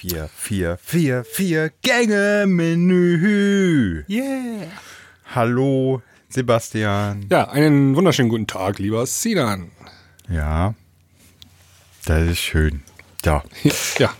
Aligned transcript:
Vier, 0.00 0.30
vier, 0.32 0.78
vier, 0.80 1.24
vier 1.24 1.72
Gänge 1.82 2.46
Menü. 2.46 4.04
Yeah. 4.08 4.68
Hallo, 5.34 6.02
Sebastian. 6.28 7.26
Ja, 7.28 7.48
einen 7.48 7.96
wunderschönen 7.96 8.28
guten 8.28 8.46
Tag, 8.46 8.78
lieber 8.78 9.04
Sinan. 9.06 9.72
Ja, 10.28 10.76
das 12.04 12.28
ist 12.28 12.38
schön. 12.38 12.82
Ja. 13.24 13.42
Ja. 13.98 14.14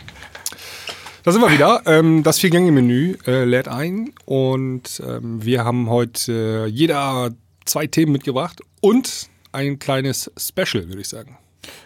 Da 1.23 1.31
sind 1.31 1.43
wir 1.43 1.53
wieder. 1.53 1.83
Ähm, 1.87 2.25
das 2.25 2.41
Vier-Gänge-Menü 2.41 3.17
äh, 3.29 3.45
lädt 3.45 3.69
ein 3.69 4.13
und 4.25 5.01
ähm, 5.07 5.45
wir 5.45 5.65
haben 5.65 5.89
heute 5.89 6.33
äh, 6.33 6.67
jeder 6.67 7.31
zwei 7.67 7.87
Themen 7.87 8.11
mitgebracht 8.11 8.63
und 8.81 9.29
ein 9.53 9.79
kleines 9.79 10.29
Special, 10.37 10.89
würde 10.89 11.03
ich 11.03 11.09
sagen. 11.09 11.39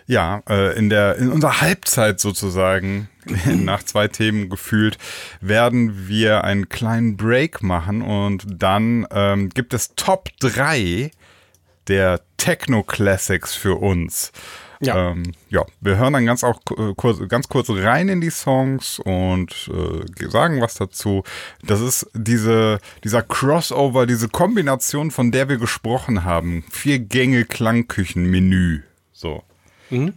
Ja, 0.06 0.42
äh, 0.48 0.78
in 0.78 0.88
der 0.88 1.16
in 1.16 1.30
unserer 1.30 1.60
Halbzeit 1.60 2.20
sozusagen 2.20 3.10
nach 3.46 3.82
zwei 3.82 4.08
Themen 4.08 4.48
gefühlt 4.48 4.98
werden 5.40 6.08
wir 6.08 6.44
einen 6.44 6.68
kleinen 6.68 7.16
Break 7.16 7.62
machen 7.62 8.02
und 8.02 8.44
dann 8.48 9.06
ähm, 9.10 9.48
gibt 9.50 9.74
es 9.74 9.94
Top 9.94 10.28
3 10.40 11.10
der 11.88 12.20
Techno 12.36 12.82
Classics 12.82 13.54
für 13.54 13.76
uns. 13.76 14.32
Ja. 14.82 15.10
Ähm, 15.10 15.32
ja, 15.48 15.64
wir 15.80 15.96
hören 15.96 16.12
dann 16.12 16.26
ganz 16.26 16.42
auch 16.42 16.60
äh, 16.76 16.92
kurz, 16.96 17.20
ganz 17.28 17.48
kurz 17.48 17.70
rein 17.70 18.08
in 18.08 18.20
die 18.20 18.30
Songs 18.30 18.98
und 18.98 19.70
äh, 19.72 20.28
sagen 20.28 20.60
was 20.60 20.74
dazu. 20.74 21.22
Das 21.62 21.80
ist 21.80 22.10
diese, 22.14 22.80
dieser 23.04 23.22
Crossover, 23.22 24.06
diese 24.06 24.28
Kombination, 24.28 25.12
von 25.12 25.30
der 25.30 25.48
wir 25.48 25.58
gesprochen 25.58 26.24
haben. 26.24 26.64
Vier 26.68 26.98
Gänge 26.98 27.44
Klangküchen-Menü. 27.44 28.82
So. 29.12 29.44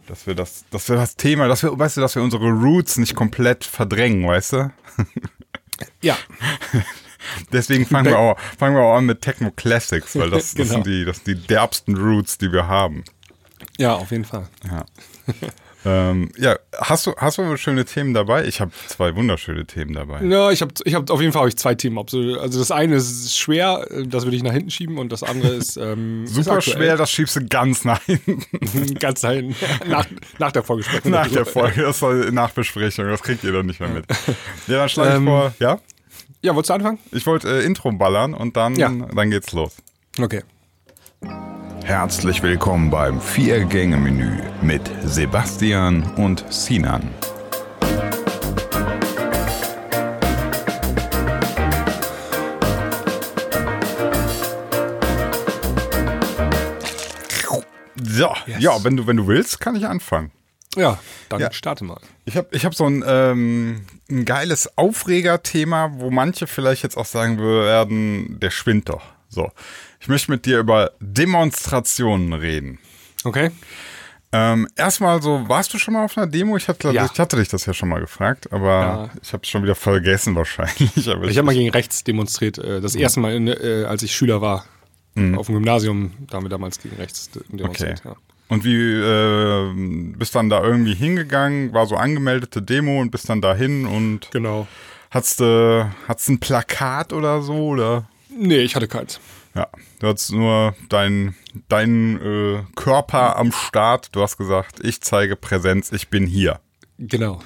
Dass 0.07 0.25
wir 0.25 0.35
das, 0.35 0.63
dass 0.71 0.88
wir 0.89 0.95
das 0.95 1.15
Thema, 1.17 1.47
dass 1.47 1.61
wir, 1.63 1.77
weißt 1.77 1.97
du, 1.97 2.02
dass 2.02 2.15
wir 2.15 2.23
unsere 2.23 2.49
Roots 2.49 2.97
nicht 2.97 3.15
komplett 3.15 3.63
verdrängen, 3.65 4.25
weißt 4.27 4.53
du? 4.53 4.71
Ja. 6.01 6.17
Deswegen 7.51 7.85
fangen 7.85 8.05
wir 8.07 8.20
auch, 8.20 8.40
fangen 8.57 8.76
wir 8.76 8.84
auch 8.84 8.96
an 8.98 9.05
mit 9.05 9.21
Techno 9.21 9.51
Classics, 9.51 10.15
weil 10.15 10.29
das, 10.29 10.53
das 10.53 10.55
Genau. 10.55 10.73
sind 10.76 10.85
die, 10.87 11.03
das 11.05 11.18
sind 11.18 11.27
die 11.27 11.48
derbsten 11.48 11.98
Roots, 11.98 12.37
die 12.37 12.51
wir 12.51 12.68
haben. 12.68 13.03
Ja, 13.77 13.96
auf 13.96 14.12
jeden 14.12 14.26
Fall. 14.26 14.48
Ja. 14.63 14.85
ähm, 15.85 16.31
ja, 16.37 16.57
hast 16.77 17.05
du, 17.05 17.13
hast 17.17 17.37
du 17.37 17.55
schöne 17.57 17.85
Themen 17.85 18.13
dabei? 18.13 18.45
Ich 18.45 18.59
habe 18.59 18.71
zwei 18.87 19.15
wunderschöne 19.15 19.65
Themen 19.65 19.93
dabei. 19.93 20.23
Ja, 20.23 20.49
ich 20.51 20.61
habe 20.61 20.73
ich 20.83 20.95
hab, 20.95 21.09
auf 21.11 21.21
jeden 21.21 21.31
Fall 21.31 21.43
hab 21.43 21.47
ich 21.47 21.57
zwei 21.57 21.75
Themen. 21.75 21.97
Also 21.97 22.59
das 22.59 22.71
eine 22.71 22.95
ist 22.95 23.37
schwer, 23.37 23.85
äh, 23.91 24.07
das 24.07 24.23
würde 24.25 24.35
ich 24.35 24.43
nach 24.43 24.51
hinten 24.51 24.71
schieben 24.71 24.97
und 24.97 25.11
das 25.11 25.21
andere 25.23 25.49
ist 25.49 25.77
ähm, 25.81 26.23
ist 26.25 26.33
Super 26.35 26.53
aktuell. 26.53 26.77
schwer, 26.77 26.97
das 26.97 27.11
schiebst 27.11 27.35
du 27.35 27.45
ganz 27.47 27.85
nach 27.85 28.01
hinten. 28.03 28.43
Ganz 28.99 29.21
nach 29.23 29.31
hinten. 29.31 29.55
Nach, 29.87 30.05
nach 30.39 30.51
der 30.51 30.63
Vorgesprächung. 30.63 31.11
nach 31.11 31.27
der 31.29 31.45
Folge. 31.45 31.83
Das 31.83 31.99
soll 31.99 32.31
Nachbesprechung, 32.31 33.05
das 33.07 33.21
kriegt 33.21 33.43
ihr 33.43 33.51
doch 33.51 33.63
nicht 33.63 33.79
mehr 33.79 33.89
mit. 33.89 34.05
Ja, 34.67 34.77
dann 34.79 34.89
schlage 34.89 35.09
ich 35.11 35.15
Ähm, 35.17 35.25
vor, 35.25 35.53
ja? 35.59 35.79
Ja, 36.41 36.53
wolltest 36.55 36.69
du 36.69 36.73
anfangen? 36.75 36.99
Ich 37.11 37.25
wollte 37.25 37.47
äh, 37.61 37.65
Intro 37.65 37.91
ballern 37.91 38.33
und 38.33 38.57
dann, 38.57 38.75
Ja. 38.75 38.89
dann 38.89 39.29
geht's 39.31 39.51
los. 39.53 39.75
Okay. 40.19 40.41
Herzlich 41.85 42.41
willkommen 42.41 42.89
beim 42.89 43.21
Vier-Gänge-Menü 43.21 44.41
mit 44.63 44.89
Sebastian 45.03 46.01
und 46.15 46.43
Sinan. 46.51 47.13
So, 58.03 58.33
ja, 58.59 58.83
wenn 58.83 58.97
du, 58.97 59.07
wenn 59.07 59.17
du 59.17 59.27
willst, 59.27 59.59
kann 59.59 59.75
ich 59.75 59.85
anfangen. 59.87 60.31
Ja, 60.75 60.99
dann 61.29 61.39
Ja. 61.39 61.51
starte 61.53 61.85
mal. 61.85 61.99
Ich 62.25 62.35
habe 62.35 62.47
ich 62.51 62.65
hab 62.65 62.75
so 62.75 62.85
ein, 62.85 63.03
ähm, 63.07 63.85
ein 64.09 64.25
geiles 64.25 64.78
Aufregerthema, 64.78 65.91
wo 65.95 66.11
manche 66.11 66.47
vielleicht 66.47 66.83
jetzt 66.83 66.97
auch 66.97 67.06
sagen 67.06 67.39
werden, 67.39 68.39
der 68.41 68.50
schwindt 68.51 68.89
doch. 68.89 69.03
So, 69.29 69.51
ich 70.06 70.09
möchte 70.09 70.29
mit 70.29 70.45
dir 70.45 70.59
über 70.59 70.91
Demonstrationen 71.00 72.34
reden. 72.34 72.78
Okay. 73.24 73.50
Ähm, 74.31 74.68
erstmal 74.75 75.19
so, 75.22 75.47
warst 75.50 75.74
du 75.74 75.80
schon 75.80 75.96
mal 75.96 76.06
auf 76.06 76.16
einer 76.16 76.28
Demo? 76.28 76.56
Ich 76.57 76.68
hatte, 76.68 76.91
Ja. 76.91 77.09
ich 77.12 77.19
hatte 77.19 77.38
dich 77.38 77.47
das 77.47 77.66
ja 77.66 77.74
schon 77.74 77.90
mal 77.90 78.02
gefragt, 78.02 78.52
aber 78.53 78.69
Ja. 78.69 79.09
ich 79.24 79.34
habe 79.34 79.41
es 79.44 79.50
schon 79.50 79.63
wieder 79.63 79.74
vergessen 79.74 80.35
wahrscheinlich. 80.35 80.96
Ich 80.97 81.07
habe 81.07 81.44
mal 81.44 81.56
gegen 81.56 81.69
rechts 81.72 82.03
demonstriert. 82.03 82.59
äh, 82.59 82.81
Das 82.81 82.94
erste 82.96 83.19
Mal, 83.19 83.34
in, 83.34 83.47
äh, 83.47 83.85
als 83.88 84.03
ich 84.03 84.13
Schüler 84.16 84.41
war. 84.41 84.66
Auf 85.38 85.46
dem 85.47 85.56
Gymnasium, 85.56 86.12
da 86.30 86.35
haben 86.38 86.44
wir 86.46 86.50
damals 86.50 86.78
gegen 86.80 86.97
rechts 86.97 87.31
de- 87.31 87.41
demonstriert. 87.50 88.01
Okay. 88.06 88.09
Ja. 88.09 88.16
Und 88.50 88.63
wie 88.66 88.75
äh, 88.75 90.13
bist 90.18 90.35
dann 90.35 90.50
da 90.50 90.62
irgendwie 90.62 90.94
hingegangen? 90.94 91.74
War 91.74 91.88
so 91.88 91.96
angemeldete 91.96 92.62
Demo 92.62 93.00
und 93.01 93.09
bist 93.12 93.28
dann 93.30 93.41
dahin 93.41 93.85
und 93.88 94.30
Genau. 94.31 94.68
hattest 95.09 95.40
du 95.40 95.90
hat's 96.07 96.28
ein 96.28 96.40
Plakat 96.40 97.12
oder 97.13 97.41
so 97.41 97.53
oder? 97.69 98.07
Nee, 98.30 98.59
ich 98.59 98.75
hatte 98.75 98.88
keins. 98.90 99.19
Ja, 99.56 99.68
du 100.00 100.08
hattest 100.08 100.34
nur 100.34 100.76
dein, 100.90 101.36
dein 101.70 102.20
äh, 102.22 102.64
Körper 102.76 103.38
am 103.38 103.52
Start. 103.52 104.10
Du 104.14 104.22
hast 104.22 104.38
gesagt, 104.38 104.84
ich 104.84 105.02
zeige 105.02 105.36
Präsenz, 105.36 105.92
ich 105.94 106.10
bin 106.10 106.28
hier. 106.28 106.60
Genau. 107.00 107.40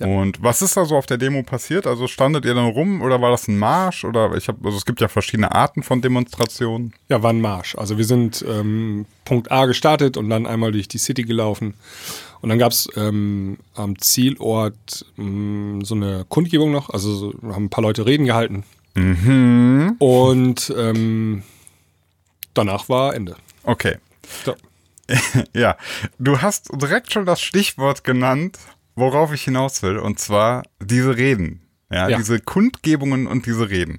Und 0.00 0.42
was 0.42 0.60
ist 0.60 0.76
da 0.76 0.84
so 0.84 0.96
auf 0.96 1.06
der 1.06 1.18
Demo 1.18 1.44
passiert? 1.44 1.86
Also 1.86 2.08
standet 2.08 2.44
ihr 2.44 2.54
dann 2.54 2.70
rum 2.70 3.00
oder 3.00 3.20
war 3.20 3.30
das 3.30 3.46
ein 3.46 3.58
Marsch? 3.58 4.04
Oder 4.04 4.34
ich 4.36 4.48
habe, 4.48 4.58
also 4.64 4.76
es 4.76 4.84
gibt 4.84 5.00
ja 5.00 5.06
verschiedene 5.06 5.54
Arten 5.54 5.84
von 5.84 6.02
Demonstrationen. 6.02 6.92
Ja, 7.08 7.22
war 7.22 7.30
ein 7.30 7.40
Marsch. 7.40 7.76
Also 7.76 7.96
wir 7.96 8.04
sind 8.04 8.44
ähm, 8.46 9.06
Punkt 9.24 9.52
A 9.52 9.66
gestartet 9.66 10.16
und 10.16 10.28
dann 10.30 10.46
einmal 10.46 10.72
durch 10.72 10.88
die 10.88 10.98
City 10.98 11.22
gelaufen. 11.22 11.74
Und 12.40 12.48
dann 12.48 12.58
gab 12.58 12.72
es 12.72 12.88
ähm, 12.96 13.58
am 13.74 13.98
Zielort 13.98 15.06
ähm, 15.16 15.82
so 15.84 15.94
eine 15.94 16.26
Kundgebung 16.28 16.72
noch. 16.72 16.90
Also 16.90 17.14
so, 17.14 17.32
haben 17.44 17.66
ein 17.66 17.70
paar 17.70 17.82
Leute 17.82 18.04
Reden 18.04 18.26
gehalten. 18.26 18.64
Und 18.94 20.72
ähm, 20.76 21.42
danach 22.54 22.88
war 22.88 23.14
Ende. 23.14 23.36
Okay. 23.62 23.96
So. 24.44 24.54
Ja, 25.52 25.76
du 26.18 26.40
hast 26.40 26.70
direkt 26.72 27.12
schon 27.12 27.26
das 27.26 27.42
Stichwort 27.42 28.04
genannt, 28.04 28.58
worauf 28.94 29.34
ich 29.34 29.42
hinaus 29.42 29.82
will, 29.82 29.98
und 29.98 30.18
zwar 30.18 30.62
diese 30.80 31.16
Reden. 31.18 31.60
Ja, 31.90 32.08
Ja. 32.08 32.16
diese 32.16 32.40
Kundgebungen 32.40 33.26
und 33.26 33.44
diese 33.44 33.68
Reden. 33.68 33.98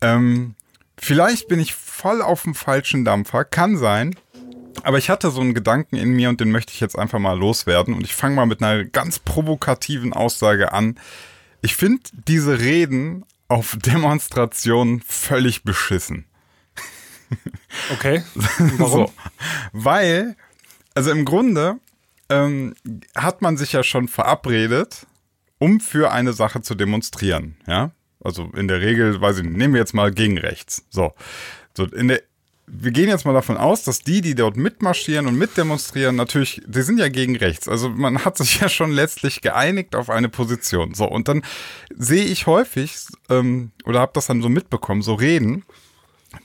Ähm, 0.00 0.54
vielleicht 0.98 1.46
bin 1.46 1.60
ich 1.60 1.74
voll 1.74 2.22
auf 2.22 2.42
dem 2.42 2.54
falschen 2.56 3.04
Dampfer, 3.04 3.44
kann 3.44 3.76
sein. 3.76 4.16
Aber 4.82 4.98
ich 4.98 5.08
hatte 5.10 5.30
so 5.30 5.40
einen 5.40 5.54
Gedanken 5.54 5.96
in 5.96 6.10
mir 6.10 6.28
und 6.28 6.40
den 6.40 6.50
möchte 6.50 6.72
ich 6.72 6.80
jetzt 6.80 6.98
einfach 6.98 7.18
mal 7.20 7.38
loswerden. 7.38 7.94
Und 7.94 8.04
ich 8.04 8.14
fange 8.14 8.34
mal 8.34 8.46
mit 8.46 8.62
einer 8.62 8.84
ganz 8.84 9.18
provokativen 9.20 10.12
Aussage 10.12 10.72
an. 10.72 10.98
Ich 11.62 11.76
finde 11.76 12.02
diese 12.26 12.58
Reden 12.58 13.24
auf 13.48 13.76
Demonstrationen 13.78 15.00
völlig 15.00 15.62
beschissen. 15.62 16.26
Okay. 17.92 18.22
Warum? 18.78 19.06
So. 19.06 19.12
Weil, 19.72 20.36
also 20.94 21.10
im 21.10 21.24
Grunde 21.24 21.78
ähm, 22.28 22.74
hat 23.14 23.42
man 23.42 23.56
sich 23.56 23.72
ja 23.72 23.82
schon 23.82 24.08
verabredet, 24.08 25.06
um 25.58 25.80
für 25.80 26.12
eine 26.12 26.32
Sache 26.32 26.60
zu 26.62 26.74
demonstrieren, 26.74 27.56
ja. 27.66 27.92
Also 28.22 28.50
in 28.56 28.66
der 28.66 28.80
Regel, 28.80 29.20
weiß 29.20 29.38
ich 29.38 29.44
nicht, 29.44 29.56
nehmen 29.56 29.74
wir 29.74 29.80
jetzt 29.80 29.94
mal 29.94 30.10
gegen 30.10 30.38
rechts. 30.38 30.84
So. 30.90 31.12
So, 31.76 31.84
in 31.84 32.08
der, 32.08 32.22
wir 32.68 32.90
gehen 32.90 33.08
jetzt 33.08 33.24
mal 33.24 33.32
davon 33.32 33.56
aus, 33.56 33.84
dass 33.84 34.00
die, 34.00 34.20
die 34.20 34.34
dort 34.34 34.56
mitmarschieren 34.56 35.26
und 35.26 35.36
mitdemonstrieren, 35.38 36.16
natürlich, 36.16 36.60
die 36.66 36.82
sind 36.82 36.98
ja 36.98 37.08
gegen 37.08 37.36
rechts. 37.36 37.68
Also 37.68 37.88
man 37.88 38.24
hat 38.24 38.36
sich 38.36 38.60
ja 38.60 38.68
schon 38.68 38.90
letztlich 38.90 39.40
geeinigt 39.40 39.94
auf 39.94 40.10
eine 40.10 40.28
Position. 40.28 40.94
So, 40.94 41.06
und 41.06 41.28
dann 41.28 41.42
sehe 41.96 42.24
ich 42.24 42.46
häufig, 42.46 42.96
ähm, 43.30 43.70
oder 43.84 44.00
habe 44.00 44.12
das 44.14 44.26
dann 44.26 44.42
so 44.42 44.48
mitbekommen, 44.48 45.02
so 45.02 45.14
Reden, 45.14 45.64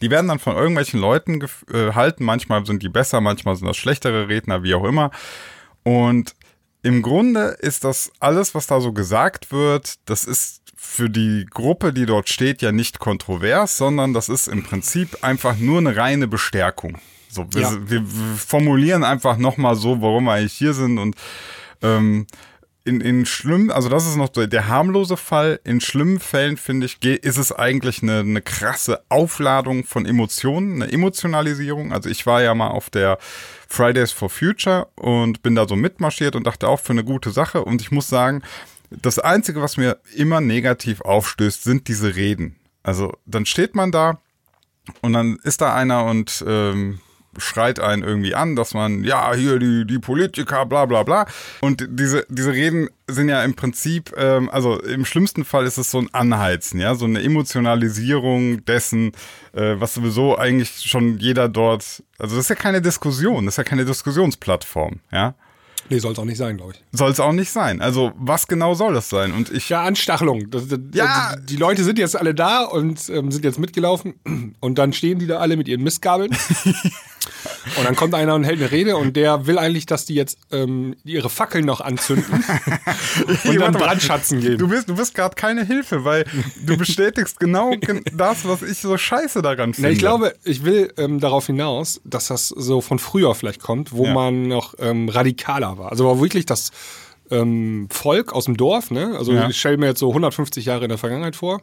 die 0.01 0.11
werden 0.11 0.27
dann 0.27 0.39
von 0.39 0.55
irgendwelchen 0.55 0.99
Leuten 0.99 1.41
gef- 1.41 1.67
äh, 1.69 1.87
gehalten. 1.87 2.23
Manchmal 2.23 2.65
sind 2.65 2.83
die 2.83 2.89
besser, 2.89 3.19
manchmal 3.19 3.55
sind 3.55 3.67
das 3.67 3.77
schlechtere 3.77 4.27
Redner, 4.27 4.63
wie 4.63 4.75
auch 4.75 4.85
immer. 4.85 5.11
Und 5.83 6.35
im 6.83 7.01
Grunde 7.01 7.57
ist 7.59 7.83
das 7.83 8.11
alles, 8.19 8.55
was 8.55 8.67
da 8.67 8.79
so 8.79 8.93
gesagt 8.93 9.51
wird, 9.51 9.95
das 10.05 10.25
ist 10.25 10.60
für 10.83 11.11
die 11.11 11.45
Gruppe, 11.47 11.93
die 11.93 12.07
dort 12.07 12.27
steht, 12.27 12.63
ja 12.63 12.71
nicht 12.71 12.97
kontrovers, 12.97 13.77
sondern 13.77 14.13
das 14.13 14.29
ist 14.29 14.47
im 14.47 14.63
Prinzip 14.63 15.23
einfach 15.23 15.55
nur 15.57 15.77
eine 15.77 15.95
reine 15.95 16.27
Bestärkung. 16.27 16.97
So, 17.29 17.45
wir, 17.53 17.61
Ja. 17.61 17.77
wir, 17.85 18.03
formulieren 18.35 19.03
einfach 19.03 19.37
nochmal 19.37 19.75
so, 19.75 20.01
warum 20.01 20.23
wir 20.23 20.33
eigentlich 20.33 20.53
hier 20.53 20.73
sind 20.73 20.97
und 20.97 21.15
ähm, 21.83 22.25
in, 22.83 22.99
in 22.99 23.27
schlimmen, 23.27 23.69
also 23.69 23.89
das 23.89 24.07
ist 24.07 24.15
noch 24.15 24.29
der, 24.29 24.47
der 24.47 24.67
harmlose 24.67 25.17
Fall. 25.17 25.59
In 25.63 25.81
schlimmen 25.81 26.19
Fällen, 26.19 26.57
finde 26.57 26.87
ich, 26.87 27.01
ist 27.05 27.37
es 27.37 27.51
eigentlich 27.51 28.01
eine, 28.01 28.21
eine 28.21 28.41
krasse 28.41 29.01
Aufladung 29.07 29.83
von 29.83 30.07
Emotionen, 30.07 30.81
eine 30.81 30.91
Emotionalisierung. 30.91 31.93
Also 31.93 32.09
ich 32.09 32.25
war 32.25 32.41
ja 32.41 32.55
mal 32.55 32.69
auf 32.69 32.89
der 32.89 33.19
Fridays 33.67 34.11
for 34.11 34.31
Future 34.31 34.87
und 34.95 35.43
bin 35.43 35.53
da 35.53 35.67
so 35.67 35.75
mitmarschiert 35.75 36.35
und 36.35 36.47
dachte 36.47 36.67
auch 36.67 36.79
für 36.79 36.93
eine 36.93 37.03
gute 37.03 37.29
Sache. 37.29 37.63
Und 37.63 37.81
ich 37.81 37.91
muss 37.91 38.07
sagen, 38.07 38.41
das 38.91 39.19
Einzige, 39.19 39.61
was 39.61 39.77
mir 39.77 39.97
immer 40.15 40.41
negativ 40.41 41.01
aufstößt, 41.01 41.63
sind 41.63 41.87
diese 41.87 42.15
Reden. 42.15 42.57
Also 42.83 43.13
dann 43.25 43.45
steht 43.45 43.75
man 43.75 43.91
da 43.91 44.19
und 45.01 45.13
dann 45.13 45.37
ist 45.43 45.61
da 45.61 45.73
einer 45.73 46.05
und 46.05 46.43
ähm, 46.47 46.99
schreit 47.37 47.79
einen 47.79 48.03
irgendwie 48.03 48.35
an, 48.35 48.55
dass 48.55 48.73
man, 48.73 49.03
ja, 49.03 49.33
hier 49.33 49.57
die, 49.59 49.85
die 49.85 49.99
Politiker, 49.99 50.65
bla 50.65 50.85
bla 50.85 51.03
bla. 51.03 51.25
Und 51.61 51.87
diese, 51.89 52.25
diese 52.29 52.51
Reden 52.51 52.89
sind 53.07 53.29
ja 53.29 53.43
im 53.43 53.53
Prinzip, 53.53 54.13
ähm, 54.17 54.49
also 54.49 54.79
im 54.81 55.05
schlimmsten 55.05 55.45
Fall 55.45 55.65
ist 55.65 55.77
es 55.77 55.91
so 55.91 55.99
ein 55.99 56.13
Anheizen, 56.13 56.79
ja, 56.79 56.95
so 56.95 57.05
eine 57.05 57.21
Emotionalisierung 57.21 58.65
dessen, 58.65 59.13
äh, 59.53 59.75
was 59.77 59.93
sowieso 59.93 60.37
eigentlich 60.37 60.89
schon 60.89 61.19
jeder 61.19 61.47
dort, 61.47 62.03
also 62.17 62.35
das 62.35 62.45
ist 62.45 62.49
ja 62.49 62.55
keine 62.55 62.81
Diskussion, 62.81 63.45
das 63.45 63.53
ist 63.53 63.57
ja 63.57 63.63
keine 63.63 63.85
Diskussionsplattform, 63.85 64.99
ja. 65.11 65.35
Nee, 65.91 65.99
soll 65.99 66.13
es 66.13 66.19
auch 66.19 66.25
nicht 66.25 66.37
sein, 66.37 66.55
glaube 66.55 66.71
ich. 66.71 66.97
Soll 66.97 67.11
es 67.11 67.19
auch 67.19 67.33
nicht 67.33 67.51
sein. 67.51 67.81
Also, 67.81 68.13
was 68.15 68.47
genau 68.47 68.73
soll 68.75 68.93
das 68.93 69.09
sein? 69.09 69.33
Und 69.33 69.51
ich. 69.51 69.67
Ja, 69.67 69.83
Anstachelung. 69.83 70.49
Das, 70.49 70.69
das, 70.69 70.79
Ja. 70.93 71.35
Die, 71.35 71.47
die 71.47 71.55
Leute 71.57 71.83
sind 71.83 71.99
jetzt 71.99 72.15
alle 72.15 72.33
da 72.33 72.63
und 72.63 73.09
ähm, 73.09 73.29
sind 73.29 73.43
jetzt 73.43 73.59
mitgelaufen. 73.59 74.13
Und 74.61 74.77
dann 74.77 74.93
stehen 74.93 75.19
die 75.19 75.27
da 75.27 75.39
alle 75.39 75.57
mit 75.57 75.67
ihren 75.67 75.83
Mistgabeln. 75.83 76.31
und 77.77 77.85
dann 77.85 77.95
kommt 77.95 78.13
einer 78.15 78.33
und 78.35 78.43
hält 78.43 78.59
eine 78.59 78.71
Rede 78.71 78.97
und 78.97 79.15
der 79.15 79.45
will 79.47 79.57
eigentlich, 79.59 79.85
dass 79.85 80.05
die 80.05 80.15
jetzt 80.15 80.37
ähm, 80.51 80.95
ihre 81.03 81.29
Fackeln 81.29 81.65
noch 81.65 81.79
anzünden 81.81 82.33
und 83.45 83.59
dann. 83.59 83.73
Brandschatzen 83.73 84.41
gehen. 84.41 84.57
Du 84.57 84.67
bist, 84.67 84.89
du 84.89 84.95
bist 84.95 85.13
gerade 85.13 85.35
keine 85.35 85.63
Hilfe, 85.65 86.03
weil 86.03 86.25
du 86.65 86.77
bestätigst 86.77 87.39
genau 87.39 87.71
gen- 87.77 88.03
das, 88.13 88.47
was 88.47 88.61
ich 88.63 88.77
so 88.79 88.97
scheiße 88.97 89.41
daran 89.41 89.73
finde. 89.73 89.89
Na, 89.89 89.93
ich 89.93 89.99
glaube, 89.99 90.33
ich 90.43 90.63
will 90.65 90.91
ähm, 90.97 91.19
darauf 91.19 91.45
hinaus, 91.47 92.01
dass 92.03 92.27
das 92.27 92.47
so 92.49 92.81
von 92.81 92.99
früher 92.99 93.35
vielleicht 93.35 93.61
kommt, 93.61 93.91
wo 93.93 94.05
Ja. 94.05 94.13
man 94.13 94.47
noch 94.47 94.73
ähm, 94.79 95.09
radikaler 95.09 95.77
war. 95.77 95.91
Also 95.91 96.05
war 96.05 96.19
wirklich 96.19 96.45
das 96.45 96.71
ähm, 97.29 97.87
Volk 97.91 98.33
aus 98.33 98.45
dem 98.45 98.57
Dorf, 98.57 98.91
ne? 98.91 99.15
Also 99.17 99.31
Ja. 99.33 99.47
ich 99.47 99.59
stelle 99.59 99.77
mir 99.77 99.87
jetzt 99.87 99.99
so 99.99 100.09
150 100.09 100.65
Jahre 100.65 100.83
in 100.83 100.89
der 100.89 100.97
Vergangenheit 100.97 101.35
vor. 101.35 101.61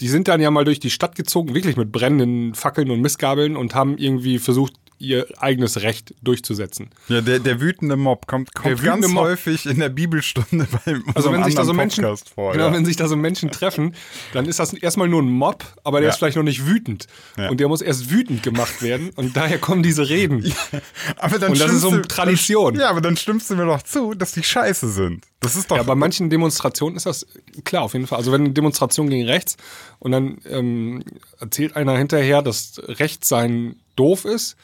Die 0.00 0.08
sind 0.08 0.28
dann 0.28 0.40
ja 0.40 0.50
mal 0.50 0.64
durch 0.64 0.80
die 0.80 0.90
Stadt 0.90 1.14
gezogen, 1.14 1.54
wirklich 1.54 1.76
mit 1.76 1.92
brennenden 1.92 2.54
Fackeln 2.54 2.90
und 2.90 3.00
Mistgabeln 3.00 3.56
und 3.56 3.74
haben 3.74 3.98
irgendwie 3.98 4.38
versucht, 4.38 4.72
ihr 5.00 5.26
eigenes 5.38 5.80
Recht 5.82 6.14
durchzusetzen. 6.22 6.90
Ja, 7.08 7.20
der, 7.22 7.38
der 7.40 7.60
wütende 7.60 7.96
Mob 7.96 8.26
kommt, 8.26 8.54
kommt 8.54 8.82
ganz 8.84 9.08
Mob. 9.08 9.24
häufig 9.24 9.66
in 9.66 9.80
der 9.80 9.88
Bibelstunde 9.88 10.68
beim 10.84 11.02
Also 11.14 11.32
wenn 11.32 11.42
sich 11.42 11.54
da 11.54 11.64
so 11.64 11.72
Menschen, 11.72 12.04
Podcast 12.04 12.28
vor. 12.30 12.52
genau, 12.52 12.66
ja. 12.66 12.72
wenn 12.72 12.84
sich 12.84 12.96
da 12.96 13.08
so 13.08 13.16
Menschen 13.16 13.50
treffen, 13.50 13.94
dann 14.34 14.46
ist 14.46 14.58
das 14.60 14.72
erstmal 14.74 15.08
nur 15.08 15.22
ein 15.22 15.30
Mob, 15.30 15.64
aber 15.84 16.00
der 16.00 16.08
Ja. 16.08 16.12
ist 16.12 16.18
vielleicht 16.18 16.36
noch 16.36 16.42
nicht 16.44 16.66
wütend. 16.66 17.06
Ja. 17.36 17.48
Und 17.48 17.58
der 17.60 17.68
muss 17.68 17.80
erst 17.80 18.10
wütend 18.10 18.42
gemacht 18.42 18.82
werden 18.82 19.10
und 19.16 19.36
daher 19.36 19.58
kommen 19.58 19.82
diese 19.82 20.08
Reden. 20.08 20.44
aber 21.16 21.38
dann 21.38 21.52
und 21.52 21.60
das 21.60 21.72
ist 21.72 21.78
stimmst 21.78 21.80
so 21.80 21.88
eine 21.88 22.02
du- 22.02 22.08
Tradition. 22.08 22.74
Ja, 22.78 22.90
aber 22.90 23.00
dann 23.00 23.16
stimmst 23.16 23.48
du 23.50 23.56
mir 23.56 23.66
doch 23.66 23.82
zu, 23.82 24.14
dass 24.14 24.32
die 24.32 24.42
scheiße 24.42 24.88
sind. 24.90 25.24
Das 25.40 25.56
ist 25.56 25.70
doch. 25.70 25.78
Ja, 25.78 25.82
bei 25.82 25.94
manchen 25.94 26.28
Demonstrationen 26.28 26.96
ist 26.98 27.06
das 27.06 27.26
klar 27.64 27.84
auf 27.84 27.94
jeden 27.94 28.06
Fall. 28.06 28.18
Also 28.18 28.30
wenn 28.32 28.42
eine 28.42 28.50
Demonstration 28.50 29.08
gegen 29.08 29.26
rechts 29.26 29.56
und 29.98 30.12
dann 30.12 30.36
ähm, 30.46 31.02
erzählt 31.38 31.74
einer 31.76 31.96
hinterher, 31.96 32.42
dass 32.42 32.78
Rechts 32.86 33.28
sein 33.30 33.76
doof 33.96 34.26
ist, 34.26 34.56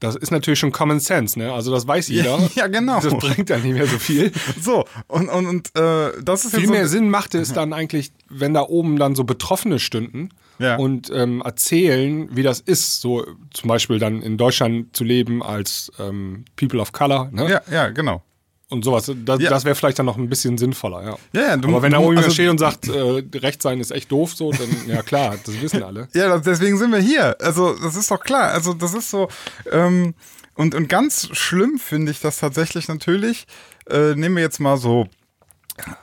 das 0.00 0.16
ist 0.16 0.30
natürlich 0.30 0.58
schon 0.58 0.72
Common 0.72 0.98
Sense, 0.98 1.38
ne? 1.38 1.52
Also 1.52 1.70
das 1.70 1.86
weiß 1.86 2.08
jeder. 2.08 2.38
ja, 2.54 2.66
genau. 2.66 3.00
Das 3.00 3.14
bringt 3.14 3.50
dann 3.50 3.62
nicht 3.62 3.74
mehr 3.74 3.86
so 3.86 3.98
viel. 3.98 4.32
so, 4.60 4.84
und, 5.06 5.28
und, 5.28 5.46
und 5.46 5.76
äh, 5.78 6.10
das 6.22 6.44
ist 6.44 6.52
Viel 6.52 6.60
ja 6.62 6.66
so, 6.66 6.72
mehr 6.72 6.88
Sinn 6.88 7.10
machte 7.10 7.38
es 7.38 7.52
dann 7.52 7.72
eigentlich, 7.72 8.12
wenn 8.28 8.54
da 8.54 8.62
oben 8.62 8.98
dann 8.98 9.14
so 9.14 9.24
Betroffene 9.24 9.78
stünden 9.78 10.30
Ja. 10.58 10.76
und 10.76 11.10
ähm, 11.14 11.42
erzählen, 11.44 12.28
wie 12.34 12.42
das 12.42 12.60
ist, 12.60 13.00
so 13.02 13.24
zum 13.52 13.68
Beispiel 13.68 13.98
dann 13.98 14.22
in 14.22 14.36
Deutschland 14.38 14.96
zu 14.96 15.04
leben 15.04 15.42
als 15.42 15.92
ähm, 15.98 16.44
People 16.56 16.80
of 16.80 16.92
Color, 16.92 17.28
ne? 17.32 17.48
Ja, 17.50 17.60
ja, 17.70 17.88
genau. 17.90 18.22
Und 18.70 18.84
sowas. 18.84 19.10
Das, 19.24 19.40
Ja. 19.40 19.50
das 19.50 19.64
wäre 19.64 19.74
vielleicht 19.74 19.98
dann 19.98 20.06
noch 20.06 20.16
ein 20.16 20.28
bisschen 20.28 20.56
sinnvoller, 20.56 21.02
ja. 21.04 21.16
Ja, 21.32 21.48
ja, 21.48 21.56
du- 21.56 21.68
Aber 21.68 21.82
wenn 21.82 21.90
da 21.92 21.98
du- 21.98 22.04
oben 22.04 22.12
jemand 22.12 22.26
also- 22.26 22.34
steht 22.34 22.48
und 22.50 22.58
sagt, 22.58 22.86
äh, 22.88 23.22
recht 23.38 23.60
sein 23.62 23.80
ist 23.80 23.90
echt 23.90 24.10
doof, 24.12 24.32
so, 24.34 24.52
dann, 24.52 24.68
ja 24.86 25.02
klar, 25.02 25.36
das 25.44 25.60
wissen 25.60 25.82
alle. 25.82 26.08
Ja, 26.14 26.38
deswegen 26.38 26.78
sind 26.78 26.92
wir 26.92 27.00
hier. 27.00 27.36
Also, 27.40 27.74
das 27.76 27.96
ist 27.96 28.10
doch 28.10 28.20
klar. 28.20 28.52
Also, 28.52 28.72
das 28.72 28.94
ist 28.94 29.10
so. 29.10 29.28
Ähm, 29.72 30.14
und, 30.54 30.74
und 30.76 30.88
ganz 30.88 31.28
schlimm 31.32 31.78
finde 31.78 32.12
ich 32.12 32.20
das 32.20 32.38
tatsächlich 32.38 32.86
natürlich. 32.88 33.46
Äh, 33.88 34.14
nehmen 34.14 34.36
wir 34.36 34.42
jetzt 34.44 34.60
mal 34.60 34.76
so 34.76 35.08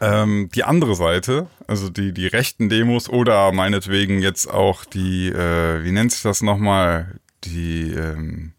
ähm, 0.02 0.50
die 0.56 0.64
andere 0.64 0.96
Seite, 0.96 1.48
also 1.68 1.90
die, 1.90 2.12
die 2.12 2.26
rechten 2.28 2.68
Demos 2.68 3.08
oder 3.10 3.52
meinetwegen 3.52 4.20
jetzt 4.22 4.50
auch 4.50 4.84
die, 4.86 5.28
äh, 5.30 5.84
wie 5.84 5.92
nennt 5.92 6.12
sich 6.12 6.24
das 6.24 6.42
nochmal? 6.42 7.20
Die 7.46 7.92
ähm, 7.94 8.54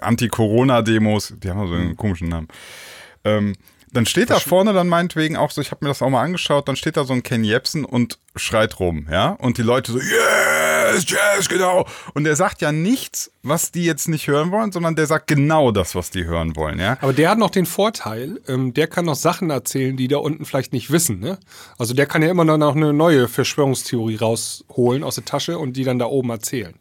Anti-Corona-Demos, 0.00 1.34
die 1.38 1.50
haben 1.50 1.66
so 1.68 1.74
einen 1.74 1.96
komischen 1.96 2.28
Namen. 2.28 2.48
Ähm, 3.24 3.54
dann 3.92 4.06
steht 4.06 4.30
da 4.30 4.40
vorne 4.40 4.72
dann 4.72 4.88
meinetwegen 4.88 5.36
auch 5.36 5.50
so, 5.50 5.60
ich 5.60 5.70
habe 5.70 5.84
mir 5.84 5.90
das 5.90 6.00
auch 6.00 6.08
mal 6.08 6.22
angeschaut, 6.22 6.66
dann 6.66 6.76
steht 6.76 6.96
da 6.96 7.04
so 7.04 7.12
ein 7.12 7.22
Ken 7.22 7.44
Jebsen 7.44 7.84
und 7.84 8.18
schreit 8.36 8.80
rum, 8.80 9.06
ja? 9.10 9.30
Und 9.32 9.58
die 9.58 9.62
Leute 9.62 9.92
so, 9.92 9.98
yes, 9.98 11.04
yes, 11.10 11.48
genau. 11.48 11.86
Und 12.14 12.26
er 12.26 12.34
sagt 12.34 12.62
ja 12.62 12.72
nichts, 12.72 13.30
was 13.42 13.70
die 13.70 13.84
jetzt 13.84 14.08
nicht 14.08 14.28
hören 14.28 14.50
wollen, 14.50 14.72
sondern 14.72 14.96
der 14.96 15.06
sagt 15.06 15.26
genau 15.26 15.72
das, 15.72 15.94
was 15.94 16.10
die 16.10 16.24
hören 16.24 16.56
wollen, 16.56 16.78
ja? 16.78 16.96
Aber 17.02 17.12
der 17.12 17.28
hat 17.28 17.38
noch 17.38 17.50
den 17.50 17.66
Vorteil, 17.66 18.40
ähm, 18.48 18.72
der 18.72 18.86
kann 18.86 19.04
noch 19.04 19.14
Sachen 19.14 19.50
erzählen, 19.50 19.94
die 19.94 20.08
da 20.08 20.16
unten 20.16 20.46
vielleicht 20.46 20.72
nicht 20.72 20.90
wissen. 20.90 21.20
Ne? 21.20 21.38
Also 21.76 21.92
der 21.92 22.06
kann 22.06 22.22
ja 22.22 22.30
immer 22.30 22.44
noch 22.46 22.74
eine 22.74 22.94
neue 22.94 23.28
Verschwörungstheorie 23.28 24.16
rausholen 24.16 25.04
aus 25.04 25.16
der 25.16 25.26
Tasche 25.26 25.58
und 25.58 25.76
die 25.76 25.84
dann 25.84 25.98
da 25.98 26.06
oben 26.06 26.30
erzählen. 26.30 26.74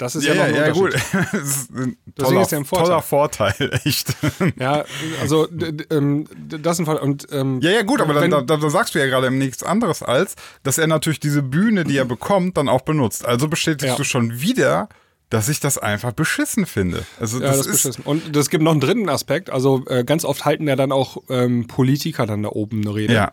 Das 0.00 0.14
ist 0.16 0.24
ja, 0.24 0.34
noch 0.34 0.42
ein 0.44 0.72
gut. 0.72 0.94
Unterschied. 0.94 1.28
Das 1.32 1.42
ist 1.42 1.70
ein 1.70 1.96
toller, 2.16 2.40
ist 2.42 2.52
er 2.52 2.58
ein 2.58 2.64
Vorteil. 2.64 2.86
toller 2.88 3.02
Vorteil, 3.02 3.80
echt. 3.84 4.14
Ja, 4.58 4.84
also 5.20 5.46
ähm, 5.90 6.26
das 6.48 6.76
ist 6.76 6.80
ein 6.80 6.86
Fall. 6.86 6.96
Und, 6.96 7.26
ähm, 7.32 7.60
Ja, 7.62 7.70
ja, 7.70 7.82
gut, 7.82 8.00
aber 8.00 8.14
dann, 8.14 8.22
wenn- 8.24 8.30
da, 8.30 8.40
da, 8.40 8.56
da 8.56 8.70
sagst 8.70 8.94
du 8.94 8.98
ja 8.98 9.06
gerade 9.06 9.30
nichts 9.30 9.62
anderes 9.62 10.02
als, 10.02 10.36
dass 10.62 10.78
er 10.78 10.86
natürlich 10.86 11.20
diese 11.20 11.42
Bühne, 11.42 11.84
die 11.84 11.96
er 11.98 12.04
bekommt, 12.06 12.56
dann 12.56 12.68
auch 12.68 12.80
benutzt. 12.80 13.24
Also 13.26 13.46
bestätigst 13.48 13.86
Ja. 13.86 13.96
du 13.96 14.04
schon 14.04 14.40
wieder, 14.40 14.88
dass 15.28 15.48
ich 15.48 15.60
das 15.60 15.78
einfach 15.78 16.12
beschissen 16.12 16.66
finde. 16.66 17.04
Also 17.20 17.38
Ja, 17.40 17.48
das, 17.48 17.58
das, 17.58 17.66
ist 17.66 17.72
beschissen. 17.84 18.04
Und 18.04 18.34
es 18.36 18.50
gibt 18.50 18.64
noch 18.64 18.72
einen 18.72 18.80
dritten 18.80 19.08
Aspekt. 19.08 19.50
Also 19.50 19.84
äh, 19.86 20.02
ganz 20.02 20.24
oft 20.24 20.44
halten 20.44 20.66
ja 20.66 20.76
dann 20.76 20.92
auch 20.92 21.18
ähm, 21.28 21.66
Politiker 21.68 22.26
dann 22.26 22.42
da 22.42 22.48
oben 22.48 22.80
eine 22.80 22.94
Rede. 22.94 23.14
ja. 23.14 23.32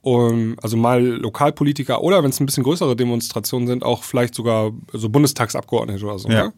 Um, 0.00 0.56
also 0.62 0.76
mal 0.76 1.02
Lokalpolitiker 1.04 2.00
oder 2.02 2.22
wenn 2.22 2.30
es 2.30 2.38
ein 2.38 2.46
bisschen 2.46 2.62
größere 2.62 2.94
Demonstrationen 2.94 3.66
sind, 3.66 3.82
auch 3.82 4.04
vielleicht 4.04 4.32
sogar 4.34 4.70
so 4.92 5.08
Bundestagsabgeordnete 5.08 6.04
oder 6.06 6.18
so. 6.20 6.28
Ja. 6.28 6.44
Ne? 6.44 6.52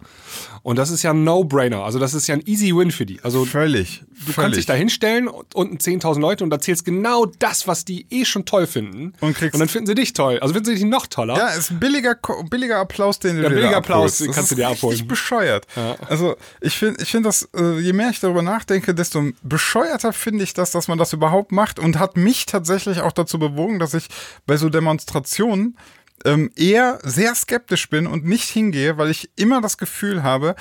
Und 0.62 0.76
das 0.78 0.90
ist 0.90 1.02
ja 1.02 1.10
ein 1.12 1.25
No-Brainer. 1.25 1.82
Also 1.82 1.98
das 1.98 2.12
ist 2.12 2.26
ja 2.26 2.34
ein 2.34 2.42
easy 2.44 2.76
Win 2.76 2.90
für 2.90 3.06
die. 3.06 3.19
Also 3.25 3.46
Völlig. 3.46 4.04
du 4.26 4.34
kannst 4.34 4.58
dich 4.58 4.66
da 4.66 4.75
hinstellen 4.75 5.26
und 5.26 5.54
unten 5.54 5.78
10.000 5.78 6.20
Leute 6.20 6.44
und 6.44 6.52
erzählst 6.52 6.84
genau 6.84 7.25
das, 7.38 7.66
was 7.66 7.87
die 7.87 8.06
eh 8.10 8.26
schon 8.26 8.44
toll 8.44 8.66
finden. 8.66 9.14
Und 9.22 9.34
kriegst- 9.34 9.58
dann 9.58 9.69
finden 9.69 9.87
sie 9.87 9.94
dich 9.94 10.12
toll. 10.12 10.38
Also 10.40 10.52
finden 10.52 10.66
sie 10.66 10.75
dich 10.75 10.84
noch 10.84 11.06
toller. 11.06 11.34
Ja, 11.37 11.48
ist 11.48 11.70
ein 11.70 11.81
billiger, 11.81 12.16
billiger 12.50 12.76
Applaus, 12.78 13.20
den 13.20 13.37
du 13.37 13.42
Ja, 13.42 13.48
dir 13.48 13.54
billiger 13.54 13.78
Applaus, 13.78 14.19
Das 14.19 14.26
kannst 14.26 14.38
ist 14.38 14.50
du 14.52 14.56
dir 14.56 14.69
richtig 14.69 14.84
abholen. 14.84 15.08
bescheuert. 15.08 15.66
Also 16.08 16.37
ich 16.60 16.76
finde, 16.76 17.02
ich 17.02 17.10
finde 17.10 17.31
das, 17.31 17.48
äh, 17.56 17.78
je 17.81 17.94
mehr 17.94 18.10
ich 18.10 18.20
darüber 18.20 18.42
nachdenke, 18.42 18.94
desto 18.94 19.31
bescheuerter 19.42 20.12
finde 20.12 20.44
ich 20.44 20.52
das, 20.52 20.72
dass 20.72 20.88
man 20.88 20.98
das 20.98 21.14
überhaupt 21.14 21.52
macht 21.52 21.78
und 21.78 21.98
hat 21.98 22.19
mich 22.19 22.44
tatsächlich 22.44 23.00
auch 23.00 23.12
dazu 23.12 23.29
bewogen, 23.38 23.78
dass 23.78 23.94
ich 23.94 24.08
bei 24.46 24.56
so 24.56 24.68
Demonstrationen 24.68 25.76
ähm, 26.25 26.50
eher 26.56 26.99
sehr 27.02 27.34
skeptisch 27.34 27.88
bin 27.88 28.06
und 28.06 28.25
nicht 28.25 28.49
hingehe, 28.49 28.99
weil 28.99 29.10
ich 29.10 29.30
immer 29.37 29.60
das 29.60 29.78
Gefühl 29.78 30.22
habe, 30.22 30.54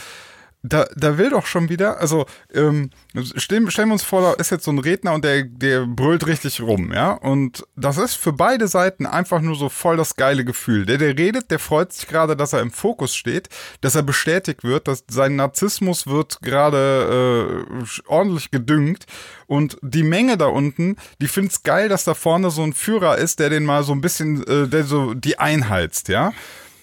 da, 0.61 0.87
da 0.95 1.17
will 1.17 1.29
doch 1.29 1.45
schon 1.45 1.69
wieder, 1.69 2.01
also 2.01 2.25
ähm, 2.53 2.89
stellen, 3.35 3.71
stellen 3.71 3.89
wir 3.89 3.93
uns 3.93 4.03
vor, 4.03 4.21
da 4.21 4.33
ist 4.33 4.49
jetzt 4.49 4.65
so 4.65 4.71
ein 4.71 4.79
Redner 4.79 5.13
und 5.13 5.23
der, 5.23 5.43
der 5.43 5.85
brüllt 5.85 6.27
richtig 6.27 6.59
rum, 6.59 6.91
ja. 6.91 7.11
Und 7.11 7.65
das 7.77 7.97
ist 7.97 8.15
für 8.15 8.33
beide 8.33 8.67
Seiten 8.67 9.05
einfach 9.05 9.39
nur 9.39 9.55
so 9.55 9.69
voll 9.69 9.95
das 9.95 10.17
geile 10.17 10.43
Gefühl. 10.43 10.85
Der, 10.85 10.97
der 10.97 11.17
redet, 11.17 11.49
der 11.49 11.59
freut 11.59 11.93
sich 11.93 12.07
gerade, 12.07 12.35
dass 12.35 12.51
er 12.51 12.59
im 12.59 12.71
Fokus 12.71 13.15
steht, 13.15 13.47
dass 13.79 13.95
er 13.95 14.03
bestätigt 14.03 14.65
wird, 14.65 14.89
dass 14.89 15.05
sein 15.09 15.37
Narzissmus 15.37 16.07
wird 16.07 16.41
gerade 16.41 17.63
äh, 17.81 18.01
ordentlich 18.07 18.51
gedüngt. 18.51 19.05
Und 19.47 19.77
die 19.81 20.03
Menge 20.03 20.37
da 20.37 20.47
unten, 20.47 20.97
die 21.21 21.27
findet's 21.27 21.63
geil, 21.63 21.87
dass 21.87 22.03
da 22.03 22.13
vorne 22.13 22.51
so 22.51 22.63
ein 22.63 22.73
Führer 22.73 23.17
ist, 23.17 23.39
der 23.39 23.49
den 23.49 23.63
mal 23.63 23.83
so 23.83 23.93
ein 23.93 24.01
bisschen, 24.01 24.45
äh, 24.45 24.67
der 24.67 24.83
so 24.83 25.13
die 25.13 25.39
einheizt, 25.39 26.09
ja. 26.09 26.33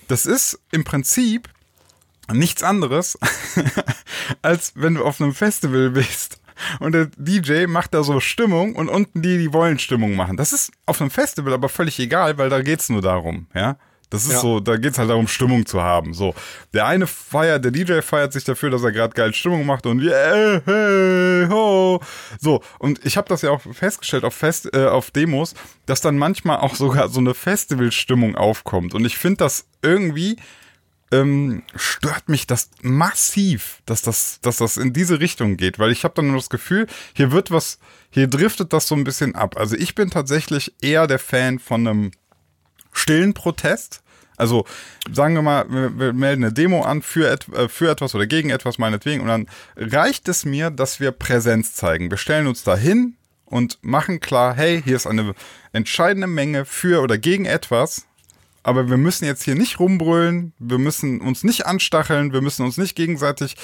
Das 0.09 0.25
ist 0.25 0.59
im 0.71 0.85
Prinzip 0.85 1.49
nichts 2.33 2.63
anderes, 2.63 3.19
als 4.43 4.73
wenn 4.77 4.95
du 4.95 5.05
auf 5.05 5.21
einem 5.21 5.35
Festival 5.35 5.91
bist 5.91 6.41
und 6.81 6.93
der 6.93 7.09
DJ 7.17 7.67
macht 7.67 7.95
da 7.95 8.03
so 8.03 8.21
Stimmung 8.21 8.75
und 8.77 8.89
unten 8.89 9.23
die, 9.23 9.39
die 9.39 9.53
wollen 9.53 9.79
Stimmung 9.79 10.15
machen. 10.17 10.37
Das 10.37 10.53
ist 10.53 10.73
auf 10.87 11.01
einem 11.01 11.11
Festival 11.11 11.53
aber 11.53 11.69
völlig 11.69 11.99
egal, 11.99 12.39
weil 12.39 12.49
da 12.49 12.63
geht's 12.63 12.89
nur 12.89 13.03
darum, 13.03 13.47
ja. 13.55 13.77
Das 14.09 14.25
ist 14.25 14.35
Ja. 14.35 14.39
so, 14.39 14.61
da 14.61 14.77
geht's 14.77 14.99
halt 14.99 15.11
darum, 15.11 15.27
Stimmung 15.27 15.67
zu 15.67 15.83
haben. 15.83 16.15
So, 16.15 16.33
der 16.73 16.87
eine 16.87 17.09
feiert, 17.09 17.65
der 17.65 17.73
DJ 17.73 18.03
feiert 18.03 18.33
sich 18.33 18.45
dafür, 18.45 18.71
dass 18.71 18.85
er 18.85 18.93
gerade 18.93 19.15
geil 19.15 19.35
Stimmung 19.35 19.67
macht 19.67 19.85
und 19.85 20.01
yeah, 20.01 20.63
hey, 20.65 21.49
ho. 21.51 22.01
So, 22.41 22.63
und 22.79 23.05
ich 23.05 23.17
habe 23.17 23.29
das 23.29 23.43
ja 23.43 23.51
auch 23.51 23.61
festgestellt 23.61 24.23
auf 24.23 24.33
Fest, 24.35 24.73
äh, 24.73 24.87
auf 24.87 25.11
Demos, 25.11 25.55
dass 25.87 26.01
dann 26.03 26.19
manchmal 26.19 26.59
auch 26.59 26.77
sogar 26.77 27.09
so 27.09 27.19
eine 27.19 27.35
Festivalstimmung 27.35 28.37
aufkommt. 28.37 28.95
Und 28.95 29.05
ich 29.05 29.19
finde 29.19 29.39
das 29.39 29.67
irgendwie 29.83 30.37
ähm, 31.13 31.63
stört 31.75 32.29
mich 32.29 32.47
das 32.47 32.71
massiv, 32.83 33.83
dass 33.87 34.03
das, 34.03 34.41
dass 34.41 34.57
das 34.57 34.77
in 34.77 34.93
diese 34.93 35.21
Richtung 35.21 35.57
geht, 35.57 35.79
weil 35.79 35.93
ich 35.93 36.05
habe 36.05 36.15
dann 36.15 36.29
nur 36.29 36.37
das 36.37 36.51
Gefühl, 36.51 36.87
hier 37.15 37.31
wird 37.31 37.51
was, 37.51 37.79
hier 38.11 38.27
driftet 38.27 38.73
das 38.73 38.89
so 38.89 38.95
ein 38.95 39.05
bisschen 39.05 39.35
ab. 39.35 39.57
Also 39.57 39.77
ich 39.77 39.95
bin 39.95 40.11
tatsächlich 40.11 40.75
eher 40.81 41.07
der 41.07 41.19
Fan 41.19 41.59
von 41.59 41.87
einem 41.87 42.11
stillen 42.93 43.35
Protest, 43.35 44.03
Also 44.37 44.65
sagen 45.13 45.35
wir 45.35 45.43
mal, 45.43 45.67
wir, 45.69 46.13
melden 46.13 46.45
eine 46.45 46.53
Demo 46.53 46.83
an 46.83 47.03
für, 47.03 47.31
et, 47.31 47.49
äh, 47.51 47.69
für 47.69 47.91
etwas 47.91 48.15
oder 48.15 48.27
gegen 48.27 48.51
etwas 48.51 48.79
meinetwegen 48.79 49.23
und 49.23 49.29
dann 49.29 49.47
reicht 49.77 50.29
es 50.29 50.45
mir, 50.45 50.71
dass 50.71 51.01
wir 51.01 51.13
Präsenz 51.13 51.75
zeigen. 51.75 52.11
Wir 52.11 52.19
stellen 52.19 52.47
uns 52.47 52.65
da 52.65 52.77
hin 52.77 53.17
und 53.45 53.79
machen 53.83 54.21
klar, 54.21 54.55
hey, 54.55 54.83
hier 54.83 54.97
ist 54.97 55.07
eine 55.07 55.35
entscheidende 55.73 56.27
Menge 56.27 56.65
für 56.65 57.01
oder 57.01 57.17
gegen 57.17 57.45
etwas. 57.45 58.06
Aber 58.67 58.91
wir 58.91 58.97
müssen 58.97 59.27
jetzt 59.27 59.45
hier 59.45 59.55
nicht 59.55 59.79
rumbrüllen, 59.79 60.53
wir 60.59 60.79
müssen 60.79 61.21
uns 61.21 61.45
nicht 61.45 61.67
anstacheln, 61.67 62.33
wir 62.33 62.41
müssen 62.41 62.65
uns 62.65 62.77
nicht 62.79 62.97
gegenseitig 62.97 63.55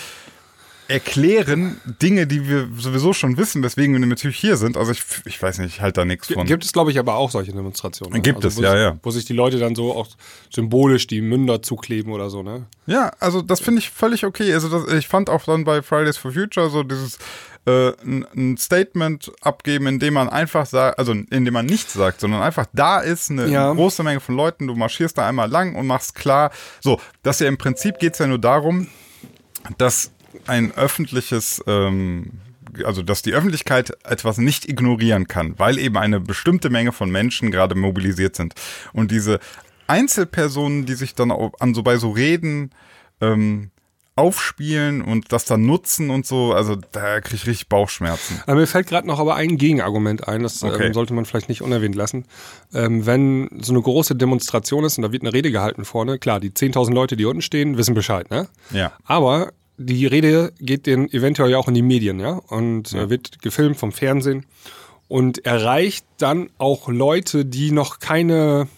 erklären 0.87 1.81
Dinge, 2.01 2.29
die 2.29 2.49
wir 2.49 2.69
sowieso 2.77 3.13
schon 3.13 3.37
wissen, 3.37 3.65
weswegen 3.65 3.99
wir 3.99 4.07
natürlich 4.07 4.37
hier 4.37 4.57
sind. 4.57 4.77
Also 4.77 4.93
ich, 4.93 5.03
ich 5.25 5.43
weiß 5.43 5.59
nicht, 5.59 5.75
ich 5.75 5.81
halte 5.81 6.03
da 6.03 6.05
nichts 6.05 6.33
von. 6.33 6.47
Gibt 6.47 6.65
es, 6.65 6.73
glaube 6.73 6.93
ich, 6.93 7.01
aber 7.01 7.17
auch 7.17 7.33
solche 7.33 7.51
Demonstrationen. 7.51 8.23
Gibt 8.23 8.45
also, 8.45 8.61
es, 8.61 8.65
ja, 8.65 8.77
ja. 8.77 8.99
Wo 9.03 9.11
sich 9.11 9.25
die 9.25 9.33
Leute 9.33 9.59
dann 9.59 9.75
so 9.75 9.93
auch 9.93 10.07
symbolisch 10.55 11.09
die 11.09 11.21
Münder 11.21 11.63
zukleben 11.63 12.13
oder 12.13 12.31
so, 12.31 12.45
ne? 12.45 12.67
Ja, 12.87 13.11
also 13.19 13.43
das 13.43 13.61
finde 13.61 13.81
ich 13.81 13.91
völlig 13.91 14.25
okay. 14.25 14.53
Also 14.55 14.69
das, 14.69 14.93
ich 14.93 15.09
fand 15.09 15.31
auch 15.31 15.45
dann 15.45 15.65
bei 15.65 15.83
Fridays 15.83 16.17
for 16.17 16.31
Future 16.33 16.71
so 16.71 16.85
dieses 16.85 17.19
äh, 17.67 17.93
ein, 18.05 18.57
Statement 18.59 19.31
abgeben, 19.41 19.87
indem 19.87 20.15
man 20.15 20.29
einfach 20.29 20.67
sagt, 20.67 20.99
also 20.99 21.13
indem 21.13 21.55
man 21.55 21.67
nichts 21.67 21.93
sagt, 21.93 22.21
sondern 22.21 22.43
einfach 22.43 22.67
da 22.73 22.99
ist 23.01 23.31
eine 23.31 23.47
Ja. 23.47 23.73
große 23.73 24.03
Menge 24.03 24.21
von 24.21 24.35
Leuten, 24.37 24.67
du 24.67 24.75
marschierst 24.75 25.17
da 25.19 25.29
einmal 25.29 25.49
lang 25.49 25.75
und 25.77 25.87
machst 25.87 26.15
klar, 26.15 26.51
so, 26.81 27.01
dass 27.23 27.39
ja 27.41 27.49
im 27.49 27.59
Prinzip 27.59 27.99
geht 27.99 28.15
es 28.15 28.19
ja 28.19 28.27
nur 28.27 28.39
darum, 28.41 28.89
dass 29.79 30.11
ein 30.47 30.73
öffentliches, 30.75 31.63
ähm, 31.67 32.33
also 32.85 33.03
dass 33.03 33.23
die 33.23 33.33
Öffentlichkeit 33.35 33.93
etwas 34.05 34.39
nicht 34.39 34.69
ignorieren 34.69 35.29
kann, 35.29 35.59
weil 35.59 35.79
eben 35.79 35.97
eine 35.99 36.21
bestimmte 36.21 36.71
Menge 36.71 36.91
von 36.93 37.11
Menschen 37.11 37.51
gerade 37.51 37.75
mobilisiert 37.75 38.35
sind. 38.35 38.55
Und 38.93 39.11
diese 39.11 39.39
Einzelpersonen, 39.87 40.87
die 40.87 40.95
sich 40.95 41.15
dann 41.15 41.31
an 41.31 41.75
so 41.75 41.83
bei 41.83 41.97
so 41.97 42.11
Reden 42.11 42.71
ähm, 43.21 43.71
aufspielen 44.15 45.01
und 45.01 45.33
das 45.33 45.47
dann 45.47 45.65
nutzen 45.65 46.11
und 46.11 46.27
so, 46.27 46.53
also 46.53 46.77
da 46.77 47.21
kriege 47.23 47.37
ich 47.37 47.47
richtig 47.47 47.69
Bauchschmerzen. 47.69 48.43
Aber 48.47 48.57
mir 48.57 48.67
fällt 48.67 48.87
gerade 48.89 49.07
noch 49.07 49.19
aber 49.19 49.37
ein 49.37 49.57
Gegenargument 49.57 50.29
ein, 50.29 50.43
das 50.43 50.63
Okay. 50.63 50.89
ähm, 50.89 50.95
sollte 50.95 51.15
man 51.15 51.25
vielleicht 51.25 51.49
nicht 51.49 51.63
unerwähnt 51.63 51.95
lassen. 51.95 52.27
Ähm, 52.75 53.07
wenn 53.07 53.49
so 53.63 53.73
eine 53.73 53.81
große 53.81 54.15
Demonstration 54.15 54.85
ist 54.85 54.99
und 54.99 55.03
da 55.03 55.13
wird 55.13 55.23
eine 55.23 55.33
Rede 55.33 55.51
gehalten 55.51 55.87
vorne, 55.87 56.19
klar, 56.19 56.41
die 56.41 56.51
10.000 56.51 56.93
Leute, 56.93 57.17
die 57.17 57.25
unten 57.25 57.41
stehen, 57.43 57.79
wissen 57.79 57.95
Bescheid, 57.95 58.31
ne? 58.31 58.49
Ja. 58.71 58.93
Aber 59.05 59.53
die 59.79 60.07
Rede 60.07 60.53
geht 60.61 60.87
dann 60.87 61.09
eventuell 61.09 61.51
ja 61.51 61.57
auch 61.59 61.69
in 61.69 61.75
die 61.75 61.83
Medien, 61.83 62.21
ja, 62.21 62.33
und 62.33 62.93
äh, 62.93 63.09
wird 63.09 63.41
gefilmt 63.41 63.79
vom 63.79 63.93
Fernsehen 63.93 64.45
und 65.09 65.45
erreicht 65.47 66.05
dann 66.19 66.51
auch 66.59 66.89
Leute, 66.89 67.47
die 67.47 67.71
noch 67.73 67.99
keine 67.99 68.69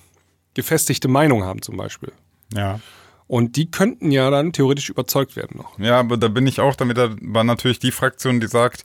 gefestigte 0.55 1.09
Meinung 1.09 1.43
haben, 1.43 1.61
zum 1.61 1.77
Beispiel. 1.77 2.13
Ja. 2.55 2.79
Und 3.27 3.57
die 3.57 3.71
könnten 3.71 4.11
ja 4.11 4.31
dann 4.31 4.53
theoretisch 4.53 4.91
überzeugt 4.91 5.37
werden 5.37 5.57
noch. 5.59 5.79
Ja, 5.79 5.99
aber 6.01 6.17
da 6.17 6.29
bin 6.29 6.47
ich 6.47 6.61
auch 6.61 6.77
damit, 6.77 6.99
da 6.99 7.15
war 7.21 7.45
natürlich 7.45 7.79
die 7.79 7.91
Fraktion, 7.91 8.41
die 8.41 8.47
sagt, 8.47 8.83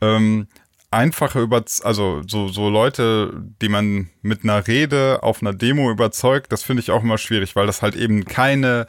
ähm, 0.00 0.46
einfache 0.90 1.40
über, 1.40 1.64
also 1.82 2.22
so, 2.26 2.48
so 2.48 2.68
Leute, 2.68 3.32
die 3.60 3.68
man 3.68 4.10
mit 4.20 4.44
einer 4.44 4.66
Rede 4.66 5.22
auf 5.22 5.40
einer 5.40 5.52
Demo 5.52 5.90
überzeugt, 5.90 6.52
das 6.52 6.62
finde 6.62 6.82
ich 6.82 6.90
auch 6.90 7.02
immer 7.02 7.18
schwierig, 7.18 7.56
weil 7.56 7.66
das 7.66 7.82
halt 7.82 7.96
eben 7.96 8.24
keine 8.24 8.86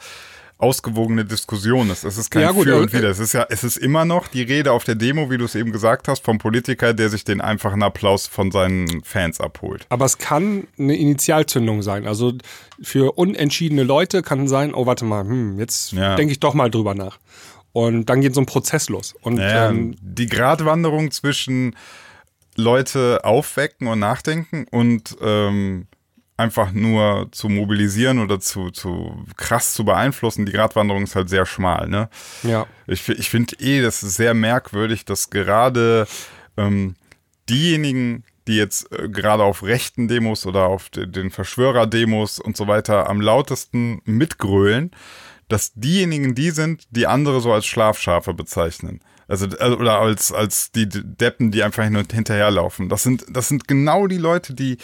ausgewogene 0.58 1.24
Diskussion 1.24 1.90
ist. 1.90 2.04
Es 2.04 2.16
ist 2.16 2.30
kein 2.30 2.42
Ja, 2.42 2.52
gut, 2.52 2.64
Für 2.64 2.76
und 2.80 2.92
Wider. 2.92 3.08
Es 3.10 3.18
ist 3.18 3.32
ja, 3.32 3.44
es 3.50 3.64
ist 3.64 3.76
immer 3.76 4.04
noch 4.04 4.28
die 4.28 4.42
Rede 4.42 4.72
auf 4.72 4.84
der 4.84 4.94
Demo, 4.94 5.30
wie 5.30 5.36
du 5.36 5.44
es 5.44 5.54
eben 5.54 5.72
gesagt 5.72 6.06
hast, 6.08 6.24
vom 6.24 6.38
Politiker, 6.38 6.94
der 6.94 7.08
sich 7.08 7.24
den 7.24 7.40
einfachen 7.40 7.82
Applaus 7.82 8.26
von 8.26 8.50
seinen 8.50 9.02
Fans 9.02 9.40
abholt. 9.40 9.84
Aber 9.88 10.04
es 10.04 10.18
kann 10.18 10.66
eine 10.78 10.96
Initialzündung 10.96 11.82
sein. 11.82 12.06
Also 12.06 12.32
für 12.80 13.12
unentschiedene 13.18 13.82
Leute 13.82 14.22
kann 14.22 14.46
sein, 14.48 14.72
oh, 14.74 14.86
warte 14.86 15.04
mal, 15.04 15.24
hm, 15.24 15.58
jetzt 15.58 15.92
Ja. 15.92 16.14
denke 16.16 16.32
ich 16.32 16.40
doch 16.40 16.54
mal 16.54 16.70
drüber 16.70 16.94
nach. 16.94 17.18
Und 17.72 18.06
dann 18.08 18.20
geht 18.20 18.34
so 18.34 18.40
ein 18.40 18.46
Prozess 18.46 18.88
los. 18.88 19.14
Und 19.22 19.38
Ja, 19.38 19.68
ähm, 19.70 19.96
die 20.00 20.26
Gratwanderung 20.28 21.10
zwischen 21.10 21.74
Leute 22.56 23.24
aufwecken 23.24 23.88
und 23.88 23.98
nachdenken 23.98 24.66
und 24.70 25.16
ähm, 25.20 25.88
einfach 26.36 26.72
nur 26.72 27.28
zu 27.30 27.48
mobilisieren 27.48 28.18
oder 28.18 28.40
zu, 28.40 28.70
zu 28.70 29.24
krass 29.36 29.72
zu 29.72 29.84
beeinflussen, 29.84 30.46
die 30.46 30.52
Gratwanderung 30.52 31.04
ist 31.04 31.14
halt 31.14 31.28
sehr 31.28 31.46
schmal, 31.46 31.88
ne? 31.88 32.08
ja. 32.42 32.66
Ich, 32.86 33.08
ich 33.08 33.30
finde 33.30 33.56
eh, 33.60 33.82
das 33.82 34.02
ist 34.02 34.16
sehr 34.16 34.34
merkwürdig, 34.34 35.04
dass 35.04 35.30
gerade 35.30 36.06
ähm, 36.56 36.96
diejenigen, 37.48 38.24
die 38.48 38.56
jetzt 38.56 38.92
äh, 38.92 39.08
gerade 39.08 39.44
auf 39.44 39.62
rechten 39.62 40.08
Demos 40.08 40.44
oder 40.44 40.66
auf 40.66 40.90
de, 40.90 41.06
den 41.06 41.30
Verschwörer-Demos 41.30 42.40
und 42.40 42.56
so 42.56 42.66
weiter 42.66 43.08
am 43.08 43.20
lautesten 43.20 44.02
mitgrölen, 44.04 44.90
dass 45.48 45.72
diejenigen 45.74 46.34
die 46.34 46.50
sind, 46.50 46.84
die 46.90 47.06
andere 47.06 47.40
so 47.40 47.52
als 47.52 47.66
Schlafschafe 47.66 48.34
bezeichnen. 48.34 49.00
Also, 49.28 49.46
also 49.58 49.78
oder 49.78 50.00
als, 50.00 50.32
als 50.32 50.72
die 50.72 50.88
Deppen, 50.88 51.50
die 51.50 51.62
einfach 51.62 51.84
hin 51.84 51.96
und 51.96 52.12
hinterherlaufen. 52.12 52.88
Das 52.88 53.02
sind, 53.02 53.24
das 53.30 53.48
sind 53.48 53.68
genau 53.68 54.06
die 54.06 54.18
Leute, 54.18 54.54
die, 54.54 54.78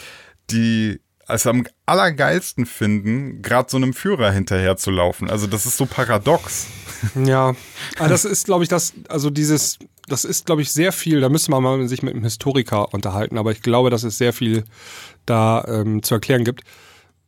die 0.49 0.99
es 1.33 1.47
am 1.47 1.65
allergeilsten 1.85 2.65
finden, 2.65 3.41
gerade 3.41 3.69
so 3.69 3.77
einem 3.77 3.93
Führer 3.93 4.31
hinterher 4.31 4.77
zu 4.77 4.91
laufen. 4.91 5.29
Also 5.29 5.47
das 5.47 5.65
ist 5.65 5.77
so 5.77 5.85
paradox. 5.85 6.67
Ja, 7.15 7.55
aber 7.97 8.09
das 8.09 8.25
ist, 8.25 8.45
glaube 8.45 8.63
ich, 8.63 8.69
das, 8.69 8.93
also 9.09 9.31
dieses, 9.31 9.79
das 10.07 10.23
ist, 10.23 10.45
glaube 10.45 10.61
ich, 10.61 10.71
sehr 10.71 10.91
viel, 10.91 11.19
da 11.19 11.29
müsste 11.29 11.51
man 11.51 11.63
mal 11.63 11.87
sich 11.87 12.03
mit 12.03 12.13
einem 12.13 12.23
Historiker 12.23 12.93
unterhalten, 12.93 13.37
aber 13.37 13.51
ich 13.51 13.61
glaube, 13.61 13.89
dass 13.89 14.03
es 14.03 14.17
sehr 14.17 14.33
viel 14.33 14.63
da 15.25 15.65
ähm, 15.67 16.03
zu 16.03 16.13
erklären 16.13 16.43
gibt. 16.43 16.61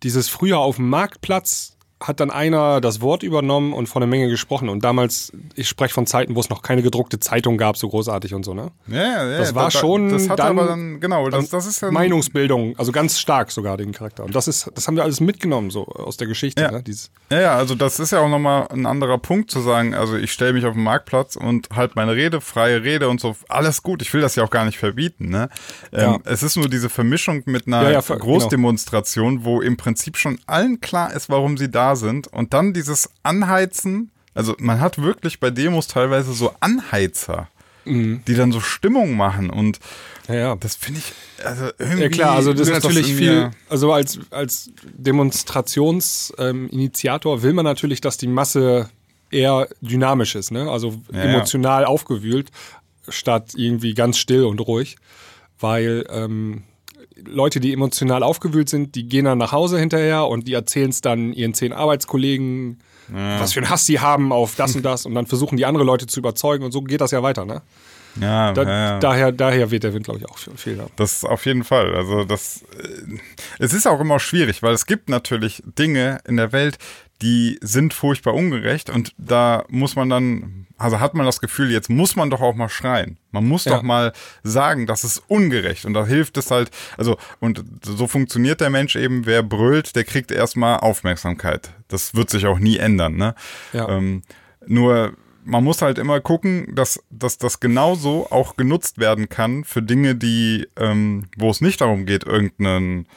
Dieses 0.04 0.30
früher 0.30 0.60
auf 0.60 0.76
dem 0.76 0.90
Marktplatz 0.90 1.73
hat 2.04 2.20
dann 2.20 2.30
einer 2.32 2.82
das 2.82 3.02
Wort 3.02 3.24
übernommen 3.24 3.74
und 3.74 3.88
von 3.88 4.02
der 4.02 4.08
Menge 4.08 4.28
gesprochen. 4.30 4.70
Und 4.70 4.84
damals, 4.84 5.32
ich 5.56 5.68
spreche 5.70 5.94
von 5.94 6.06
Zeiten, 6.06 6.36
wo 6.36 6.40
es 6.42 6.50
noch 6.50 6.62
keine 6.62 6.82
gedruckte 6.84 7.20
Zeitung 7.20 7.58
gab, 7.58 7.78
so 7.78 7.88
großartig 7.90 8.34
und 8.34 8.44
so, 8.44 8.54
ne? 8.54 8.72
Ja, 8.88 9.02
ja, 9.32 9.38
Das 9.38 9.56
war 9.56 9.72
schon 9.72 10.10
Das 10.10 10.30
hat 10.30 10.40
dann- 10.40 10.60
aber 10.60 10.68
dann, 10.68 11.00
genau, 11.00 11.30
das, 11.30 11.50
das 11.50 11.66
ist 11.66 11.82
ja. 11.82 11.90
Meinungsbildung, 11.92 12.78
also 12.78 12.92
ganz 12.92 13.20
stark 13.20 13.52
sogar 13.52 13.78
den 13.78 13.92
Charakter. 13.94 14.24
Und 14.24 14.36
das 14.36 14.48
ist, 14.48 14.70
das 14.76 14.88
haben 14.88 14.96
wir 14.96 15.04
alles 15.04 15.20
mitgenommen, 15.22 15.72
so 15.72 15.86
aus 15.88 16.18
der 16.18 16.28
Geschichte, 16.28 16.62
Ja. 16.62 16.72
ne? 16.72 16.84
Dieses, 16.84 17.10
Ja, 17.32 17.42
ja, 17.42 17.56
also 17.56 17.74
das 17.76 18.00
ist 18.00 18.12
ja 18.12 18.20
auch 18.20 18.30
nochmal 18.30 18.68
ein 18.70 18.86
anderer 18.86 19.18
Punkt 19.18 19.50
zu 19.50 19.62
sagen, 19.62 19.94
also 19.96 20.16
ich 20.18 20.32
stelle 20.32 20.54
mich 20.54 20.66
auf 20.66 20.74
den 20.74 20.84
Marktplatz 20.84 21.36
und 21.38 21.70
halt 21.74 21.96
meine 21.96 22.14
Rede, 22.16 22.42
freie 22.42 22.84
Rede 22.84 23.08
und 23.10 23.20
so, 23.22 23.36
alles 23.50 23.82
gut, 23.82 24.02
ich 24.02 24.14
will 24.14 24.22
das 24.22 24.36
ja 24.36 24.44
auch 24.44 24.50
gar 24.52 24.66
nicht 24.66 24.78
verbieten, 24.78 25.30
ne? 25.30 25.50
Ähm, 25.92 26.02
Ja. 26.02 26.20
Es 26.26 26.44
ist 26.44 26.58
nur 26.58 26.68
diese 26.70 26.90
Vermischung 26.90 27.44
mit 27.46 27.66
einer 27.68 27.84
Ja, 27.84 27.90
ja, 27.92 28.02
ver- 28.02 28.18
Großdemonstration, 28.18 29.46
wo 29.46 29.62
im 29.62 29.78
Prinzip 29.78 30.18
schon 30.18 30.40
allen 30.48 30.82
klar 30.82 31.14
ist, 31.14 31.30
warum 31.30 31.58
sie 31.58 31.70
da 31.72 31.93
sind 31.96 32.28
und 32.28 32.54
dann 32.54 32.74
dieses 32.74 33.10
Anheizen, 33.24 34.12
also 34.34 34.56
man 34.60 34.80
hat 34.80 35.02
wirklich 35.02 35.40
bei 35.40 35.50
Demos 35.52 35.88
teilweise 35.88 36.34
so 36.34 36.54
Anheizer, 36.60 37.48
Mhm. 37.86 38.22
die 38.28 38.36
dann 38.36 38.52
so 38.54 38.62
Stimmung 38.62 39.18
machen 39.18 39.50
und 39.50 39.80
ja, 40.30 40.36
ja. 40.36 40.56
das 40.56 40.76
finde 40.78 41.02
ich, 41.02 41.12
also 41.46 41.66
irgendwie. 41.78 42.04
Ja 42.04 42.10
klar, 42.10 42.36
also 42.36 42.54
das 42.54 42.70
ist 42.70 42.74
natürlich 42.74 43.10
in 43.10 43.18
viel, 43.18 43.52
also 43.68 43.92
als, 43.92 44.20
als 44.32 44.72
Demonstrationsinitiator 44.84 47.44
will 47.44 47.54
man 47.54 47.66
natürlich, 47.66 48.02
dass 48.02 48.18
die 48.18 48.28
Masse 48.28 48.90
eher 49.32 49.68
dynamisch 49.82 50.36
ist, 50.36 50.52
ne? 50.52 50.70
also 50.70 51.02
Ja, 51.12 51.22
emotional 51.24 51.86
aufgewühlt, 51.86 52.52
statt 53.10 53.54
irgendwie 53.56 53.94
ganz 53.94 54.18
still 54.18 54.46
und 54.46 54.60
ruhig, 54.62 54.96
weil 55.60 56.06
ähm, 56.10 56.64
Leute, 57.26 57.60
die 57.60 57.74
emotional 57.74 58.24
aufgewühlt 58.24 58.70
sind, 58.70 58.96
die 58.96 59.08
gehen 59.08 59.26
dann 59.26 59.38
nach 59.38 59.52
Hause 59.52 59.80
hinterher 59.80 60.28
und 60.28 60.48
die 60.48 60.54
erzählen 60.54 60.90
es 60.90 61.02
dann 61.02 61.34
ihren 61.34 61.54
zehn 61.54 61.74
Arbeitskollegen, 61.74 62.80
was 63.08 63.54
für 63.54 63.60
einen 63.60 63.70
Hass 63.70 63.86
sie 63.86 64.00
haben 64.00 64.32
auf 64.32 64.56
das 64.56 64.76
und 64.76 64.84
das 64.84 65.06
und 65.06 65.14
dann 65.14 65.28
versuchen 65.28 65.58
die 65.58 65.66
andere 65.66 65.84
Leute 65.84 66.08
zu 66.08 66.20
überzeugen 66.20 66.64
und 66.64 66.72
so 66.72 66.82
geht 66.82 67.02
das 67.02 67.12
ja 67.12 67.22
weiter. 67.22 67.46
Ne? 67.46 67.62
Ja, 68.20 68.54
Da, 68.54 68.64
ja, 68.64 68.70
ja. 68.70 69.00
Daher, 69.00 69.32
daher 69.32 69.72
wird 69.72 69.84
der 69.84 69.94
Wind, 69.94 70.06
glaube 70.06 70.20
ich, 70.20 70.30
auch 70.30 70.38
viel. 70.38 70.78
Ja. 70.78 70.86
Das 70.96 71.26
auf 71.26 71.46
jeden 71.46 71.64
Fall. 71.64 71.96
Also 71.96 72.24
das, 72.24 72.64
äh, 72.80 73.18
es 73.60 73.74
ist 73.74 73.88
auch 73.88 74.00
immer 74.00 74.20
schwierig, 74.20 74.62
weil 74.62 74.74
es 74.74 74.86
gibt 74.86 75.10
natürlich 75.10 75.64
Dinge 75.66 76.20
in 76.28 76.38
der 76.38 76.52
Welt, 76.52 76.78
die 77.24 77.58
sind 77.62 77.94
furchtbar 77.94 78.34
ungerecht 78.34 78.90
und 78.90 79.14
da 79.18 79.64
muss 79.70 79.96
man 79.96 80.10
dann, 80.10 80.68
also 80.78 81.00
hat 81.00 81.14
man 81.14 81.26
das 81.26 81.40
Gefühl, 81.40 81.72
jetzt 81.72 81.90
muss 81.90 82.16
man 82.18 82.30
doch 82.30 82.42
auch 82.42 82.54
mal 82.56 82.68
schreien. 82.70 83.18
Man 83.32 83.46
muss 83.48 83.64
Ja. 83.66 83.76
doch 83.76 83.82
mal 83.84 84.12
sagen, 84.44 84.86
das 84.86 85.04
ist 85.06 85.24
ungerecht 85.28 85.86
und 85.86 85.94
da 85.94 86.06
hilft 86.06 86.38
es 86.38 86.52
halt, 86.52 86.70
also 86.98 87.18
und 87.40 87.64
so 87.86 88.08
funktioniert 88.08 88.60
der 88.62 88.70
Mensch 88.70 88.96
eben, 88.98 89.26
wer 89.26 89.42
brüllt, 89.42 89.96
der 89.96 90.04
kriegt 90.04 90.32
erstmal 90.32 90.78
Aufmerksamkeit. 90.82 91.72
Das 91.88 92.14
wird 92.14 92.30
sich 92.30 92.46
auch 92.46 92.60
nie 92.60 92.78
ändern, 92.78 93.16
ne? 93.16 93.36
Ja. 93.72 93.88
Ähm, 93.90 94.22
nur 94.68 95.14
man 95.46 95.64
muss 95.64 95.82
halt 95.82 95.98
immer 95.98 96.22
gucken, 96.22 96.74
dass, 96.76 97.04
dass 97.10 97.38
das 97.38 97.60
genauso 97.60 98.28
auch 98.32 98.56
genutzt 98.56 98.98
werden 98.98 99.28
kann 99.30 99.64
für 99.66 99.82
Dinge, 99.82 100.16
die, 100.16 100.68
ähm, 100.78 101.26
wo 101.38 101.50
es 101.50 101.60
nicht 101.62 101.82
darum 101.82 102.06
geht, 102.06 102.24
irgendeinen 102.26 103.08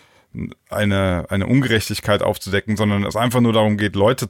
eine, 0.70 1.26
eine 1.28 1.46
Ungerechtigkeit 1.46 2.22
aufzudecken, 2.22 2.76
sondern 2.76 3.04
es 3.04 3.16
einfach 3.16 3.40
nur 3.40 3.52
darum 3.52 3.76
geht, 3.76 3.96
Leute 3.96 4.28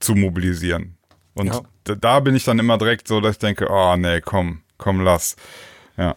zu 0.00 0.14
mobilisieren. 0.14 0.96
Und 1.34 1.46
Ja. 1.48 1.60
da, 1.84 1.94
da 1.94 2.20
bin 2.20 2.34
ich 2.34 2.44
dann 2.44 2.58
immer 2.58 2.78
direkt 2.78 3.08
so, 3.08 3.20
dass 3.20 3.32
ich 3.32 3.38
denke, 3.38 3.68
oh 3.70 3.96
nee, 3.96 4.20
komm, 4.20 4.62
komm, 4.78 5.00
lass. 5.00 5.36
Ja, 5.96 6.16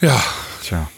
ja, 0.00 0.22
tja. 0.62 0.90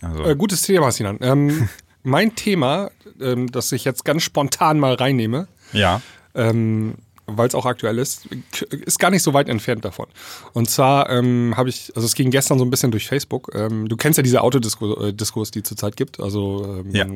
Also, 0.00 0.24
Äh, 0.24 0.36
gutes 0.36 0.62
Thema, 0.62 0.90
Sinan. 0.92 1.18
Ähm, 1.20 1.68
mein 2.02 2.34
Thema, 2.34 2.90
ähm, 3.20 3.50
das 3.50 3.72
ich 3.72 3.84
jetzt 3.84 4.04
ganz 4.04 4.22
spontan 4.22 4.78
mal 4.80 4.94
reinnehme, 4.94 5.48
Ja. 5.72 6.00
ähm, 6.34 6.94
weil 7.26 7.48
es 7.48 7.54
auch 7.54 7.66
aktuell 7.66 7.98
ist, 7.98 8.26
ist 8.70 8.98
gar 8.98 9.10
nicht 9.10 9.22
so 9.22 9.32
weit 9.32 9.48
entfernt 9.48 9.84
davon. 9.84 10.06
Und 10.52 10.68
zwar 10.70 11.08
ähm, 11.10 11.54
habe 11.56 11.68
ich, 11.68 11.92
also 11.94 12.06
es 12.06 12.14
ging 12.14 12.30
gestern 12.30 12.58
so 12.58 12.64
ein 12.64 12.70
bisschen 12.70 12.90
durch 12.90 13.06
Facebook. 13.06 13.50
Ähm, 13.54 13.88
du 13.88 13.96
kennst 13.96 14.16
ja 14.16 14.22
diese 14.22 14.42
Autodiskos, 14.42 15.48
äh, 15.48 15.52
die 15.52 15.58
es 15.60 15.64
zurzeit 15.64 15.96
gibt. 15.96 16.20
Also 16.20 16.82
ähm, 16.84 16.90
Ja. 16.94 17.06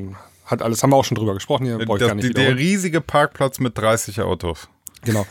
hat 0.44 0.62
alles, 0.62 0.82
haben 0.82 0.90
wir 0.90 0.96
auch 0.96 1.04
schon 1.04 1.16
drüber 1.16 1.34
gesprochen 1.34 1.66
hier, 1.66 1.78
brauche 1.78 1.96
ich 1.96 2.00
Das, 2.00 2.08
gar 2.08 2.14
nicht 2.14 2.36
der 2.36 2.56
riesige 2.56 3.00
Parkplatz 3.00 3.58
mit 3.58 3.76
30 3.76 4.20
Autos. 4.20 4.68
Genau. 5.04 5.26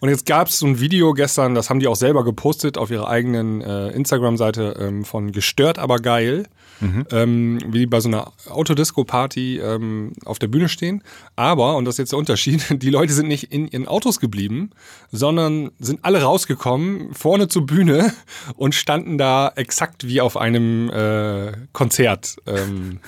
Und 0.00 0.08
jetzt 0.08 0.24
gab 0.24 0.48
es 0.48 0.58
so 0.58 0.66
ein 0.66 0.80
Video 0.80 1.12
gestern, 1.12 1.54
das 1.54 1.68
haben 1.68 1.78
die 1.78 1.86
auch 1.86 1.96
selber 1.96 2.24
gepostet 2.24 2.78
auf 2.78 2.90
ihrer 2.90 3.08
eigenen 3.08 3.60
äh, 3.60 3.88
Instagram-Seite 3.90 4.76
ähm, 4.80 5.04
von 5.04 5.30
Gestört 5.32 5.78
aber 5.78 5.98
geil, 5.98 6.46
ähm, 7.10 7.58
wie 7.66 7.86
bei 7.86 8.00
so 8.00 8.08
einer 8.08 8.32
Autodisco-Party 8.48 9.58
ähm, 9.58 10.12
auf 10.24 10.38
der 10.38 10.46
Bühne 10.48 10.68
stehen. 10.68 11.02
Aber, 11.36 11.76
und 11.76 11.84
das 11.84 11.94
ist 11.94 11.98
jetzt 11.98 12.12
der 12.12 12.18
Unterschied, 12.18 12.64
die 12.82 12.90
Leute 12.90 13.12
sind 13.12 13.28
nicht 13.28 13.52
in 13.52 13.68
ihren 13.68 13.86
Autos 13.88 14.20
geblieben, 14.20 14.70
sondern 15.12 15.70
sind 15.78 16.00
alle 16.04 16.22
rausgekommen, 16.22 17.12
vorne 17.14 17.48
zur 17.48 17.66
Bühne 17.66 18.12
und 18.56 18.74
standen 18.74 19.18
da 19.18 19.52
exakt 19.56 20.06
wie 20.06 20.20
auf 20.20 20.36
einem 20.36 20.90
äh, 20.90 21.52
Konzert. 21.72 22.36
Ähm, 22.46 23.00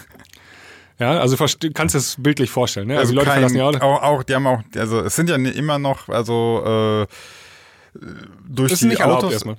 ja, 0.99 1.19
also 1.21 1.37
verste- 1.37 1.69
du 1.69 1.73
kannst 1.73 1.95
es 1.95 2.17
bildlich 2.19 2.51
vorstellen. 2.51 2.89
Ne? 2.89 2.99
Also, 2.99 3.13
die 3.13 3.17
Leute 3.17 3.29
kein- 3.31 3.49
verlassen 3.49 3.61
Autos. 3.61 3.81
auch, 3.81 4.03
auch, 4.03 4.23
die 4.23 4.35
haben 4.35 4.47
auch, 4.47 4.63
also 4.77 5.01
es 5.01 5.17
sind 5.17 5.29
ja 5.31 5.37
immer 5.37 5.79
noch, 5.79 6.09
also 6.09 7.07
äh, 7.07 7.07
durch 8.49 8.71
Das 8.71 8.83
ist 8.83 8.91
die 8.91 9.01
Autos. 9.03 9.33
erstmal. 9.33 9.57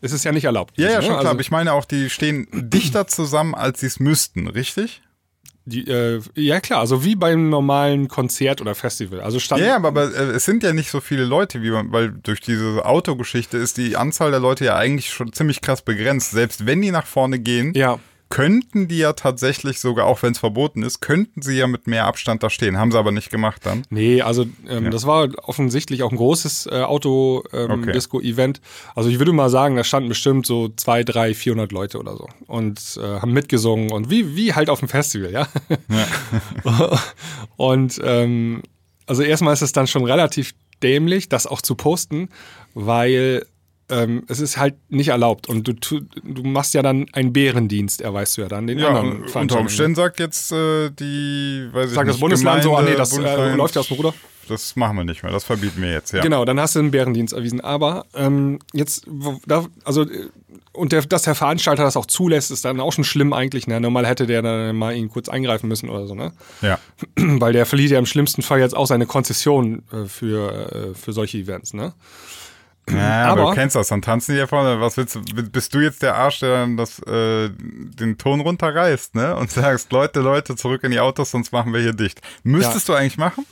Es 0.00 0.12
ist 0.12 0.24
ja 0.24 0.32
nicht 0.32 0.44
erlaubt. 0.44 0.78
Ja, 0.78 0.90
ja, 0.90 0.96
ne? 0.96 1.02
schon 1.02 1.06
klar. 1.06 1.18
Also 1.18 1.30
aber 1.30 1.40
ich 1.40 1.50
meine 1.50 1.72
auch, 1.72 1.84
die 1.84 2.10
stehen 2.10 2.46
dichter 2.52 3.06
zusammen, 3.06 3.54
als 3.54 3.80
sie 3.80 3.86
es 3.86 4.00
müssten, 4.00 4.48
richtig? 4.48 5.02
die, 5.68 5.88
äh, 5.88 6.20
ja, 6.34 6.60
klar, 6.60 6.80
also 6.80 7.04
wie 7.04 7.14
beim 7.14 7.50
normalen 7.50 8.08
Konzert 8.08 8.60
oder 8.60 8.74
Festival. 8.74 9.20
Also 9.20 9.38
stand, 9.38 9.60
Ja, 9.60 9.68
ja, 9.68 9.76
aber, 9.76 9.88
aber 9.88 10.14
äh, 10.14 10.30
es 10.30 10.44
sind 10.44 10.62
ja 10.62 10.72
nicht 10.72 10.90
so 10.90 11.00
viele 11.00 11.24
Leute, 11.24 11.62
wie 11.62 11.70
man, 11.70 11.92
weil 11.92 12.10
durch 12.10 12.40
diese 12.40 12.84
Autogeschichte 12.84 13.58
ist 13.58 13.76
die 13.76 13.96
Anzahl 13.96 14.30
der 14.30 14.40
Leute 14.40 14.64
ja 14.64 14.76
eigentlich 14.76 15.10
schon 15.10 15.32
ziemlich 15.32 15.60
krass 15.60 15.82
begrenzt. 15.82 16.30
Selbst 16.30 16.66
wenn 16.66 16.82
die 16.82 16.90
nach 16.90 17.06
vorne 17.06 17.38
gehen, 17.38 17.72
ja, 17.74 17.98
könnten 18.30 18.88
die 18.88 18.98
ja 18.98 19.14
tatsächlich 19.14 19.80
sogar, 19.80 20.06
auch 20.06 20.22
wenn 20.22 20.32
es 20.32 20.38
verboten 20.38 20.82
ist, 20.82 21.00
könnten 21.00 21.40
sie 21.42 21.56
ja 21.56 21.66
mit 21.66 21.86
mehr 21.86 22.04
Abstand 22.06 22.42
da 22.42 22.50
stehen. 22.50 22.76
Haben 22.78 22.92
sie 22.92 22.98
aber 22.98 23.10
nicht 23.10 23.30
gemacht 23.30 23.62
dann. 23.64 23.82
nee, 23.90 24.20
also 24.20 24.44
ähm, 24.68 24.90
das 24.90 25.06
war 25.06 25.28
offensichtlich 25.48 26.02
auch 26.02 26.10
ein 26.10 26.16
großes 26.16 26.66
äh, 26.66 26.70
Okay. 26.70 26.84
Auto-Disco-Event. 26.84 28.60
also 28.94 29.08
ich 29.08 29.18
würde 29.18 29.32
mal 29.32 29.48
sagen, 29.50 29.76
da 29.76 29.84
standen 29.84 30.08
bestimmt 30.08 30.46
so 30.46 30.68
zwei, 30.76 31.04
drei, 31.04 31.34
400 31.34 31.72
Leute 31.72 31.98
oder 31.98 32.16
so 32.16 32.28
und 32.46 32.98
äh, 33.02 33.20
haben 33.20 33.32
mitgesungen 33.32 33.90
und 33.92 34.10
wie, 34.10 34.36
wie 34.36 34.54
halt 34.54 34.70
auf 34.70 34.80
dem 34.80 34.88
Festival, 34.88 35.32
ja. 35.32 35.48
und 37.56 38.00
ähm, 38.04 38.62
also 39.06 39.22
erstmal 39.22 39.54
ist 39.54 39.62
es 39.62 39.72
dann 39.72 39.86
schon 39.86 40.04
relativ 40.04 40.54
dämlich, 40.82 41.28
das 41.28 41.46
auch 41.46 41.62
zu 41.62 41.74
posten, 41.74 42.28
weil 42.74 43.46
ähm, 43.90 44.24
es 44.28 44.40
ist 44.40 44.56
halt 44.58 44.74
nicht 44.90 45.08
erlaubt 45.08 45.48
und 45.48 45.66
du, 45.66 45.72
du 45.72 46.42
machst 46.42 46.74
ja 46.74 46.82
dann 46.82 47.06
einen 47.12 47.32
Bärendienst, 47.32 48.00
erweist 48.00 48.36
du 48.36 48.42
ja 48.42 48.48
dann 48.48 48.66
den 48.66 48.78
Ja, 48.78 48.88
anderen 48.88 49.22
und 49.22 49.36
unter. 49.36 49.58
Umständen 49.60 49.94
sagt 49.94 50.20
jetzt 50.20 50.52
äh, 50.52 50.90
die, 50.90 51.68
weiß 51.72 51.90
ich 51.90 51.94
Sagt 51.94 52.06
nicht, 52.06 52.14
das 52.14 52.20
Bundesland 52.20 52.62
so, 52.62 52.76
ah 52.76 52.82
nee, 52.82 52.92
Gemeinde, 52.92 52.98
das 52.98 53.16
äh, 53.16 53.54
läuft 53.54 53.74
ja 53.74 53.80
aus 53.80 53.88
dem 53.88 53.96
Ruder. 53.96 54.14
Das 54.48 54.76
machen 54.76 54.96
wir 54.96 55.04
nicht 55.04 55.22
mehr, 55.22 55.32
das 55.32 55.44
verbieten 55.44 55.82
wir 55.82 55.92
jetzt, 55.92 56.12
ja. 56.12 56.22
Genau, 56.22 56.44
dann 56.44 56.58
hast 56.58 56.74
du 56.74 56.78
einen 56.78 56.90
Bärendienst 56.90 57.34
erwiesen. 57.34 57.60
Aber 57.60 58.06
ähm, 58.14 58.58
jetzt, 58.72 59.04
wo, 59.06 59.40
da, 59.46 59.66
also, 59.84 60.02
äh, 60.02 60.28
und 60.72 60.92
der, 60.92 61.02
dass 61.02 61.22
der 61.22 61.34
Veranstalter 61.34 61.82
das 61.82 61.96
auch 61.96 62.06
zulässt, 62.06 62.50
ist 62.50 62.64
dann 62.64 62.80
auch 62.80 62.92
schon 62.92 63.04
schlimm 63.04 63.32
eigentlich. 63.32 63.66
Ne? 63.66 63.80
Normal 63.80 64.06
hätte 64.06 64.26
der 64.26 64.42
dann 64.42 64.76
mal 64.76 64.94
ihn 64.94 65.08
kurz 65.10 65.28
eingreifen 65.28 65.68
müssen 65.68 65.90
oder 65.90 66.06
so, 66.06 66.14
ne? 66.14 66.32
Ja. 66.62 66.78
Weil 67.16 67.52
der 67.52 67.66
verliert 67.66 67.90
ja 67.90 67.98
im 67.98 68.06
schlimmsten 68.06 68.42
Fall 68.42 68.60
jetzt 68.60 68.76
auch 68.76 68.86
seine 68.86 69.04
Konzession 69.04 69.82
äh, 69.92 70.06
für, 70.06 70.72
äh, 70.72 70.94
für 70.94 71.12
solche 71.12 71.38
Events, 71.38 71.74
ne? 71.74 71.92
Ja, 72.90 73.24
aber, 73.32 73.46
du 73.46 73.52
kennst 73.52 73.76
das, 73.76 73.88
dann 73.88 74.02
tanzen 74.02 74.32
die 74.32 74.38
ja 74.38 74.46
vorne. 74.46 74.80
Was 74.80 74.96
willst 74.96 75.14
du, 75.14 75.20
bist 75.20 75.74
du 75.74 75.80
jetzt 75.80 76.02
der 76.02 76.16
Arsch, 76.16 76.40
der 76.40 76.60
dann 76.60 76.76
das, 76.76 76.98
äh, 77.00 77.50
den 77.50 78.18
Ton 78.18 78.40
runterreißt, 78.40 79.14
ne? 79.14 79.36
Und 79.36 79.50
sagst, 79.50 79.92
Leute, 79.92 80.20
Leute, 80.20 80.56
zurück 80.56 80.84
in 80.84 80.90
die 80.90 81.00
Autos, 81.00 81.30
sonst 81.30 81.52
machen 81.52 81.72
wir 81.72 81.80
hier 81.80 81.92
dicht. 81.92 82.20
Müsstest 82.42 82.88
du 82.88 82.94
eigentlich 82.94 83.18
machen? 83.18 83.46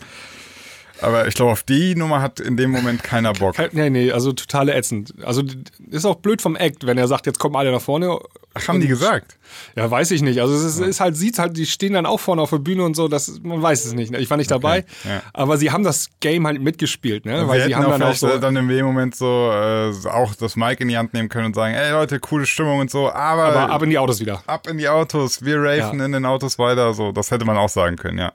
Aber 1.00 1.26
ich 1.28 1.34
glaube, 1.34 1.52
auf 1.52 1.62
die 1.62 1.94
Nummer 1.94 2.22
hat 2.22 2.40
in 2.40 2.56
dem 2.56 2.70
Moment 2.70 3.02
keiner 3.02 3.32
Bock. 3.32 3.56
Nee, 3.72 3.90
nee, 3.90 4.10
also 4.12 4.32
totale 4.32 4.74
ätzend. 4.74 5.12
Also 5.24 5.42
ist 5.90 6.04
auch 6.04 6.16
blöd 6.16 6.40
vom 6.40 6.56
Act, 6.56 6.86
wenn 6.86 6.96
er 6.98 7.06
sagt, 7.08 7.26
jetzt 7.26 7.38
kommen 7.38 7.56
alle 7.56 7.70
nach 7.70 7.80
vorne. 7.82 8.18
Ach, 8.54 8.68
haben 8.68 8.80
die 8.80 8.88
gesagt? 8.88 9.36
Ja, 9.74 9.90
weiß 9.90 10.10
ich 10.12 10.22
nicht. 10.22 10.40
Also 10.40 10.54
es 10.54 10.64
ist, 10.64 10.78
ist 10.80 11.00
halt, 11.00 11.16
sieht 11.16 11.38
halt, 11.38 11.56
die 11.56 11.66
stehen 11.66 11.92
dann 11.92 12.06
auch 12.06 12.18
vorne 12.20 12.40
auf 12.40 12.50
der 12.50 12.58
Bühne 12.58 12.84
und 12.84 12.96
so, 12.96 13.06
das, 13.08 13.40
man 13.42 13.60
weiß 13.60 13.84
es 13.84 13.92
nicht. 13.92 14.14
Ich 14.14 14.30
war 14.30 14.38
nicht 14.38 14.50
dabei, 14.50 14.86
ja. 15.04 15.20
aber 15.34 15.58
sie 15.58 15.70
haben 15.70 15.84
das 15.84 16.08
Game 16.20 16.46
halt 16.46 16.62
mitgespielt, 16.62 17.26
ne? 17.26 17.46
Weil 17.46 17.60
sie 17.60 17.64
hätten 17.66 17.76
haben 17.76 17.92
auch 17.92 17.98
dann 17.98 18.02
auch 18.04 18.14
so. 18.14 18.28
äh, 18.30 18.40
dann 18.40 18.56
in 18.56 18.66
dem 18.68 18.86
Moment 18.86 19.14
so 19.14 19.50
äh, 19.52 19.92
auch 20.08 20.34
das 20.34 20.56
Mic 20.56 20.80
in 20.80 20.88
die 20.88 20.96
Hand 20.96 21.12
nehmen 21.12 21.28
können 21.28 21.46
und 21.46 21.54
sagen, 21.54 21.74
ey 21.74 21.90
Leute, 21.92 22.18
coole 22.18 22.46
Stimmung 22.46 22.80
und 22.80 22.90
so, 22.90 23.10
aber, 23.10 23.44
aber 23.44 23.70
ab 23.70 23.82
in 23.82 23.90
die 23.90 23.98
Autos 23.98 24.20
wieder. 24.20 24.42
ab 24.46 24.66
in 24.68 24.78
die 24.78 24.88
Autos, 24.88 25.44
wir 25.44 25.58
raven 25.58 25.98
Ja. 25.98 26.04
in 26.06 26.12
den 26.12 26.24
Autos 26.24 26.58
weiter, 26.58 26.94
so, 26.94 27.12
das 27.12 27.30
hätte 27.30 27.44
man 27.44 27.58
auch 27.58 27.68
sagen 27.68 27.96
können, 27.96 28.18
ja. 28.18 28.32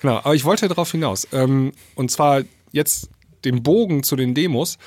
Genau, 0.00 0.16
aber 0.18 0.34
ich 0.34 0.44
wollte 0.44 0.68
darauf 0.68 0.90
hinaus. 0.90 1.26
Ähm, 1.32 1.72
und 1.94 2.10
zwar 2.10 2.42
jetzt 2.72 3.08
den 3.44 3.62
Bogen 3.62 4.02
zu 4.02 4.16
den 4.16 4.34
Demos. 4.34 4.78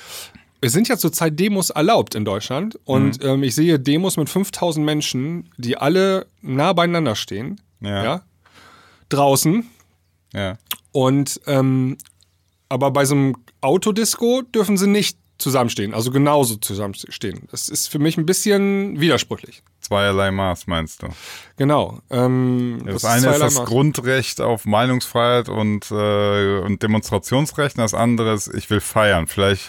Es 0.60 0.72
sind 0.72 0.88
ja 0.88 0.96
zurzeit 0.96 1.38
Demos 1.38 1.70
erlaubt 1.70 2.14
in 2.14 2.24
Deutschland 2.24 2.78
und 2.84 3.22
Mhm. 3.22 3.28
ähm, 3.28 3.42
ich 3.42 3.54
sehe 3.54 3.78
Demos 3.78 4.16
mit 4.16 4.28
5000 4.30 4.84
Menschen, 4.84 5.50
die 5.58 5.76
alle 5.76 6.26
nah 6.42 6.72
beieinander 6.72 7.14
stehen. 7.14 7.60
Ja. 7.80 8.22
draußen. 9.10 9.68
Ja. 10.32 10.56
Und 10.92 11.40
ähm, 11.46 11.96
aber 12.68 12.90
bei 12.90 13.04
so 13.04 13.14
einem 13.14 13.36
Autodisco 13.60 14.42
dürfen 14.42 14.76
sie 14.76 14.88
nicht 14.88 15.18
zusammenstehen, 15.38 15.94
also 15.94 16.10
genauso 16.10 16.56
zusammenstehen. 16.56 17.42
Das 17.50 17.68
ist 17.68 17.88
für 17.88 17.98
mich 17.98 18.16
ein 18.16 18.26
bisschen 18.26 19.00
widersprüchlich. 19.00 19.62
Zweierlei 19.80 20.30
Maß, 20.30 20.66
meinst 20.66 21.02
du? 21.02 21.08
Genau. 21.56 22.00
Ähm, 22.10 22.82
Das, 22.84 22.96
ist 22.96 23.04
eine 23.04 23.30
ist 23.32 23.40
das 23.40 23.54
Maß. 23.54 23.68
Grundrecht 23.68 24.40
auf 24.40 24.64
Meinungsfreiheit 24.64 25.48
und, 25.48 25.90
äh, 25.90 26.58
und 26.60 26.82
Demonstrationsrecht, 26.82 27.76
und 27.76 27.82
das 27.82 27.94
andere 27.94 28.34
ist, 28.34 28.48
ich 28.54 28.68
will 28.70 28.80
feiern. 28.80 29.26
Vielleicht 29.26 29.68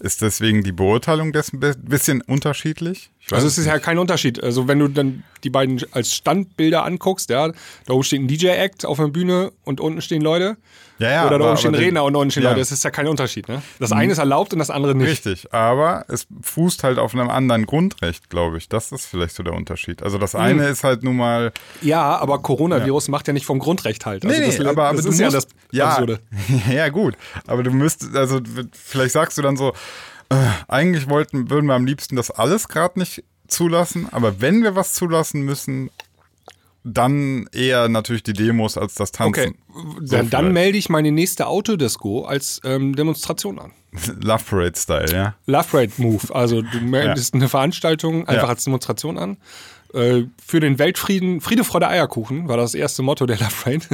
ist 0.00 0.22
deswegen 0.22 0.62
die 0.62 0.72
Beurteilung 0.72 1.32
dessen 1.32 1.62
ein 1.64 1.74
bisschen 1.84 2.20
unterschiedlich. 2.20 3.10
Also 3.32 3.48
es 3.48 3.58
ist 3.58 3.66
ja 3.66 3.78
kein 3.80 3.98
Unterschied. 3.98 4.42
Also 4.42 4.68
wenn 4.68 4.78
du 4.78 4.86
dann 4.88 5.24
die 5.42 5.50
beiden 5.50 5.80
als 5.90 6.14
Standbilder 6.14 6.84
anguckst, 6.84 7.28
ja, 7.28 7.48
da 7.86 7.92
oben 7.92 8.04
steht 8.04 8.20
ein 8.20 8.28
DJ-Act 8.28 8.86
auf 8.86 8.98
der 8.98 9.08
Bühne 9.08 9.52
und 9.64 9.80
unten 9.80 10.00
stehen 10.00 10.22
Leute. 10.22 10.56
Ja, 10.98 11.10
ja, 11.10 11.26
Oder 11.26 11.30
da 11.30 11.44
aber- 11.44 11.48
oben 11.50 11.58
stehen 11.58 11.74
aber 11.74 11.78
Redner 11.84 12.04
und 12.04 12.14
unten 12.16 12.30
stehen 12.30 12.44
ja. 12.44 12.50
Leute. 12.50 12.60
Das 12.60 12.72
ist 12.72 12.84
ja 12.84 12.90
kein 12.90 13.06
Unterschied. 13.08 13.48
Ne? 13.48 13.62
Das 13.80 13.90
eine 13.92 14.12
ist 14.12 14.18
erlaubt 14.18 14.52
und 14.52 14.60
das 14.60 14.70
andere 14.70 14.94
nicht. 14.94 15.08
Richtig, 15.08 15.52
aber 15.52 16.04
es 16.08 16.26
fußt 16.40 16.84
halt 16.84 16.98
auf 16.98 17.14
einem 17.14 17.28
anderen 17.28 17.66
Grundrecht, 17.66 18.30
glaube 18.30 18.58
ich. 18.58 18.68
Das 18.68 18.92
ist 18.92 19.06
vielleicht 19.06 19.34
so 19.34 19.42
der 19.42 19.52
Unterschied. 19.54 20.02
Also 20.02 20.18
das 20.18 20.34
eine 20.34 20.64
Hm. 20.64 20.72
ist 20.72 20.84
halt 20.84 21.02
nun 21.02 21.16
mal. 21.16 21.52
Ja, 21.82 22.16
aber 22.18 22.38
Coronavirus 22.38 23.08
macht 23.08 23.26
ja 23.26 23.32
nicht 23.34 23.44
vom 23.44 23.58
Grundrecht 23.58 24.06
halt. 24.06 24.24
Also 24.24 24.40
das, 24.40 24.60
aber, 24.60 24.84
aber 24.88 24.96
das 24.96 25.04
du 25.04 25.10
ist 25.10 25.18
ja 25.20 25.30
das 25.30 25.48
ja, 25.72 25.88
Absurde. 25.90 26.20
ja, 26.70 26.88
gut. 26.88 27.14
Aber 27.46 27.62
du 27.64 27.72
müsstest, 27.72 28.14
also 28.16 28.40
vielleicht 28.72 29.12
sagst 29.12 29.36
du 29.36 29.42
dann 29.42 29.56
so, 29.56 29.74
äh, 30.30 30.34
eigentlich 30.68 31.08
wollten, 31.08 31.50
würden 31.50 31.66
wir 31.66 31.74
am 31.74 31.86
liebsten 31.86 32.16
das 32.16 32.30
alles 32.30 32.68
gerade 32.68 32.98
nicht 32.98 33.24
zulassen, 33.48 34.08
aber 34.10 34.40
wenn 34.40 34.62
wir 34.62 34.74
was 34.74 34.92
zulassen 34.94 35.42
müssen, 35.42 35.90
dann 36.84 37.48
eher 37.52 37.88
natürlich 37.88 38.22
die 38.22 38.32
Demos 38.32 38.78
als 38.78 38.94
das 38.94 39.10
Tanzen. 39.10 39.28
Okay, 39.40 39.54
So 40.04 40.16
dann, 40.16 40.30
dann 40.30 40.52
melde 40.52 40.78
ich 40.78 40.88
meine 40.88 41.10
nächste 41.10 41.46
Autodisco 41.48 42.24
als 42.24 42.60
ähm, 42.64 42.94
Demonstration 42.94 43.58
an. 43.58 43.72
Love 44.22 44.44
Parade 44.48 44.78
Style, 44.78 45.12
ja. 45.12 45.34
Love 45.46 45.66
Parade 45.70 45.92
Move. 45.96 46.32
Also 46.34 46.62
du 46.62 46.80
meldest 46.80 47.34
eine 47.34 47.48
Veranstaltung 47.48 48.28
einfach 48.28 48.44
Ja. 48.44 48.48
als 48.50 48.64
Demonstration 48.64 49.18
an. 49.18 49.36
Äh, 49.94 50.24
für 50.44 50.60
den 50.60 50.78
Weltfrieden, 50.78 51.40
Friede, 51.40 51.64
Freude, 51.64 51.88
Eierkuchen 51.88 52.46
war 52.48 52.56
das 52.56 52.74
erste 52.74 53.02
Motto 53.02 53.26
der 53.26 53.38
Love 53.38 53.50
Parade. 53.64 53.86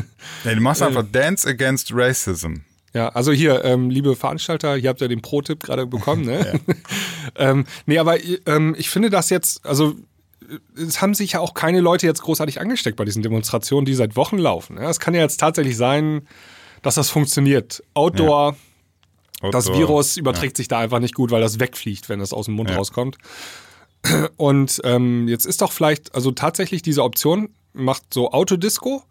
Nee, 0.45 0.51
du 0.55 0.57
Äh. 0.59 0.61
machst 0.61 0.83
einfach 0.83 1.05
Dance 1.11 1.49
Against 1.49 1.93
Racism. 1.95 2.57
Ja, 2.95 3.09
also 3.09 3.33
hier, 3.33 3.65
ähm, 3.65 3.89
liebe 3.89 4.17
Veranstalter, 4.17 4.77
hier 4.77 4.91
habt 4.91 5.01
ihr 5.01 5.09
den 5.09 5.23
Pro-Tipp 5.23 5.63
gerade 5.63 5.87
bekommen, 5.87 6.25
ne? 6.25 6.61
ähm, 7.37 7.65
nee, 7.87 7.99
aber 7.99 8.17
ähm, 8.47 8.75
ich 8.79 8.91
finde 8.91 9.09
das 9.09 9.31
jetzt, 9.31 9.65
also 9.65 9.95
es 10.77 11.01
haben 11.01 11.15
sich 11.15 11.33
ja 11.33 11.41
auch 11.41 11.55
keine 11.55 11.81
Leute 11.81 12.07
jetzt 12.07 12.23
großartig 12.23 12.61
angesteckt 12.61 12.97
bei 12.97 13.05
diesen 13.05 13.23
Demonstrationen, 13.23 13.87
die 13.87 13.95
seit 13.95 14.17
Wochen 14.17 14.39
laufen. 14.39 14.77
Ja? 14.77 14.91
Es 14.91 15.01
kann 15.01 15.15
ja 15.15 15.23
jetzt 15.23 15.39
tatsächlich 15.39 15.77
sein, 15.77 16.29
dass 16.83 16.97
das 16.97 17.11
funktioniert. 17.11 17.83
Outdoor, 17.95 18.57
das 19.41 19.67
Outdoor. 19.67 19.79
Virus 19.79 20.17
überträgt 20.17 20.57
sich 20.57 20.69
da 20.69 20.79
einfach 20.79 20.99
nicht 20.99 21.15
gut, 21.15 21.31
weil 21.31 21.41
das 21.41 21.59
wegfliegt, 21.59 22.09
wenn 22.09 22.21
es 22.21 22.33
aus 22.33 22.47
dem 22.47 22.55
Mund 22.55 22.71
Ja. 22.71 22.77
rauskommt. 22.77 23.17
Und 24.37 24.81
ähm, 24.85 25.29
jetzt 25.29 25.47
ist 25.47 25.63
doch 25.63 25.73
vielleicht, 25.73 26.15
also 26.15 26.33
tatsächlich 26.33 26.83
diese 26.83 27.03
Option 27.03 27.51
macht 27.73 28.13
so 28.13 28.33
Autodisco 28.33 29.03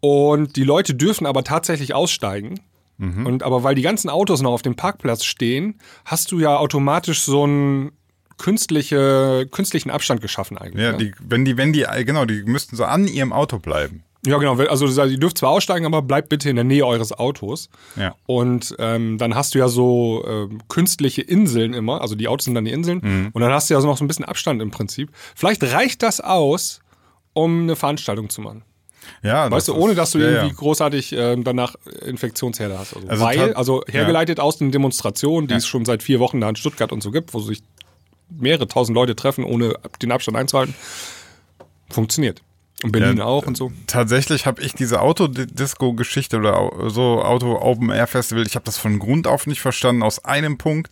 und 0.00 0.56
die 0.56 0.64
Leute 0.64 0.94
dürfen 0.94 1.26
aber 1.26 1.42
tatsächlich 1.44 1.94
aussteigen. 1.94 2.60
Mhm. 3.02 3.26
Und 3.26 3.42
aber 3.42 3.64
weil 3.64 3.74
die 3.74 3.82
ganzen 3.82 4.08
Autos 4.08 4.42
noch 4.42 4.52
auf 4.52 4.62
dem 4.62 4.76
Parkplatz 4.76 5.24
stehen, 5.24 5.80
hast 6.04 6.30
du 6.30 6.38
ja 6.38 6.56
automatisch 6.56 7.22
so 7.22 7.42
einen 7.42 7.90
künstliche, 8.38 9.48
künstlichen 9.50 9.90
Abstand 9.90 10.20
geschaffen 10.20 10.56
eigentlich. 10.56 10.84
Ja, 10.84 10.92
ne? 10.92 10.98
die, 10.98 11.12
wenn 11.20 11.44
die, 11.44 11.56
wenn 11.56 11.72
die, 11.72 11.84
genau, 12.04 12.24
die 12.24 12.44
müssten 12.44 12.76
so 12.76 12.84
an 12.84 13.08
ihrem 13.08 13.32
Auto 13.32 13.58
bleiben. 13.58 14.04
Ja, 14.24 14.38
genau. 14.38 14.56
Also 14.56 14.86
ihr 14.86 15.18
dürft 15.18 15.38
zwar 15.38 15.50
aussteigen, 15.50 15.84
aber 15.84 16.00
bleibt 16.00 16.28
bitte 16.28 16.48
in 16.48 16.54
der 16.54 16.64
Nähe 16.64 16.86
eures 16.86 17.12
Autos. 17.12 17.68
Ja. 17.96 18.14
Und 18.26 18.72
ähm, 18.78 19.18
dann 19.18 19.34
hast 19.34 19.54
du 19.54 19.58
ja 19.58 19.66
so 19.66 20.24
ähm, 20.28 20.60
künstliche 20.68 21.22
Inseln 21.22 21.74
immer. 21.74 22.00
Also 22.00 22.14
die 22.14 22.28
Autos 22.28 22.44
sind 22.44 22.54
dann 22.54 22.64
die 22.64 22.70
Inseln. 22.70 23.00
Mhm. 23.02 23.30
Und 23.32 23.42
dann 23.42 23.50
hast 23.50 23.68
du 23.68 23.74
ja 23.74 23.80
so 23.80 23.88
noch 23.88 23.98
so 23.98 24.04
ein 24.04 24.08
bisschen 24.08 24.24
Abstand 24.24 24.62
im 24.62 24.70
Prinzip. 24.70 25.10
Vielleicht 25.34 25.64
reicht 25.64 26.04
das 26.04 26.20
aus, 26.20 26.82
um 27.32 27.62
eine 27.62 27.74
Veranstaltung 27.74 28.30
zu 28.30 28.42
machen. 28.42 28.62
Ja, 29.22 29.50
Weißt 29.50 29.68
du, 29.68 29.74
ohne 29.74 29.92
ist- 29.92 29.98
dass 29.98 30.10
du 30.12 30.18
ja, 30.18 30.26
irgendwie 30.26 30.48
ja. 30.48 30.54
großartig 30.54 31.12
ähm, 31.12 31.44
danach 31.44 31.74
Infektionsherde 32.04 32.78
hast. 32.78 32.94
Also, 32.96 33.08
Also 33.08 33.24
weil, 33.24 33.54
also 33.54 33.84
hergeleitet 33.88 34.40
aus 34.40 34.58
den 34.58 34.72
Demonstrationen, 34.72 35.48
die 35.48 35.54
es 35.54 35.66
schon 35.66 35.84
seit 35.84 36.02
vier 36.02 36.20
Wochen 36.20 36.40
da 36.40 36.48
in 36.48 36.56
Stuttgart 36.56 36.92
und 36.92 37.02
so 37.02 37.10
gibt, 37.10 37.34
wo 37.34 37.40
sich 37.40 37.62
mehrere 38.30 38.66
tausend 38.66 38.94
Leute 38.94 39.14
treffen, 39.14 39.44
ohne 39.44 39.74
den 40.00 40.10
Abstand 40.12 40.36
einzuhalten, 40.36 40.74
funktioniert. 41.90 42.42
Und 42.82 42.90
Berlin 42.92 43.18
Ja, 43.18 43.26
auch 43.26 43.46
und 43.46 43.56
so. 43.56 43.70
Tatsächlich 43.86 44.44
habe 44.46 44.60
ich 44.62 44.72
diese 44.74 45.00
Autodisco-Geschichte 45.02 46.38
oder 46.38 46.90
so 46.90 47.22
Auto-Open-Air-Festival, 47.22 48.44
ich 48.46 48.56
habe 48.56 48.64
das 48.64 48.76
von 48.78 48.98
Grund 48.98 49.26
auf 49.28 49.46
nicht 49.46 49.60
verstanden, 49.60 50.02
aus 50.02 50.24
einem 50.24 50.58
Punkt. 50.58 50.90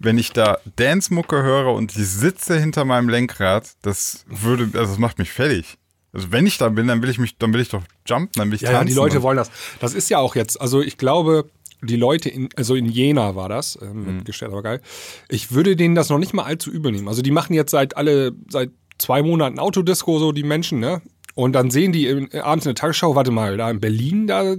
Wenn 0.00 0.16
ich 0.18 0.32
da 0.32 0.58
Dance-Mucke 0.76 1.42
höre 1.42 1.72
und 1.74 1.96
ich 1.96 2.08
sitze 2.08 2.58
hinter 2.58 2.84
meinem 2.84 3.08
Lenkrad, 3.08 3.70
das 3.82 4.24
würde, 4.28 4.64
also 4.78 4.92
das 4.92 4.98
macht 4.98 5.18
mich 5.18 5.30
fertig. 5.30 5.76
Also 6.18 6.32
wenn 6.32 6.46
ich 6.46 6.58
da 6.58 6.68
bin, 6.68 6.86
dann 6.88 7.02
will 7.02 7.08
ich 7.10 7.18
mich, 7.18 7.36
dann 7.38 7.52
will 7.52 7.60
ich 7.60 7.68
doch 7.68 7.82
jumpen, 8.06 8.30
dann 8.36 8.48
will 8.50 8.56
ich 8.56 8.60
Ja, 8.62 8.70
ja, 8.72 8.78
tanzen. 8.78 8.88
die 8.92 8.96
Leute 8.96 9.22
wollen 9.22 9.36
das. 9.36 9.50
Das 9.80 9.94
ist 9.94 10.08
ja 10.10 10.18
auch 10.18 10.34
jetzt, 10.36 10.60
also 10.60 10.80
ich 10.82 10.96
glaube, 10.98 11.50
die 11.82 11.96
Leute, 11.96 12.28
in, 12.28 12.48
also 12.56 12.74
in 12.74 12.86
Jena 12.86 13.36
war 13.36 13.48
das, 13.48 13.78
ähm, 13.80 14.02
Mhm. 14.04 14.16
mit 14.16 14.24
Gestell, 14.24 14.48
aber 14.48 14.62
geil. 14.62 14.80
Ich 15.28 15.52
würde 15.52 15.76
denen 15.76 15.94
das 15.94 16.08
noch 16.08 16.18
nicht 16.18 16.34
mal 16.34 16.42
allzu 16.44 16.70
übel 16.70 16.90
nehmen. 16.92 17.06
Also 17.08 17.22
die 17.22 17.30
machen 17.30 17.54
jetzt 17.54 17.70
seit 17.70 17.96
alle, 17.96 18.32
seit 18.48 18.70
zwei 18.98 19.22
Monaten 19.22 19.58
Autodisco, 19.60 20.18
so 20.18 20.32
die 20.32 20.42
Menschen, 20.42 20.80
ne? 20.80 21.00
Und 21.36 21.52
dann 21.52 21.70
sehen 21.70 21.92
die 21.92 22.06
in, 22.06 22.34
abends 22.40 22.66
in 22.66 22.70
der 22.70 22.74
Tagesschau, 22.74 23.14
warte 23.14 23.30
mal, 23.30 23.56
da 23.56 23.70
in 23.70 23.78
Berlin, 23.78 24.26
da 24.26 24.56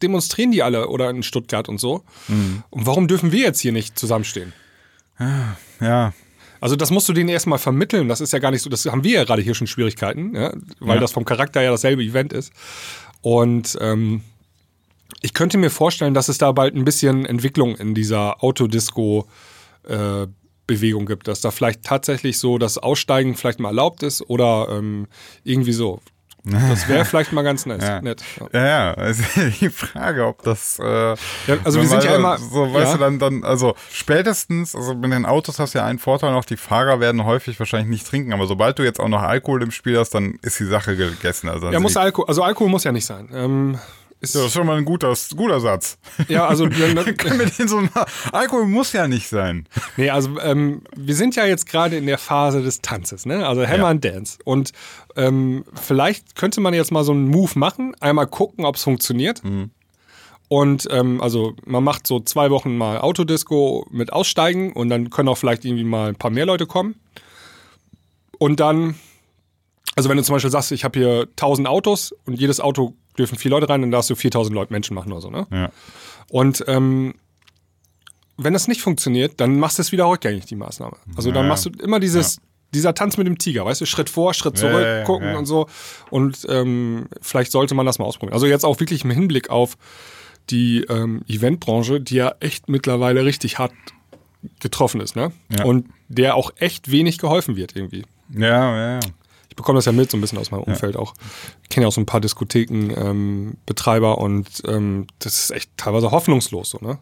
demonstrieren 0.00 0.52
die 0.52 0.62
alle 0.62 0.88
oder 0.88 1.10
in 1.10 1.24
Stuttgart 1.24 1.68
und 1.68 1.80
so. 1.80 2.04
Mhm. 2.28 2.62
Und 2.70 2.86
warum 2.86 3.08
dürfen 3.08 3.32
wir 3.32 3.40
jetzt 3.40 3.60
hier 3.60 3.72
nicht 3.72 3.98
zusammenstehen? 3.98 4.52
Ja, 5.80 6.12
Also 6.60 6.76
das 6.76 6.90
musst 6.90 7.08
du 7.08 7.12
denen 7.12 7.28
erstmal 7.28 7.58
vermitteln. 7.58 8.08
Das 8.08 8.20
ist 8.20 8.32
ja 8.32 8.38
gar 8.38 8.50
nicht 8.50 8.62
so, 8.62 8.70
das 8.70 8.84
haben 8.86 9.04
wir 9.04 9.12
ja 9.12 9.24
gerade 9.24 9.42
hier 9.42 9.54
schon 9.54 9.66
Schwierigkeiten, 9.66 10.34
ja? 10.34 10.52
weil 10.80 10.96
Ja. 10.96 11.00
das 11.00 11.12
vom 11.12 11.24
Charakter 11.24 11.62
ja 11.62 11.70
dasselbe 11.70 12.02
Event 12.02 12.32
ist. 12.32 12.52
Und 13.20 13.76
ähm, 13.80 14.22
ich 15.20 15.34
könnte 15.34 15.58
mir 15.58 15.70
vorstellen, 15.70 16.14
dass 16.14 16.28
es 16.28 16.38
da 16.38 16.52
bald 16.52 16.74
ein 16.74 16.84
bisschen 16.84 17.24
Entwicklung 17.26 17.76
in 17.76 17.94
dieser 17.94 18.42
Autodisco 18.42 19.26
äh, 19.86 20.26
Bewegung 20.66 21.04
gibt, 21.04 21.28
dass 21.28 21.40
da 21.42 21.50
vielleicht 21.50 21.82
tatsächlich 21.82 22.38
so 22.38 22.56
das 22.58 22.78
Aussteigen 22.78 23.34
vielleicht 23.34 23.60
mal 23.60 23.68
erlaubt 23.68 24.02
ist 24.02 24.22
oder 24.28 24.68
ähm, 24.70 25.06
irgendwie 25.42 25.72
so. 25.72 26.00
Das 26.44 26.88
wäre 26.88 27.04
vielleicht 27.06 27.32
mal 27.32 27.42
ganz 27.42 27.64
nett. 27.66 27.82
Ja. 27.82 28.00
nett 28.02 28.22
ja. 28.52 28.66
Ja, 28.66 28.94
also 28.94 29.22
die 29.60 29.70
Frage, 29.70 30.26
ob 30.26 30.42
das. 30.42 30.78
Äh, 30.78 30.84
Ja, 30.84 31.16
also 31.64 31.80
wir 31.80 31.88
sind 31.88 32.04
ja 32.04 32.16
immer- 32.16 32.36
So, 32.38 32.72
weißt 32.72 32.86
ja. 32.86 32.92
du, 32.92 32.98
dann, 32.98 33.18
dann, 33.18 33.44
also 33.44 33.74
spätestens, 33.90 34.76
also 34.76 34.94
mit 34.94 35.10
den 35.12 35.24
Autos 35.26 35.58
hast 35.58 35.74
du 35.74 35.78
ja 35.78 35.86
einen 35.86 35.98
Vorteil 35.98 36.32
noch, 36.32 36.44
die 36.44 36.56
Fahrer 36.56 37.00
werden 37.00 37.24
häufig 37.24 37.58
wahrscheinlich 37.58 37.88
nicht 37.88 38.06
trinken, 38.06 38.32
aber 38.32 38.46
sobald 38.46 38.78
du 38.78 38.82
jetzt 38.82 39.00
auch 39.00 39.08
noch 39.08 39.22
Alkohol 39.22 39.62
im 39.62 39.70
Spiel 39.70 39.98
hast, 39.98 40.10
dann 40.10 40.38
ist 40.42 40.60
die 40.60 40.66
Sache 40.66 40.96
gegessen. 40.96 41.48
Also, 41.48 41.70
Ja, 41.70 41.80
muss 41.80 41.96
Alkohol, 41.96 42.26
also 42.28 42.42
Alkohol 42.42 42.68
muss 42.70 42.84
ja 42.84 42.92
nicht 42.92 43.06
sein. 43.06 43.28
Ähm, 43.32 43.78
ist, 44.24 44.34
Ja, 44.34 44.40
das 44.40 44.48
ist 44.48 44.54
schon 44.54 44.66
mal 44.66 44.76
ein 44.76 44.84
guter, 44.84 45.14
guter 45.36 45.60
Satz. 45.60 45.98
ja, 46.28 46.46
also 46.46 46.68
Können 46.68 46.96
wir 47.38 47.46
den 47.46 47.68
so 47.68 47.80
mal, 47.80 48.06
Alkohol 48.32 48.66
muss 48.66 48.92
ja 48.92 49.06
nicht 49.08 49.28
sein. 49.28 49.66
Nee, 49.96 50.10
also 50.10 50.38
ähm, 50.40 50.82
wir 50.96 51.14
sind 51.14 51.36
ja 51.36 51.46
jetzt 51.46 51.66
gerade 51.68 51.96
in 51.96 52.06
der 52.06 52.18
Phase 52.18 52.62
des 52.62 52.80
Tanzes, 52.82 53.24
ne? 53.26 53.46
Also 53.46 53.64
Hammer 53.66 53.76
Ja. 53.78 53.88
and 53.88 54.04
Dance. 54.04 54.38
Und 54.44 54.72
ähm, 55.16 55.64
vielleicht 55.80 56.34
könnte 56.34 56.60
man 56.60 56.74
jetzt 56.74 56.90
mal 56.90 57.04
so 57.04 57.12
einen 57.12 57.28
Move 57.28 57.52
machen, 57.58 57.94
einmal 58.00 58.26
gucken, 58.26 58.64
ob 58.64 58.76
es 58.76 58.82
funktioniert. 58.82 59.42
Und 60.48 60.86
ähm, 60.90 61.20
also 61.22 61.54
man 61.64 61.82
macht 61.82 62.06
so 62.06 62.20
zwei 62.20 62.50
Wochen 62.50 62.76
mal 62.76 62.98
Autodisco 63.00 63.86
mit 63.90 64.12
Aussteigen 64.12 64.72
und 64.72 64.88
dann 64.90 65.10
können 65.10 65.28
auch 65.28 65.38
vielleicht 65.38 65.64
irgendwie 65.64 65.84
mal 65.84 66.08
ein 66.10 66.16
paar 66.16 66.30
mehr 66.30 66.46
Leute 66.46 66.66
kommen. 66.66 66.96
Und 68.38 68.60
dann, 68.60 68.94
also 69.96 70.08
wenn 70.08 70.16
du 70.16 70.22
zum 70.22 70.34
Beispiel 70.34 70.50
sagst, 70.50 70.72
ich 70.72 70.84
habe 70.84 70.98
hier 70.98 71.20
1000 71.30 71.66
Autos 71.68 72.14
und 72.26 72.34
jedes 72.38 72.60
Auto 72.60 72.94
dürfen 73.18 73.38
vier 73.38 73.50
Leute 73.50 73.68
rein, 73.68 73.80
dann 73.80 73.90
darfst 73.90 74.10
du 74.10 74.14
4000 74.14 74.54
Leute 74.54 74.72
Menschen 74.72 74.94
machen 74.94 75.12
oder 75.12 75.20
so, 75.20 75.30
ne? 75.30 75.46
Ja. 75.50 75.70
Und 76.28 76.64
ähm, 76.68 77.14
wenn 78.36 78.52
das 78.52 78.68
nicht 78.68 78.80
funktioniert, 78.80 79.40
dann 79.40 79.58
machst 79.58 79.78
du 79.78 79.82
es 79.82 79.92
wieder 79.92 80.06
rückgängig, 80.06 80.46
die 80.46 80.56
Maßnahme. 80.56 80.96
Also 81.16 81.30
dann 81.30 81.46
machst 81.46 81.66
du 81.66 81.70
immer 81.80 82.00
dieses, 82.00 82.40
dieser 82.72 82.94
Tanz 82.94 83.16
mit 83.16 83.26
dem 83.26 83.38
Tiger, 83.38 83.64
weißt 83.64 83.80
du, 83.80 83.86
Schritt 83.86 84.10
vor, 84.10 84.34
Schritt 84.34 84.58
zurück, 84.58 84.82
Ja, 84.82 84.98
ja, 84.98 85.04
gucken 85.04 85.28
ja. 85.28 85.38
und 85.38 85.46
so. 85.46 85.68
Und 86.10 86.44
ähm, 86.48 87.06
vielleicht 87.20 87.52
sollte 87.52 87.74
man 87.74 87.86
das 87.86 87.98
mal 87.98 88.04
ausprobieren. 88.04 88.34
Also 88.34 88.46
jetzt 88.46 88.64
auch 88.64 88.80
wirklich 88.80 89.04
im 89.04 89.10
Hinblick 89.10 89.50
auf 89.50 89.76
die 90.50 90.82
ähm, 90.90 91.22
Eventbranche, 91.28 92.00
die 92.00 92.16
ja 92.16 92.34
echt 92.40 92.68
mittlerweile 92.68 93.24
richtig 93.24 93.58
hart 93.58 93.72
getroffen 94.60 95.00
ist, 95.00 95.16
ne? 95.16 95.32
Ja. 95.56 95.64
Und 95.64 95.88
der 96.08 96.34
auch 96.34 96.50
echt 96.56 96.90
wenig 96.90 97.18
geholfen 97.18 97.56
wird 97.56 97.74
irgendwie. 97.76 98.04
Ja, 98.30 98.76
ja, 98.76 98.94
ja. 98.94 99.00
Ich 99.54 99.56
bekomme 99.56 99.78
das 99.78 99.84
ja 99.84 99.92
mit 99.92 100.10
so 100.10 100.16
ein 100.16 100.20
bisschen 100.20 100.38
aus 100.38 100.50
meinem 100.50 100.64
Umfeld 100.64 100.96
auch. 100.96 101.14
Ich 101.62 101.68
kenne 101.68 101.84
ja 101.84 101.88
auch 101.88 101.92
so 101.92 102.00
ein 102.00 102.06
paar 102.06 102.20
Diskothekenbetreiber 102.20 103.08
ähm, 103.10 103.56
Betreiber 103.66 104.18
und 104.18 104.48
ähm, 104.66 105.06
das 105.20 105.36
ist 105.44 105.50
echt 105.52 105.70
teilweise 105.76 106.10
hoffnungslos 106.10 106.70
so, 106.70 106.78
ne? 106.80 106.98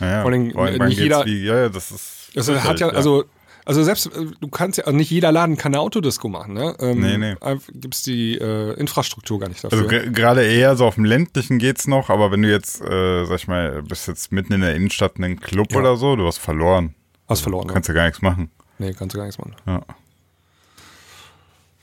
ja, 0.00 0.06
ja. 0.06 0.22
Vor 0.22 0.30
allem, 0.30 0.56
allem 0.58 0.88
nicht 0.88 0.98
jeder- 1.00 1.24
Wie, 1.24 1.42
ja, 1.44 1.56
ja, 1.56 1.68
das 1.70 1.90
ist. 1.90 2.32
Also 2.36 2.62
hat 2.62 2.80
ja, 2.80 2.88
also, 2.90 3.24
also 3.64 3.82
selbst, 3.82 4.08
äh, 4.14 4.26
du 4.38 4.48
kannst 4.48 4.76
ja, 4.76 4.84
also 4.84 4.94
nicht 4.94 5.10
jeder 5.10 5.32
Laden 5.32 5.56
kann 5.56 5.72
eine 5.72 5.80
Autodisco 5.80 6.28
machen, 6.28 6.52
ne? 6.52 6.76
Ähm, 6.80 7.00
Nee, 7.00 7.16
nee. 7.16 7.34
Gibt 7.72 7.94
es 7.94 8.02
die 8.02 8.36
äh, 8.36 8.74
Infrastruktur 8.74 9.40
gar 9.40 9.48
nicht 9.48 9.64
dafür. 9.64 9.78
Also 9.78 9.88
ge- 9.88 10.10
gerade 10.12 10.44
eher 10.44 10.76
so 10.76 10.84
auf 10.84 10.96
dem 10.96 11.06
ländlichen 11.06 11.58
geht's 11.58 11.86
noch, 11.86 12.10
aber 12.10 12.30
wenn 12.30 12.42
du 12.42 12.50
jetzt, 12.50 12.82
äh, 12.82 13.24
sag 13.24 13.36
ich 13.36 13.48
mal, 13.48 13.82
bist 13.82 14.06
jetzt 14.06 14.32
mitten 14.32 14.52
in 14.52 14.60
der 14.60 14.74
Innenstadt 14.74 15.16
in 15.16 15.24
einem 15.24 15.40
Club 15.40 15.72
Ja. 15.72 15.78
oder 15.78 15.96
so, 15.96 16.14
du 16.14 16.26
hast 16.26 16.36
verloren. 16.38 16.94
Hast 17.26 17.40
verloren. 17.40 17.66
Du 17.68 17.72
kannst 17.72 17.88
ja 17.88 17.94
gar 17.94 18.04
nichts 18.04 18.20
machen. 18.20 18.50
Ne? 18.78 18.88
Nee, 18.88 18.92
kannst 18.92 19.14
du 19.14 19.18
gar 19.18 19.24
nichts 19.24 19.38
machen. 19.38 19.56
Ja. 19.66 19.80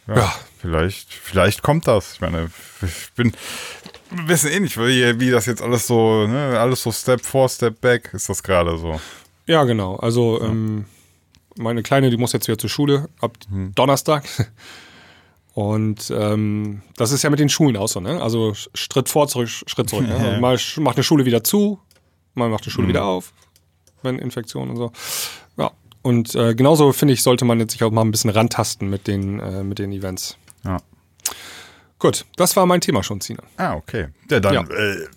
Ja, 0.07 0.15
Ja. 0.15 0.33
Vielleicht, 0.59 1.11
vielleicht 1.13 1.61
kommt 1.61 1.87
das. 1.87 2.13
Ich 2.13 2.21
meine, 2.21 2.49
ich 2.81 3.11
bin 3.15 3.33
ein 4.11 4.25
bisschen 4.27 4.49
ähnlich, 4.51 4.77
wie, 4.77 5.19
wie 5.19 5.29
das 5.29 5.45
jetzt 5.45 5.61
alles 5.61 5.87
so, 5.87 6.25
ne, 6.25 6.57
alles 6.57 6.81
so 6.83 6.91
Step 6.91 7.25
vor, 7.25 7.49
Step 7.49 7.81
back 7.81 8.11
ist 8.13 8.29
das 8.29 8.41
gerade 8.43 8.77
so. 8.77 8.99
Ja, 9.45 9.65
genau. 9.65 9.97
Also 9.97 10.41
ähm, 10.41 10.85
meine 11.57 11.83
Kleine, 11.83 12.09
die 12.09 12.15
muss 12.17 12.31
jetzt 12.31 12.47
wieder 12.47 12.57
zur 12.57 12.69
Schule 12.69 13.09
ab 13.19 13.33
Mhm. 13.49 13.75
Donnerstag. 13.75 14.23
Und 15.53 16.11
ähm, 16.15 16.81
das 16.97 17.11
ist 17.11 17.21
ja 17.23 17.29
mit 17.29 17.39
den 17.39 17.49
Schulen 17.49 17.77
auch 17.77 17.87
so, 17.87 17.99
ne? 17.99 18.21
Also 18.21 18.53
Schritt 18.73 19.07
vor, 19.09 19.27
zurück, 19.27 19.49
Schritt 19.49 19.89
zurück. 19.89 20.07
Ne? 20.07 20.15
Also 20.17 20.39
mal 20.41 20.57
macht 20.77 20.97
eine 20.97 21.03
Schule 21.03 21.25
wieder 21.25 21.43
zu, 21.43 21.79
mal 22.33 22.49
macht 22.49 22.63
eine 22.63 22.71
Schule 22.71 22.87
wieder 22.87 23.05
auf, 23.05 23.33
wenn 24.01 24.17
Infektionen 24.17 24.71
und 24.71 24.77
so. 24.77 24.91
Und 26.03 26.35
äh, 26.35 26.53
genauso 26.53 26.91
finde 26.93 27.13
ich, 27.15 27.23
sollte 27.23 27.45
man 27.45 27.59
jetzt 27.59 27.71
sich 27.71 27.83
auch 27.83 27.91
mal 27.91 28.01
ein 28.01 28.11
bisschen 28.11 28.29
rantasten 28.29 28.89
mit 28.89 29.07
den, 29.07 29.39
äh, 29.39 29.63
mit 29.63 29.79
den 29.79 29.91
Events. 29.91 30.37
Ja. 30.63 30.77
Gut, 31.97 32.25
das 32.35 32.55
war 32.55 32.65
mein 32.65 32.81
Thema 32.81 33.01
schon, 33.03 33.21
Zina. 33.21 33.41
Ah, 33.57 33.73
okay. 33.75 34.09
Ja, 34.29 34.39
dann 34.41 34.53
Ja. 34.53 34.61
Äh, 34.63 35.07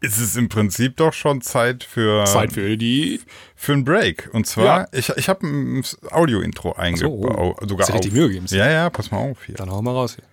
ist 0.00 0.18
es 0.20 0.36
im 0.36 0.48
Prinzip 0.48 0.96
doch 0.96 1.12
schon 1.12 1.40
Zeit 1.40 1.82
für, 1.82 2.24
Zeit 2.24 2.52
für 2.52 2.76
die. 2.76 3.20
für 3.56 3.72
einen 3.72 3.84
Break. 3.84 4.30
Und 4.32 4.46
zwar, 4.46 4.64
Ja. 4.82 4.86
ich, 4.92 5.08
ich 5.16 5.28
habe 5.28 5.44
ein 5.44 5.82
Audio-Intro 6.12 6.74
eingebaut. 6.74 7.56
oh. 7.60 7.66
sogar 7.66 7.92
auf. 7.92 8.04
Mühe 8.12 8.28
gegeben? 8.28 8.46
Ja, 8.50 8.70
ja, 8.70 8.90
pass 8.90 9.10
mal 9.10 9.18
auf 9.18 9.38
hier. 9.44 9.56
Dann 9.56 9.70
hau 9.72 9.82
mal 9.82 9.90
raus 9.90 10.16
hier. 10.16 10.24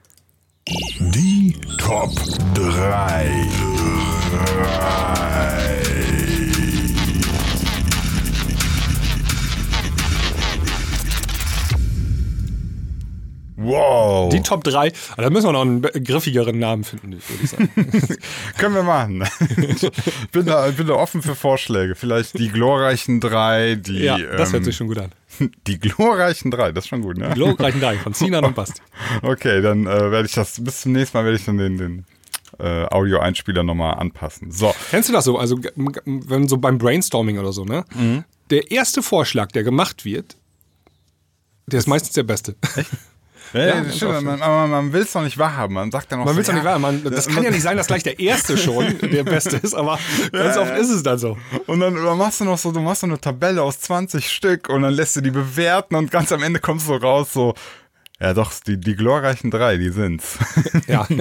Die 0.99 1.55
Top 1.79 2.11
3. 2.53 3.47
Wow. 13.65 14.29
Die 14.31 14.41
Top 14.41 14.63
3, 14.63 14.91
da 15.17 15.29
müssen 15.29 15.47
wir 15.47 15.53
noch 15.53 15.61
einen 15.61 15.81
griffigeren 15.81 16.59
Namen 16.59 16.83
finden, 16.83 17.11
würde 17.11 17.43
ich 17.43 17.49
sagen. 17.49 17.69
Können 18.57 18.75
wir 18.75 18.83
machen. 18.83 19.23
ich 19.57 19.89
bin 20.31 20.45
da, 20.45 20.69
bin 20.69 20.87
da 20.87 20.93
offen 20.93 21.21
für 21.21 21.35
Vorschläge. 21.35 21.95
Vielleicht 21.95 22.37
die 22.37 22.49
glorreichen 22.49 23.19
drei, 23.19 23.75
die. 23.75 24.03
ja, 24.03 24.17
das 24.17 24.51
hört 24.51 24.61
ähm, 24.61 24.63
sich 24.65 24.75
schon 24.75 24.87
gut 24.87 24.99
an. 24.99 25.11
Die 25.67 25.79
glorreichen 25.79 26.49
drei, 26.51 26.71
das 26.71 26.85
ist 26.85 26.89
schon 26.89 27.01
gut, 27.01 27.17
ne? 27.17 27.27
Die 27.29 27.33
glorreichen 27.33 27.81
drei 27.81 27.97
von 27.97 28.13
Sinan 28.13 28.45
und 28.45 28.55
Basti. 28.55 28.81
Okay, 29.21 29.61
dann 29.61 29.85
äh, 29.85 30.11
werde 30.11 30.27
ich 30.27 30.33
das, 30.33 30.63
bis 30.63 30.81
zum 30.81 30.93
nächsten 30.93 31.17
Mal 31.17 31.25
werde 31.25 31.37
ich 31.37 31.45
dann 31.45 31.57
den, 31.57 31.77
den 31.77 32.05
äh, 32.59 32.85
Audio-Einspieler 32.85 33.63
nochmal 33.63 33.95
anpassen. 33.95 34.51
So. 34.51 34.73
Kennst 34.91 35.09
du 35.09 35.13
das 35.13 35.25
so? 35.25 35.37
Also, 35.37 35.59
wenn 36.05 36.47
so 36.47 36.57
beim 36.57 36.77
Brainstorming 36.77 37.37
oder 37.39 37.51
so, 37.51 37.65
ne? 37.65 37.85
Mhm. 37.93 38.23
Der 38.49 38.71
erste 38.71 39.01
Vorschlag, 39.01 39.51
der 39.51 39.63
gemacht 39.63 40.05
wird, 40.05 40.37
der 41.67 41.79
ist 41.79 41.87
meistens 41.87 42.13
der 42.13 42.23
beste. 42.23 42.55
Ja, 43.55 43.67
Ja, 43.67 43.81
das 43.81 43.95
stimmt, 43.95 44.15
so. 44.15 44.21
man, 44.21 44.41
aber 44.41 44.67
man 44.67 44.91
will 44.93 45.01
es 45.03 45.13
doch 45.13 45.23
nicht 45.23 45.37
wahrhaben. 45.37 45.75
Man 45.75 45.91
sagt 45.91 46.11
dann 46.11 46.19
auch 46.19 46.25
Man 46.25 46.33
so, 46.33 46.37
will 46.37 46.41
es 46.41 46.47
doch 46.47 46.53
ja, 46.53 46.59
nicht 46.59 46.65
wahr. 46.65 46.79
Man, 46.79 47.03
das 47.03 47.27
kann 47.27 47.43
ja 47.43 47.51
nicht 47.51 47.61
sein, 47.61 47.77
dass 47.77 47.87
gleich 47.87 48.03
der 48.03 48.19
erste 48.19 48.57
schon 48.65 48.97
der 48.99 49.23
beste 49.23 49.57
ist, 49.57 49.73
aber 49.73 49.97
ganz 50.31 50.57
oft 50.57 50.75
ist 50.77 50.89
es 50.89 51.03
dann 51.03 51.17
so. 51.17 51.37
Und 51.67 51.79
dann, 51.79 51.93
machst 52.17 52.41
du 52.41 52.45
noch 52.45 52.57
so, 52.57 52.71
du 52.71 52.81
machst 52.81 53.01
so 53.01 53.07
eine 53.07 53.19
Tabelle 53.19 53.61
aus 53.63 53.79
20 53.79 54.29
Stück 54.29 54.69
und 54.69 54.81
dann 54.81 54.93
lässt 54.93 55.15
du 55.15 55.21
die 55.21 55.31
bewerten 55.31 55.95
und 55.95 56.11
ganz 56.11 56.31
am 56.31 56.43
Ende 56.43 56.59
kommst 56.59 56.87
du 56.89 56.93
raus 56.95 57.31
so, 57.31 57.53
ja 58.19 58.33
doch, 58.33 58.51
die, 58.65 58.77
die 58.79 58.95
glorreichen 58.95 59.51
drei, 59.51 59.77
die 59.77 59.89
sind's. 59.89 60.37
Ja. 60.87 61.07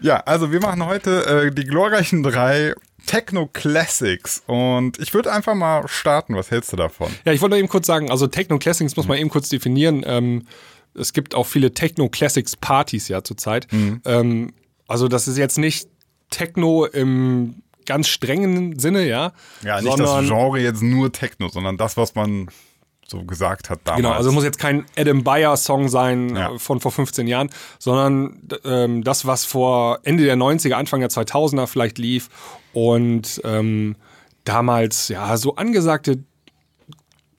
Ja, 0.00 0.16
also 0.16 0.52
wir 0.52 0.60
machen 0.60 0.84
heute 0.84 1.24
äh, 1.24 1.50
die 1.50 1.64
glorreichen 1.64 2.22
drei 2.22 2.74
Techno 3.06 3.46
Classics 3.50 4.42
und 4.46 4.98
ich 4.98 5.14
würde 5.14 5.32
einfach 5.32 5.54
mal 5.54 5.88
starten. 5.88 6.36
Was 6.36 6.50
hältst 6.50 6.72
du 6.72 6.76
davon? 6.76 7.10
Ja, 7.24 7.32
ich 7.32 7.40
wollte 7.40 7.54
noch 7.54 7.58
eben 7.58 7.68
kurz 7.68 7.86
sagen, 7.86 8.10
also 8.10 8.26
Techno 8.26 8.58
Classics 8.58 8.96
muss 8.96 9.06
man 9.08 9.16
eben 9.16 9.30
kurz 9.30 9.48
definieren. 9.48 10.04
Ähm, 10.06 10.46
es 10.98 11.12
gibt 11.12 11.34
auch 11.34 11.46
viele 11.46 11.72
Techno 11.74 12.08
Classics 12.08 12.56
Partys 12.56 13.08
ja 13.08 13.22
zurzeit. 13.22 13.66
Ähm, 14.04 14.52
also 14.86 15.08
das 15.08 15.28
ist 15.28 15.38
jetzt 15.38 15.58
nicht 15.58 15.88
Techno 16.30 16.84
im 16.86 17.62
ganz 17.86 18.08
strengen 18.08 18.78
Sinne, 18.78 19.06
ja. 19.06 19.32
Ja, 19.62 19.80
nicht 19.80 19.98
das 19.98 20.26
Genre 20.26 20.60
jetzt 20.60 20.82
nur 20.82 21.12
Techno, 21.12 21.48
sondern 21.48 21.76
das, 21.76 21.96
was 21.96 22.14
man 22.14 22.48
so 23.06 23.24
gesagt 23.24 23.68
hat 23.70 23.80
damals. 23.84 24.02
Genau, 24.02 24.14
also 24.14 24.32
muss 24.32 24.44
jetzt 24.44 24.58
kein 24.58 24.86
Adam 24.96 25.22
Bayer 25.24 25.56
Song 25.56 25.88
sein 25.88 26.34
Ja. 26.34 26.54
äh, 26.54 26.58
von 26.58 26.80
vor 26.80 26.90
15 26.90 27.26
Jahren, 27.26 27.50
sondern 27.78 28.40
ähm, 28.64 29.04
das, 29.04 29.26
was 29.26 29.44
vor 29.44 30.00
Ende 30.04 30.24
der 30.24 30.36
90er, 30.36 30.72
Anfang 30.74 31.00
der 31.00 31.10
2000er 31.10 31.66
vielleicht 31.66 31.98
lief 31.98 32.30
und 32.72 33.40
ähm, 33.44 33.96
damals 34.44 35.08
ja 35.08 35.36
so 35.36 35.56
angesagte 35.56 36.24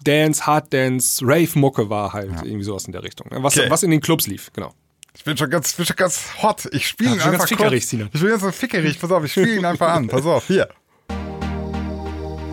Dance, 0.08 0.46
Hard 0.46 0.72
Dance, 0.74 1.26
Rave-Mucke 1.26 1.90
war 1.90 2.14
halt 2.14 2.32
irgendwie 2.44 2.64
sowas 2.64 2.86
in 2.86 2.92
der 2.94 3.04
Richtung. 3.04 3.28
ne? 3.32 3.42
Was, 3.44 3.58
Okay. 3.58 3.70
was 3.70 3.84
in 3.84 3.92
den 3.92 4.02
Clubs 4.02 4.28
lief, 4.28 4.52
genau. 4.54 4.74
Ich 5.18 5.24
bin 5.24 5.38
schon 5.38 5.50
ganz, 5.50 5.72
ich 5.72 5.78
bin 5.78 5.86
schon 5.86 5.96
ganz 5.96 6.22
hot. 6.42 6.66
Ich 6.74 6.88
spiele 6.88 7.12
ihn 7.12 7.18
Ja, 7.18 7.26
einfach 7.26 7.40
ganz 7.40 7.50
fickerig. 7.50 7.88
Sinan. 7.88 8.10
Ich 8.14 8.20
bin 8.20 8.30
ganz 8.30 8.42
so 8.42 8.52
fickerig. 8.52 9.00
Pass 9.00 9.12
auf, 9.12 9.24
ich 9.24 9.32
spiele 9.32 9.56
ihn 9.56 9.66
einfach 9.66 9.90
an. 9.94 10.08
Pass 10.08 10.26
auf, 10.26 10.48
hier. 10.48 10.68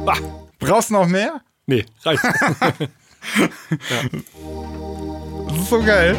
Ah, 0.06 0.16
Brauchst 0.58 0.90
du 0.90 0.94
noch 0.94 1.06
mehr? 1.06 1.40
nee, 1.66 1.84
reicht. 2.04 2.22
Das 5.48 5.58
ist 5.58 5.70
so 5.70 5.80
geil. 5.82 6.16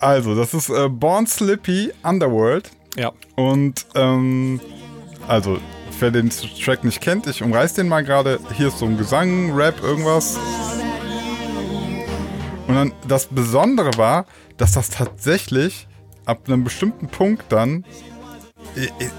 Also, 0.00 0.34
das 0.34 0.54
ist 0.54 0.68
äh, 0.70 0.88
Born 0.88 1.26
Slippy 1.26 1.92
Underworld. 2.02 2.70
ja. 2.96 3.12
Und, 3.36 3.84
ähm, 3.94 4.60
also, 5.26 5.58
wer 6.00 6.10
den 6.10 6.30
Track 6.30 6.84
nicht 6.84 7.00
kennt, 7.00 7.26
ich 7.26 7.42
umreiß 7.42 7.74
den 7.74 7.88
mal 7.88 8.04
gerade. 8.04 8.40
Hier 8.56 8.68
ist 8.68 8.78
so 8.78 8.86
ein 8.86 8.96
Gesang, 8.98 9.54
Rap, 9.54 9.82
irgendwas. 9.82 10.38
Und 12.66 12.74
dann, 12.74 12.92
das 13.06 13.26
Besondere 13.26 13.96
war, 13.96 14.26
dass 14.56 14.72
das 14.72 14.90
tatsächlich 14.90 15.86
ab 16.24 16.42
einem 16.46 16.64
bestimmten 16.64 17.08
Punkt 17.08 17.44
dann 17.50 17.84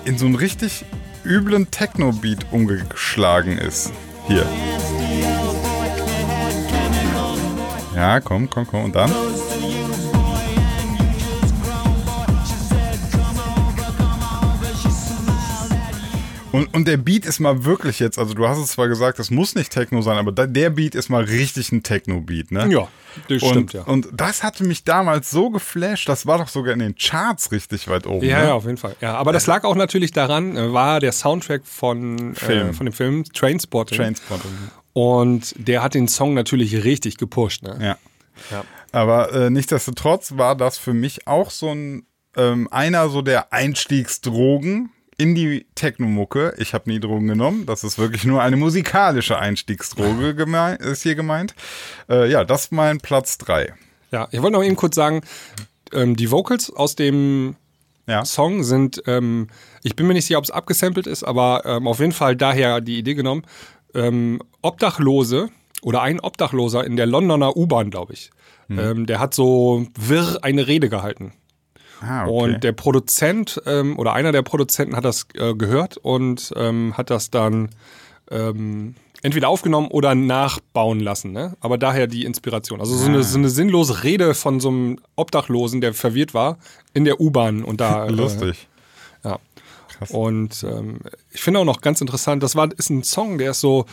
in 0.05 0.17
so 0.17 0.25
einen 0.25 0.35
richtig 0.35 0.85
üblen 1.25 1.71
Techno-Beat 1.71 2.45
umgeschlagen 2.51 3.57
ist. 3.57 3.91
Hier. 4.27 4.45
Ja, 7.95 8.19
komm, 8.19 8.49
komm, 8.49 8.67
komm. 8.67 8.85
Und 8.85 8.95
dann? 8.95 9.11
Und, 16.51 16.73
und 16.73 16.87
der 16.87 16.97
Beat 16.97 17.25
ist 17.25 17.39
mal 17.39 17.63
wirklich 17.63 17.99
jetzt, 17.99 18.17
also 18.17 18.33
du 18.33 18.47
hast 18.47 18.57
es 18.57 18.71
zwar 18.71 18.87
gesagt, 18.87 19.19
es 19.19 19.29
muss 19.29 19.55
nicht 19.55 19.71
Techno 19.71 20.01
sein, 20.01 20.17
aber 20.17 20.31
da, 20.31 20.47
der 20.47 20.71
Beat 20.71 20.95
ist 20.95 21.09
mal 21.09 21.23
richtig 21.23 21.71
ein 21.71 21.83
Techno-Beat, 21.83 22.51
ne? 22.51 22.67
Ja, 22.71 22.87
das 23.27 23.43
und, 23.43 23.49
stimmt, 23.49 23.73
ja. 23.73 23.83
Und 23.83 24.07
das 24.13 24.41
hatte 24.41 24.63
mich 24.63 24.83
damals 24.83 25.29
so 25.29 25.51
geflasht, 25.51 26.09
das 26.09 26.25
war 26.25 26.39
doch 26.39 26.47
sogar 26.47 26.73
in 26.73 26.79
den 26.79 26.95
Charts 26.95 27.51
richtig 27.51 27.87
weit 27.87 28.07
oben. 28.07 28.25
Ja, 28.25 28.39
ne? 28.39 28.47
ja, 28.47 28.53
auf 28.53 28.65
jeden 28.65 28.77
Fall. 28.77 28.95
Ja, 28.99 29.15
aber 29.15 29.31
das 29.31 29.45
lag 29.45 29.63
auch 29.63 29.75
natürlich 29.75 30.11
daran, 30.11 30.57
äh, 30.57 30.73
war 30.73 30.99
der 30.99 31.11
Soundtrack 31.11 31.65
von, 31.65 32.33
Film. 32.33 32.69
äh, 32.69 32.73
von 32.73 32.85
dem 32.87 32.93
Film 32.93 33.23
Trainspotting. 33.25 33.97
Trainspotting. 33.97 34.51
Und 34.93 35.53
der 35.55 35.83
hat 35.83 35.93
den 35.93 36.07
Song 36.07 36.33
natürlich 36.33 36.83
richtig 36.83 37.17
gepusht. 37.17 37.61
Ne? 37.61 37.77
Ja. 37.79 37.97
Ja. 38.51 38.63
Aber 38.91 39.31
äh, 39.33 39.49
nichtsdestotrotz 39.49 40.37
war 40.37 40.55
das 40.55 40.77
für 40.77 40.93
mich 40.93 41.27
auch 41.27 41.51
so 41.51 41.69
ein 41.69 42.05
ähm, 42.35 42.67
einer 42.71 43.09
so 43.09 43.21
der 43.21 43.53
Einstiegsdrogen 43.53 44.91
in 45.19 45.35
die 45.35 45.67
Technomucke. 45.75 46.55
Ich 46.57 46.73
habe 46.73 46.89
nie 46.89 46.99
Drogen 46.99 47.27
genommen. 47.27 47.65
Das 47.65 47.83
ist 47.83 47.99
wirklich 47.99 48.23
nur 48.23 48.41
eine 48.41 48.55
musikalische 48.55 49.37
Einstiegsdroge 49.37 50.33
geme 50.35 50.75
ist 50.75 51.03
hier 51.03 51.15
gemeint. 51.15 51.53
Äh, 52.09 52.31
ja, 52.31 52.45
das 52.45 52.65
ist 52.65 52.71
mein 52.71 52.99
Platz 52.99 53.37
3. 53.37 53.73
Ja, 54.11 54.29
ich 54.31 54.41
wollte 54.41 54.57
noch 54.57 54.63
eben 54.63 54.77
kurz 54.77 54.95
sagen, 54.95 55.21
ähm, 55.91 56.15
die 56.15 56.31
Vocals 56.31 56.71
aus 56.73 56.95
dem 56.95 57.57
Ja. 58.07 58.23
Song 58.23 58.63
sind, 58.63 59.03
ähm, 59.07 59.49
ich 59.83 59.95
bin 59.97 60.07
mir 60.07 60.13
nicht 60.13 60.25
sicher, 60.25 60.37
ob 60.39 60.45
es 60.45 60.51
abgesampelt 60.51 61.05
ist, 61.05 61.23
aber 61.23 61.63
ähm, 61.65 61.85
auf 61.87 61.99
jeden 61.99 62.13
Fall 62.13 62.35
daher 62.37 62.79
die 62.79 62.97
Idee 62.97 63.13
genommen. 63.13 63.43
Ähm, 63.93 64.41
Obdachlose 64.61 65.49
oder 65.81 66.01
ein 66.01 66.21
Obdachloser 66.21 66.85
in 66.85 66.95
der 66.95 67.05
Londoner 67.07 67.57
U-Bahn, 67.57 67.91
glaube 67.91 68.13
ich. 68.13 68.31
Ähm, 68.69 69.05
der 69.07 69.19
hat 69.19 69.33
so 69.33 69.87
wirr 69.97 70.39
eine 70.43 70.67
Rede 70.67 70.89
gehalten. 70.89 71.33
Ah, 72.01 72.25
okay. 72.25 72.31
Und 72.31 72.63
der 72.63 72.71
Produzent 72.71 73.61
ähm, 73.65 73.97
oder 73.99 74.13
einer 74.13 74.31
der 74.31 74.41
Produzenten 74.41 74.95
hat 74.95 75.05
das 75.05 75.27
äh, 75.35 75.53
gehört 75.53 75.97
und 75.97 76.51
ähm, 76.55 76.97
hat 76.97 77.09
das 77.09 77.29
dann 77.29 77.69
ähm, 78.31 78.95
entweder 79.21 79.49
aufgenommen 79.49 79.87
oder 79.89 80.15
nachbauen 80.15 80.99
lassen. 81.01 81.31
Ne? 81.33 81.57
Aber 81.59 81.77
daher 81.77 82.07
die 82.07 82.23
Inspiration. 82.25 82.79
Also 82.79 82.95
so, 82.95 83.05
Ah. 83.05 83.09
eine, 83.09 83.23
so 83.23 83.37
eine 83.37 83.49
sinnlose 83.49 84.03
Rede 84.03 84.33
von 84.33 84.59
so 84.59 84.69
einem 84.69 84.99
Obdachlosen, 85.15 85.81
der 85.81 85.93
verwirrt 85.93 86.33
war, 86.33 86.57
in 86.93 87.05
der 87.05 87.19
U-Bahn 87.19 87.63
und 87.63 87.81
da. 87.81 88.05
äh, 88.07 88.11
Lustig. 88.11 88.67
Ja. 89.23 89.39
Krass. 89.97 90.11
Und 90.11 90.63
ähm, 90.63 90.99
ich 91.31 91.41
finde 91.41 91.59
auch 91.59 91.65
noch 91.65 91.81
ganz 91.81 91.99
interessant, 91.99 92.41
das 92.43 92.55
war, 92.55 92.69
ist 92.77 92.89
ein 92.89 93.03
Song, 93.03 93.37
der 93.37 93.51
ist 93.51 93.59
so 93.59 93.85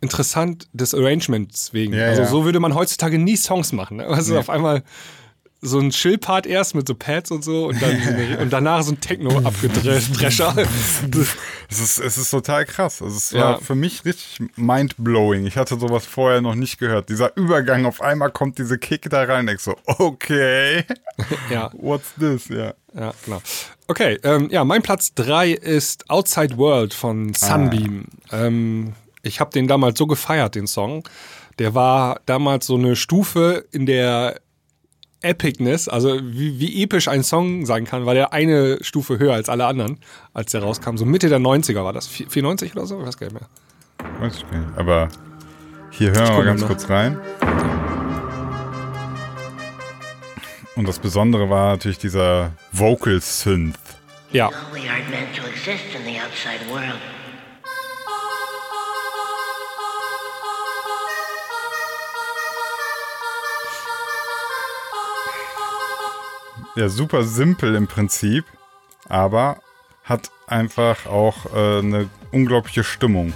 interessant 0.00 0.66
des 0.72 0.94
Arrangements 0.94 1.74
wegen. 1.74 1.92
Ja, 1.92 2.06
also 2.06 2.22
ja. 2.22 2.28
so 2.28 2.44
würde 2.46 2.60
man 2.60 2.74
heutzutage 2.74 3.18
nie 3.18 3.36
Songs 3.36 3.72
machen. 3.72 3.98
Ne? 3.98 4.06
Also 4.06 4.38
auf 4.38 4.48
einmal 4.48 4.82
so 5.62 5.78
ein 5.78 5.90
Chill-Part 5.90 6.46
erst 6.46 6.74
mit 6.74 6.88
so 6.88 6.94
Pads 6.94 7.30
und 7.30 7.44
so 7.44 7.66
und, 7.68 7.82
dann 7.82 8.00
so 8.02 8.10
eine, 8.10 8.38
und 8.38 8.50
danach 8.52 8.82
so 8.82 8.92
ein 8.92 9.00
Techno-Abgedrescher. 9.00 10.54
Es 11.72 11.78
ist, 11.78 11.98
es 12.00 12.18
ist 12.18 12.30
total 12.30 12.64
krass. 12.64 13.00
Also 13.00 13.16
es 13.16 13.30
Ja. 13.30 13.40
war 13.40 13.60
für 13.60 13.76
mich 13.76 14.04
richtig 14.04 14.40
mind-blowing. 14.56 15.46
Ich 15.46 15.56
hatte 15.56 15.78
sowas 15.78 16.04
vorher 16.04 16.40
noch 16.40 16.56
nicht 16.56 16.78
gehört. 16.78 17.08
Dieser 17.08 17.36
Übergang, 17.36 17.86
auf 17.86 18.00
einmal 18.00 18.30
kommt 18.32 18.58
diese 18.58 18.76
Kick 18.76 19.08
da 19.08 19.22
rein. 19.22 19.46
Ich 19.46 19.60
so, 19.60 19.76
okay, 19.86 20.84
ja, 21.50 21.70
what's 21.74 22.12
this? 22.18 22.48
Ja. 22.48 22.74
ja, 22.92 23.14
genau. 23.24 23.40
Okay, 23.86 24.18
ähm, 24.24 24.48
ja, 24.50 24.64
mein 24.64 24.82
Platz 24.82 25.14
3 25.14 25.50
ist 25.52 26.10
Outside 26.10 26.56
World 26.56 26.92
von 26.92 27.34
Sunbeam. 27.34 28.06
Ähm, 28.32 28.94
ich 29.22 29.38
habe 29.38 29.52
den 29.52 29.68
damals 29.68 29.96
so 29.98 30.08
gefeiert, 30.08 30.56
den 30.56 30.66
Song. 30.66 31.08
Der 31.60 31.74
war 31.74 32.20
damals 32.26 32.66
so 32.66 32.74
eine 32.76 32.96
Stufe 32.96 33.64
in 33.70 33.86
der 33.86 34.40
Epicness, 35.22 35.88
also 35.88 36.18
wie, 36.22 36.58
wie 36.58 36.82
episch 36.82 37.08
ein 37.08 37.22
Song 37.22 37.66
sein 37.66 37.84
kann, 37.84 38.06
war 38.06 38.14
der 38.14 38.32
eine 38.32 38.78
Stufe 38.82 39.18
höher 39.18 39.34
als 39.34 39.48
alle 39.48 39.66
anderen, 39.66 39.98
als 40.32 40.52
der 40.52 40.62
rauskam. 40.62 40.96
So 40.96 41.04
Mitte 41.04 41.28
der 41.28 41.38
90er 41.38 41.84
war 41.84 41.92
das. 41.92 42.06
94 42.06 42.74
oder 42.74 42.86
so? 42.86 43.00
Ich 43.00 43.06
weiß 43.06 43.18
gar 43.18 43.26
nicht 43.26 43.40
mehr. 43.40 43.48
Weiß 44.20 44.36
ich 44.36 44.44
nicht. 44.44 44.78
Aber 44.78 45.08
hier 45.90 46.12
hören 46.12 46.28
wir 46.28 46.36
mal 46.36 46.44
ganz 46.44 46.60
mal. 46.62 46.66
kurz 46.68 46.88
rein. 46.88 47.18
Und 50.76 50.88
das 50.88 50.98
Besondere 50.98 51.50
war 51.50 51.72
natürlich 51.72 51.98
dieser 51.98 52.52
Vocal 52.72 53.20
Synth. 53.20 53.78
Ja, 54.32 54.48
We 54.72 54.78
aren't 54.88 55.10
meant 55.10 55.34
to 55.36 55.42
exist 55.46 55.84
in 55.94 56.04
the 56.04 56.18
outside 56.20 56.60
world. 56.70 57.00
Ja, 66.76 66.88
super 66.88 67.24
simpel 67.24 67.74
im 67.74 67.86
Prinzip, 67.86 68.44
aber 69.08 69.58
hat 70.04 70.30
einfach 70.46 71.06
auch 71.06 71.46
äh, 71.54 71.78
eine 71.80 72.08
unglaubliche 72.32 72.84
Stimmung. 72.84 73.32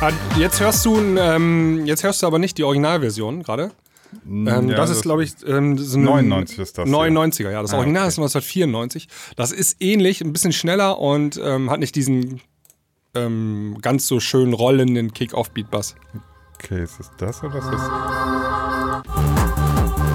Ah, 0.00 0.10
Jetzt 0.38 0.60
hörst 0.60 0.84
du, 0.86 0.96
ähm, 0.98 1.84
jetzt 1.84 2.04
hörst 2.04 2.22
du 2.22 2.26
aber 2.26 2.38
nicht 2.38 2.56
die 2.58 2.64
Originalversion 2.64 3.42
gerade. 3.42 3.72
Ähm, 4.26 4.46
Ja, 4.46 4.76
das 4.76 4.90
ist, 4.90 5.02
glaube 5.02 5.24
ich, 5.24 5.34
ähm, 5.46 5.76
so 5.76 5.98
eine 5.98 6.06
99 6.06 6.58
ist 6.58 6.78
das 6.78 6.88
hier. 6.88 6.96
99er, 6.96 7.50
ja. 7.50 7.60
Das 7.62 7.74
Ah, 7.74 7.78
Original 7.78 8.02
okay. 8.04 8.08
ist 8.08 8.18
1994. 8.18 9.08
Das 9.36 9.52
ist 9.52 9.76
ähnlich, 9.80 10.20
ein 10.22 10.32
bisschen 10.32 10.52
schneller 10.52 10.98
und 10.98 11.38
ähm, 11.42 11.70
hat 11.70 11.80
nicht 11.80 11.94
diesen 11.96 12.40
ähm, 13.14 13.76
ganz 13.82 14.06
so 14.06 14.20
schön 14.20 14.52
rollenden 14.54 15.12
Kick-Off-Beat-Bass. 15.12 15.96
Okay, 16.54 16.82
ist 16.82 17.00
es 17.00 17.10
das 17.18 17.42
oder 17.42 17.58
ist 17.58 17.68
das? 17.70 17.82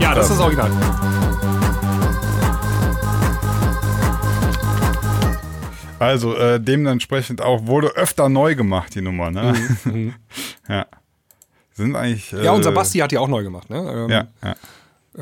Ja, 0.04 0.14
das 0.14 0.26
ist 0.30 0.32
das 0.34 0.40
Original. 0.42 0.70
Also, 6.00 6.36
äh, 6.36 6.60
dementsprechend 6.60 7.42
auch 7.42 7.66
wurde 7.66 7.88
öfter 7.96 8.28
neu 8.28 8.56
gemacht, 8.56 8.94
die 8.96 9.02
Nummer, 9.02 9.32
ne? 9.32 9.54
ja. 10.68 10.86
Sind 11.72 11.96
eigentlich. 11.96 12.34
Äh, 12.34 12.38
Mhm, 12.38 12.44
Ja, 12.44 12.52
unser 12.52 12.72
Basti 12.74 13.00
hat 13.00 13.12
die 13.12 13.18
auch 13.18 13.30
neu 13.30 13.44
gemacht, 13.44 13.70
ne? 13.70 13.78
Ähm, 13.78 14.10
Ja, 14.10 14.28
ja. 14.44 14.56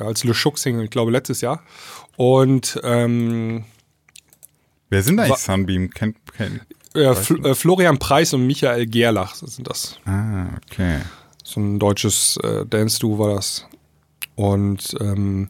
Als 0.04 0.24
Le 0.24 0.34
Schuck-Single, 0.34 0.86
ich 0.86 0.90
glaube, 0.90 1.12
letztes 1.12 1.42
Jahr. 1.42 1.62
Und 2.18 2.80
ähm, 2.84 3.64
Wer 4.90 5.04
sind 5.04 5.20
eigentlich 5.20 5.38
Sunbeam? 5.38 5.90
Kennt, 5.92 6.18
kennt. 6.36 6.62
äh, 6.96 7.14
Fl 7.14 7.46
äh, 7.46 7.54
Florian 7.56 8.00
Preis 8.00 8.34
und 8.34 8.48
Michael 8.48 8.88
Gerlach 8.88 9.36
sind 9.36 9.70
das. 9.70 10.00
Ah, 10.06 10.46
okay. 10.66 11.00
So 11.44 11.60
ein 11.60 11.78
deutsches 11.78 12.38
äh, 12.44 12.66
Dance-Duo 12.66 13.20
war 13.20 13.36
das. 13.36 13.68
Und 14.36 14.96
ähm, 15.00 15.50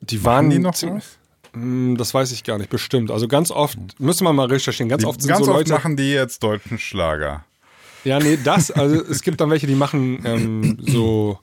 Die 0.00 0.24
waren 0.24 0.50
die 0.50 0.58
noch 0.58 0.74
was? 0.82 1.18
Hm, 1.52 1.96
Das 1.96 2.14
weiß 2.14 2.32
ich 2.32 2.44
gar 2.44 2.58
nicht, 2.58 2.70
bestimmt. 2.70 3.10
Also 3.10 3.28
ganz 3.28 3.50
oft, 3.50 3.78
müsste 3.98 4.24
man 4.24 4.36
mal 4.36 4.46
recherchieren, 4.46 4.88
ganz 4.88 5.02
Die, 5.02 5.06
oft 5.06 5.20
sind 5.22 5.28
ganz 5.30 5.44
so 5.44 5.50
oft 5.52 5.60
Leute. 5.60 5.72
machen 5.72 5.96
die 5.96 6.10
jetzt 6.12 6.42
deutschen 6.42 6.78
Schlager. 6.78 7.44
Ja, 8.04 8.18
nee, 8.20 8.38
das, 8.42 8.70
also 8.70 9.02
es 9.02 9.22
gibt 9.22 9.40
dann 9.40 9.50
welche, 9.50 9.66
die 9.66 9.74
machen 9.74 10.20
ähm, 10.24 10.78
so 10.80 11.38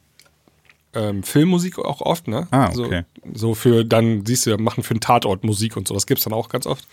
ähm, 0.93 1.21
Filmmusik 1.23 1.77
auch 1.77 1.99
oft, 2.01 2.27
ne? 2.29 2.47
Ah, 2.51 2.69
okay. 2.73 3.03
So, 3.25 3.33
so 3.33 3.53
für, 3.55 3.83
dann 3.83 4.25
siehst 4.25 4.45
du, 4.45 4.57
machen 4.57 4.83
für 4.83 4.91
einen 4.91 5.01
Tatort 5.01 5.43
Musik 5.43 5.75
und 5.75 5.87
so, 5.87 5.93
das 5.93 6.07
gibt's 6.07 6.23
dann 6.23 6.31
auch 6.33 6.47
ganz 6.49 6.65
oft. 6.65 6.87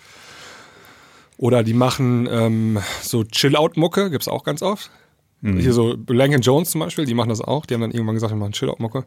Oder 1.37 1.63
die 1.63 1.73
machen 1.75 2.29
ähm, 2.31 2.79
so 3.03 3.23
Chill-Out-Mucke, 3.25 4.11
gibt's 4.11 4.29
auch 4.29 4.43
ganz 4.45 4.61
oft. 4.63 4.91
Mhm. 5.41 5.59
Hier 5.61 5.73
so 5.73 5.97
Lang 6.09 6.39
Jones 6.41 6.71
zum 6.71 6.81
Beispiel, 6.81 7.05
die 7.07 7.15
machen 7.15 7.29
das 7.31 7.41
auch. 7.41 7.65
Die 7.65 7.73
haben 7.75 7.81
dann 7.81 7.93
irgendwann 7.93 8.15
gesagt, 8.17 8.33
wir 8.33 8.37
machen 8.37 8.53
Chill-Out-Mucke. 8.53 9.05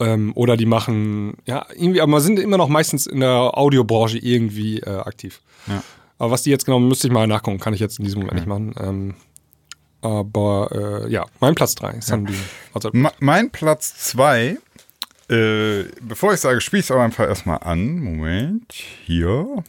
Ähm, 0.00 0.32
oder 0.34 0.56
die 0.56 0.66
machen, 0.66 1.34
ja, 1.44 1.66
irgendwie, 1.74 2.00
aber 2.00 2.20
sind 2.20 2.38
immer 2.38 2.56
noch 2.56 2.68
meistens 2.68 3.06
in 3.06 3.20
der 3.20 3.56
Audiobranche 3.56 4.18
irgendwie 4.18 4.80
äh, 4.80 4.98
aktiv. 4.98 5.42
Ja. 5.66 5.82
Aber 6.18 6.32
was 6.32 6.42
die 6.42 6.50
jetzt 6.50 6.64
genau, 6.64 6.78
müsste 6.78 7.06
ich 7.06 7.12
mal 7.12 7.26
nachgucken, 7.26 7.60
kann 7.60 7.74
ich 7.74 7.80
jetzt 7.80 7.98
in 7.98 8.06
diesem 8.06 8.20
Moment 8.20 8.36
nicht 8.36 8.46
machen. 8.46 8.74
Ähm, 8.78 9.14
aber 10.02 11.04
äh, 11.06 11.12
ja, 11.12 11.26
mein 11.40 11.54
Platz 11.54 11.74
3, 11.74 12.00
Sunbeam. 12.00 12.36
Also, 12.72 12.90
mein 12.92 13.50
Platz 13.50 13.94
2, 14.08 14.58
äh, 15.28 15.84
bevor 16.00 16.32
ich 16.32 16.40
sage, 16.40 16.60
spiele 16.60 16.80
ich 16.80 16.86
es 16.86 16.90
aber 16.90 17.02
einfach 17.02 17.28
erstmal 17.28 17.58
an. 17.58 18.00
Moment, 18.00 18.72
hier. 18.72 19.62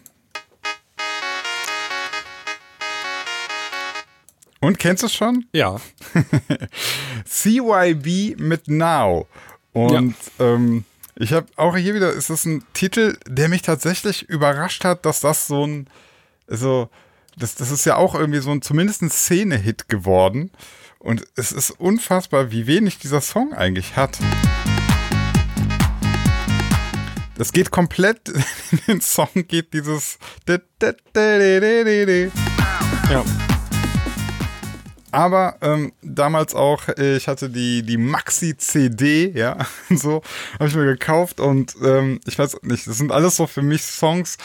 Und 4.60 4.78
kennst 4.78 5.04
du 5.04 5.08
es 5.08 5.14
schon? 5.14 5.46
ja, 5.54 5.78
CYB 7.26 8.40
mit 8.40 8.68
Now. 8.68 9.28
Und 9.74 10.16
ähm, 10.40 10.86
ich 11.16 11.34
habe 11.34 11.48
auch 11.56 11.76
hier 11.78 11.94
wieder, 11.94 12.12
ist 12.12 12.30
das 12.30 12.46
ein 12.46 12.64
Titel, 12.74 13.18
der 13.28 13.50
mich 13.50 13.62
tatsächlich 13.62 14.28
überrascht 14.28 14.84
hat, 14.84 15.06
dass 15.06 15.20
das 15.20 15.48
so 15.48 15.66
ein, 15.66 15.88
so, 16.48 16.90
das, 17.38 17.56
das 17.56 17.72
ist 17.72 17.86
ja 17.86 17.96
auch 17.96 18.16
irgendwie 18.16 18.40
so 18.40 18.52
ein 18.52 18.62
zumindest 18.62 19.02
ein 19.02 19.10
Szene-Hit 19.10 19.88
geworden. 19.88 20.52
Und 21.00 21.26
es 21.36 21.52
ist 21.52 21.72
unfassbar, 21.72 22.52
wie 22.52 22.68
wenig 22.68 23.00
dieser 23.00 23.22
Song 23.22 23.54
eigentlich 23.54 23.96
hat. 23.96 24.20
Das 27.38 27.54
geht 27.54 27.72
komplett, 27.72 28.30
in 28.72 28.80
den 28.88 29.02
Song 29.02 29.30
geht 29.34 29.74
dieses. 29.74 30.20
ja. 33.10 33.24
Aber 35.12 35.58
ähm, 35.62 35.92
damals 36.02 36.56
auch, 36.56 36.88
äh, 36.88 37.18
ich 37.18 37.28
hatte 37.28 37.50
die, 37.50 37.84
die 37.84 37.98
Maxi-CD, 37.98 39.32
ja, 39.36 39.58
so, 39.90 40.22
habe 40.54 40.68
ich 40.70 40.76
mir 40.76 40.86
gekauft 40.86 41.40
und 41.40 41.76
ähm, 41.84 42.20
ich 42.26 42.40
weiß 42.40 42.64
nicht, 42.64 42.88
das 42.88 42.98
sind 42.98 43.12
alles 43.12 43.36
so 43.36 43.48
für 43.48 43.62
mich 43.62 43.84
Songs, 43.84 44.38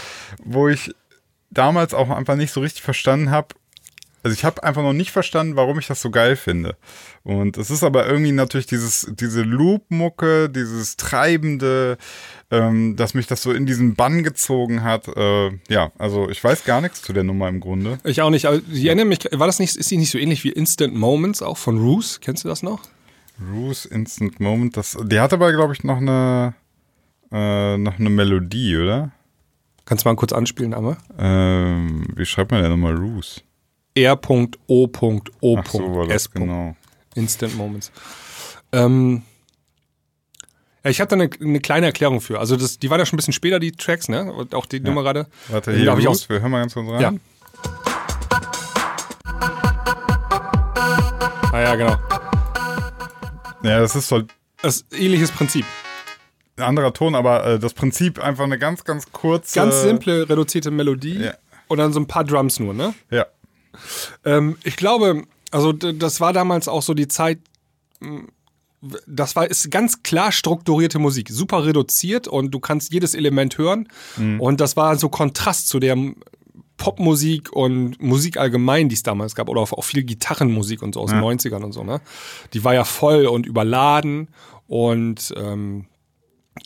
wo 0.42 0.68
ich 0.68 0.92
damals 1.50 1.94
auch 1.94 2.11
einfach 2.11 2.37
nicht 2.37 2.52
so 2.52 2.61
richtig 2.61 2.83
verstanden 2.83 3.31
habe. 3.31 3.48
Also 4.27 4.35
ich 4.35 4.45
habe 4.45 4.65
einfach 4.65 4.83
noch 4.83 4.93
nicht 4.93 5.12
verstanden, 5.12 5.55
warum 5.55 5.79
ich 5.79 5.87
das 5.87 6.03
so 6.03 6.11
geil 6.11 6.35
finde. 6.35 6.75
Und 7.23 7.59
es 7.59 7.71
ist 7.71 7.85
aber 7.85 8.09
irgendwie 8.09 8.33
natürlich 8.33 8.67
dieses, 8.67 9.07
diese 9.09 9.43
Loop-Mucke, 9.43 10.51
dieses 10.51 10.97
Treibende, 10.97 11.97
ähm, 12.51 12.97
dass 12.97 13.15
mich 13.15 13.29
das 13.29 13.41
so 13.41 13.53
in 13.53 13.67
diesen 13.67 13.95
Bann 13.95 14.25
gezogen 14.25 14.83
hat. 14.83 15.07
Äh, 15.07 15.51
ja, 15.69 15.93
also 15.97 16.29
ich 16.29 16.43
weiß 16.43 16.65
gar 16.65 16.81
nichts 16.81 17.03
zu 17.03 17.12
der 17.12 17.23
Nummer 17.23 17.47
im 17.47 17.61
Grunde. 17.61 18.01
Ich 18.03 18.21
auch 18.21 18.31
nicht. 18.31 18.47
Aber 18.47 18.61
ich 18.73 18.87
erinnere 18.87 19.07
mich, 19.07 19.21
war 19.31 19.47
das 19.47 19.61
nicht, 19.61 19.77
ist 19.77 19.93
die 19.93 19.97
nicht 19.97 20.11
so 20.11 20.19
ähnlich 20.19 20.43
wie 20.43 20.51
Instant 20.51 20.97
Moments 20.97 21.41
auch 21.41 21.57
von 21.57 21.79
Roos? 21.79 22.19
Kennst 22.21 22.43
du 22.43 22.49
das 22.49 22.65
noch? 22.65 22.81
Bruce 23.39 23.85
Instant 23.85 24.41
Moment, 24.41 24.77
das, 24.77 24.99
der 25.01 25.23
hat 25.23 25.33
aber, 25.33 25.53
glaube 25.53 25.73
ich, 25.73 25.85
noch 25.85 25.99
eine, 25.99 26.55
äh, 27.31 27.77
noch 27.77 28.01
eine 28.01 28.11
Melodie, 28.11 28.77
oder? 28.77 29.12
Kannst 29.85 30.05
du 30.05 30.09
mal 30.09 30.17
kurz 30.17 30.33
anspielen, 30.33 30.75
Amme? 30.75 30.97
Ähm, 31.17 32.09
wie 32.17 32.27
schreibt 32.27 32.51
man 32.51 32.61
denn 32.61 32.73
nochmal 32.73 32.97
Roos? 32.97 33.45
R.O.O. 33.96 35.56
Ach 35.59 35.66
so, 35.66 36.02
S. 36.04 36.30
genau. 36.30 36.76
Instant 37.14 37.56
Moments. 37.56 37.90
Ähm, 38.72 39.22
ja, 40.85 40.90
ich 40.90 41.00
habe 41.00 41.09
da 41.09 41.14
eine, 41.14 41.30
eine 41.40 41.61
kleine 41.61 41.87
Erklärung 41.87 42.20
für. 42.20 42.38
Also 42.38 42.56
das, 42.56 42.78
die 42.78 42.90
waren 42.90 42.98
ja 43.00 43.06
schon 43.06 43.16
ein 43.16 43.18
bisschen 43.18 43.32
später, 43.32 43.59
die 43.59 43.72
Tracks, 43.72 44.09
ne? 44.09 44.30
Und 44.32 44.54
auch 44.54 44.66
die 44.66 44.80
Nummer 44.80 45.02
gerade. 45.02 45.26
Warte, 45.48 45.72
Da 45.72 45.76
hier, 45.78 45.98
ich 45.98 46.06
Roos, 46.09 46.24
auch- 46.24 46.28
wir 46.28 46.40
hören 46.40 46.50
mal 46.50 46.61
ganz 46.61 46.74
kurz 46.74 46.88
rein. 46.90 47.00
Ja. 47.00 47.12
Ah 51.52 51.61
ja, 51.61 51.74
genau. 51.74 51.96
Ja, 53.62 53.80
das 53.80 53.96
ist 53.96 54.09
so 54.09 54.16
ein 54.16 54.28
Das 54.62 54.76
ist 54.82 54.94
ähnliches 55.00 55.30
Prinzip. 55.32 55.64
anderer 56.59 56.92
Ton, 56.92 57.14
aber 57.14 57.46
äh, 57.46 57.59
das 57.59 57.72
Prinzip 57.72 58.18
einfach 58.22 58.44
eine 58.44 58.59
ganz, 58.59 58.85
ganz 58.85 59.11
kurze. 59.11 59.54
Ganz 59.54 59.80
simple, 59.82 60.28
reduzierte 60.28 60.70
Melodie 60.70 61.18
ja. 61.24 61.35
und 61.68 61.78
dann 61.78 61.92
so 61.94 62.00
ein 62.00 62.06
paar 62.06 62.24
Drums 62.24 62.61
nur, 62.61 62.74
ne? 62.74 62.94
Ja. 63.11 63.26
Ähm, 64.25 64.57
ich 64.65 64.77
glaube, 64.77 65.25
also 65.51 65.73
das 65.73 66.21
war 66.21 66.33
damals 66.33 66.69
auch 66.69 66.83
so 66.83 66.95
die 66.95 67.09
Zeit, 67.09 67.39
das 69.07 69.35
war 69.37 69.49
ist 69.49 69.71
ganz 69.71 70.03
klar 70.03 70.33
strukturierte 70.33 70.99
Musik, 70.99 71.29
super 71.31 71.65
reduziert 71.65 72.29
und 72.29 72.51
du 72.51 72.61
kannst 72.61 72.93
jedes 72.93 73.15
Element 73.15 73.57
hören. 73.59 73.89
Und 74.41 74.61
das 74.61 74.77
war 74.77 74.97
so 74.97 75.09
Kontrast 75.09 75.69
zu 75.69 75.79
der 75.81 75.97
Popmusik 76.77 77.53
und 77.53 78.01
Musik 78.03 78.37
allgemein, 78.37 78.89
die 78.91 78.95
es 78.97 79.03
damals 79.03 79.35
gab 79.35 79.49
oder 79.49 79.62
auch 79.62 79.83
viel 79.85 80.03
Gitarrenmusik 80.05 80.83
und 80.83 80.95
so 80.95 81.01
aus 81.01 81.11
den 81.11 81.21
90ern 81.21 81.65
und 81.65 81.73
so, 81.73 81.85
ne? 81.85 82.01
Die 82.53 82.65
war 82.65 82.75
ja 82.75 82.85
voll 82.85 83.27
und 83.27 83.47
überladen 83.47 84.29
und 84.67 85.33
ähm, 85.37 85.87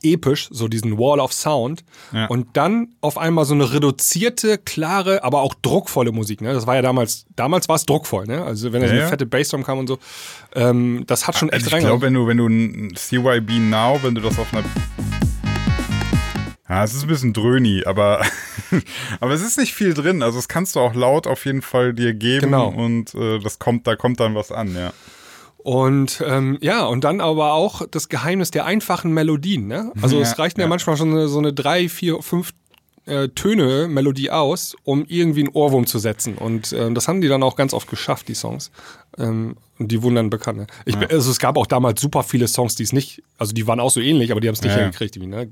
episch, 0.02 0.48
so 0.50 0.68
diesen 0.68 0.98
Wall 0.98 1.20
of 1.20 1.32
Sound. 1.32 1.84
Ja. 2.12 2.26
Und 2.26 2.56
dann 2.56 2.88
auf 3.00 3.18
einmal 3.18 3.44
so 3.44 3.54
eine 3.54 3.72
reduzierte, 3.72 4.58
klare, 4.58 5.22
aber 5.24 5.42
auch 5.42 5.54
druckvolle 5.54 6.12
Musik. 6.12 6.40
Ne? 6.40 6.52
Das 6.52 6.66
war 6.66 6.76
ja 6.76 6.82
damals, 6.82 7.26
damals 7.36 7.68
war 7.68 7.76
es 7.76 7.86
druckvoll, 7.86 8.26
ne? 8.26 8.44
Also 8.44 8.72
wenn 8.72 8.82
da 8.82 8.88
so 8.88 8.94
Ja, 8.94 9.00
eine 9.00 9.04
ja. 9.06 9.08
fette 9.10 9.26
Bassdrum 9.26 9.62
kam 9.64 9.78
und 9.78 9.86
so. 9.86 9.98
Ähm, 10.54 11.04
das 11.06 11.26
hat 11.26 11.36
schon 11.36 11.50
Also 11.50 11.66
echt 11.66 11.74
ich 11.76 11.80
glaube, 11.84 12.02
wenn 12.06 12.14
du, 12.14 12.26
wenn 12.26 12.36
du 12.38 12.46
ein 12.46 12.92
CYB 12.96 13.58
Now, 13.58 13.98
wenn 14.02 14.14
du 14.14 14.20
das 14.20 14.38
auf 14.38 14.52
einer. 14.52 14.64
Ja, 16.68 16.84
es 16.84 16.94
ist 16.94 17.02
ein 17.02 17.08
bisschen 17.08 17.32
dröhni, 17.32 17.82
aber, 17.84 18.24
aber 19.20 19.32
es 19.32 19.42
ist 19.42 19.58
nicht 19.58 19.74
viel 19.74 19.92
drin. 19.92 20.22
Also, 20.22 20.38
das 20.38 20.46
kannst 20.46 20.76
du 20.76 20.80
auch 20.80 20.94
laut 20.94 21.26
auf 21.26 21.44
jeden 21.44 21.62
Fall 21.62 21.92
dir 21.94 22.14
geben 22.14 22.46
Genau. 22.46 22.68
und 22.68 23.12
äh, 23.16 23.40
das 23.40 23.58
kommt, 23.58 23.88
da 23.88 23.96
kommt 23.96 24.20
dann 24.20 24.36
was 24.36 24.52
an, 24.52 24.74
ja. 24.76 24.92
Und 25.62 26.22
ähm, 26.26 26.58
ja, 26.60 26.84
und 26.84 27.04
dann 27.04 27.20
aber 27.20 27.52
auch 27.52 27.82
das 27.90 28.08
Geheimnis 28.08 28.50
der 28.50 28.64
einfachen 28.64 29.12
Melodien. 29.12 29.66
Ne? 29.66 29.92
Also 30.00 30.16
Ja, 30.16 30.22
es 30.22 30.38
reicht 30.38 30.58
ja, 30.58 30.64
ja. 30.64 30.68
manchmal 30.68 30.96
schon 30.96 31.10
eine, 31.10 31.28
so 31.28 31.38
eine 31.38 31.52
drei, 31.52 31.88
vier, 31.88 32.22
fünf 32.22 32.52
äh, 33.06 33.28
Töne 33.28 33.88
Melodie 33.88 34.30
aus, 34.30 34.76
um 34.84 35.04
irgendwie 35.06 35.40
einen 35.40 35.50
Ohrwurm 35.50 35.86
zu 35.86 35.98
setzen. 35.98 36.36
Und 36.36 36.72
ähm, 36.72 36.94
das 36.94 37.08
haben 37.08 37.20
die 37.20 37.28
dann 37.28 37.42
auch 37.42 37.56
ganz 37.56 37.74
oft 37.74 37.88
geschafft, 37.88 38.28
die 38.28 38.34
Songs. 38.34 38.70
Ähm, 39.18 39.56
und 39.78 39.88
die 39.90 40.02
wurden 40.02 40.14
dann 40.16 40.30
bekannt. 40.30 40.58
Ne? 40.58 40.66
Ich, 40.84 40.94
Also 40.96 41.30
es 41.30 41.38
gab 41.38 41.56
auch 41.56 41.66
damals 41.66 42.00
super 42.02 42.22
viele 42.22 42.46
Songs, 42.48 42.74
die 42.74 42.82
es 42.82 42.92
nicht, 42.92 43.22
also 43.38 43.52
die 43.54 43.66
waren 43.66 43.80
auch 43.80 43.90
so 43.90 43.98
ähnlich, 44.00 44.30
aber 44.30 44.40
die 44.40 44.46
haben 44.48 44.54
es 44.54 44.60
nicht 44.60 44.72
Ja, 44.72 44.76
ja. 44.78 44.82
hingekriegt. 44.84 45.14
Die, 45.14 45.26
ne? 45.26 45.48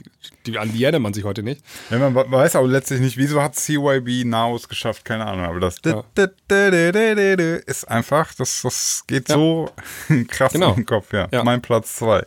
die, 0.46 0.58
an 0.58 0.70
die 0.72 0.84
erinnert 0.84 1.00
man 1.02 1.14
sich 1.14 1.24
heute 1.24 1.42
nicht. 1.42 1.62
Ja, 1.90 1.98
man 1.98 2.14
we- 2.14 2.30
weiß 2.30 2.54
aber 2.56 2.68
letztlich 2.68 3.00
nicht, 3.00 3.16
wieso 3.16 3.42
hat 3.42 3.56
CYB 3.56 4.24
Now 4.26 4.54
es 4.54 4.68
geschafft, 4.68 5.04
keine 5.06 5.24
Ahnung. 5.26 5.46
Aber 5.46 5.60
das 5.60 5.76
Ja. 5.84 6.04
ist 7.66 7.88
einfach, 7.88 8.34
das, 8.34 8.60
das 8.62 9.04
geht 9.06 9.28
so 9.28 9.70
krass 10.28 10.52
Genau. 10.52 10.70
in 10.70 10.76
den 10.76 10.86
Kopf, 10.86 11.12
ja. 11.12 11.26
Ja. 11.32 11.42
Mein 11.42 11.62
Platz 11.62 11.96
zwei. 11.96 12.24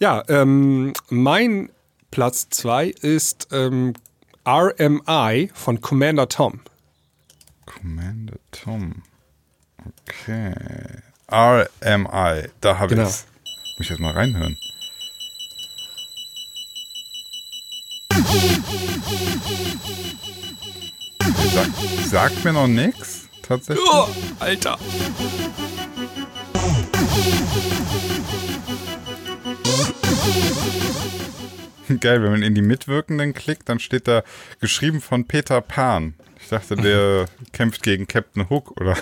Ja, 0.00 0.24
ähm, 0.28 0.92
mein 1.08 1.70
Platz 2.10 2.48
zwei 2.50 2.86
ist 2.88 3.48
ähm, 3.52 3.92
RMI 4.46 5.50
von 5.54 5.80
Commander 5.80 6.28
Tom. 6.28 6.60
Commander 7.68 8.38
Tom. 8.50 9.02
Okay. 10.06 10.54
RMI, 11.30 12.48
da 12.62 12.78
habe 12.78 12.94
Genau. 12.94 13.06
ich's. 13.06 13.26
Muss 13.76 13.84
ich 13.84 13.90
jetzt 13.90 14.00
mal 14.00 14.12
reinhören. 14.14 14.56
Sag, 21.54 21.68
sagt 22.06 22.44
mir 22.44 22.52
noch 22.52 22.66
nichts, 22.66 23.28
tatsächlich. 23.42 23.84
Oh, 23.90 24.08
Alter. 24.38 24.78
Geil, 32.00 32.22
wenn 32.22 32.30
man 32.32 32.42
in 32.42 32.54
die 32.54 32.62
Mitwirkenden 32.62 33.32
klickt, 33.32 33.68
dann 33.68 33.78
steht 33.78 34.08
da 34.08 34.22
geschrieben 34.60 35.00
von 35.00 35.26
Peter 35.26 35.60
Pan. 35.62 36.14
Ich 36.48 36.50
dachte, 36.50 36.76
der 36.76 37.26
kämpft 37.52 37.82
gegen 37.82 38.08
Captain 38.08 38.48
Hook, 38.48 38.70
oder? 38.80 38.96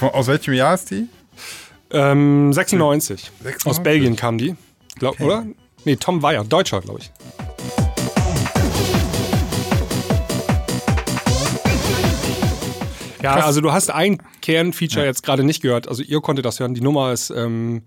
Aus 0.00 0.28
welchem 0.28 0.54
Jahr 0.54 0.72
ist 0.72 0.92
die? 0.92 1.08
Ähm, 1.90 2.54
96. 2.54 3.30
96. 3.42 3.66
Aus 3.66 3.82
Belgien 3.82 4.16
kam 4.16 4.38
die. 4.38 4.56
Glaub, 4.94 5.20
Oder? 5.20 5.44
Nee, 5.84 5.96
Tom 5.96 6.22
Weyer, 6.22 6.42
Deutscher, 6.42 6.80
glaube 6.80 7.00
ich. 7.00 7.12
Ja, 13.24 13.44
also 13.46 13.60
du 13.60 13.72
hast 13.72 13.90
ein 13.90 14.22
Kernfeature 14.42 15.04
jetzt 15.04 15.22
gerade 15.22 15.42
nicht 15.44 15.62
gehört. 15.62 15.88
Also 15.88 16.02
ihr 16.02 16.20
konntet 16.20 16.44
das 16.44 16.60
hören. 16.60 16.74
Die 16.74 16.80
Nummer 16.80 17.12
ist, 17.12 17.30
ähm, 17.30 17.82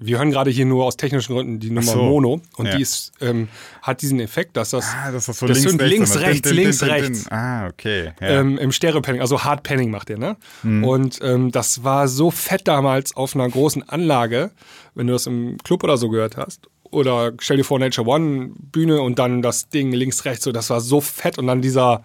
wir 0.00 0.18
hören 0.18 0.30
gerade 0.30 0.50
hier 0.52 0.64
nur 0.64 0.84
aus 0.84 0.96
technischen 0.96 1.34
Gründen 1.34 1.58
die 1.58 1.70
Nummer 1.70 1.82
so. 1.92 1.98
Mono. 2.02 2.40
Und 2.56 2.66
Ja. 2.66 2.76
die 2.76 2.82
ist, 2.82 3.10
ähm, 3.20 3.48
hat 3.82 4.00
diesen 4.00 4.20
Effekt, 4.20 4.56
dass 4.56 4.70
das, 4.70 4.86
Ah, 4.94 5.10
das 5.10 5.28
ist 5.28 5.40
so 5.40 5.46
das 5.48 5.56
links, 5.58 5.70
sind 5.72 5.80
rechts, 5.80 5.96
links, 5.96 6.10
immer. 6.14 6.22
rechts, 6.26 6.42
Din, 6.42 6.52
din, 6.56 6.62
links, 6.64 6.78
din, 6.78 6.88
rechts. 6.88 7.26
Ah, 7.30 7.66
okay. 7.66 8.12
Ja. 8.20 8.28
ähm, 8.28 8.58
im 8.58 8.70
Stereo-Panning, 8.70 9.20
also 9.20 9.42
Hard 9.42 9.64
Panning 9.64 9.90
macht 9.90 10.08
der, 10.08 10.18
ne? 10.18 10.36
Und 10.62 11.18
ähm, 11.22 11.50
das 11.50 11.82
war 11.82 12.06
so 12.06 12.30
fett 12.30 12.68
damals 12.68 13.16
auf 13.16 13.34
einer 13.34 13.48
großen 13.48 13.88
Anlage, 13.88 14.52
wenn 14.94 15.08
du 15.08 15.14
das 15.14 15.26
im 15.26 15.58
Club 15.64 15.82
oder 15.82 15.96
so 15.96 16.08
gehört 16.10 16.36
hast. 16.36 16.68
Oder 16.90 17.32
stell 17.40 17.56
dir 17.58 17.64
vor, 17.64 17.78
Nature 17.80 18.06
One 18.08 18.52
Bühne 18.56 19.02
und 19.02 19.18
dann 19.18 19.42
das 19.42 19.68
Ding 19.68 19.92
links, 19.92 20.24
rechts, 20.24 20.44
so, 20.44 20.52
das 20.52 20.70
war 20.70 20.80
so 20.80 21.00
fett 21.00 21.36
und 21.38 21.46
dann 21.48 21.60
dieser, 21.60 22.02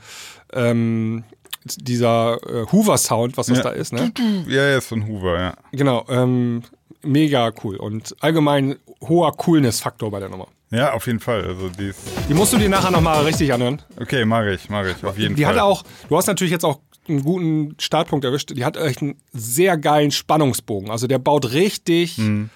ähm, 0.51 1.23
dieser 1.65 2.37
äh, 2.47 2.65
Hoover-Sound, 2.71 3.37
was 3.37 3.47
das 3.47 3.57
Ja. 3.59 3.63
da 3.63 3.69
ist, 3.71 3.93
ne? 3.93 4.11
ja, 4.47 4.69
ja, 4.69 4.77
ist 4.77 4.87
von 4.87 5.07
Hoover, 5.07 5.39
ja. 5.39 5.53
Genau, 5.71 6.05
ähm, 6.09 6.63
mega 7.01 7.51
cool 7.63 7.75
und 7.77 8.15
allgemein 8.21 8.75
hoher 9.07 9.31
Coolness-Faktor 9.35 10.09
bei 10.11 10.19
der 10.19 10.29
Nummer. 10.29 10.47
Ja, 10.71 10.93
auf 10.93 11.05
jeden 11.05 11.19
Fall. 11.19 11.43
Also 11.45 11.69
die 11.69 11.89
ist, 11.89 11.99
Die 12.29 12.33
musst 12.33 12.51
du 12.53 12.57
dir 12.57 12.69
nachher 12.69 12.89
nochmal 12.91 13.23
richtig 13.25 13.53
anhören. 13.53 13.81
okay, 13.99 14.25
mag 14.25 14.47
ich, 14.47 14.69
mag 14.69 14.87
ich, 14.87 15.03
auf 15.05 15.17
jeden 15.17 15.35
Die 15.35 15.43
Fall. 15.43 15.53
hat 15.55 15.61
auch, 15.61 15.83
du 16.09 16.17
hast 16.17 16.25
natürlich 16.27 16.51
jetzt 16.51 16.65
auch 16.65 16.79
einen 17.07 17.21
guten 17.23 17.75
Startpunkt 17.79 18.23
erwischt. 18.25 18.51
Die 18.55 18.63
hat 18.65 18.77
echt 18.77 19.01
einen 19.01 19.15
sehr 19.33 19.77
geilen 19.77 20.09
Spannungsbogen. 20.11 20.89
Also 20.89 21.05
der 21.07 21.19
baut 21.19 21.51
richtig 21.51 22.17
Mhm. 22.17 22.49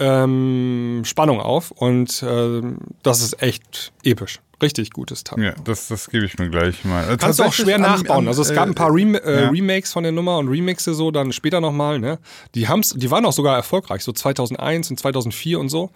ähm, 0.00 1.02
Spannung 1.04 1.40
auf 1.40 1.70
und 1.70 2.24
ähm, 2.28 2.78
das 3.02 3.22
ist 3.22 3.40
echt 3.42 3.92
episch. 4.02 4.40
Richtig 4.62 4.90
gutes 4.92 5.24
Teil. 5.24 5.42
Ja, 5.42 5.54
das, 5.64 5.88
das 5.88 6.08
gebe 6.08 6.24
ich 6.24 6.38
mir 6.38 6.48
gleich 6.48 6.84
mal. 6.84 7.16
Kannst 7.18 7.40
du 7.40 7.42
auch 7.42 7.52
schwer 7.52 7.76
an- 7.76 7.82
nachbauen. 7.82 8.18
an, 8.20 8.28
also 8.28 8.42
es 8.42 8.54
gab 8.54 8.66
äh, 8.66 8.70
ein 8.70 8.74
paar 8.74 8.94
Rem 8.94 9.14
äh, 9.16 9.42
ja. 9.42 9.48
Remakes 9.50 9.92
von 9.92 10.04
der 10.04 10.12
Nummer 10.12 10.38
und 10.38 10.48
Remixe 10.48 10.94
so, 10.94 11.10
dann 11.10 11.32
später 11.32 11.60
nochmal. 11.60 11.98
Ne? 11.98 12.18
Die, 12.54 12.68
haben's, 12.68 12.94
die 12.96 13.10
waren 13.10 13.26
auch 13.26 13.32
sogar 13.32 13.56
erfolgreich, 13.56 14.02
so 14.04 14.12
2001 14.12 14.90
und 14.90 15.00
2004 15.00 15.58
und 15.58 15.68
so. 15.68 15.90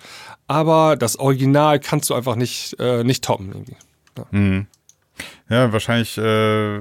Aber 0.48 0.96
das 0.96 1.16
Original 1.18 1.78
kannst 1.78 2.10
du 2.10 2.14
einfach 2.14 2.34
nicht, 2.34 2.76
äh, 2.80 3.04
nicht 3.04 3.24
toppen. 3.24 3.52
Irgendwie. 3.52 4.66
Ja, 5.48 5.72
wahrscheinlich 5.72 6.18
äh, 6.18 6.80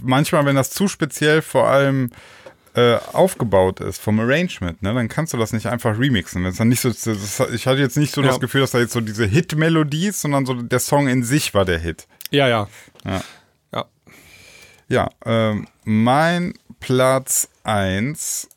manchmal, 0.00 0.44
wenn 0.46 0.56
das 0.56 0.70
zu 0.70 0.86
speziell 0.88 1.42
vor 1.42 1.66
allem 1.68 2.10
äh, 2.76 2.98
aufgebaut 3.12 3.80
ist 3.80 4.00
vom 4.00 4.20
Arrangement, 4.20 4.82
ne, 4.82 4.92
dann 4.94 5.08
kannst 5.08 5.32
du 5.32 5.38
das 5.38 5.52
nicht 5.52 5.66
einfach 5.66 5.98
remixen. 5.98 6.42
Wenn 6.44 6.50
es 6.50 6.58
dann 6.58 6.68
nicht 6.68 6.80
so, 6.80 6.90
das, 6.90 7.40
ich 7.52 7.66
hatte 7.66 7.80
jetzt 7.80 7.96
nicht 7.96 8.14
so 8.14 8.20
Ja. 8.20 8.28
das 8.28 8.38
Gefühl, 8.40 8.60
dass 8.60 8.72
da 8.72 8.78
jetzt 8.78 8.92
so 8.92 9.00
diese 9.00 9.24
Hit-Melodie 9.26 10.08
ist, 10.08 10.20
sondern 10.20 10.44
so 10.46 10.54
der 10.54 10.78
Song 10.78 11.08
in 11.08 11.24
sich 11.24 11.54
war 11.54 11.64
der 11.64 11.78
Hit. 11.78 12.06
Ja, 12.30 12.48
ja. 12.48 12.68
Ja. 13.04 13.22
Ja. 13.72 13.84
Ja, 14.88 15.08
ähm, 15.24 15.66
mein 15.84 16.54
Platz 16.78 17.48
1, 17.64 18.48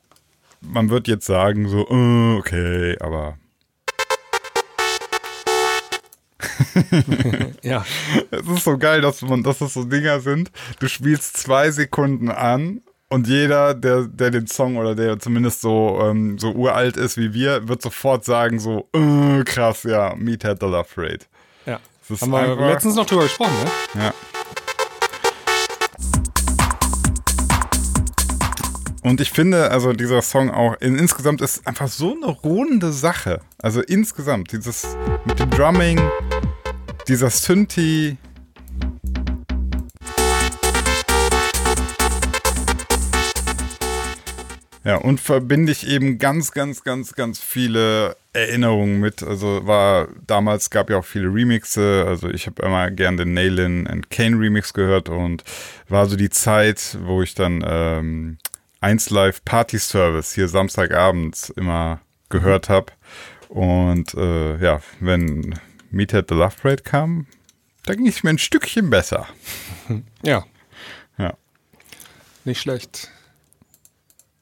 man 0.61 0.89
wird 0.89 1.07
jetzt 1.07 1.25
sagen 1.25 1.67
so, 1.69 1.87
äh, 1.89 2.37
okay, 2.37 2.97
aber 2.99 3.37
ja. 7.63 7.85
Es 8.31 8.47
ist 8.47 8.63
so 8.63 8.77
geil, 8.77 9.01
dass 9.01 9.21
man, 9.21 9.43
dass 9.43 9.59
das 9.59 9.73
so 9.73 9.83
Dinger 9.83 10.19
sind. 10.19 10.51
Du 10.79 10.87
spielst 10.87 11.37
zwei 11.37 11.71
Sekunden 11.71 12.29
an 12.29 12.81
und 13.09 13.27
jeder, 13.27 13.73
der, 13.73 14.03
der 14.03 14.29
den 14.29 14.47
Song 14.47 14.77
oder 14.77 14.93
der 14.93 15.19
zumindest 15.19 15.61
so, 15.61 15.99
ähm, 16.01 16.37
so 16.37 16.51
uralt 16.51 16.95
ist 16.95 17.17
wie 17.17 17.33
wir, 17.33 17.67
wird 17.67 17.81
sofort 17.81 18.23
sagen 18.23 18.59
so, 18.59 18.87
äh, 18.93 19.43
krass, 19.43 19.83
ja, 19.83 20.13
Meathead 20.15 20.59
the 20.59 20.67
Love 20.67 20.87
Rate. 20.95 21.25
ja. 21.65 21.79
Das 22.07 22.17
ist 22.17 22.21
Haben 22.21 22.31
wir 22.31 22.67
letztens 22.67 22.95
noch 22.95 23.05
drüber 23.05 23.23
gesprochen, 23.23 23.53
ne? 23.95 24.03
Ja. 24.03 24.13
Und 29.01 29.21
ich 29.21 29.31
finde, 29.31 29.71
also 29.71 29.93
dieser 29.93 30.21
Song 30.21 30.51
auch 30.51 30.75
in, 30.81 30.95
insgesamt 30.95 31.41
ist 31.41 31.65
einfach 31.65 31.87
so 31.87 32.15
eine 32.15 32.27
runde 32.27 32.91
Sache. 32.91 33.41
Also 33.57 33.81
insgesamt, 33.81 34.51
dieses 34.51 34.95
mit 35.25 35.39
dem 35.39 35.49
Drumming, 35.49 35.99
dieser 37.07 37.29
Synthi. 37.29 38.17
Ja, 44.83 44.95
und 44.95 45.19
verbinde 45.19 45.71
ich 45.71 45.87
eben 45.87 46.19
ganz, 46.19 46.51
ganz, 46.51 46.83
ganz, 46.83 47.13
ganz 47.13 47.41
viele 47.41 48.15
Erinnerungen 48.31 48.99
mit. 48.99 49.23
Also 49.23 49.67
war 49.67 50.07
damals 50.25 50.69
gab 50.69 50.89
ja 50.89 50.97
auch 50.97 51.05
viele 51.05 51.33
Remixe. 51.33 52.05
Also 52.07 52.29
ich 52.29 52.47
habe 52.47 52.61
immer 52.61 52.89
gern 52.89 53.17
den 53.17 53.33
Nailin 53.33 53.87
and 53.87 54.09
Kane 54.09 54.39
Remix 54.39 54.73
gehört 54.73 55.09
und 55.09 55.43
war 55.89 56.05
so 56.05 56.15
die 56.15 56.29
Zeit, 56.29 56.97
wo 57.01 57.21
ich 57.21 57.35
dann 57.35 57.63
ähm, 57.67 58.37
1 58.81 59.09
Live 59.09 59.43
Party 59.43 59.77
Service 59.79 60.33
hier 60.33 60.47
Samstagabends 60.47 61.49
immer 61.49 61.99
gehört 62.29 62.69
habe. 62.69 62.93
Und 63.49 64.13
äh, 64.13 64.57
ja, 64.63 64.79
wenn 65.01 65.59
Meathead 65.91 66.29
the 66.29 66.35
Love 66.35 66.55
Parade 66.61 66.83
kam, 66.83 67.25
da 67.85 67.95
ging 67.95 68.07
es 68.07 68.23
mir 68.23 68.29
ein 68.29 68.37
Stückchen 68.37 68.89
besser. 68.89 69.27
Ja. 70.21 70.45
Ja. 71.17 71.33
Nicht 72.45 72.61
schlecht. 72.61 73.09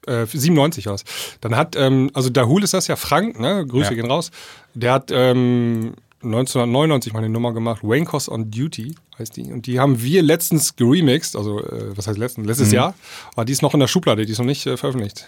Äh, 0.07 0.25
97 0.25 0.85
war 0.87 0.93
es. 0.95 1.03
Dann 1.41 1.55
hat, 1.55 1.75
ähm, 1.75 2.09
also 2.13 2.29
Dahul 2.29 2.63
ist 2.63 2.73
das 2.73 2.87
ja 2.87 2.95
Frank, 2.95 3.39
ne? 3.39 3.65
Grüße 3.67 3.89
Ja. 3.91 3.95
gehen 4.01 4.09
raus. 4.09 4.31
Der 4.73 4.93
hat 4.93 5.11
ähm, 5.11 5.93
1999 6.23 7.13
mal 7.13 7.19
eine 7.19 7.29
Nummer 7.29 7.53
gemacht, 7.53 7.83
Wankos 7.83 8.29
on 8.29 8.49
Duty 8.49 8.95
heißt 9.19 9.37
die. 9.37 9.51
Und 9.51 9.65
die 9.67 9.79
haben 9.79 10.01
wir 10.01 10.21
letztens 10.23 10.75
geremixed, 10.75 11.35
also 11.35 11.63
äh, 11.63 11.95
was 11.97 12.07
heißt 12.07 12.17
letztens? 12.17 12.43
Mhm. 12.45 12.49
Letztes 12.49 12.71
Jahr. 12.71 12.93
Aber 13.33 13.45
die 13.45 13.53
ist 13.53 13.61
noch 13.61 13.73
in 13.73 13.79
der 13.79 13.87
Schublade, 13.87 14.25
die 14.25 14.31
ist 14.31 14.39
noch 14.39 14.45
nicht 14.45 14.65
äh, 14.65 14.77
veröffentlicht. 14.77 15.25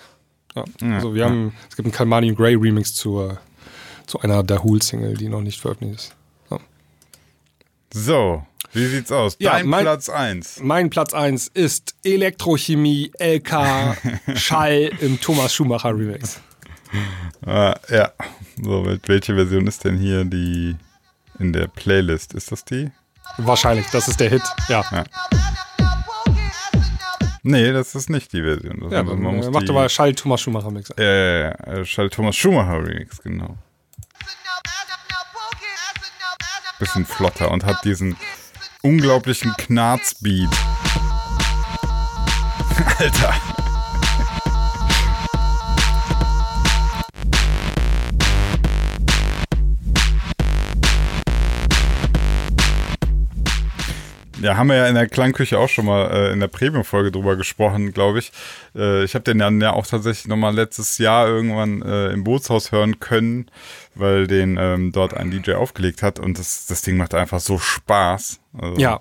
Ja. 0.55 0.65
also 0.95 1.13
wir 1.13 1.25
haben, 1.25 1.53
es 1.69 1.75
gibt 1.75 1.85
einen 1.85 1.93
Kalmani 1.93 2.33
Grey 2.33 2.55
Remix 2.55 2.95
zu, 2.95 3.37
zu 4.07 4.19
einer 4.19 4.41
Dahul-Single, 4.41 5.15
die 5.15 5.29
noch 5.29 5.41
nicht 5.41 5.61
veröffentlicht 5.61 5.99
ist. 5.99 6.15
Ja. 6.49 6.57
So, 7.93 8.43
wie 8.73 8.85
sieht's 8.85 9.11
aus? 9.11 9.35
Ja, 9.39 9.53
Dein 9.53 9.67
mein- 9.67 9.83
Platz 9.83 10.09
1. 10.09 10.59
Mein 10.61 10.89
Platz 10.89 11.13
1 11.13 11.47
ist 11.53 11.95
Elektrochemie 12.03 13.11
LK 13.19 13.95
Schall 14.35 14.91
im 14.99 15.19
Thomas 15.19 15.53
Schumacher 15.53 15.89
Remix. 15.89 16.39
Äh, 17.45 17.73
ja. 17.95 18.11
So, 18.61 18.83
wel- 18.85 18.99
welche 19.05 19.35
Version 19.35 19.67
ist 19.67 19.83
denn 19.85 19.97
hier 19.97 20.23
die 20.25 20.75
in 21.39 21.53
der 21.53 21.67
Playlist? 21.67 22.33
Ist 22.33 22.51
das 22.51 22.65
die? 22.65 22.91
Wahrscheinlich, 23.37 23.85
das 23.91 24.07
ist 24.07 24.19
der 24.19 24.29
Hit. 24.29 24.41
Ja, 24.67 24.83
Ja. 24.91 25.03
Nee, 27.41 27.71
das 27.71 27.95
ist 27.95 28.09
nicht 28.09 28.33
die 28.33 28.41
Version. 28.41 28.79
Das 28.81 28.91
ja 28.91 28.99
also, 28.99 29.15
man 29.15 29.35
muss 29.37 29.45
dann 29.45 29.53
macht 29.53 29.67
die, 29.67 29.71
aber 29.71 29.87
Schall 29.87 30.13
Thomas 30.13 30.41
Schumacher 30.41 30.71
Mix. 30.71 30.89
Ja, 30.97 31.03
ja, 31.05 31.39
ja. 31.39 31.51
äh, 31.73 31.85
Schall 31.85 32.09
Thomas 32.09 32.35
Schumacher 32.35 32.83
Remix, 32.85 33.21
genau. 33.21 33.55
Bisschen 36.79 37.05
flotter 37.05 37.51
und 37.51 37.65
hat 37.65 37.83
diesen 37.85 38.15
unglaublichen 38.81 39.53
Knarzbeat. 39.57 40.49
Alter. 42.99 43.48
Ja, 54.41 54.57
haben 54.57 54.69
wir 54.69 54.77
ja 54.77 54.87
in 54.87 54.95
der 54.95 55.07
Klangküche 55.07 55.59
auch 55.59 55.69
schon 55.69 55.85
mal 55.85 56.09
äh, 56.11 56.31
in 56.31 56.39
der 56.39 56.47
Premium-Folge 56.47 57.11
drüber 57.11 57.35
gesprochen, 57.35 57.93
glaube 57.93 58.19
ich. 58.19 58.31
Äh, 58.75 59.03
ich 59.03 59.15
habe 59.15 59.23
den 59.23 59.39
dann 59.39 59.59
ja 59.61 59.73
auch 59.73 59.85
tatsächlich 59.85 60.27
nochmal 60.27 60.55
letztes 60.55 60.97
Jahr 60.97 61.27
irgendwann 61.27 61.81
äh, 61.81 62.09
im 62.09 62.23
Bootshaus 62.23 62.71
hören 62.71 62.99
können, 62.99 63.49
weil 63.95 64.27
den 64.27 64.57
ähm, 64.59 64.91
dort 64.91 65.13
ein 65.13 65.31
DJ 65.31 65.53
aufgelegt 65.53 66.03
hat 66.03 66.19
und 66.19 66.39
das, 66.39 66.67
das 66.67 66.81
Ding 66.81 66.97
macht 66.97 67.13
einfach 67.13 67.39
so 67.39 67.57
Spaß. 67.57 68.39
Also, 68.57 68.79
Ja. 68.79 68.99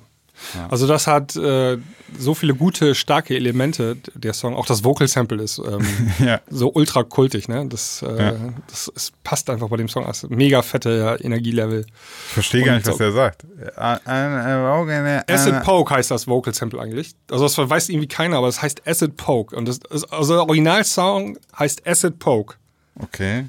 Also 0.70 0.86
das 0.86 1.06
hat 1.06 1.36
äh, 1.36 1.78
so 2.18 2.34
viele 2.34 2.54
gute, 2.54 2.94
starke 2.94 3.34
Elemente, 3.36 3.96
der 4.14 4.32
Song. 4.32 4.54
Auch 4.56 4.66
das 4.66 4.82
Vocal 4.84 5.06
Sample 5.08 5.42
ist 5.42 5.58
ähm, 5.58 5.86
Ja. 6.24 6.40
so 6.48 6.72
ultra 6.72 7.02
kultig. 7.02 7.48
Ne? 7.48 7.66
Das, 7.68 8.02
äh, 8.02 8.22
Ja. 8.22 8.32
das, 8.68 8.90
es 8.94 9.12
passt 9.24 9.50
einfach 9.50 9.68
bei 9.68 9.76
dem 9.76 9.88
Song. 9.88 10.04
Das 10.06 10.22
mega 10.28 10.62
fette 10.62 11.18
Energielevel. 11.22 11.84
Ich 12.28 12.32
verstehe 12.34 12.62
gar 12.64 12.74
nicht, 12.76 12.86
was 12.86 12.96
so- 12.98 13.04
er 13.04 13.12
sagt. 13.12 13.44
Äh, 13.76 15.22
Acid 15.32 15.62
Poke 15.62 15.94
heißt 15.94 16.10
das 16.10 16.26
Vocal 16.26 16.54
Sample 16.54 16.80
eigentlich. 16.80 17.12
Also 17.30 17.44
das 17.44 17.58
weiß 17.58 17.88
irgendwie 17.88 18.08
keiner, 18.08 18.38
aber 18.38 18.48
es 18.48 18.62
heißt 18.62 18.86
Acid 18.86 19.16
Poke. 19.16 19.54
Und 19.56 19.66
das 19.68 19.78
ist, 19.90 20.04
also 20.12 20.34
der 20.34 20.42
Originalsong 20.44 21.38
heißt 21.58 21.86
Acid 21.86 22.18
Poke. 22.18 22.56
Okay. 22.98 23.46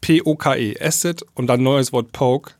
P-O-K-E. 0.00 0.76
Acid 0.80 1.24
und 1.34 1.46
dann 1.46 1.62
neues 1.62 1.92
Wort 1.92 2.12
Poke. 2.12 2.52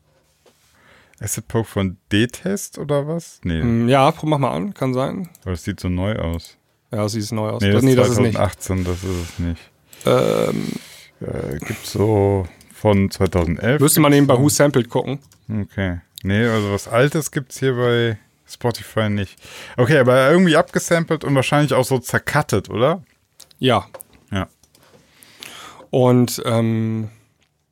Acid 1.21 1.47
Poke 1.47 1.67
von 1.69 1.97
D-Test 2.11 2.77
oder 2.79 3.07
was? 3.07 3.39
Nee, 3.43 3.61
Hm, 3.61 3.87
Ja, 3.89 4.13
mach 4.23 4.37
mal 4.39 4.51
an, 4.51 4.73
kann 4.73 4.93
sein. 4.93 5.29
aber 5.43 5.51
das 5.51 5.63
sieht 5.63 5.79
so 5.79 5.87
neu 5.89 6.15
aus. 6.17 6.57
Ja, 6.91 7.07
sieht 7.07 7.21
es 7.23 7.31
neu 7.31 7.49
aus. 7.49 7.61
Nee, 7.61 7.71
das, 7.71 7.83
nee, 7.83 7.91
ist 7.91 7.97
das 7.99 8.09
ist 8.09 8.19
nicht. 8.19 8.35
2018, 8.35 8.83
das 8.85 9.03
ist 9.03 9.29
es 9.33 9.39
nicht. 9.39 9.61
Ähm, 10.05 10.67
Äh, 11.21 11.59
gibt's 11.59 11.91
so 11.93 12.47
von 12.73 13.11
2011. 13.11 13.79
müsste 13.79 13.99
man 13.99 14.11
eben 14.13 14.25
bei 14.25 14.37
Who 14.37 14.49
Sampled 14.49 14.89
gucken. 14.89 15.19
Okay. 15.47 15.99
Nee, 16.23 16.45
also 16.47 16.71
was 16.73 16.87
Altes 16.87 17.29
gibt's 17.31 17.59
hier 17.59 17.75
bei 17.75 18.17
Spotify 18.47 19.09
nicht. 19.09 19.37
Okay, 19.77 19.99
aber 19.99 20.31
irgendwie 20.31 20.55
abgesampelt 20.55 21.23
und 21.23 21.35
wahrscheinlich 21.35 21.73
auch 21.73 21.85
so 21.85 21.99
zercuttet, 21.99 22.69
oder? 22.71 23.03
Ja. 23.59 23.85
Ja. 24.31 24.47
Und 25.91 26.41
ähm, 26.45 27.09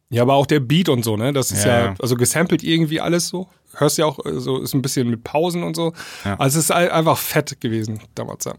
ja, 0.10 0.22
aber 0.24 0.34
auch 0.36 0.46
der 0.46 0.60
Beat 0.60 0.90
und 0.90 1.04
so, 1.04 1.18
ne? 1.18 1.34
Das 1.34 1.52
ist 1.52 1.66
Ja, 1.66 1.80
ja, 1.86 1.96
also 2.00 2.16
gesampelt 2.16 2.64
irgendwie 2.64 3.00
alles 3.02 3.28
so. 3.28 3.48
Hörst 3.76 3.98
ja 4.00 4.06
auch, 4.06 4.24
äh, 4.26 4.40
so 4.40 4.58
ist 4.60 4.74
ein 4.74 4.82
bisschen 4.82 5.10
mit 5.10 5.24
Pausen 5.24 5.64
und 5.64 5.76
so. 5.76 5.94
Ja. 6.26 6.36
Also 6.40 6.58
es 6.60 6.66
ist 6.66 6.72
ein- 6.72 6.90
einfach 6.90 7.18
fett 7.18 7.62
gewesen 7.62 8.00
damals. 8.16 8.46
Ja. 8.46 8.54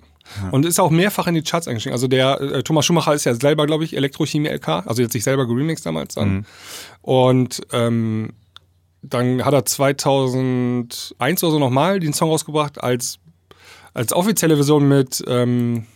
Und 0.53 0.65
ist 0.65 0.79
auch 0.79 0.91
mehrfach 0.91 1.27
in 1.27 1.35
die 1.35 1.43
Charts 1.43 1.67
eingestiegen. 1.67 1.93
Also 1.93 2.07
der 2.07 2.41
äh, 2.41 2.63
Thomas 2.63 2.87
Schumacher 2.87 3.15
ist 3.15 3.25
ja 3.25 3.35
selber, 3.35 3.67
glaube 3.67 3.83
ich, 3.85 3.97
Elektrochemie 3.97 4.49
LK, 4.49 4.87
also 4.87 5.03
jetzt 5.03 5.13
sich 5.13 5.25
selber 5.25 5.47
geremixed 5.47 5.85
damals 5.85 6.15
dann. 6.15 6.33
Mhm. 6.33 6.45
Und 7.03 7.61
ähm, 7.73 8.33
dann 9.03 9.45
hat 9.45 9.55
er 9.55 9.65
2001 9.65 11.15
oder 11.43 11.51
so 11.53 11.59
nochmal 11.59 11.99
den 11.99 12.13
Song 12.13 12.31
rausgebracht 12.31 12.81
als, 12.83 13.19
als 13.93 14.13
offizielle 14.13 14.55
Version 14.55 14.87
mit 14.89 15.25
ähm, 15.27 15.87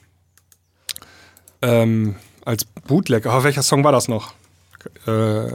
ähm, 1.63 2.17
als 2.45 2.65
Bootleg. 2.65 3.27
Aber 3.27 3.45
welcher 3.45 3.63
Song 3.63 3.85
war 3.85 3.93
das 3.93 4.09
noch? 4.09 4.33
Äh, 5.07 5.53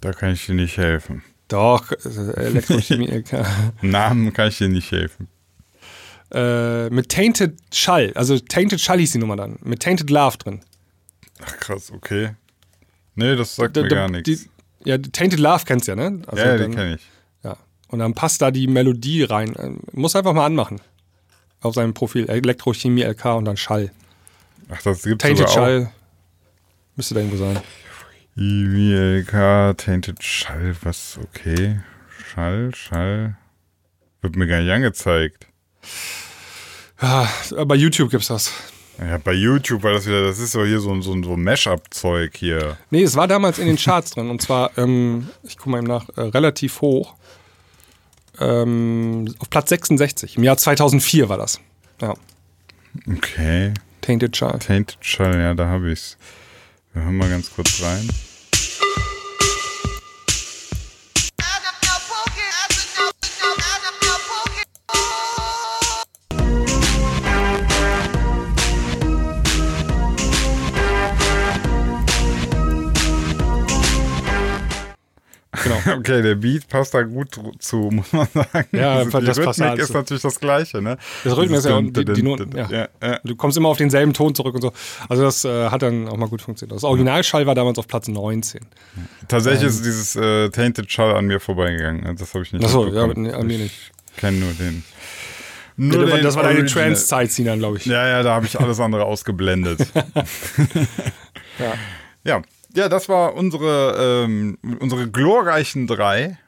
Da 0.00 0.12
kann 0.12 0.32
ich 0.32 0.46
dir 0.46 0.54
nicht 0.54 0.76
helfen. 0.76 1.22
doch, 1.48 1.90
äh, 1.92 1.96
Elektrochemie 2.36 3.08
LK. 3.10 3.44
Namen 3.82 4.32
kann 4.32 4.48
ich 4.48 4.58
dir 4.58 4.68
nicht 4.68 4.90
helfen. 4.92 5.28
äh, 6.32 6.88
mit 6.90 7.08
Tainted 7.08 7.58
Schall. 7.72 8.12
Also 8.14 8.38
Tainted 8.38 8.80
Schall 8.80 8.98
hieß 8.98 9.12
die 9.12 9.18
Nummer 9.18 9.36
dann. 9.36 9.58
Mit 9.62 9.80
Tainted 9.80 10.10
Love 10.10 10.38
drin. 10.38 10.60
Ach 11.44 11.56
krass, 11.58 11.90
okay. 11.92 12.30
Nee, 13.16 13.34
das 13.36 13.56
sagt 13.56 13.76
Da- 13.76 13.82
mir 13.82 13.88
da- 13.88 13.96
gar 13.96 14.08
nichts. 14.10 14.24
die- 14.28 14.48
Ja, 14.88 14.96
Tainted 14.98 15.40
Love 15.40 15.64
kennst 15.66 15.88
du 15.88 15.92
ja, 15.92 15.96
ne? 15.96 16.22
Also 16.26 16.42
ja, 16.44 16.56
den 16.56 16.74
kenne 16.74 16.94
ich. 16.94 17.02
Ja. 17.42 17.56
Und 17.88 17.98
dann 17.98 18.14
passt 18.14 18.40
da 18.42 18.50
die 18.50 18.66
Melodie 18.68 19.24
rein. 19.24 19.54
Äh, 19.56 19.70
Muss 19.92 20.14
einfach 20.16 20.32
mal 20.32 20.46
anmachen. 20.46 20.80
Auf 21.62 21.74
seinem 21.74 21.92
Profil. 21.92 22.30
Elektrochemie 22.30 23.02
LK 23.02 23.24
und 23.36 23.44
dann 23.44 23.56
Schall. 23.58 23.90
Ach, 24.70 24.80
das 24.82 25.02
gibt's 25.02 25.22
Tainted 25.22 25.48
sogar 25.48 25.50
auch. 25.50 25.54
Schall. 25.66 25.90
Müsste 26.96 27.14
da 27.14 27.20
irgendwo 27.20 27.36
sein. 27.38 27.58
IWLK, 28.36 29.76
Tainted 29.76 30.22
Schall, 30.22 30.74
was, 30.82 31.18
okay. 31.22 31.80
Schall, 32.32 32.72
Schall. 32.74 33.36
Wird 34.22 34.36
mir 34.36 34.46
gar 34.46 34.60
nicht 34.60 34.70
angezeigt. 34.70 35.46
Ja, 37.00 37.28
bei 37.64 37.74
YouTube 37.74 38.10
gibt's 38.10 38.28
das. 38.28 38.52
Ja, 38.98 39.16
bei 39.18 39.32
YouTube 39.32 39.82
war 39.82 39.92
das 39.94 40.06
wieder, 40.06 40.22
das 40.22 40.38
ist 40.38 40.52
so 40.52 40.64
hier 40.64 40.78
so, 40.80 40.92
ein- 40.92 41.00
so, 41.00 41.12
ein- 41.14 41.22
so 41.24 41.36
Mash-up-Zeug 41.36 42.36
hier. 42.36 42.76
Nee, 42.90 43.02
es 43.02 43.16
war 43.16 43.26
damals 43.26 43.58
in 43.58 43.66
den 43.66 43.76
Charts 43.76 44.10
drin. 44.10 44.28
Und 44.28 44.42
zwar, 44.42 44.76
ähm, 44.76 45.28
ich 45.42 45.56
gucke 45.56 45.70
mal 45.70 45.78
eben 45.78 45.86
nach, 45.86 46.08
äh, 46.16 46.20
relativ 46.22 46.82
hoch. 46.82 47.14
Ähm, 48.38 49.34
auf 49.38 49.48
Platz 49.48 49.70
66. 49.70 50.36
Im 50.36 50.44
Jahr 50.44 50.58
2004 50.58 51.28
war 51.30 51.38
das. 51.38 51.60
Ja. 52.00 52.14
Okay. 53.10 53.72
Tainted 54.02 54.36
Schall. 54.36 54.58
Tainted 54.58 54.98
Schall, 55.00 55.38
ja, 55.38 55.54
da 55.54 55.66
habe 55.68 55.90
ich's. 55.92 56.16
Wir 56.92 57.04
hören 57.04 57.16
mal 57.16 57.30
ganz 57.30 57.50
kurz 57.54 57.82
rein. 57.82 58.08
Genau. 75.62 75.76
Okay, 75.98 76.22
der 76.22 76.34
Beat 76.36 76.68
passt 76.68 76.94
da 76.94 77.02
gut 77.02 77.38
zu, 77.58 77.76
muss 77.92 78.12
man 78.12 78.26
sagen. 78.32 78.68
Ja, 78.72 78.94
also 78.94 79.18
die 79.20 79.26
das 79.26 79.38
Rhythmik 79.38 79.78
ist 79.78 79.92
natürlich 79.94 80.22
das 80.22 80.40
Gleiche, 80.40 80.80
ne? 80.82 80.96
Das 81.24 81.36
Rhythmus 81.36 81.58
ist 81.60 81.64
ja 81.66 81.76
und 81.76 81.96
die, 81.96 82.04
die 82.04 82.22
Noten. 82.22 82.56
Ja. 82.56 82.68
ja, 82.70 82.88
ja. 83.02 83.20
Du 83.24 83.36
kommst 83.36 83.56
immer 83.58 83.68
auf 83.68 83.76
denselben 83.78 84.12
Ton 84.14 84.34
zurück 84.34 84.54
und 84.54 84.62
so. 84.62 84.72
Also 85.08 85.22
das 85.22 85.44
äh, 85.44 85.68
hat 85.68 85.82
dann 85.82 86.08
auch 86.08 86.16
mal 86.16 86.28
gut 86.28 86.42
funktioniert. 86.42 86.76
Das 86.76 86.84
Originalschall 86.84 87.46
war 87.46 87.54
damals 87.54 87.78
auf 87.78 87.86
Platz 87.88 88.08
19. 88.08 88.60
Tatsächlich 89.28 89.68
ist 89.68 89.84
dieses 89.84 90.16
äh, 90.16 90.48
Tainted 90.50 90.90
Schall 90.90 91.14
an 91.14 91.26
mir 91.26 91.40
vorbeigegangen. 91.40 92.02
ne? 92.04 92.14
Das 92.14 92.32
habe 92.34 92.44
ich 92.44 92.52
nicht 92.52 92.64
Achso, 92.64 92.86
ja, 92.88 93.02
an 93.04 93.46
mir 93.46 93.58
nicht. 93.58 93.92
Ich 94.14 94.16
kenne 94.16 94.38
nur 94.38 94.52
den. 94.52 94.82
Ja, 95.76 95.84
Nur 95.86 95.92
das 96.02 96.10
war- 96.10 96.16
den 96.18 96.24
das 96.24 96.36
war 96.36 96.42
deine. 96.42 96.66
Trance-Zeit, 96.66 97.32
Sinan, 97.32 97.58
glaube 97.58 97.78
ich. 97.78 97.86
Ja, 97.86 98.06
ja, 98.06 98.22
da 98.22 98.34
habe 98.34 98.44
ich 98.46 98.58
alles 98.60 98.80
andere 98.80 99.04
ausgeblendet. 99.04 99.80
Ja. 101.58 101.74
Ja, 102.24 102.42
ja, 102.74 102.88
das 102.88 103.08
war 103.08 103.34
unsere, 103.34 104.24
ähm, 104.24 104.58
unsere 104.80 105.08
glorreichen 105.08 105.86
drei. 105.86 106.38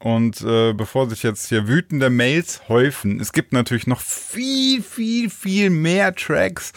Und 0.00 0.42
äh, 0.42 0.74
bevor 0.74 1.10
sich 1.10 1.24
jetzt 1.24 1.48
hier 1.48 1.66
wütende 1.66 2.08
Mails 2.08 2.68
häufen, 2.68 3.18
es 3.18 3.32
gibt 3.32 3.52
natürlich 3.52 3.88
noch 3.88 4.00
viel, 4.00 4.80
viel, 4.80 5.28
viel 5.28 5.70
mehr 5.70 6.14
Tracks. 6.14 6.72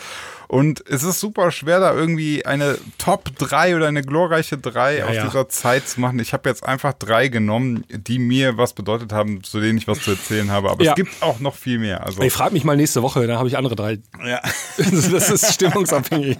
Und 0.48 0.84
es 0.89 1.04
ist 1.04 1.20
super 1.22 1.52
schwer, 1.52 1.80
da 1.80 1.94
irgendwie 1.94 2.46
eine 2.46 2.78
Top 2.98 3.30
3 3.38 3.76
oder 3.78 3.88
eine 3.88 4.02
glorreiche 4.02 4.58
3 4.58 5.06
aus 5.06 5.16
ja. 5.16 5.24
dieser 5.24 5.48
Zeit 5.48 5.88
zu 5.88 6.02
machen. 6.02 6.20
Ich 6.20 6.34
habe 6.34 6.50
jetzt 6.50 6.66
einfach 6.66 6.94
drei 6.94 7.30
genommen, 7.30 7.86
die 7.89 8.20
mir 8.20 8.58
was 8.58 8.74
bedeutet 8.74 9.14
haben, 9.14 9.44
zu 9.44 9.62
denen 9.62 9.78
ich 9.78 9.88
was 9.88 10.02
zu 10.02 10.12
erzählen 10.12 10.52
habe. 10.52 10.70
Aber 10.72 10.84
Ja. 10.84 10.92
es 10.92 10.96
gibt 10.96 11.22
auch 11.22 11.39
noch 11.39 11.56
viel 11.56 11.78
mehr. 11.80 12.06
Also, 12.06 12.22
Ey, 12.22 12.30
frag 12.30 12.52
mich 12.52 12.64
mal 12.66 12.76
nächste 12.76 13.02
Woche, 13.02 13.26
dann 13.28 13.38
habe 13.38 13.48
ich 13.48 13.56
andere 13.58 13.76
drei. 13.76 14.00
ja. 14.26 14.42
Das 14.78 15.30
ist 15.30 15.54
stimmungsabhängig. 15.54 16.38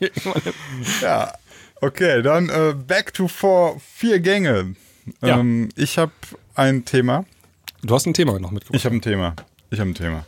Ja, 1.02 1.32
okay, 1.82 2.22
dann 2.22 2.50
äh, 2.50 2.74
back 2.76 3.14
to 3.14 3.28
four, 3.28 3.80
vier 3.80 4.20
Gänge. 4.20 4.76
Ja. 5.22 5.40
Ähm, 5.40 5.70
ich 5.76 5.98
habe 5.98 6.12
ein 6.56 6.86
Thema. 6.86 7.26
Du 7.84 7.94
hast 7.96 8.06
ein 8.06 8.14
Thema 8.14 8.40
noch 8.40 8.52
mitgebracht. 8.52 8.76
Ich 8.80 8.86
habe 8.86 8.96
ein 8.96 9.02
Thema. 9.02 9.36
Ich 9.72 9.80
habe 9.80 9.90
ein 9.90 9.96
Thema. 9.96 10.26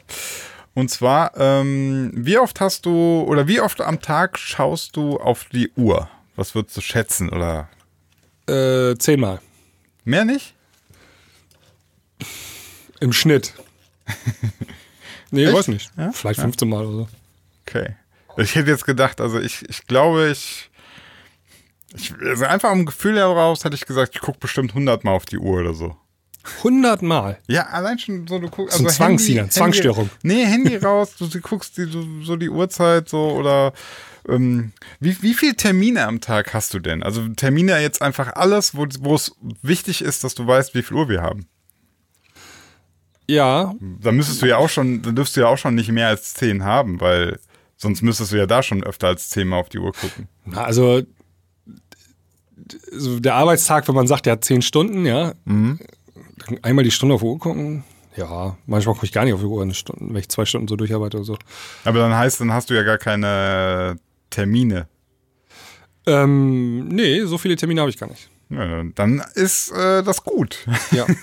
Und 0.74 0.90
zwar, 0.90 1.38
ähm, 1.38 2.12
wie 2.16 2.40
oft 2.40 2.60
hast 2.60 2.86
du 2.88 3.22
oder 3.28 3.48
wie 3.48 3.62
oft 3.62 3.80
am 3.82 4.02
Tag 4.02 4.40
schaust 4.40 4.96
du 4.96 5.18
auf 5.20 5.46
die 5.52 5.72
Uhr? 5.76 6.10
Was 6.36 6.56
würdest 6.56 6.76
du 6.78 6.82
schätzen 6.82 7.30
oder 7.30 7.70
Äh, 8.48 8.96
zehnmal. 8.98 9.40
mehr 10.04 10.26
nicht? 10.26 10.56
Im 13.00 13.14
Schnitt. 13.14 13.54
nee, 15.32 15.46
Echt? 15.46 15.54
weiß 15.54 15.68
nicht. 15.68 15.92
Ja? 15.98 16.12
Vielleicht 16.12 16.38
Ja. 16.40 16.44
15 16.44 16.70
Mal 16.70 16.86
oder 16.86 16.98
so. 16.98 17.08
Okay. 17.68 17.96
Ich 18.38 18.56
hätte 18.56 18.72
jetzt 18.72 18.86
gedacht, 18.86 19.22
also 19.22 19.40
ich, 19.40 19.68
ich 19.70 19.86
glaube, 19.86 20.30
ich, 20.32 20.70
ich 21.96 22.14
also 22.22 22.46
einfach 22.46 22.72
im 22.72 22.86
Gefühl 22.86 23.18
heraus 23.18 23.64
hätte 23.64 23.76
ich 23.76 23.86
gesagt, 23.86 24.16
ich 24.16 24.22
gucke 24.22 24.40
bestimmt 24.40 24.72
100 24.72 25.04
Mal 25.04 25.12
auf 25.12 25.26
die 25.26 25.38
Uhr 25.38 25.60
oder 25.60 25.74
so. 25.74 25.96
100 26.58 27.02
Mal. 27.02 27.40
Ja, 27.48 27.68
allein 27.68 27.98
schon 28.00 28.28
so, 28.28 28.38
du 28.40 28.50
guckst. 28.50 28.74
Das 28.74 28.82
ist 28.82 28.88
ein 28.88 28.92
Zwang, 28.92 29.20
Sinan, 29.20 29.50
Zwangsstörung. 29.50 30.10
Nee, 30.24 30.46
Handy 30.46 30.76
raus, 30.84 31.16
du, 31.18 31.28
du 31.28 31.40
guckst 31.40 31.78
die, 31.78 31.86
so, 31.86 32.04
so 32.22 32.36
die 32.36 32.50
Uhrzeit 32.50 33.10
so 33.10 33.32
oder. 33.32 33.74
Ähm, 34.28 34.72
wie, 35.02 35.22
wie 35.22 35.34
viele 35.34 35.56
Termine 35.56 36.06
am 36.06 36.22
Tag 36.22 36.54
hast 36.54 36.74
du 36.74 36.80
denn? 36.80 37.04
Also 37.04 37.28
Termine 37.30 37.80
jetzt 37.82 38.02
einfach 38.02 38.34
alles, 38.36 38.74
wo, 38.76 38.86
es 39.16 39.36
wichtig 39.62 40.02
ist, 40.02 40.24
dass 40.24 40.34
du 40.34 40.48
weißt, 40.48 40.76
wie 40.76 40.82
viel 40.82 40.96
Uhr 40.96 41.10
wir 41.10 41.22
haben. 41.22 41.48
Ja, 43.28 43.74
Da 44.00 44.12
müsstest 44.12 44.42
du 44.42 44.46
ja 44.46 44.58
auch 44.58 44.70
schon, 44.70 45.02
da 45.02 45.12
dürfst 45.12 45.36
du 45.36 45.42
ja 45.42 45.48
auch 45.48 45.58
schon 45.58 45.76
nicht 45.76 45.92
mehr 45.92 46.08
als 46.08 46.34
zehn 46.34 46.64
haben, 46.64 47.02
weil 47.02 47.40
sonst 47.76 48.02
müsstest 48.02 48.32
du 48.32 48.38
ja 48.38 48.46
da 48.46 48.64
schon 48.64 48.84
öfter 48.84 49.08
als 49.08 49.30
zehnmal 49.30 49.60
auf 49.60 49.70
die 49.70 49.80
Uhr 49.80 49.92
gucken. 49.92 50.28
Na, 50.46 50.64
also 50.64 51.04
so 52.92 53.20
der 53.20 53.36
Arbeitstag, 53.36 53.88
wenn 53.88 53.96
man 53.96 54.08
sagt, 54.08 54.26
der 54.26 54.34
hat 54.34 54.44
10 54.46 54.62
Stunden, 54.62 55.06
ja, 55.06 55.34
Mhm. 55.46 55.80
einmal 56.62 56.84
die 56.84 56.92
Stunde 56.92 57.16
auf 57.16 57.22
die 57.22 57.28
Uhr 57.28 57.40
gucken. 57.40 57.84
Ja, 58.16 58.58
manchmal 58.68 58.94
gucke 58.94 59.06
ich 59.08 59.12
gar 59.12 59.26
nicht 59.26 59.34
auf 59.34 59.40
die 59.40 59.46
Uhr, 59.48 59.62
eine 59.62 59.74
Stunde, 59.74 60.06
wenn 60.14 60.20
ich 60.20 60.30
zwei 60.30 60.46
Stunden 60.46 60.68
so 60.68 60.76
durcharbeite 60.76 61.18
oder 61.18 61.26
so. 61.26 61.38
Aber 61.84 62.00
dann 62.00 62.14
heißt, 62.16 62.40
dann 62.42 62.54
hast 62.54 62.70
du 62.70 62.74
ja 62.76 62.84
gar 62.84 62.98
keine 63.00 63.98
Termine. 64.30 64.88
Ähm, 66.06 66.88
nee, 66.90 67.22
so 67.26 67.38
viele 67.38 67.56
Termine 67.56 67.82
habe 67.82 67.90
ich 67.90 67.98
gar 67.98 68.10
nicht. 68.10 68.30
Ja, 68.50 68.84
dann 68.96 69.24
ist 69.36 69.72
äh, 69.72 70.04
das 70.04 70.24
gut. 70.24 70.66
Ja. 70.92 71.06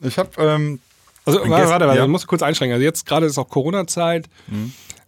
Ich 0.00 0.18
habe 0.18 0.30
ähm, 0.38 0.80
Also 1.24 1.38
warte, 1.38 1.50
warte, 1.70 1.86
warte, 1.86 1.98
ja. 1.98 2.04
ich 2.04 2.10
muss 2.10 2.26
kurz 2.26 2.42
einschränken. 2.42 2.74
Also 2.74 2.84
jetzt 2.84 3.06
gerade 3.06 3.24
ist 3.24 3.38
auch 3.38 3.48
Corona-Zeit. 3.48 4.28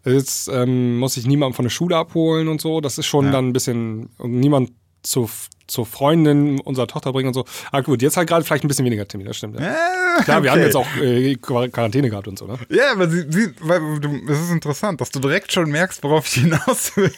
Jetzt 0.07 0.49
ähm, 0.49 0.99
muss 0.99 1.19
ich 1.19 1.27
niemanden 1.27 1.55
von 1.55 1.65
der 1.65 1.71
Schule 1.71 1.97
abholen 1.97 2.49
und 2.49 2.63
so. 2.63 2.81
Das 2.81 2.97
ist 2.97 3.05
schon 3.05 3.27
Ja. 3.27 3.33
dann 3.33 3.49
ein 3.49 3.53
bisschen 3.53 4.09
niemand 4.23 4.71
zu, 5.07 5.31
zur 5.67 5.87
Freundin 5.87 6.61
unserer 6.61 6.87
Tochter 6.87 7.13
bringen 7.13 7.29
und 7.29 7.35
so. 7.35 7.45
Ah 7.73 7.81
gut, 7.81 8.03
jetzt 8.03 8.17
halt 8.17 8.29
gerade 8.29 8.45
vielleicht 8.45 8.65
ein 8.65 8.69
bisschen 8.69 8.85
weniger 8.85 9.07
Termine, 9.07 9.29
das 9.31 9.37
stimmt. 9.39 9.59
Ja. 9.59 9.73
äh, 10.19 10.23
Klar, 10.25 10.43
wir 10.43 10.51
haben 10.51 10.59
okay. 10.59 10.67
jetzt 10.67 10.77
auch 10.77 10.97
äh, 10.97 11.35
Quar- 11.37 11.69
Quarantäne 11.69 12.11
gehabt 12.11 12.29
und 12.29 12.39
so, 12.39 12.47
ne? 12.47 12.59
Ja, 12.69 12.93
aber 12.93 13.09
sie, 13.09 13.25
sie, 13.29 13.53
weil 13.61 14.01
du, 14.01 14.21
es 14.29 14.41
ist 14.41 14.51
interessant, 14.51 15.01
dass 15.01 15.11
du 15.11 15.21
direkt 15.21 15.53
schon 15.53 15.71
merkst, 15.71 16.03
worauf 16.03 16.27
ich 16.27 16.43
hinaus 16.43 16.97
will. 16.97 17.13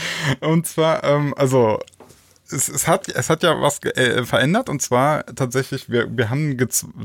Und 0.40 0.66
zwar, 0.66 1.02
ähm, 1.04 1.32
also 1.36 1.78
es, 2.50 2.68
es, 2.68 2.86
hat, 2.86 3.08
es 3.08 3.30
hat 3.30 3.42
ja 3.42 3.58
was 3.60 3.82
äh, 3.82 4.24
verändert 4.24 4.68
und 4.68 4.82
zwar 4.82 5.24
tatsächlich, 5.26 5.88
wir, 5.88 6.14
wir 6.14 6.28
haben 6.28 6.56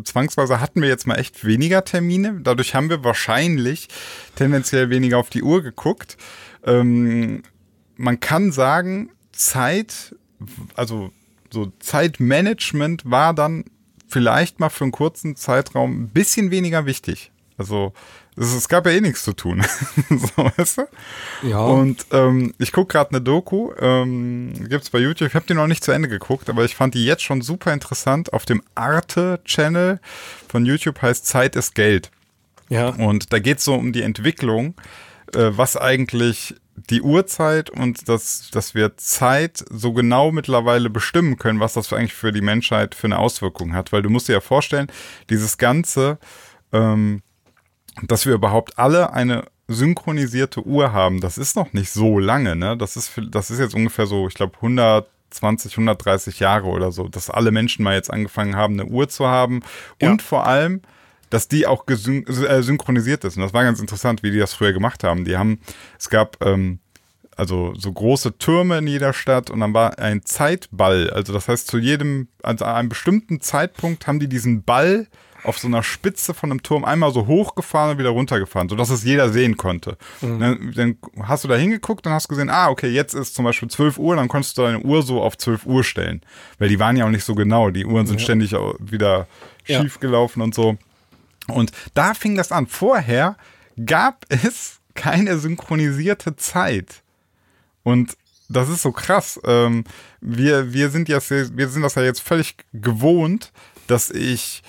zwangsweise 0.03 0.59
hatten 0.59 0.81
wir 0.81 0.89
jetzt 0.89 1.07
mal 1.07 1.15
echt 1.15 1.45
weniger 1.45 1.85
Termine. 1.85 2.39
Dadurch 2.43 2.75
haben 2.75 2.89
wir 2.89 3.03
wahrscheinlich 3.05 3.87
tendenziell 4.35 4.89
weniger 4.89 5.17
auf 5.17 5.29
die 5.29 5.43
Uhr 5.43 5.63
geguckt. 5.63 6.17
Ähm, 6.65 7.43
man 7.95 8.19
kann 8.19 8.51
sagen, 8.51 9.11
Zeit, 9.31 10.15
also 10.75 11.11
so 11.51 11.71
Zeitmanagement 11.79 13.09
war 13.09 13.33
dann 13.33 13.65
vielleicht 14.07 14.59
mal 14.59 14.69
für 14.69 14.85
einen 14.85 14.91
kurzen 14.91 15.35
Zeitraum 15.35 16.03
ein 16.03 16.09
bisschen 16.09 16.51
weniger 16.51 16.85
wichtig. 16.85 17.31
Also 17.57 17.93
es, 18.35 18.69
gab 18.69 18.85
ja 18.85 18.91
eh 18.91 19.01
nichts 19.01 19.23
zu 19.23 19.33
tun. 19.33 19.65
so, 20.09 20.51
weißt 20.57 20.77
du? 20.77 20.87
Ja. 21.47 21.59
Und 21.59 22.05
ähm, 22.11 22.53
ich 22.59 22.71
gucke 22.71 22.93
gerade 22.93 23.09
eine 23.09 23.21
Doku, 23.21 23.71
ähm, 23.79 24.53
gibt's 24.69 24.91
bei 24.91 24.99
YouTube. 24.99 25.29
Ich 25.29 25.35
habe 25.35 25.45
die 25.47 25.55
noch 25.55 25.65
nicht 25.65 25.83
zu 25.83 25.91
Ende 25.91 26.07
geguckt, 26.07 26.49
aber 26.49 26.63
ich 26.63 26.75
fand 26.75 26.93
die 26.93 27.03
jetzt 27.03 27.23
schon 27.23 27.41
super 27.41 27.73
interessant. 27.73 28.31
Auf 28.33 28.45
dem 28.45 28.61
Arte-Channel 28.75 29.99
von 30.47 30.65
YouTube 30.65 31.01
heißt 31.01 31.25
Zeit 31.25 31.55
ist 31.55 31.73
Geld. 31.73 32.11
ja. 32.69 32.89
Und 32.89 33.33
da 33.33 33.39
geht 33.39 33.57
es 33.57 33.65
so 33.65 33.73
um 33.73 33.91
die 33.91 34.03
Entwicklung, 34.03 34.75
äh, 35.33 35.49
was 35.51 35.75
eigentlich 35.75 36.55
die 36.77 37.01
Uhrzeit 37.01 37.69
und 37.69 38.07
dass, 38.07 38.49
dass 38.51 38.75
wir 38.75 38.97
Zeit 38.97 39.65
so 39.69 39.93
genau 39.93 40.31
mittlerweile 40.31 40.89
bestimmen 40.89 41.37
können, 41.37 41.59
was 41.59 41.73
das 41.73 41.91
eigentlich 41.91 42.13
für 42.13 42.31
die 42.31 42.41
Menschheit 42.41 42.93
für 42.93 43.07
eine 43.07 43.17
Auswirkung 43.17 43.73
hat. 43.73 43.91
Weil 43.91 44.03
du 44.03 44.09
musst 44.09 44.27
dir 44.27 44.33
ja 44.33 44.41
vorstellen, 44.41 44.87
dieses 45.29 45.57
Ganze, 45.57 46.19
ähm, 46.71 47.23
dass 48.03 48.25
wir 48.25 48.33
überhaupt 48.33 48.77
alle 48.77 49.11
eine 49.11 49.45
synchronisierte 49.67 50.65
Uhr 50.65 50.93
haben, 50.93 51.19
das 51.19 51.37
ist 51.37 51.55
noch 51.55 51.73
nicht 51.73 51.91
so 51.91 52.19
lange, 52.19 52.55
ne? 52.55 52.77
Das 52.77 52.95
ist, 52.95 53.11
das 53.29 53.49
ist 53.49 53.59
jetzt 53.59 53.75
ungefähr 53.75 54.05
so, 54.05 54.27
ich 54.27 54.35
glaube, 54.35 54.55
120, 54.57 55.73
130 55.73 56.39
Jahre 56.39 56.67
oder 56.67 56.91
so, 56.91 57.07
dass 57.07 57.29
alle 57.29 57.51
Menschen 57.51 57.83
mal 57.83 57.95
jetzt 57.95 58.13
angefangen 58.13 58.55
haben, 58.55 58.79
eine 58.79 58.89
Uhr 58.89 59.09
zu 59.09 59.27
haben. 59.27 59.61
Ja. 59.99 60.11
Und 60.11 60.21
vor 60.21 60.45
allem, 60.45 60.83
dass 61.29 61.47
die 61.47 61.67
auch 61.67 61.85
äh, 61.87 62.61
synchronisiert 62.61 63.23
ist. 63.23 63.37
Und 63.37 63.43
das 63.43 63.53
war 63.53 63.63
ganz 63.63 63.79
interessant, 63.79 64.23
wie 64.23 64.31
die 64.31 64.39
das 64.39 64.53
früher 64.53 64.73
gemacht 64.73 65.03
haben. 65.03 65.25
Die 65.25 65.37
haben, 65.37 65.59
es 65.99 66.09
gab 66.09 66.43
ähm, 66.45 66.79
also 67.35 67.73
so 67.77 67.91
große 67.91 68.37
Türme 68.39 68.79
in 68.79 68.87
jeder 68.87 69.13
Stadt 69.13 69.49
und 69.51 69.59
dann 69.59 69.73
war 69.73 69.99
ein 69.99 70.23
Zeitball. 70.25 71.09
Also 71.11 71.33
das 71.33 71.47
heißt, 71.47 71.67
zu 71.67 71.77
jedem, 71.77 72.27
also 72.41 72.65
an 72.65 72.75
einem 72.75 72.89
bestimmten 72.89 73.41
Zeitpunkt 73.41 74.07
haben 74.07 74.19
die 74.19 74.27
diesen 74.27 74.63
Ball 74.63 75.07
auf 75.43 75.59
so 75.59 75.67
einer 75.67 75.83
Spitze 75.83 76.33
von 76.33 76.49
einem 76.51 76.63
Turm 76.63 76.83
einmal 76.83 77.13
so 77.13 77.27
hochgefahren 77.27 77.91
und 77.91 77.99
wieder 77.99 78.09
runtergefahren, 78.09 78.69
sodass 78.69 78.89
es 78.89 79.03
jeder 79.03 79.29
sehen 79.29 79.55
konnte. 79.55 79.95
Dann, 80.19 80.73
dann 80.75 80.97
hast 81.23 81.43
du 81.43 81.47
da 81.47 81.55
hingeguckt 81.55 82.05
und 82.07 82.11
hast 82.11 82.27
gesehen, 82.27 82.49
ah, 82.49 82.69
okay, 82.69 82.89
jetzt 82.89 83.13
ist 83.13 83.35
zum 83.35 83.45
Beispiel 83.45 83.69
12 83.69 83.99
Uhr, 83.99 84.15
dann 84.15 84.27
konntest 84.29 84.57
du 84.57 84.63
deine 84.63 84.79
Uhr 84.79 85.03
so 85.03 85.21
auf 85.21 85.37
12 85.37 85.65
Uhr 85.67 85.83
stellen. 85.83 86.21
Weil 86.57 86.69
die 86.69 86.79
waren 86.79 86.97
ja 86.97 87.05
auch 87.05 87.11
nicht 87.11 87.23
so 87.23 87.35
genau. 87.35 87.69
Die 87.69 87.85
Uhren 87.85 88.07
sind 88.07 88.19
ständig 88.19 88.55
auch 88.55 88.73
wieder 88.79 89.27
Ja. 89.67 89.79
schief 89.81 89.99
gelaufen 89.99 90.41
und 90.41 90.55
so. 90.55 90.77
Und 91.47 91.71
da 91.93 92.13
fing 92.13 92.35
das 92.35 92.51
an. 92.51 92.67
Vorher 92.67 93.37
gab 93.85 94.25
es 94.29 94.79
keine 94.95 95.37
synchronisierte 95.37 96.35
Zeit. 96.35 97.03
Und 97.83 98.17
das 98.49 98.69
ist 98.69 98.81
so 98.81 98.91
krass. 98.91 99.39
Ähm, 99.45 99.83
wir, 100.21 100.73
wir, 100.73 100.89
sind 100.89 101.09
jetzt, 101.09 101.29
wir 101.29 101.69
sind 101.69 101.81
das 101.81 101.95
ja 101.95 102.03
jetzt 102.03 102.21
völlig 102.21 102.55
gewohnt, 102.73 103.51
dass 103.87 104.09
ich, 104.09 104.63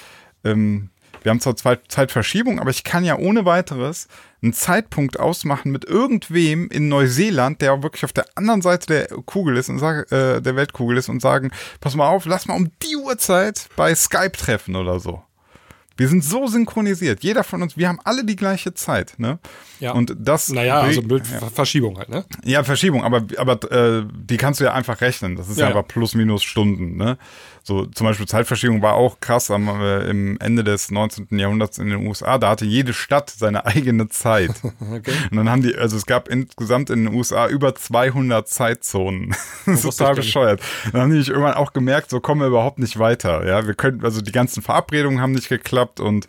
ähm, 0.44 0.90
wir 1.22 1.30
haben 1.30 1.40
zwar 1.40 1.56
Zeitverschiebung, 1.88 2.60
aber 2.60 2.70
ich 2.70 2.84
kann 2.84 3.04
ja 3.04 3.18
ohne 3.18 3.44
weiteres 3.44 4.08
einen 4.40 4.52
Zeitpunkt 4.52 5.18
ausmachen 5.18 5.72
mit 5.72 5.84
irgendwem 5.84 6.68
in 6.68 6.88
Neuseeland, 6.88 7.60
der 7.60 7.82
wirklich 7.82 8.04
auf 8.04 8.12
der 8.12 8.26
anderen 8.36 8.62
Seite 8.62 8.86
der 8.86 9.06
Kugel 9.24 9.56
ist 9.56 9.68
und 9.68 9.80
sag, 9.80 10.10
äh, 10.12 10.40
der 10.40 10.54
Weltkugel 10.54 10.96
ist 10.96 11.08
und 11.08 11.20
sagen, 11.20 11.50
pass 11.80 11.96
mal 11.96 12.08
auf, 12.08 12.24
lass 12.24 12.46
mal 12.46 12.54
um 12.54 12.70
die 12.82 12.96
Uhrzeit 12.96 13.68
bei 13.74 13.94
Skype 13.94 14.32
treffen 14.32 14.76
oder 14.76 15.00
so. 15.00 15.22
Wir 15.98 16.08
sind 16.08 16.24
so 16.24 16.46
synchronisiert. 16.46 17.22
Jeder 17.22 17.44
von 17.44 17.60
uns, 17.60 17.76
wir 17.76 17.88
haben 17.88 17.98
alle 18.04 18.24
die 18.24 18.36
gleiche 18.36 18.72
Zeit, 18.72 19.14
ne? 19.18 19.38
Ja. 19.80 19.92
Und 19.92 20.14
das. 20.18 20.48
Naja, 20.48 20.80
also 20.80 21.02
bringt- 21.02 21.08
Bild 21.28 21.52
Verschiebung 21.54 21.98
halt, 21.98 22.08
ne? 22.08 22.24
ja, 22.44 22.64
Verschiebung, 22.64 23.02
aber, 23.04 23.24
aber 23.36 23.70
äh, 23.72 24.04
die 24.14 24.36
kannst 24.36 24.60
du 24.60 24.64
ja 24.64 24.72
einfach 24.74 25.00
rechnen. 25.00 25.36
Das 25.36 25.48
ist 25.50 25.58
ja, 25.58 25.64
Ja, 25.66 25.70
ja. 25.70 25.76
einfach 25.76 25.88
plus 25.88 26.14
minus 26.14 26.42
Stunden. 26.44 26.96
Ne? 26.96 27.18
So 27.68 27.84
zum 27.84 28.06
Beispiel 28.06 28.26
Zeitverschiebung 28.26 28.80
war 28.80 28.94
auch 28.94 29.20
krass 29.20 29.50
am, 29.50 29.68
äh, 29.68 30.08
im 30.08 30.40
Ende 30.40 30.64
des 30.64 30.90
19. 30.90 31.38
Jahrhunderts 31.38 31.76
in 31.76 31.90
den 31.90 32.06
USA. 32.06 32.38
Da 32.38 32.48
hatte 32.48 32.64
jede 32.64 32.94
Stadt 32.94 33.28
seine 33.28 33.66
eigene 33.66 34.08
Zeit. 34.08 34.50
Okay. 34.88 35.12
Und 35.30 35.36
dann 35.36 35.50
haben 35.50 35.62
die, 35.62 35.76
also 35.76 35.96
es 35.96 36.06
gab 36.06 36.28
insgesamt 36.28 36.88
in 36.88 37.04
den 37.04 37.14
USA 37.14 37.46
über 37.46 37.74
200 37.74 38.48
Zeitzonen. 38.48 39.34
das 39.66 39.84
ist 39.84 39.98
total 39.98 40.14
bescheuert. 40.14 40.60
Dann 40.92 41.02
haben 41.02 41.10
die 41.10 41.18
sich 41.18 41.28
irgendwann 41.28 41.54
auch 41.54 41.72
gemerkt, 41.72 42.10
so 42.10 42.20
kommen 42.20 42.40
wir 42.40 42.48
überhaupt 42.48 42.78
nicht 42.78 42.98
weiter. 42.98 43.46
Ja, 43.46 43.66
wir 43.66 43.74
können, 43.74 44.02
also 44.04 44.22
die 44.22 44.32
ganzen 44.32 44.62
Verabredungen 44.62 45.20
haben 45.20 45.32
nicht 45.32 45.48
geklappt 45.48 46.00
und 46.00 46.26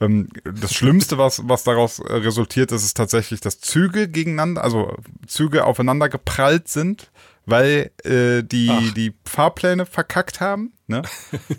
ähm, 0.00 0.28
das 0.44 0.74
Schlimmste, 0.74 1.16
was, 1.16 1.48
was 1.48 1.64
daraus 1.64 2.00
äh, 2.00 2.12
resultiert 2.12 2.70
ist, 2.70 2.84
ist 2.84 2.96
tatsächlich, 2.96 3.40
dass 3.40 3.60
Züge 3.60 4.08
gegeneinander, 4.08 4.62
also 4.62 4.94
Züge 5.26 5.64
aufeinander 5.64 6.08
geprallt 6.08 6.68
sind, 6.68 7.10
weil 7.46 7.90
äh, 8.04 8.42
die, 8.42 8.70
Ach. 8.70 8.94
die 8.94 9.12
Fahrpläne 9.26 9.86
verkackt 9.86 10.40
haben. 10.40 10.72
Ne? 10.86 11.02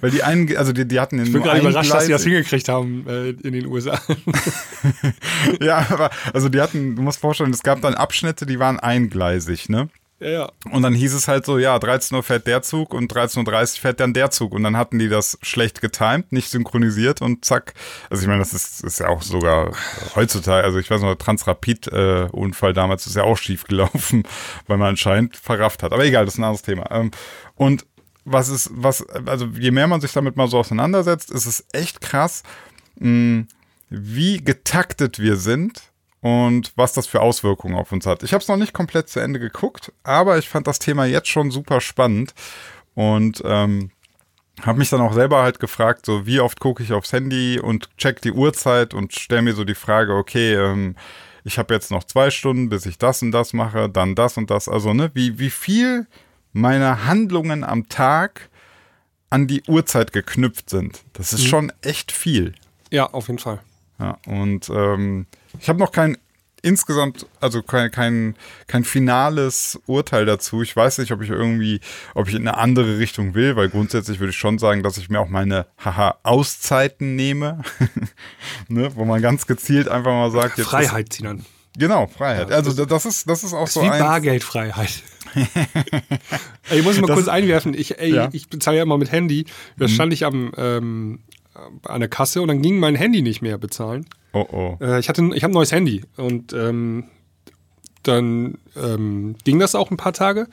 Weil 0.02 0.12
die 0.12 0.24
einen, 0.24 0.56
also 0.58 0.74
die, 0.74 0.88
die 0.88 1.00
hatten 1.00 1.18
in 1.20 1.26
Ich 1.26 1.34
bin 1.34 1.42
gerade 1.44 1.60
überrascht, 1.60 1.92
dass 1.92 2.06
sie 2.06 2.12
das 2.12 2.22
Gleis- 2.24 2.34
hingekriegt 2.34 2.70
haben 2.70 3.06
äh, 3.08 3.30
in 3.30 3.54
den 3.54 3.66
USA. 3.68 4.00
Ja, 5.62 5.86
aber 5.90 6.10
also 6.34 6.50
die 6.50 6.62
hatten, 6.62 6.96
du 6.96 7.02
musst 7.02 7.20
vorstellen, 7.20 7.52
es 7.52 7.64
gab 7.64 7.82
dann 7.82 7.96
Abschnitte, 7.96 8.46
die 8.46 8.60
waren 8.60 8.80
eingleisig, 8.80 9.70
ne? 9.70 9.90
Ja, 10.24 10.30
ja. 10.30 10.52
Und 10.72 10.82
dann 10.84 10.94
hieß 10.94 11.14
es 11.14 11.28
halt 11.28 11.46
so, 11.46 11.58
ja, 11.58 11.78
13 11.78 12.16
Uhr 12.16 12.24
fährt 12.24 12.48
der 12.48 12.62
Zug 12.62 12.94
und 12.94 13.12
13.30 13.12 13.40
Uhr 13.76 13.82
fährt 13.82 14.00
dann 14.00 14.14
der 14.14 14.32
Zug. 14.32 14.54
Und 14.54 14.64
dann 14.64 14.78
hatten 14.78 14.98
die 15.00 15.10
das 15.10 15.38
schlecht 15.42 15.82
getimt, 15.82 16.32
nicht 16.32 16.50
synchronisiert 16.50 17.22
und 17.22 17.44
zack. 17.46 17.74
Also 18.10 18.24
ich 18.24 18.28
meine, 18.28 18.40
das 18.40 18.54
ist, 18.54 18.84
ist 18.84 19.00
ja 19.00 19.10
auch 19.10 19.22
sogar 19.22 19.74
heutzutage, 20.16 20.64
also 20.64 20.80
ich 20.80 20.90
weiß 20.90 21.02
noch, 21.02 21.16
Transrapid-Unfall 21.16 22.74
damals 22.74 23.06
ist 23.06 23.16
ja 23.16 23.24
auch 23.24 23.38
schief 23.38 23.66
gelaufen, 23.66 24.24
weil 24.68 24.78
man 24.78 24.90
anscheinend 24.90 25.36
verrafft 25.36 25.84
hat. 25.84 25.92
Aber 25.92 26.06
egal, 26.06 26.26
das 26.26 26.36
ist 26.36 26.40
ein 26.40 26.46
anderes 26.46 26.62
Thema. 26.64 26.90
Ähm, 26.92 27.12
Und 27.56 27.86
was 28.26 28.48
ist, 28.50 28.70
was, 28.74 29.06
also 29.26 29.48
je 29.48 29.72
mehr 29.72 29.88
man 29.88 30.00
sich 30.02 30.14
damit 30.14 30.38
mal 30.38 30.48
so 30.48 30.58
auseinandersetzt, 30.60 31.30
ist 31.30 31.46
es 31.46 31.66
echt 31.74 32.00
krass, 32.00 32.44
mh, 32.96 33.46
wie 33.90 34.44
getaktet 34.44 35.20
wir 35.20 35.36
sind 35.36 35.93
und 36.24 36.72
was 36.78 36.94
das 36.94 37.06
für 37.06 37.20
Auswirkungen 37.20 37.76
auf 37.76 37.92
uns 37.92 38.06
hat. 38.06 38.24
Ich 38.24 38.32
habe 38.32 38.42
es 38.42 38.48
noch 38.48 38.56
nicht 38.56 38.74
komplett 38.74 39.10
zu 39.10 39.20
Ende 39.20 39.42
geguckt, 39.42 39.92
aber 40.04 40.38
ich 40.38 40.48
fand 40.48 40.68
das 40.68 40.80
Thema 40.80 41.04
jetzt 41.04 41.28
schon 41.28 41.52
super 41.52 41.82
spannend 41.82 42.34
und 42.96 43.42
ähm, 43.44 43.92
habe 44.62 44.80
mich 44.80 44.90
dann 44.90 45.02
auch 45.02 45.12
selber 45.12 45.44
halt 45.44 45.60
gefragt, 45.60 46.06
so 46.06 46.26
wie 46.26 46.40
oft 46.40 46.62
gucke 46.62 46.82
ich 46.82 46.94
aufs 46.94 47.12
Handy 47.12 47.60
und 47.60 47.90
check 47.98 48.22
die 48.22 48.32
Uhrzeit 48.32 48.94
und 48.94 49.12
stelle 49.14 49.42
mir 49.42 49.54
so 49.54 49.66
die 49.66 49.76
Frage, 49.76 50.16
okay, 50.16 50.54
ähm, 50.54 50.96
ich 51.44 51.58
habe 51.58 51.74
jetzt 51.74 51.92
noch 51.92 52.06
zwei 52.06 52.32
Stunden, 52.32 52.70
bis 52.70 52.86
ich 52.86 52.98
das 52.98 53.22
und 53.22 53.34
das 53.34 53.52
mache, 53.52 53.90
dann 53.90 54.16
das 54.16 54.38
und 54.38 54.50
das. 54.50 54.70
Also, 54.70 54.94
ne, 54.94 55.12
wie, 55.14 55.40
wie 55.40 55.50
viel 55.50 56.08
meiner 56.54 57.06
Handlungen 57.06 57.66
am 57.66 57.90
Tag 57.90 58.50
an 59.30 59.48
die 59.48 59.62
Uhrzeit 59.68 60.14
geknüpft 60.14 60.70
sind. 60.70 61.02
Das 61.12 61.34
ist 61.34 61.46
schon 61.46 61.74
echt 61.82 62.14
viel. 62.14 62.54
ja, 62.92 63.08
auf 63.12 63.28
jeden 63.28 63.40
Fall. 63.40 63.60
Ja, 64.00 64.18
und 64.26 64.70
ähm, 64.70 65.26
ich 65.60 65.70
habe 65.70 65.80
noch 65.80 65.92
kein 65.92 66.18
insgesamt, 66.66 67.26
also 67.42 67.62
kein, 67.62 67.92
kein, 67.92 68.36
kein 68.68 68.86
finales 68.86 69.78
Urteil 69.86 70.26
dazu. 70.26 70.62
Ich 70.62 70.74
weiß 70.74 71.00
nicht, 71.00 71.12
ob 71.12 71.22
ich 71.22 71.30
irgendwie, 71.30 71.82
ob 72.16 72.30
ich 72.30 72.36
in 72.36 72.48
eine 72.48 72.58
andere 72.58 73.00
Richtung 73.00 73.34
will, 73.36 73.58
weil 73.58 73.68
grundsätzlich 73.68 74.20
würde 74.22 74.30
ich 74.32 74.38
schon 74.38 74.58
sagen, 74.60 74.82
dass 74.82 74.98
ich 74.98 75.10
mir 75.10 75.20
auch 75.20 75.28
meine 75.28 75.66
haha 75.84 76.18
Auszeiten 76.24 77.18
nehme, 77.18 77.62
ne, 78.70 78.96
wo 78.96 79.04
man 79.04 79.22
ganz 79.22 79.46
gezielt 79.46 79.90
einfach 79.90 80.12
mal 80.12 80.32
sagt, 80.32 80.58
jetzt 80.58 80.68
Freiheit, 80.68 81.12
Sinan. 81.12 81.40
Ist, 81.40 81.46
genau, 81.78 82.08
Freiheit. 82.08 82.50
Also 82.52 82.86
das 82.86 83.06
ist, 83.06 83.30
das 83.30 83.44
ist 83.44 83.54
auch 83.54 83.66
Das 83.66 83.74
so 83.74 83.82
ist 83.82 83.88
wie 83.88 83.92
ein. 83.92 84.00
Bargeldfreiheit. 84.00 85.04
ich 86.72 86.84
muss 86.84 86.98
mal 87.00 87.08
Das- 87.08 87.16
kurz 87.18 87.28
einwerfen. 87.28 87.74
Ich, 87.74 88.00
ey, 88.00 88.14
Ja. 88.14 88.30
ich 88.32 88.48
bezahle 88.50 88.78
ja 88.78 88.84
immer 88.84 88.98
mit 88.98 89.12
Handy. 89.12 89.46
Da 89.78 89.88
stand 89.90 90.14
ich 90.14 90.26
am, 90.26 90.52
ähm, 90.56 91.20
an 91.84 92.00
der 92.00 92.10
Kasse 92.10 92.42
und 92.42 92.48
dann 92.48 92.62
ging 92.62 92.80
mein 92.80 92.96
Handy 92.96 93.22
nicht 93.22 93.42
mehr 93.42 93.58
bezahlen. 93.58 94.06
Oh 94.34 94.46
oh. 94.52 94.78
Äh, 94.84 95.00
ich 95.00 95.10
hatte, 95.10 95.22
ich 95.34 95.44
habe 95.44 95.52
ein 95.52 95.56
neues 95.56 95.72
Handy 95.72 96.04
und 96.18 96.54
ähm, 96.54 97.06
dann 98.02 98.58
ähm, 98.76 99.36
ging 99.44 99.60
das 99.60 99.76
auch 99.76 99.92
ein 99.92 99.98
paar 99.98 100.14
Tage 100.14 100.48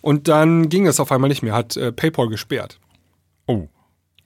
und 0.00 0.28
dann 0.28 0.68
ging 0.68 0.84
das 0.84 1.00
auf 1.00 1.12
einmal 1.12 1.28
nicht 1.28 1.42
mehr. 1.42 1.54
Hat 1.54 1.76
äh, 1.76 1.92
PayPal 1.92 2.28
gesperrt. 2.28 2.78
Oh. 3.46 3.66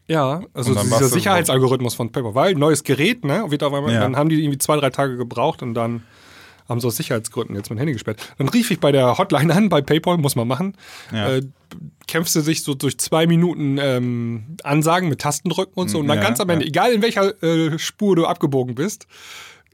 Ja, 0.08 0.42
also 0.52 0.74
dieser 0.74 1.08
Sicherheitsalgorithmus 1.08 1.94
von 1.94 2.12
PayPal, 2.12 2.34
weil 2.34 2.54
neues 2.54 2.84
Gerät, 2.84 3.24
ne? 3.24 3.44
Wird 3.48 3.62
auf 3.62 3.72
einmal, 3.72 3.94
Ja. 3.94 4.00
Dann 4.00 4.16
haben 4.16 4.28
die 4.28 4.42
irgendwie 4.42 4.58
zwei, 4.58 4.76
drei 4.76 4.90
Tage 4.90 5.16
gebraucht 5.16 5.62
und 5.62 5.74
dann 5.74 6.02
haben 6.72 6.80
sie 6.80 6.86
aus 6.88 6.96
Sicherheitsgründen 6.96 7.54
jetzt 7.54 7.70
mein 7.70 7.78
Handy 7.78 7.92
gesperrt. 7.92 8.20
Dann 8.38 8.48
rief 8.48 8.70
ich 8.70 8.80
bei 8.80 8.90
der 8.90 9.18
Hotline 9.18 9.54
an, 9.54 9.68
bei 9.68 9.80
PayPal, 9.80 10.18
muss 10.18 10.34
man 10.34 10.48
machen. 10.48 10.76
Ja. 11.12 11.36
Äh, 11.36 11.42
kämpfte 12.06 12.40
sich 12.40 12.64
so 12.64 12.74
durch 12.74 12.98
zwei 12.98 13.26
Minuten 13.26 13.78
ähm, 13.80 14.56
Ansagen 14.64 15.08
mit 15.08 15.20
Tastendrücken 15.20 15.74
und 15.74 15.88
so. 15.88 16.00
Und 16.00 16.08
dann 16.08 16.18
Ja, 16.18 16.24
ganz 16.24 16.40
am 16.40 16.48
Ende, 16.50 16.64
ja. 16.64 16.68
egal 16.68 16.92
in 16.92 17.02
welcher 17.02 17.42
äh, 17.42 17.78
Spur 17.78 18.16
du 18.16 18.26
abgebogen 18.26 18.74
bist, 18.74 19.06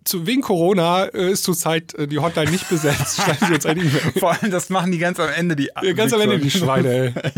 zu, 0.09 0.27
wegen 0.27 0.43
Corona 0.43 1.05
äh, 1.05 1.31
ist 1.31 1.45
zurzeit 1.45 1.95
äh, 1.95 2.09
die 2.09 2.19
Hotline 2.19 2.51
nicht 2.51 2.69
besetzt. 2.69 3.17
Schreiben 3.23 3.47
Sie 3.47 3.55
uns 3.55 3.67
eine 3.67 3.81
E-Mail. 3.81 4.01
Vor 4.19 4.33
allem, 4.33 4.51
das 4.51 4.71
machen 4.71 4.91
die 4.91 4.99
ganz 4.99 5.21
am 5.21 5.29
Ende, 5.29 5.55
die 5.55 5.71
Ja, 5.83 5.93
ganz 5.93 6.13
am 6.13 6.21
Ende 6.21 6.39
die 6.39 6.51
Schweine, 6.51 7.15
ey. 7.15 7.33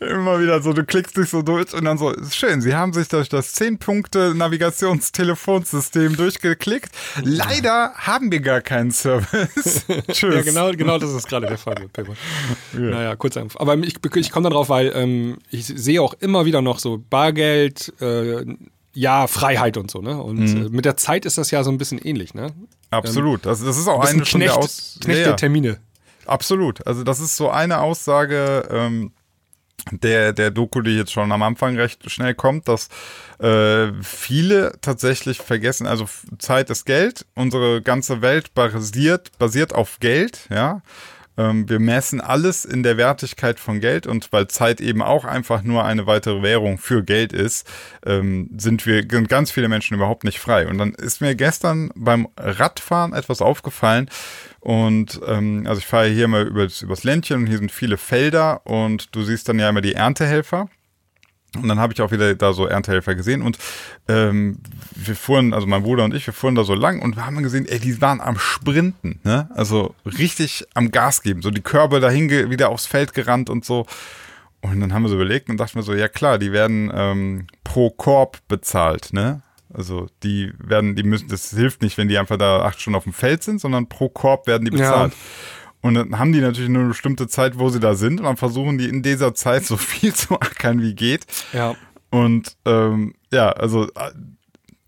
Immer 0.00 0.40
wieder 0.40 0.60
so, 0.62 0.72
du 0.72 0.84
klickst 0.84 1.16
dich 1.16 1.28
so 1.30 1.42
durch 1.42 1.72
und 1.72 1.84
dann 1.84 1.98
so, 1.98 2.10
ist 2.10 2.34
schön, 2.36 2.60
sie 2.60 2.74
haben 2.74 2.92
sich 2.92 3.06
durch 3.08 3.28
das 3.28 3.54
10-Punkte-Navigationstelefonssystem 3.54 6.16
durchgeklickt. 6.16 6.90
Leider 7.22 7.92
haben 7.94 8.32
wir 8.32 8.40
gar 8.40 8.60
keinen 8.60 8.90
Service. 8.90 9.86
Tschüss. 10.10 10.34
Ja, 10.34 10.42
genau, 10.42 10.72
genau 10.72 10.98
das 10.98 11.12
ist 11.12 11.28
gerade 11.28 11.46
der 11.46 11.58
Fall 11.58 11.76
mit 11.80 11.92
Paypal. 11.92 12.16
Naja, 12.72 13.14
kurz 13.16 13.36
einfach. 13.36 13.60
Aber 13.60 13.76
ich, 13.78 13.94
ich 14.14 14.30
komme 14.30 14.48
darauf, 14.50 14.68
weil 14.68 14.92
ähm, 14.94 15.38
ich 15.50 15.66
sehe 15.66 16.02
auch 16.02 16.14
immer 16.14 16.44
wieder 16.44 16.60
noch 16.62 16.80
so 16.80 17.00
Bargeld, 17.08 17.92
äh, 18.00 18.44
ja, 18.94 19.26
Freiheit 19.26 19.76
und 19.76 19.90
so, 19.90 20.00
ne? 20.00 20.22
Und 20.22 20.38
Mhm. 20.38 20.66
äh, 20.66 20.68
mit 20.70 20.84
der 20.84 20.96
Zeit 20.96 21.24
ist 21.26 21.36
das 21.38 21.50
ja 21.50 21.62
so 21.64 21.70
ein 21.70 21.78
bisschen 21.78 21.98
ähnlich, 21.98 22.32
ne? 22.34 22.52
Absolut. 22.90 23.44
Das, 23.46 23.62
das 23.62 23.76
ist 23.76 23.88
auch 23.88 24.00
Ein 24.00 24.08
eine 24.08 24.18
der 24.18 24.26
Knecht, 24.26 24.50
Aus 24.52 24.98
Knecht 25.02 25.18
Ja, 25.20 25.24
der. 25.26 25.36
Termine. 25.36 25.78
Absolut. 26.26 26.86
Also 26.86 27.02
das 27.04 27.20
ist 27.20 27.36
so 27.36 27.50
eine 27.50 27.80
Aussage 27.80 28.66
ähm, 28.70 29.12
der, 29.90 30.32
der 30.32 30.50
Doku, 30.50 30.80
die 30.80 30.96
jetzt 30.96 31.12
schon 31.12 31.30
am 31.32 31.42
Anfang 31.42 31.76
recht 31.76 32.10
schnell 32.10 32.34
kommt, 32.34 32.68
dass 32.68 32.88
äh, 33.38 33.92
viele 34.02 34.72
tatsächlich 34.80 35.38
vergessen, 35.38 35.86
also 35.86 36.06
Zeit 36.38 36.70
ist 36.70 36.86
Geld, 36.86 37.26
unsere 37.34 37.82
ganze 37.82 38.22
Welt 38.22 38.54
basiert, 38.54 39.36
basiert 39.38 39.74
auf 39.74 39.98
Geld, 40.00 40.46
ja. 40.50 40.80
Ähm, 41.36 41.68
wir 41.68 41.80
messen 41.80 42.20
alles 42.20 42.64
in 42.64 42.82
der 42.82 42.96
Wertigkeit 42.96 43.58
von 43.58 43.80
Geld 43.80 44.06
und 44.06 44.32
weil 44.32 44.48
Zeit 44.48 44.80
eben 44.80 45.02
auch 45.02 45.24
einfach 45.24 45.62
nur 45.62 45.84
eine 45.84 46.06
weitere 46.06 46.42
Währung 46.42 46.78
für 46.78 47.02
Geld 47.02 47.32
ist, 47.32 47.66
ähm, 48.06 48.50
sind 48.56 48.86
wir 48.86 49.04
sind 49.10 49.28
ganz 49.28 49.50
viele 49.50 49.68
Menschen 49.68 49.94
überhaupt 49.94 50.24
nicht 50.24 50.38
frei. 50.38 50.66
Und 50.68 50.78
dann 50.78 50.94
ist 50.94 51.20
mir 51.20 51.34
gestern 51.34 51.90
beim 51.94 52.28
Radfahren 52.36 53.12
etwas 53.12 53.42
aufgefallen 53.42 54.08
und 54.60 55.20
ähm, 55.26 55.66
also 55.66 55.78
ich 55.78 55.86
fahre 55.86 56.08
hier 56.08 56.26
mal 56.26 56.46
übers, 56.46 56.80
übers 56.80 57.04
Ländchen 57.04 57.42
und 57.42 57.46
hier 57.48 57.58
sind 57.58 57.70
viele 57.70 57.98
Felder 57.98 58.66
und 58.66 59.14
du 59.14 59.22
siehst 59.22 59.48
dann 59.48 59.58
ja 59.58 59.68
immer 59.68 59.82
die 59.82 59.92
Erntehelfer. 59.92 60.70
Und 61.56 61.68
dann 61.68 61.78
habe 61.78 61.92
ich 61.92 62.00
auch 62.02 62.10
wieder 62.10 62.34
da 62.34 62.52
so 62.52 62.66
Erntehelfer 62.66 63.14
gesehen 63.14 63.42
und 63.42 63.58
ähm, 64.08 64.58
wir 64.94 65.16
fuhren, 65.16 65.54
also 65.54 65.66
mein 65.66 65.82
Bruder 65.82 66.04
und 66.04 66.14
ich, 66.14 66.26
wir 66.26 66.34
fuhren 66.34 66.54
da 66.54 66.64
so 66.64 66.74
lang 66.74 67.00
und 67.00 67.16
wir 67.16 67.26
haben 67.26 67.42
gesehen, 67.42 67.66
ey, 67.66 67.78
die 67.78 68.00
waren 68.00 68.20
am 68.20 68.38
Sprinten, 68.38 69.20
ne? 69.22 69.48
Also 69.54 69.94
richtig 70.04 70.66
am 70.74 70.90
Gas 70.90 71.22
geben, 71.22 71.42
so 71.42 71.50
die 71.50 71.62
Körbe 71.62 72.00
dahin 72.00 72.30
wieder 72.50 72.70
aufs 72.70 72.86
Feld 72.86 73.14
gerannt 73.14 73.50
und 73.50 73.64
so. 73.64 73.86
Und 74.60 74.80
dann 74.80 74.94
haben 74.94 75.02
wir 75.02 75.10
so 75.10 75.16
überlegt 75.16 75.50
und 75.50 75.58
dachten 75.58 75.76
wir 75.76 75.82
so, 75.82 75.94
ja 75.94 76.08
klar, 76.08 76.38
die 76.38 76.50
werden 76.50 76.90
ähm, 76.94 77.46
pro 77.64 77.90
Korb 77.90 78.38
bezahlt, 78.48 79.12
ne? 79.12 79.42
Also 79.72 80.08
die 80.22 80.52
werden, 80.58 80.94
die 80.94 81.02
müssen, 81.02 81.28
das 81.28 81.50
hilft 81.50 81.82
nicht, 81.82 81.98
wenn 81.98 82.08
die 82.08 82.16
einfach 82.16 82.36
da 82.36 82.62
acht 82.62 82.80
Stunden 82.80 82.96
auf 82.96 83.04
dem 83.04 83.12
Feld 83.12 83.42
sind, 83.42 83.60
sondern 83.60 83.88
pro 83.88 84.08
Korb 84.08 84.46
werden 84.46 84.64
die 84.64 84.76
Ja. 84.76 85.10
Und 85.84 85.92
dann 85.92 86.18
haben 86.18 86.32
die 86.32 86.40
natürlich 86.40 86.70
nur 86.70 86.80
eine 86.80 86.88
bestimmte 86.88 87.28
Zeit, 87.28 87.58
wo 87.58 87.68
sie 87.68 87.78
da 87.78 87.94
sind. 87.94 88.18
Und 88.18 88.24
dann 88.24 88.38
versuchen 88.38 88.78
die 88.78 88.88
in 88.88 89.02
dieser 89.02 89.34
Zeit 89.34 89.66
so 89.66 89.76
viel 89.76 90.14
zu 90.14 90.40
ackern, 90.40 90.80
wie 90.80 90.94
geht. 90.94 91.26
Ja. 91.52 91.74
Und 92.08 92.56
ähm, 92.64 93.12
ja, 93.30 93.50
also 93.50 93.84
äh, 93.88 94.12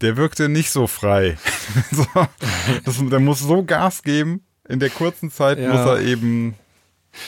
der 0.01 0.16
wirkte 0.16 0.49
nicht 0.49 0.70
so 0.70 0.86
frei. 0.86 1.36
so, 1.92 2.07
das, 2.86 2.97
der 3.11 3.20
muss 3.20 3.40
so 3.40 3.62
Gas 3.62 4.05
geben. 4.05 4.47
In 4.70 4.80
der 4.80 4.88
kurzen 4.88 5.30
Zeit 5.30 5.59
Ja. 5.59 5.68
muss 5.68 5.80
er 5.80 6.01
eben 6.01 6.55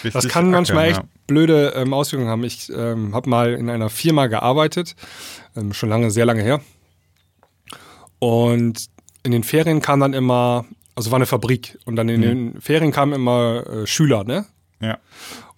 richtig 0.03 0.13
Das 0.15 0.29
kann 0.29 0.51
manchmal 0.51 0.87
echt 0.87 1.01
ackern, 1.01 1.11
blöde 1.27 1.75
ähm, 1.77 1.93
Auswirkungen 1.93 2.31
haben. 2.31 2.45
Ich 2.45 2.73
ähm, 2.75 3.15
habe 3.15 3.29
mal 3.29 3.53
in 3.53 3.69
einer 3.69 3.91
Firma 3.91 4.29
gearbeitet, 4.29 4.97
ähm, 5.55 5.75
schon 5.75 5.91
lange, 5.91 6.11
sehr 6.11 6.25
lange 6.25 6.41
her. 6.41 6.63
Und 8.19 8.87
in 9.25 9.33
den 9.33 9.45
Ferien 9.45 9.83
kam 9.83 10.01
dann 10.01 10.15
immer, 10.15 10.65
also 10.99 11.11
war 11.13 11.17
eine 11.17 11.27
Fabrik, 11.27 11.79
und 11.85 11.95
dann 11.97 12.09
in 12.09 12.23
den 12.23 12.61
Ferien 12.61 12.91
kamen 12.93 13.13
immer 13.13 13.65
äh, 13.67 13.87
Schüler, 13.87 14.25
ne? 14.25 14.47
ja. 14.81 14.99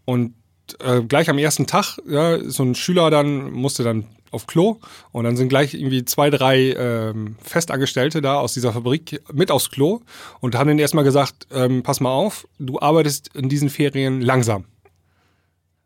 Und 0.04 0.34
äh, 0.80 1.00
gleich 1.02 1.30
am 1.30 1.38
ersten 1.38 1.66
Tag, 1.66 1.98
ja, 2.06 2.38
so 2.48 2.62
ein 2.62 2.74
Schüler 2.74 3.10
dann 3.10 3.50
musste 3.52 3.82
dann 3.82 4.04
auf 4.32 4.46
Klo 4.46 4.78
und 5.12 5.24
dann 5.24 5.36
sind 5.36 5.48
gleich 5.48 5.74
irgendwie 5.74 6.04
zwei, 6.04 6.30
drei 6.30 6.72
ähm, 6.76 7.36
Festangestellte 7.42 8.20
da 8.20 8.38
aus 8.38 8.52
dieser 8.54 8.72
Fabrik 8.72 9.20
mit 9.32 9.50
aufs 9.50 9.70
Klo 9.70 10.00
und 10.40 10.54
haben 10.54 10.68
denen 10.68 10.78
erstmal 10.78 11.04
gesagt, 11.04 11.46
ähm, 11.52 11.82
pass 11.82 12.00
mal 12.00 12.10
auf, 12.12 12.46
du 12.58 12.78
arbeitest 12.80 13.34
in 13.34 13.48
diesen 13.48 13.70
Ferien 13.70 14.20
langsam. 14.20 14.64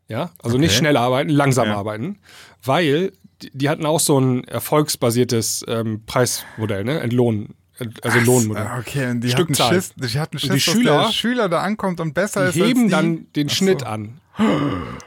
Ja, 0.07 0.31
also 0.43 0.57
nicht 0.57 0.71
Okay. 0.71 0.79
schnell 0.79 0.97
arbeiten, 0.97 1.29
langsam 1.29 1.69
Ja. 1.69 1.77
arbeiten, 1.77 2.19
weil 2.63 3.13
die, 3.41 3.51
die 3.53 3.69
hatten 3.69 3.85
auch 3.85 3.99
so 3.99 4.19
ein 4.19 4.43
erfolgsbasiertes 4.43 5.65
ähm, 5.67 6.03
Preismodell, 6.05 6.83
ne? 6.83 6.99
Entlohn, 6.99 7.55
also 8.01 8.19
Lohnmodell. 8.19 8.63
Ah, 8.67 8.77
Okay, 8.79 9.09
und 9.11 9.21
die 9.21 9.29
Stückzahl. 9.29 9.67
hatten 9.67 9.75
Schiss, 9.75 9.93
die 9.95 10.19
hatten 10.19 10.39
Schiss, 10.39 10.49
die 10.49 10.55
dass 10.55 10.63
Schüler- 10.63 11.03
der 11.05 11.11
Schüler 11.11 11.49
da 11.49 11.61
ankommt 11.61 11.99
und 11.99 12.13
besser 12.13 12.47
ist 12.47 12.55
die 12.55 12.63
heben 12.63 12.81
als 12.83 12.85
die. 12.85 12.91
dann 12.91 13.27
den 13.35 13.49
Schnitt 13.49 13.83
an. 13.83 14.19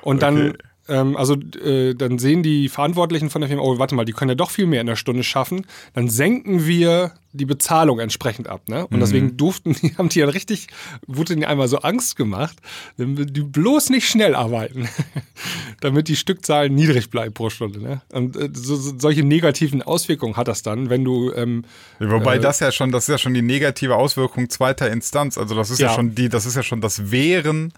Und 0.02 0.22
dann, 0.22 0.50
Okay. 0.50 0.58
Ähm, 0.88 1.16
also 1.16 1.34
äh, 1.34 1.94
dann 1.94 2.18
sehen 2.18 2.42
die 2.42 2.68
Verantwortlichen 2.68 3.30
von 3.30 3.40
der 3.40 3.48
Firma, 3.48 3.62
oh, 3.62 3.78
warte 3.78 3.94
mal, 3.94 4.04
die 4.04 4.12
können 4.12 4.30
ja 4.30 4.34
doch 4.34 4.50
viel 4.50 4.66
mehr 4.66 4.80
in 4.80 4.86
der 4.86 4.96
Stunde 4.96 5.22
schaffen. 5.22 5.66
Dann 5.94 6.08
senken 6.08 6.66
wir 6.66 7.12
die 7.32 7.44
Bezahlung 7.44 8.00
entsprechend 8.00 8.48
ab. 8.48 8.68
Ne? 8.68 8.86
Und 8.86 8.96
Mhm. 8.96 9.00
deswegen 9.00 9.36
durften 9.36 9.74
die, 9.74 9.94
haben 9.98 10.08
die 10.08 10.20
ja 10.20 10.26
richtig, 10.26 10.68
wurde 11.06 11.34
denen 11.34 11.44
einmal 11.44 11.68
so 11.68 11.78
Angst 11.80 12.16
gemacht, 12.16 12.58
die 12.96 13.42
bloß 13.42 13.90
nicht 13.90 14.08
schnell 14.08 14.34
arbeiten, 14.34 14.88
damit 15.80 16.08
die 16.08 16.16
Stückzahl 16.16 16.70
niedrig 16.70 17.10
bleibt 17.10 17.34
pro 17.34 17.50
Stunde. 17.50 17.80
Ne? 17.80 18.00
Und 18.12 18.36
äh, 18.36 18.48
so, 18.52 18.76
solche 18.76 19.22
negativen 19.22 19.82
Auswirkungen 19.82 20.36
hat 20.36 20.48
das 20.48 20.62
dann, 20.62 20.90
wenn 20.90 21.04
du 21.04 21.32
ähm, 21.32 21.64
Wobei 21.98 22.36
Äh, 22.36 22.40
das 22.40 22.60
ja 22.60 22.72
schon, 22.72 22.90
das 22.92 23.04
ist 23.04 23.12
ja 23.12 23.18
schon 23.18 23.34
die 23.34 23.42
negative 23.42 23.94
Auswirkung 23.96 24.48
zweiter 24.48 24.90
Instanz. 24.90 25.38
Also 25.38 25.54
das 25.54 25.70
ist 25.70 25.78
ja, 25.80 25.88
Ja. 25.88 25.94
schon 25.94 26.14
die, 26.14 26.28
das 26.28 26.46
ist 26.46 26.56
ja 26.56 26.62
schon 26.62 26.80
das 26.80 27.10
Wehren 27.10 27.72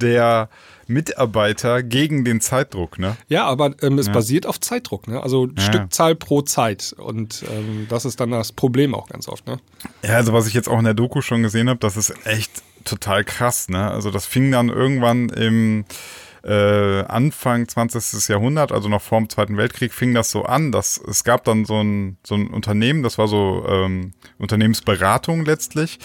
der 0.00 0.48
Mitarbeiter 0.88 1.82
gegen 1.82 2.24
den 2.24 2.40
Zeitdruck, 2.40 2.98
ne? 2.98 3.16
Ja, 3.28 3.44
aber 3.46 3.74
ähm, 3.82 3.98
es 3.98 4.08
basiert 4.10 4.46
auf 4.46 4.60
Zeitdruck, 4.60 5.08
ne? 5.08 5.22
Also 5.22 5.46
Ja. 5.46 5.62
Stückzahl 5.62 6.14
pro 6.14 6.42
Zeit. 6.42 6.94
Und 6.98 7.44
ähm, 7.50 7.86
das 7.88 8.04
ist 8.04 8.20
dann 8.20 8.30
das 8.30 8.52
Problem 8.52 8.94
auch 8.94 9.08
ganz 9.08 9.28
oft, 9.28 9.46
ne? 9.46 9.58
Ja, 10.02 10.16
also 10.16 10.32
was 10.32 10.46
ich 10.46 10.54
jetzt 10.54 10.68
auch 10.68 10.78
in 10.78 10.84
der 10.84 10.94
Doku 10.94 11.20
schon 11.20 11.42
gesehen 11.42 11.68
habe, 11.68 11.80
das 11.80 11.96
ist 11.96 12.14
echt 12.26 12.62
total 12.84 13.24
krass, 13.24 13.68
ne? 13.68 13.90
Also 13.90 14.10
das 14.10 14.26
fing 14.26 14.50
dann 14.50 14.68
irgendwann 14.68 15.28
im 15.30 15.84
äh, 16.44 17.04
Anfang 17.04 17.66
20. 17.66 18.28
Jahrhundert, 18.28 18.70
also 18.70 18.88
noch 18.88 19.00
vor 19.00 19.18
dem 19.18 19.30
Zweiten 19.30 19.56
Weltkrieg, 19.56 19.92
fing 19.94 20.12
das 20.12 20.30
so 20.30 20.44
an, 20.44 20.72
dass 20.72 20.98
es 20.98 21.24
gab 21.24 21.44
dann 21.44 21.64
so 21.64 21.80
ein, 21.82 22.18
so 22.22 22.34
ein 22.34 22.48
Unternehmen, 22.48 23.02
das 23.02 23.16
war 23.16 23.28
so 23.28 23.64
ähm, 23.66 24.12
Unternehmensberatung 24.38 25.46
letztlich, 25.46 25.98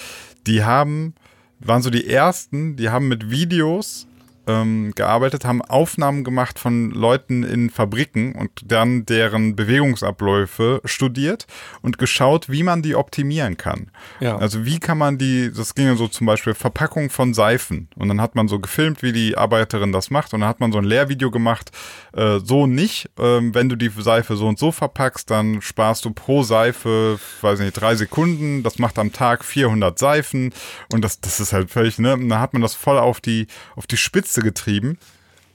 die 0.47 0.63
haben, 0.63 1.13
waren 1.59 1.81
so 1.81 1.89
die 1.89 2.07
ersten, 2.07 2.77
die 2.77 2.89
haben 2.89 3.09
mit 3.09 3.29
Videos 3.29 4.07
ähm, 4.49 4.93
gearbeitet, 4.95 5.45
haben 5.45 5.61
Aufnahmen 5.61 6.23
gemacht 6.23 6.57
von 6.57 6.89
Leuten 6.89 7.43
in 7.43 7.69
Fabriken 7.69 8.33
und 8.33 8.49
dann 8.65 9.05
deren 9.05 9.55
Bewegungsabläufe 9.55 10.81
studiert 10.85 11.45
und 11.81 11.97
geschaut, 11.97 12.49
wie 12.49 12.63
man 12.63 12.81
die 12.81 12.95
optimieren 12.95 13.57
kann. 13.57 13.91
Ja. 14.19 14.37
Also 14.37 14.65
wie 14.65 14.79
kann 14.79 14.97
man 14.97 15.17
die, 15.17 15.51
das 15.55 15.75
ging 15.75 15.85
ja 15.85 15.95
so 15.95 16.07
zum 16.07 16.25
Beispiel 16.25 16.55
Verpackung 16.55 17.09
von 17.09 17.33
Seifen. 17.33 17.89
Und 17.95 18.07
dann 18.07 18.19
hat 18.19 18.35
man 18.35 18.47
so 18.47 18.59
gefilmt, 18.59 19.03
wie 19.03 19.11
die 19.11 19.37
Arbeiterin 19.37 19.91
das 19.91 20.09
macht. 20.09 20.33
Und 20.33 20.41
dann 20.41 20.49
hat 20.49 20.59
man 20.59 20.71
so 20.71 20.79
ein 20.79 20.83
Lehrvideo 20.83 21.29
gemacht, 21.29 21.71
äh, 22.13 22.39
so 22.39 22.65
nicht, 22.65 23.09
ähm, 23.19 23.53
wenn 23.53 23.69
du 23.69 23.75
die 23.75 23.89
Seife 23.89 24.35
so 24.35 24.47
und 24.47 24.57
so 24.57 24.71
verpackst, 24.71 25.29
dann 25.29 25.61
sparst 25.61 26.05
du 26.05 26.11
pro 26.11 26.41
Seife, 26.43 27.19
weiß 27.41 27.59
nicht, 27.59 27.73
drei 27.73 27.95
Sekunden, 27.95 28.63
das 28.63 28.79
macht 28.79 28.97
am 28.97 29.13
Tag 29.13 29.45
400 29.45 29.99
Seifen. 29.99 30.53
Und 30.91 31.03
das, 31.03 31.21
das 31.21 31.39
ist 31.39 31.53
halt 31.53 31.69
völlig, 31.69 31.99
ne, 31.99 32.13
und 32.13 32.29
dann 32.29 32.39
hat 32.39 32.53
man 32.53 32.61
das 32.61 32.73
voll 32.73 32.97
auf 32.97 33.21
die, 33.21 33.47
auf 33.75 33.85
die 33.85 33.97
Spitze 33.97 34.38
getrieben. 34.41 34.97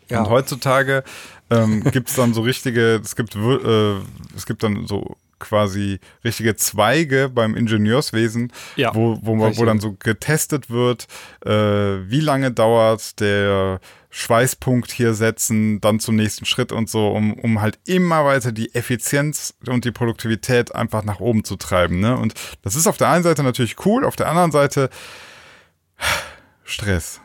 Ja. 0.09 0.21
Und 0.21 0.31
heutzutage 0.31 1.03
ähm, 1.51 1.83
gibt 1.93 2.09
es 2.09 2.17
dann 2.17 2.35
so 2.35 2.43
richtige, 2.43 3.01
es 3.03 3.17
gibt, 3.17 3.35
äh, 3.37 3.97
es 4.37 4.47
gibt 4.47 4.63
dann 4.63 4.87
so 4.87 5.17
quasi 5.39 6.01
richtige 6.25 6.57
Zweige 6.57 7.29
beim 7.29 7.55
Ingenieurswesen, 7.55 8.53
Ja, 8.77 8.95
wo, 8.95 9.19
wo, 9.23 9.35
man, 9.35 9.57
wo 9.59 9.65
dann 9.65 9.81
so 9.81 9.95
getestet 9.99 10.71
wird, 10.71 11.07
äh, 11.45 11.51
wie 11.51 12.21
lange 12.21 12.51
dauert 12.51 13.21
der 13.21 13.81
Schweißpunkt 14.11 14.93
hier 14.93 15.13
setzen, 15.13 15.81
dann 15.81 15.99
zum 15.99 16.17
nächsten 16.17 16.45
Schritt 16.45 16.73
und 16.73 16.89
so, 16.89 17.09
um, 17.09 17.35
um 17.35 17.61
halt 17.61 17.79
immer 17.85 18.25
weiter 18.25 18.53
die 18.53 18.75
Effizienz 18.75 19.55
und 19.67 19.85
die 19.85 19.91
Produktivität 19.91 20.75
einfach 20.75 21.05
nach 21.05 21.21
oben 21.21 21.45
zu 21.45 21.57
treiben. 21.57 22.01
Ne? 22.01 22.17
Und 22.17 22.35
das 22.63 22.77
ist 22.77 22.87
auf 22.87 22.97
der 22.97 23.11
einen 23.11 23.25
Seite 23.25 23.43
natürlich 23.43 23.85
cool, 23.85 24.05
auf 24.05 24.17
der 24.17 24.29
anderen 24.29 24.53
Seite 24.53 24.89
Stress. 26.63 27.21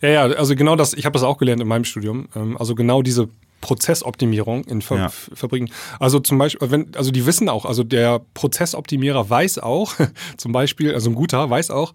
Ja, 0.00 0.08
ja, 0.08 0.22
also 0.22 0.54
genau 0.54 0.76
das, 0.76 0.94
ich 0.94 1.04
habe 1.04 1.14
das 1.14 1.22
auch 1.22 1.38
gelernt 1.38 1.60
in 1.62 1.68
meinem 1.68 1.84
Studium. 1.84 2.28
Ähm, 2.34 2.56
also 2.56 2.74
genau 2.74 3.02
diese 3.02 3.28
Prozessoptimierung 3.60 4.64
in 4.64 4.82
Fa 4.82 4.96
Ja. 4.96 5.08
Fabriken. 5.08 5.70
Also 5.98 6.20
zum 6.20 6.38
Beispiel, 6.38 6.70
wenn, 6.70 6.94
also 6.94 7.10
die 7.10 7.26
wissen 7.26 7.48
auch, 7.48 7.64
also 7.64 7.82
der 7.82 8.20
Prozessoptimierer 8.34 9.28
weiß 9.28 9.58
auch, 9.58 9.94
zum 10.36 10.52
Beispiel, 10.52 10.94
also 10.94 11.10
ein 11.10 11.14
guter 11.14 11.48
weiß 11.48 11.70
auch, 11.70 11.94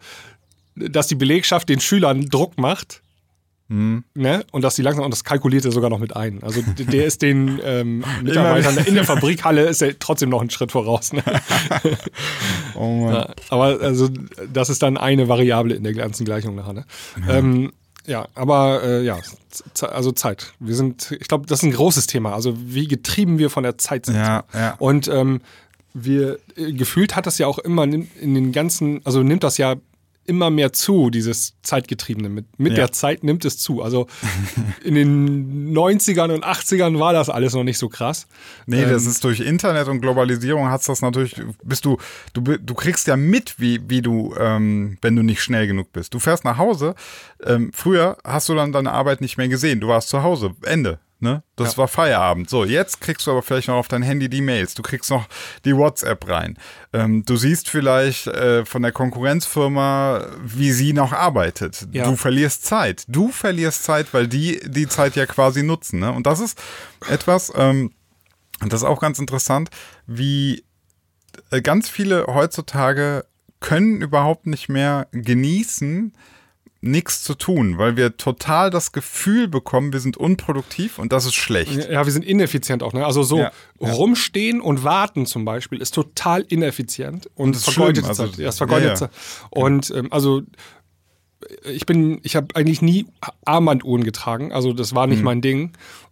dass 0.76 1.08
die 1.08 1.16
Belegschaft 1.16 1.70
den 1.70 1.80
Schülern 1.80 2.26
Druck 2.28 2.58
macht, 2.58 3.02
Ne? 3.72 4.44
Und 4.52 4.64
dass 4.66 4.76
die 4.76 4.82
langsam, 4.82 5.06
und 5.06 5.12
das 5.12 5.24
kalkuliert 5.24 5.64
er 5.64 5.72
sogar 5.72 5.90
noch 5.90 6.00
mit 6.00 6.14
ein. 6.14 6.44
Also 6.44 6.62
der 6.78 7.06
ist 7.06 7.22
den 7.22 7.58
ähm, 7.64 8.04
Mitarbeitern 8.22 8.78
in 8.86 8.96
der 8.96 9.06
Fabrikhalle 9.06 9.64
ist 9.64 9.82
er 9.82 9.98
trotzdem 9.98 10.28
noch 10.30 10.42
einen 10.42 10.50
Schritt 10.50 10.74
voraus. 10.74 11.14
Ne? 11.14 11.24
Oh 12.76 13.06
Mann. 13.06 13.14
Ja, 13.14 13.30
aber 13.50 13.80
also 13.82 14.10
das 14.52 14.70
ist 14.70 14.82
dann 14.82 14.98
eine 14.98 15.28
Variable 15.28 15.74
in 15.76 15.84
der 15.84 15.94
ganzen 15.94 16.26
Gleichung 16.26 16.56
nachher. 16.56 16.74
Ne? 16.74 16.86
Ja. 17.28 17.38
Ähm, 17.38 17.72
ja, 18.08 18.28
aber 18.36 18.84
äh, 18.84 19.04
ja, 19.04 19.20
also 19.82 20.12
Zeit. 20.12 20.54
Wir 20.60 20.76
sind, 20.76 21.12
ich 21.20 21.28
glaube, 21.28 21.46
das 21.46 21.60
ist 21.60 21.64
ein 21.64 21.72
großes 21.72 22.08
Thema. 22.08 22.34
Also 22.34 22.56
wie 22.58 22.88
getrieben 22.88 23.38
wir 23.38 23.50
von 23.50 23.64
der 23.64 23.78
Zeit 23.78 24.08
sind. 24.08 24.16
Ja, 24.16 24.44
ja. 24.54 24.76
Und 24.80 25.08
ähm, 25.08 25.42
wir 25.94 26.40
äh, 26.56 26.72
gefühlt 26.74 27.16
hat 27.16 27.28
das 27.28 27.38
ja 27.38 27.48
auch 27.48 27.60
immer 27.60 27.84
in, 27.84 28.10
in 28.20 28.34
den 28.34 28.52
ganzen, 28.52 29.02
also 29.06 29.24
nimmt 29.24 29.44
das 29.44 29.58
ja 29.58 29.76
immer 30.26 30.50
mehr 30.50 30.72
zu, 30.72 31.10
dieses 31.10 31.56
Zeitgetriebene. 31.64 32.30
Mit, 32.30 32.46
mit 32.60 32.72
Ja. 32.74 32.76
der 32.78 32.92
Zeit 32.92 33.24
nimmt 33.24 33.44
es 33.46 33.58
zu. 33.58 33.82
Also 33.82 34.08
in 34.84 34.96
den 34.96 35.74
90ern 35.76 36.32
und 36.34 36.46
80ern 36.46 37.00
war 37.00 37.14
das 37.14 37.30
alles 37.30 37.54
noch 37.54 37.64
nicht 37.64 37.78
so 37.78 37.90
krass. 37.90 38.28
Nee, 38.66 38.84
das 38.86 39.04
Ähm, 39.06 39.10
ist 39.12 39.24
durch 39.24 39.40
Internet 39.40 39.88
und 39.88 40.02
Globalisierung 40.02 40.70
hat's 40.70 40.86
das 40.86 41.02
natürlich, 41.02 41.36
bist 41.64 41.86
du, 41.86 41.98
du, 42.34 42.42
du 42.42 42.74
kriegst 42.74 43.08
ja 43.08 43.18
mit, 43.18 43.60
wie, 43.60 43.82
wie 43.90 44.02
du, 44.02 44.36
ähm, 44.40 44.98
wenn 45.02 45.16
du 45.16 45.24
nicht 45.24 45.42
schnell 45.42 45.68
genug 45.68 45.92
bist. 45.92 46.14
Du 46.14 46.20
fährst 46.20 46.46
nach 46.46 46.58
Hause, 46.58 46.96
ähm, 47.44 47.72
früher 47.74 48.18
hast 48.24 48.48
du 48.50 48.56
dann 48.56 48.72
deine 48.72 48.92
Arbeit 48.92 49.22
nicht 49.22 49.38
mehr 49.38 49.48
gesehen, 49.48 49.80
du 49.80 49.88
warst 49.88 50.10
zu 50.10 50.24
Hause, 50.24 50.52
Ende. 50.64 51.00
Ne? 51.22 51.44
Das 51.56 51.78
war 51.78 51.88
Feierabend. 51.88 52.50
So, 52.50 52.66
jetzt 52.66 53.00
kriegst 53.00 53.28
du 53.28 53.32
aber 53.32 53.44
vielleicht 53.44 53.68
noch 53.68 53.76
auf 53.76 53.88
dein 53.88 54.02
Handy 54.02 54.28
die 54.28 54.42
Mails. 54.42 54.74
Du 54.74 54.82
kriegst 54.82 55.12
noch 55.12 55.28
die 55.66 55.76
WhatsApp 55.76 56.28
rein. 56.28 56.58
Ähm, 56.94 57.24
du 57.26 57.36
siehst 57.36 57.70
vielleicht 57.70 58.26
äh, 58.26 58.66
von 58.66 58.82
der 58.82 58.92
Konkurrenzfirma, 58.92 60.26
wie 60.44 60.72
sie 60.72 60.94
noch 60.94 61.14
arbeitet. 61.14 61.88
Ja. 61.92 62.06
Du 62.06 62.16
verlierst 62.16 62.66
Zeit. 62.66 63.04
Du 63.08 63.30
verlierst 63.30 63.84
Zeit, 63.84 64.14
weil 64.14 64.28
die 64.28 64.62
die 64.66 64.88
Zeit 64.88 65.16
ja 65.16 65.28
quasi 65.28 65.62
nutzen. 65.62 66.00
Ne? 66.00 66.12
Und 66.12 66.26
das 66.26 66.40
ist 66.40 66.60
etwas, 67.08 67.54
ähm, 67.56 67.92
und 68.62 68.74
das 68.74 68.82
ist 68.82 68.88
auch 68.88 69.00
ganz 69.00 69.20
interessant, 69.20 69.70
wie 70.08 70.64
äh, 71.52 71.62
ganz 71.62 71.88
viele 71.88 72.26
heutzutage 72.28 73.26
können 73.60 74.02
überhaupt 74.02 74.48
nicht 74.48 74.70
mehr 74.70 75.08
genießen, 75.12 76.14
nichts 76.84 77.22
zu 77.24 77.36
tun, 77.36 77.78
weil 77.78 77.96
wir 77.96 78.18
total 78.18 78.72
das 78.72 78.92
Gefühl 78.92 79.48
bekommen, 79.48 79.94
wir 79.94 80.00
sind 80.00 80.18
unproduktiv 80.18 80.98
und 80.98 81.12
das 81.14 81.26
ist 81.26 81.36
schlecht. 81.36 81.90
Ja, 81.92 82.06
wir 82.06 82.12
sind 82.12 82.26
ineffizient 82.26 82.82
auch. 82.82 82.94
Ne? 82.94 83.06
Also 83.06 83.22
so 83.22 83.38
Ja, 83.38 83.52
ja. 83.80 83.92
rumstehen 83.92 84.60
und 84.62 84.84
warten 84.84 85.26
zum 85.28 85.46
Beispiel 85.46 85.80
ist 85.80 85.94
total 85.94 86.42
ineffizient 86.42 87.30
und 87.36 87.56
das 87.56 87.68
ist 87.68 87.74
vergeudet 87.76 88.06
also- 88.06 88.28
Zeit. 88.28 88.54
Vergeudet 88.56 89.00
ja. 89.00 89.10
Und 89.52 89.92
ähm, 89.96 90.08
also 90.12 90.42
ich 91.66 91.86
bin, 91.86 92.20
ich 92.24 92.36
habe 92.36 92.48
eigentlich 92.56 92.82
nie 92.82 93.08
Armbanduhren 93.46 94.04
getragen, 94.04 94.52
also 94.52 94.74
das 94.74 94.94
war 94.96 95.08
nicht 95.08 95.20
Mhm. 95.20 95.26
mein 95.26 95.42
Ding. 95.42 95.72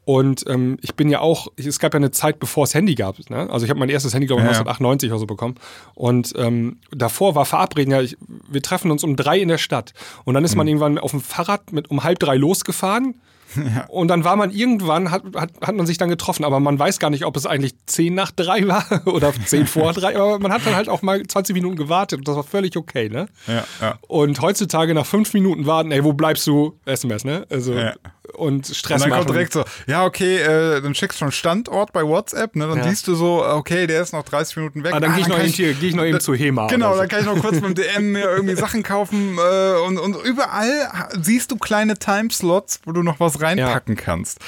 Und 0.10 0.44
ähm, 0.48 0.80
ich 0.82 0.96
bin 0.96 1.10
ja 1.10 1.20
auch, 1.20 1.50
es 1.56 1.78
gab 1.78 1.94
ja 1.94 1.98
eine 1.98 2.10
Zeit, 2.10 2.40
bevor 2.40 2.64
es 2.64 2.74
Handy 2.74 2.96
gab. 2.96 3.18
Ne? 3.30 3.48
Also 3.52 3.66
ich 3.66 3.70
habe 3.70 3.80
mein 3.80 3.90
erstes 3.90 4.12
Handy, 4.16 4.26
glaube 4.26 4.42
ich, 4.42 4.48
Ja, 4.48 4.54
ja. 4.54 4.60
1998 4.62 5.12
oder 5.12 5.20
so 5.20 5.28
bekommen. 5.28 5.54
Und 5.94 6.34
ähm, 6.36 6.78
davor 6.90 7.36
war 7.36 7.46
verabreden, 7.46 7.92
ja, 7.92 8.02
ich, 8.02 8.18
wir 8.50 8.64
treffen 8.64 8.90
uns 8.90 9.04
um 9.04 9.16
drei 9.16 9.38
in 9.40 9.50
der 9.50 9.60
Stadt. 9.60 9.94
Und 10.26 10.34
dann 10.34 10.44
ist 10.44 10.54
Mhm. 10.54 10.58
man 10.58 10.68
irgendwann 10.68 10.98
auf 10.98 11.12
dem 11.12 11.22
Fahrrad 11.22 11.72
mit 11.74 11.92
um 11.92 12.04
halb 12.04 12.18
drei 12.18 12.38
losgefahren. 12.38 13.22
Und 13.90 14.08
dann 14.08 14.24
war 14.24 14.36
man 14.36 14.50
irgendwann, 14.50 15.12
hat, 15.12 15.22
hat, 15.36 15.52
hat 15.62 15.76
man 15.76 15.86
sich 15.86 16.00
dann 16.00 16.10
getroffen, 16.10 16.44
aber 16.44 16.60
man 16.60 16.80
weiß 16.80 16.98
gar 16.98 17.12
nicht, 17.12 17.26
ob 17.26 17.38
es 17.38 17.46
eigentlich 17.46 17.74
10 17.86 18.16
nach 18.16 18.32
3 18.32 18.68
war 18.68 18.86
oder 19.06 19.32
10 19.34 19.68
vor 19.68 19.94
3, 20.02 20.16
aber 20.20 20.40
man 20.40 20.52
hat 20.52 20.66
dann 20.66 20.76
halt 20.76 20.90
auch 20.90 21.04
mal 21.04 21.22
20 21.22 21.54
Minuten 21.54 21.76
gewartet 21.76 22.18
und 22.20 22.28
das 22.28 22.36
war 22.36 22.44
völlig 22.44 22.78
okay, 22.78 23.10
ne? 23.10 23.28
Ja, 23.48 23.64
ja. 23.82 24.00
Und 24.08 24.42
heutzutage 24.42 24.94
nach 24.96 25.06
5 25.06 25.34
Minuten 25.36 25.66
warten, 25.68 25.92
ey, 25.92 26.04
wo 26.04 26.14
bleibst 26.14 26.46
du? 26.48 26.80
SMS, 26.86 27.26
ne? 27.26 27.46
Also, 27.52 27.74
Ja. 27.74 27.94
Und 28.34 28.68
Stress 28.68 28.96
Und 28.96 29.02
dann 29.02 29.10
machen. 29.10 29.20
kommt 29.26 29.36
direkt 29.36 29.54
so, 29.54 29.64
ja, 29.88 30.06
okay, 30.06 30.38
äh, 30.38 30.82
dann 30.82 30.96
schickst 30.96 31.20
du 31.22 31.26
einen 31.26 31.32
Standort 31.32 31.94
bei 31.94 32.04
WhatsApp, 32.04 32.56
ne? 32.56 32.68
Dann 32.68 32.78
Ja. 32.80 32.84
siehst 32.90 33.08
du 33.08 33.16
so, 33.16 33.46
okay, 33.46 33.88
der 33.88 34.02
ist 34.02 34.14
noch 34.14 34.24
30 34.24 34.58
Minuten 34.58 34.84
weg. 34.84 34.94
Ah, 34.94 35.00
dann 35.00 35.14
gehe 35.14 35.22
ich, 35.22 35.28
noch 35.28 35.40
eben 35.40 35.48
hier- 35.48 35.74
geh 35.74 35.88
ich 35.90 35.96
noch 35.96 36.04
eben 36.06 36.20
zu 36.20 36.34
HEMA. 36.34 36.68
Genau, 36.68 36.94
so. 36.94 37.00
dann 37.00 37.08
kann 37.08 37.20
ich 37.22 37.26
noch 37.26 37.40
kurz 37.40 37.60
beim 37.62 37.76
DM 37.76 38.12
mir 38.12 38.26
irgendwie 38.30 38.56
Sachen 38.56 38.84
kaufen 38.84 39.38
äh, 39.38 39.80
und, 39.88 39.98
und 39.98 40.16
überall 40.26 40.90
siehst 41.22 41.52
du 41.52 41.58
kleine 41.58 41.98
Timeslots, 41.98 42.82
wo 42.86 42.92
du 42.92 43.04
noch 43.04 43.20
was 43.20 43.42
reinpacken 43.42 43.96
kannst. 43.96 44.40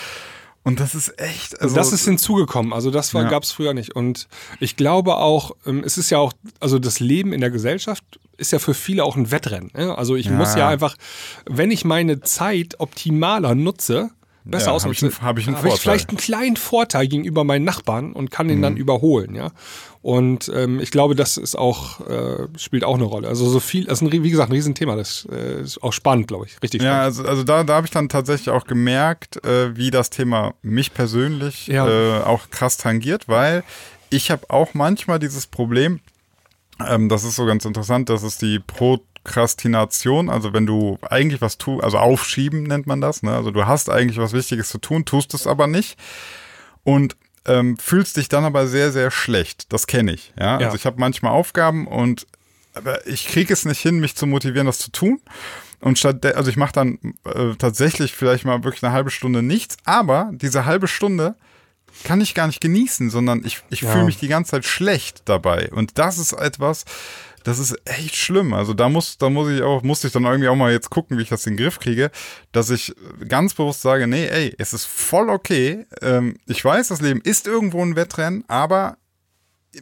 Und 0.63 0.79
das 0.79 0.93
ist 0.93 1.19
echt. 1.19 1.53
Also, 1.59 1.75
Also 1.75 1.75
das 1.77 1.91
ist 1.91 2.05
hinzugekommen. 2.05 2.71
Also 2.71 2.91
das 2.91 3.15
war 3.15 3.23
Ja. 3.23 3.29
gab 3.29 3.41
es 3.41 3.51
früher 3.51 3.73
nicht. 3.73 3.95
Und 3.95 4.27
ich 4.59 4.75
glaube 4.75 5.15
auch, 5.17 5.55
ähm, 5.65 5.81
es 5.83 5.97
ist 5.97 6.11
ja 6.11 6.19
auch, 6.19 6.33
also 6.59 6.77
das 6.77 6.99
Leben 6.99 7.33
in 7.33 7.41
der 7.41 7.49
Gesellschaft 7.49 8.03
ist 8.41 8.51
ja 8.51 8.59
für 8.59 8.73
viele 8.73 9.03
auch 9.05 9.15
ein 9.15 9.31
Wettrennen. 9.31 9.71
ne? 9.73 9.97
Also 9.97 10.15
ich 10.15 10.25
Ja. 10.25 10.31
muss 10.33 10.55
ja 10.55 10.67
einfach, 10.67 10.95
wenn 11.45 11.71
ich 11.71 11.85
meine 11.85 12.19
Zeit 12.21 12.79
optimaler 12.79 13.55
nutze, 13.55 14.09
besser 14.43 14.67
Ja, 14.67 14.71
ausnutze, 14.71 15.05
hab 15.05 15.13
ich 15.13 15.17
einen- 15.17 15.21
hab 15.27 15.37
ich 15.37 15.47
einen 15.47 15.57
habe 15.57 15.67
ich 15.69 15.75
vielleicht 15.79 16.09
einen 16.09 16.17
kleinen 16.17 16.55
Vorteil 16.57 17.07
gegenüber 17.07 17.43
meinen 17.43 17.63
Nachbarn 17.63 18.11
und 18.13 18.31
kann 18.31 18.47
den 18.47 18.57
Mhm. 18.57 18.61
dann 18.63 18.77
überholen, 18.77 19.35
ja. 19.35 19.51
Und 20.01 20.51
ähm, 20.55 20.79
ich 20.79 20.89
glaube, 20.89 21.13
das 21.13 21.37
ist 21.37 21.55
auch, 21.55 21.99
äh, 22.09 22.47
spielt 22.57 22.83
auch 22.83 22.95
eine 22.95 23.03
Rolle. 23.03 23.27
Also 23.27 23.47
so 23.47 23.59
viel, 23.59 23.85
das 23.85 24.01
ist 24.01 24.07
ein, 24.11 24.11
wie 24.23 24.31
gesagt, 24.31 24.49
ein 24.49 24.53
Riesenthema. 24.55 24.95
Das 24.95 25.27
äh, 25.31 25.61
ist 25.61 25.83
auch 25.83 25.93
spannend, 25.93 26.27
glaube 26.27 26.47
ich. 26.47 26.59
Richtig 26.63 26.81
ja, 26.81 26.87
spannend. 26.89 27.05
also, 27.19 27.25
also 27.25 27.43
da, 27.43 27.63
da 27.63 27.75
habe 27.75 27.85
ich 27.85 27.91
dann 27.91 28.09
tatsächlich 28.09 28.49
auch 28.49 28.65
gemerkt, 28.65 29.45
äh, 29.45 29.77
wie 29.77 29.91
das 29.91 30.09
Thema 30.09 30.55
mich 30.63 30.91
persönlich 30.95 31.67
Ja. 31.67 31.87
äh, 31.87 32.23
auch 32.23 32.49
krass 32.49 32.77
tangiert, 32.77 33.27
weil 33.27 33.63
ich 34.09 34.31
habe 34.31 34.49
auch 34.49 34.73
manchmal 34.73 35.19
dieses 35.19 35.45
Problem, 35.45 35.99
ähm, 36.87 37.09
das 37.09 37.23
ist 37.23 37.35
so 37.35 37.45
ganz 37.45 37.65
interessant, 37.65 38.09
das 38.09 38.23
ist 38.23 38.41
die 38.41 38.59
Prokrastination, 38.59 40.29
also 40.29 40.53
wenn 40.53 40.65
du 40.65 40.97
eigentlich 41.01 41.41
was 41.41 41.57
tust, 41.57 41.83
also 41.83 41.97
aufschieben 41.97 42.63
nennt 42.63 42.87
man 42.87 43.01
das, 43.01 43.23
ne? 43.23 43.35
also 43.35 43.51
du 43.51 43.65
hast 43.65 43.89
eigentlich 43.89 44.17
was 44.17 44.33
Wichtiges 44.33 44.69
zu 44.69 44.77
tun, 44.77 45.05
tust 45.05 45.33
es 45.33 45.47
aber 45.47 45.67
nicht 45.67 45.97
und 46.83 47.15
ähm, 47.45 47.77
fühlst 47.77 48.17
dich 48.17 48.29
dann 48.29 48.45
aber 48.45 48.67
sehr, 48.67 48.91
sehr 48.91 49.09
schlecht. 49.11 49.71
Das 49.73 49.87
kenne 49.87 50.13
ich. 50.13 50.33
Ja? 50.37 50.59
Ja. 50.59 50.65
Also 50.67 50.77
ich 50.77 50.85
habe 50.85 50.99
manchmal 50.99 51.31
Aufgaben 51.31 51.87
und 51.87 52.27
aber 52.73 53.05
ich 53.05 53.27
kriege 53.27 53.51
es 53.51 53.65
nicht 53.65 53.79
hin, 53.79 53.99
mich 53.99 54.15
zu 54.15 54.25
motivieren, 54.27 54.65
das 54.65 54.79
zu 54.79 54.91
tun. 54.91 55.19
Und 55.81 55.97
statt, 55.97 56.25
also 56.25 56.49
ich 56.49 56.57
mache 56.57 56.73
dann 56.73 56.99
äh, 57.25 57.55
tatsächlich 57.57 58.13
vielleicht 58.13 58.45
mal 58.45 58.63
wirklich 58.63 58.83
eine 58.83 58.93
halbe 58.93 59.09
Stunde 59.09 59.41
nichts, 59.41 59.77
aber 59.83 60.29
diese 60.33 60.65
halbe 60.65 60.87
Stunde 60.87 61.35
kann 62.03 62.21
ich 62.21 62.33
gar 62.33 62.47
nicht 62.47 62.61
genießen, 62.61 63.09
sondern 63.09 63.43
ich, 63.45 63.61
ich 63.69 63.81
Ja. 63.81 63.91
fühle 63.91 64.05
mich 64.05 64.17
die 64.17 64.27
ganze 64.27 64.51
Zeit 64.51 64.65
schlecht 64.65 65.23
dabei. 65.25 65.69
Und 65.71 65.97
das 65.97 66.17
ist 66.17 66.33
etwas, 66.33 66.85
das 67.43 67.57
ist 67.59 67.75
echt 67.85 68.15
schlimm. 68.15 68.53
Also 68.53 68.73
da 68.73 68.87
muss, 68.89 69.17
da 69.17 69.29
muss 69.29 69.49
ich 69.49 69.61
auch, 69.63 69.81
musste 69.83 70.07
ich 70.07 70.13
dann 70.13 70.25
irgendwie 70.25 70.47
auch 70.49 70.55
mal 70.55 70.71
jetzt 70.71 70.89
gucken, 70.89 71.17
wie 71.17 71.23
ich 71.23 71.29
das 71.29 71.45
in 71.47 71.55
den 71.57 71.63
Griff 71.63 71.79
kriege, 71.79 72.11
dass 72.51 72.69
ich 72.69 72.93
ganz 73.27 73.53
bewusst 73.55 73.81
sage, 73.81 74.05
nee, 74.07 74.27
ey, 74.27 74.53
es 74.57 74.73
ist 74.73 74.85
voll 74.85 75.29
okay. 75.29 75.85
Ähm, 76.01 76.37
ich 76.47 76.63
weiß, 76.63 76.89
das 76.89 77.01
Leben 77.01 77.21
ist 77.21 77.47
irgendwo 77.47 77.83
ein 77.83 77.95
Wettrennen, 77.95 78.43
aber 78.47 78.97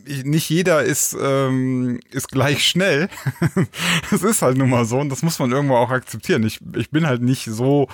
ich- 0.05 0.23
nicht 0.23 0.49
jeder 0.49 0.83
ist, 0.83 1.17
ähm, 1.19 1.99
ist 2.11 2.29
gleich 2.29 2.65
schnell. 2.65 3.09
das 4.11 4.23
ist 4.23 4.41
halt 4.41 4.57
nun 4.57 4.69
mal 4.69 4.85
so 4.85 4.99
und 4.99 5.09
das 5.09 5.23
muss 5.23 5.39
man 5.39 5.51
irgendwo 5.51 5.75
auch 5.75 5.89
akzeptieren. 5.89 6.43
Ich, 6.43 6.59
ich 6.77 6.91
bin 6.91 7.07
halt 7.07 7.21
nicht 7.21 7.45
so 7.45 7.87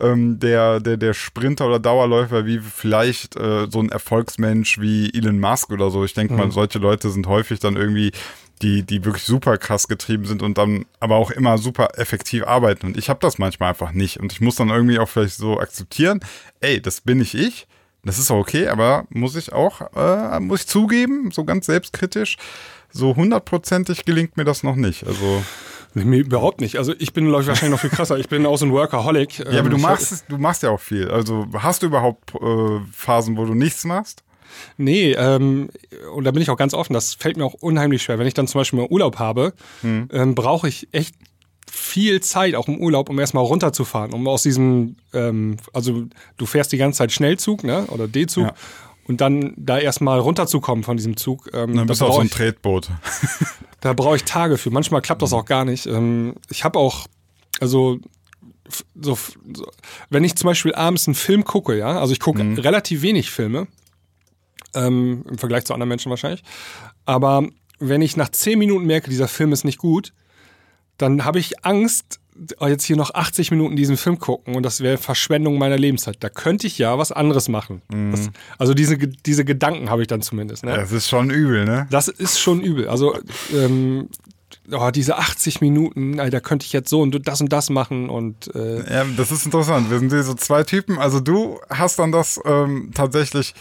ähm, 0.00 0.38
der, 0.38 0.80
der, 0.80 0.96
der 0.96 1.14
Sprinter 1.14 1.66
oder 1.66 1.78
Dauerläufer 1.78 2.46
wie 2.46 2.58
vielleicht 2.58 3.36
äh, 3.36 3.66
so 3.70 3.80
ein 3.80 3.90
Erfolgsmensch 3.90 4.80
wie 4.80 5.12
Elon 5.14 5.40
Musk 5.40 5.70
oder 5.70 5.90
so. 5.90 6.04
Ich 6.04 6.14
denke 6.14 6.34
mal, 6.34 6.50
solche 6.50 6.78
Leute 6.78 7.10
sind 7.10 7.26
häufig 7.26 7.60
dann 7.60 7.76
irgendwie 7.76 8.12
die, 8.62 8.82
die 8.82 9.04
wirklich 9.04 9.24
super 9.24 9.58
krass 9.58 9.86
getrieben 9.88 10.24
sind 10.24 10.42
und 10.42 10.56
dann 10.56 10.86
aber 11.00 11.16
auch 11.16 11.30
immer 11.30 11.58
super 11.58 11.88
effektiv 11.96 12.44
arbeiten. 12.44 12.86
Und 12.86 12.96
ich 12.96 13.08
habe 13.08 13.20
das 13.20 13.38
manchmal 13.38 13.70
einfach 13.70 13.92
nicht. 13.92 14.18
Und 14.18 14.32
ich 14.32 14.40
muss 14.40 14.56
dann 14.56 14.70
irgendwie 14.70 14.98
auch 14.98 15.08
vielleicht 15.08 15.36
so 15.36 15.60
akzeptieren, 15.60 16.20
ey, 16.60 16.80
das 16.80 17.02
bin 17.02 17.18
nicht 17.18 17.34
ich. 17.34 17.66
Das 18.02 18.18
ist 18.18 18.30
auch 18.30 18.38
okay, 18.38 18.68
aber 18.68 19.04
muss 19.08 19.34
ich 19.34 19.52
auch, 19.52 19.80
äh, 19.96 20.38
muss 20.38 20.60
ich 20.60 20.66
zugeben, 20.68 21.32
so 21.32 21.44
ganz 21.44 21.66
selbstkritisch, 21.66 22.36
so 22.92 23.16
hundertprozentig 23.16 24.04
gelingt 24.04 24.36
mir 24.36 24.44
das 24.44 24.62
noch 24.62 24.76
nicht. 24.76 25.04
Also, 25.06 25.42
Mir 26.04 26.18
überhaupt 26.20 26.60
nicht. 26.60 26.76
Also 26.76 26.92
ich 26.98 27.12
bin, 27.12 27.26
glaube 27.26 27.42
ich, 27.42 27.48
wahrscheinlich 27.48 27.72
noch 27.72 27.80
viel 27.80 27.90
krasser. 27.90 28.18
Ich 28.18 28.28
bin 28.28 28.44
auch 28.46 28.56
so 28.58 28.66
ein 28.66 28.72
Workaholic. 28.72 29.38
ja, 29.38 29.46
aber 29.46 29.58
Ähm, 29.58 29.70
du 29.70 29.76
ich- 29.76 29.82
machst, 29.82 30.24
du 30.28 30.36
machst 30.38 30.62
ja 30.62 30.70
auch 30.70 30.80
viel. 30.80 31.08
Also, 31.10 31.46
hast 31.54 31.82
du 31.82 31.86
überhaupt 31.86 32.34
äh, 32.34 32.80
Phasen, 32.92 33.36
wo 33.36 33.44
du 33.46 33.54
nichts 33.54 33.84
machst? 33.84 34.22
Nee, 34.76 35.12
ähm, 35.12 35.68
und 36.14 36.24
da 36.24 36.30
bin 36.30 36.40
ich 36.42 36.50
auch 36.50 36.56
ganz 36.56 36.72
offen, 36.74 36.92
das 36.92 37.14
fällt 37.14 37.36
mir 37.36 37.44
auch 37.44 37.54
unheimlich 37.54 38.02
schwer. 38.02 38.18
Wenn 38.18 38.26
ich 38.26 38.34
dann 38.34 38.46
zum 38.46 38.60
Beispiel 38.60 38.78
mal 38.78 38.88
Urlaub 38.88 39.18
habe, 39.18 39.52
Hm. 39.82 40.08
ähm, 40.12 40.34
brauche 40.34 40.68
ich 40.68 40.88
echt 40.92 41.14
viel 41.70 42.20
Zeit, 42.20 42.54
auch 42.54 42.68
im 42.68 42.78
Urlaub, 42.78 43.10
um 43.10 43.18
erstmal 43.18 43.44
runterzufahren, 43.44 44.12
um 44.12 44.26
aus 44.28 44.42
diesem, 44.44 44.96
ähm, 45.12 45.56
also 45.72 46.04
du 46.36 46.46
fährst 46.46 46.72
die 46.72 46.76
ganze 46.78 46.98
Zeit 46.98 47.12
Schnellzug, 47.12 47.64
ne, 47.64 47.86
oder 47.88 48.06
D-Zug, 48.06 48.44
Ja. 48.46 48.54
Und 49.06 49.20
dann 49.20 49.54
da 49.56 49.78
erstmal 49.78 50.18
runterzukommen 50.18 50.84
von 50.84 50.96
diesem 50.96 51.16
Zug. 51.16 51.48
Ähm, 51.52 51.68
Dann 51.68 51.76
da 51.76 51.84
bist 51.84 52.00
du 52.00 52.06
auch 52.06 52.14
so 52.14 52.20
ein 52.20 52.30
Tretboot. 52.30 52.90
da 53.80 53.92
brauche 53.92 54.16
ich 54.16 54.24
Tage 54.24 54.58
für. 54.58 54.70
Manchmal 54.70 55.02
klappt 55.02 55.22
das 55.22 55.32
auch 55.32 55.44
gar 55.44 55.64
nicht. 55.64 55.86
Ähm, 55.86 56.34
ich 56.50 56.64
habe 56.64 56.78
auch, 56.78 57.06
also 57.60 57.98
so, 59.04 59.16
so, 59.54 59.66
wenn 60.10 60.24
ich 60.24 60.34
zum 60.36 60.48
Beispiel 60.48 60.74
abends 60.74 61.06
einen 61.06 61.14
Film 61.14 61.44
gucke, 61.44 61.78
ja, 61.78 62.00
also 62.00 62.12
ich 62.12 62.20
gucke 62.20 62.42
relativ 62.58 63.02
wenig 63.02 63.30
Filme, 63.30 63.68
ähm, 64.74 65.24
im 65.28 65.38
Vergleich 65.38 65.64
zu 65.64 65.72
anderen 65.72 65.88
Menschen 65.88 66.10
wahrscheinlich, 66.10 66.42
aber 67.04 67.48
wenn 67.78 68.02
ich 68.02 68.16
nach 68.16 68.30
zehn 68.30 68.58
Minuten 68.58 68.86
merke, 68.86 69.08
dieser 69.08 69.28
Film 69.28 69.52
ist 69.52 69.64
nicht 69.64 69.78
gut, 69.78 70.12
dann 70.98 71.24
habe 71.24 71.38
ich 71.38 71.64
Angst, 71.64 72.18
jetzt 72.60 72.84
hier 72.84 72.96
noch 72.96 73.14
80 73.14 73.50
Minuten 73.50 73.76
diesen 73.76 73.96
Film 73.96 74.18
gucken 74.18 74.54
und 74.54 74.62
das 74.62 74.80
wäre 74.80 74.98
Verschwendung 74.98 75.58
meiner 75.58 75.78
Lebenszeit. 75.78 76.16
Da 76.20 76.28
könnte 76.28 76.66
ich 76.66 76.78
ja 76.78 76.98
was 76.98 77.12
anderes 77.12 77.48
machen. 77.48 77.82
Das, 78.10 78.30
also 78.58 78.74
diese, 78.74 78.98
diese 78.98 79.44
Gedanken 79.44 79.90
habe 79.90 80.02
ich 80.02 80.08
dann 80.08 80.22
zumindest. 80.22 80.64
Ne? 80.64 80.74
Das 80.74 80.92
ist 80.92 81.08
schon 81.08 81.30
übel, 81.30 81.64
ne? 81.64 81.86
Das 81.90 82.08
ist 82.08 82.38
schon 82.38 82.60
übel. 82.60 82.88
Also 82.88 83.18
ähm, 83.54 84.08
oh, 84.72 84.90
diese 84.90 85.16
80 85.16 85.60
Minuten, 85.60 86.16
da 86.16 86.40
könnte 86.40 86.66
ich 86.66 86.72
jetzt 86.72 86.88
so 86.88 87.00
und 87.00 87.26
das 87.26 87.40
und 87.40 87.52
das 87.52 87.70
machen 87.70 88.08
und 88.08 88.54
äh, 88.54 88.78
Ja, 88.92 89.04
das 89.16 89.30
ist 89.32 89.44
interessant. 89.44 89.90
Wir 89.90 89.98
sind 89.98 90.12
hier 90.12 90.22
so 90.22 90.34
zwei 90.34 90.62
Typen. 90.62 90.98
Also 90.98 91.20
du 91.20 91.60
hast 91.70 91.98
dann 91.98 92.12
das 92.12 92.40
ähm, 92.44 92.90
tatsächlich, 92.94 93.54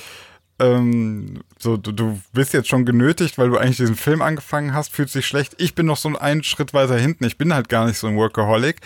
ähm, 0.59 1.41
so 1.59 1.75
du, 1.77 1.91
du 1.91 2.21
bist 2.33 2.53
jetzt 2.53 2.69
schon 2.69 2.85
genötigt, 2.85 3.37
weil 3.37 3.49
du 3.49 3.57
eigentlich 3.57 3.77
diesen 3.77 3.95
Film 3.95 4.21
angefangen 4.21 4.73
hast, 4.73 4.93
fühlt 4.93 5.09
sich 5.09 5.25
schlecht. 5.27 5.55
Ich 5.57 5.75
bin 5.75 5.85
noch 5.85 5.97
so 5.97 6.09
einen 6.17 6.43
Schritt 6.43 6.73
weiter 6.73 6.97
hinten. 6.97 7.25
Ich 7.25 7.37
bin 7.37 7.53
halt 7.53 7.67
gar 7.69 7.85
nicht 7.85 7.97
so 7.97 8.07
ein 8.07 8.15
Workaholic, 8.15 8.79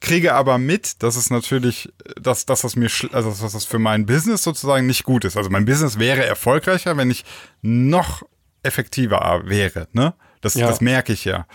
kriege 0.00 0.34
aber 0.34 0.58
mit, 0.58 1.02
dass 1.02 1.16
es 1.16 1.30
natürlich, 1.30 1.92
dass, 2.20 2.46
dass 2.46 2.62
das 2.62 2.76
mir, 2.76 2.88
also 3.12 3.30
dass 3.30 3.52
das 3.52 3.64
für 3.64 3.78
mein 3.78 4.06
Business 4.06 4.42
sozusagen 4.44 4.86
nicht 4.86 5.04
gut 5.04 5.24
ist. 5.24 5.36
Also 5.36 5.50
mein 5.50 5.64
Business 5.64 5.98
wäre 5.98 6.24
erfolgreicher, 6.24 6.96
wenn 6.96 7.10
ich 7.10 7.24
noch 7.62 8.22
effektiver 8.62 9.42
wäre, 9.44 9.88
ne? 9.92 10.14
Das, 10.42 10.54
Ja. 10.54 10.66
das 10.68 10.80
merke 10.80 11.12
ich 11.12 11.24
ja. 11.24 11.46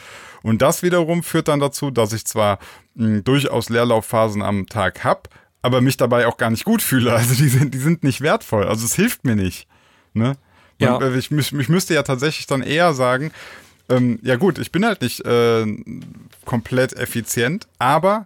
Und 0.43 0.61
das 0.61 0.82
wiederum 0.84 1.24
führt 1.24 1.47
dann 1.47 1.59
dazu, 1.59 1.91
dass 1.91 2.13
ich 2.13 2.26
zwar 2.26 2.59
mh, 2.95 3.22
durchaus 3.22 3.69
Leerlaufphasen 3.69 4.41
am 4.41 4.65
Tag 4.67 5.03
habe, 5.03 5.22
aber 5.62 5.82
mich 5.82 5.97
dabei 5.97 6.28
auch 6.28 6.38
gar 6.38 6.49
nicht 6.49 6.66
gut 6.66 6.82
fühle. 6.82 7.14
Also 7.14 7.36
die 7.36 7.49
sind, 7.49 7.74
die 7.74 7.80
sind 7.80 8.03
nicht 8.03 8.22
wertvoll. 8.22 8.66
Also 8.68 8.86
es 8.86 8.95
hilft 8.95 9.26
mir 9.26 9.36
nicht. 9.36 9.68
Ne? 10.14 10.36
Ja. 10.80 10.95
Und, 10.95 11.03
äh, 11.03 11.18
ich, 11.18 11.30
müß- 11.30 11.59
ich 11.59 11.70
müsste 11.70 11.93
ja 11.93 12.03
tatsächlich 12.03 12.47
dann 12.47 12.62
eher 12.62 12.93
sagen, 12.93 13.32
ähm, 13.89 14.20
ja 14.24 14.36
gut, 14.38 14.57
ich 14.57 14.72
bin 14.72 14.86
halt 14.86 15.01
nicht 15.01 15.26
äh, 15.26 15.66
komplett 16.45 16.93
effizient, 16.93 17.68
aber 17.78 18.26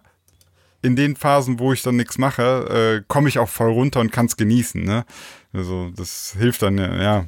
in 0.82 0.94
den 0.96 1.16
Phasen, 1.16 1.58
wo 1.58 1.72
ich 1.72 1.82
dann 1.82 1.96
nichts 1.96 2.16
mache, 2.18 3.00
äh, 3.00 3.04
komme 3.08 3.28
ich 3.28 3.38
auch 3.38 3.48
voll 3.48 3.70
runter 3.72 4.00
und 4.00 4.12
kann 4.12 4.26
es 4.26 4.36
genießen. 4.36 4.82
Ne? 4.84 5.04
Also 5.52 5.90
das 5.96 6.36
hilft 6.38 6.62
dann, 6.62 6.78
ja. 6.78 7.24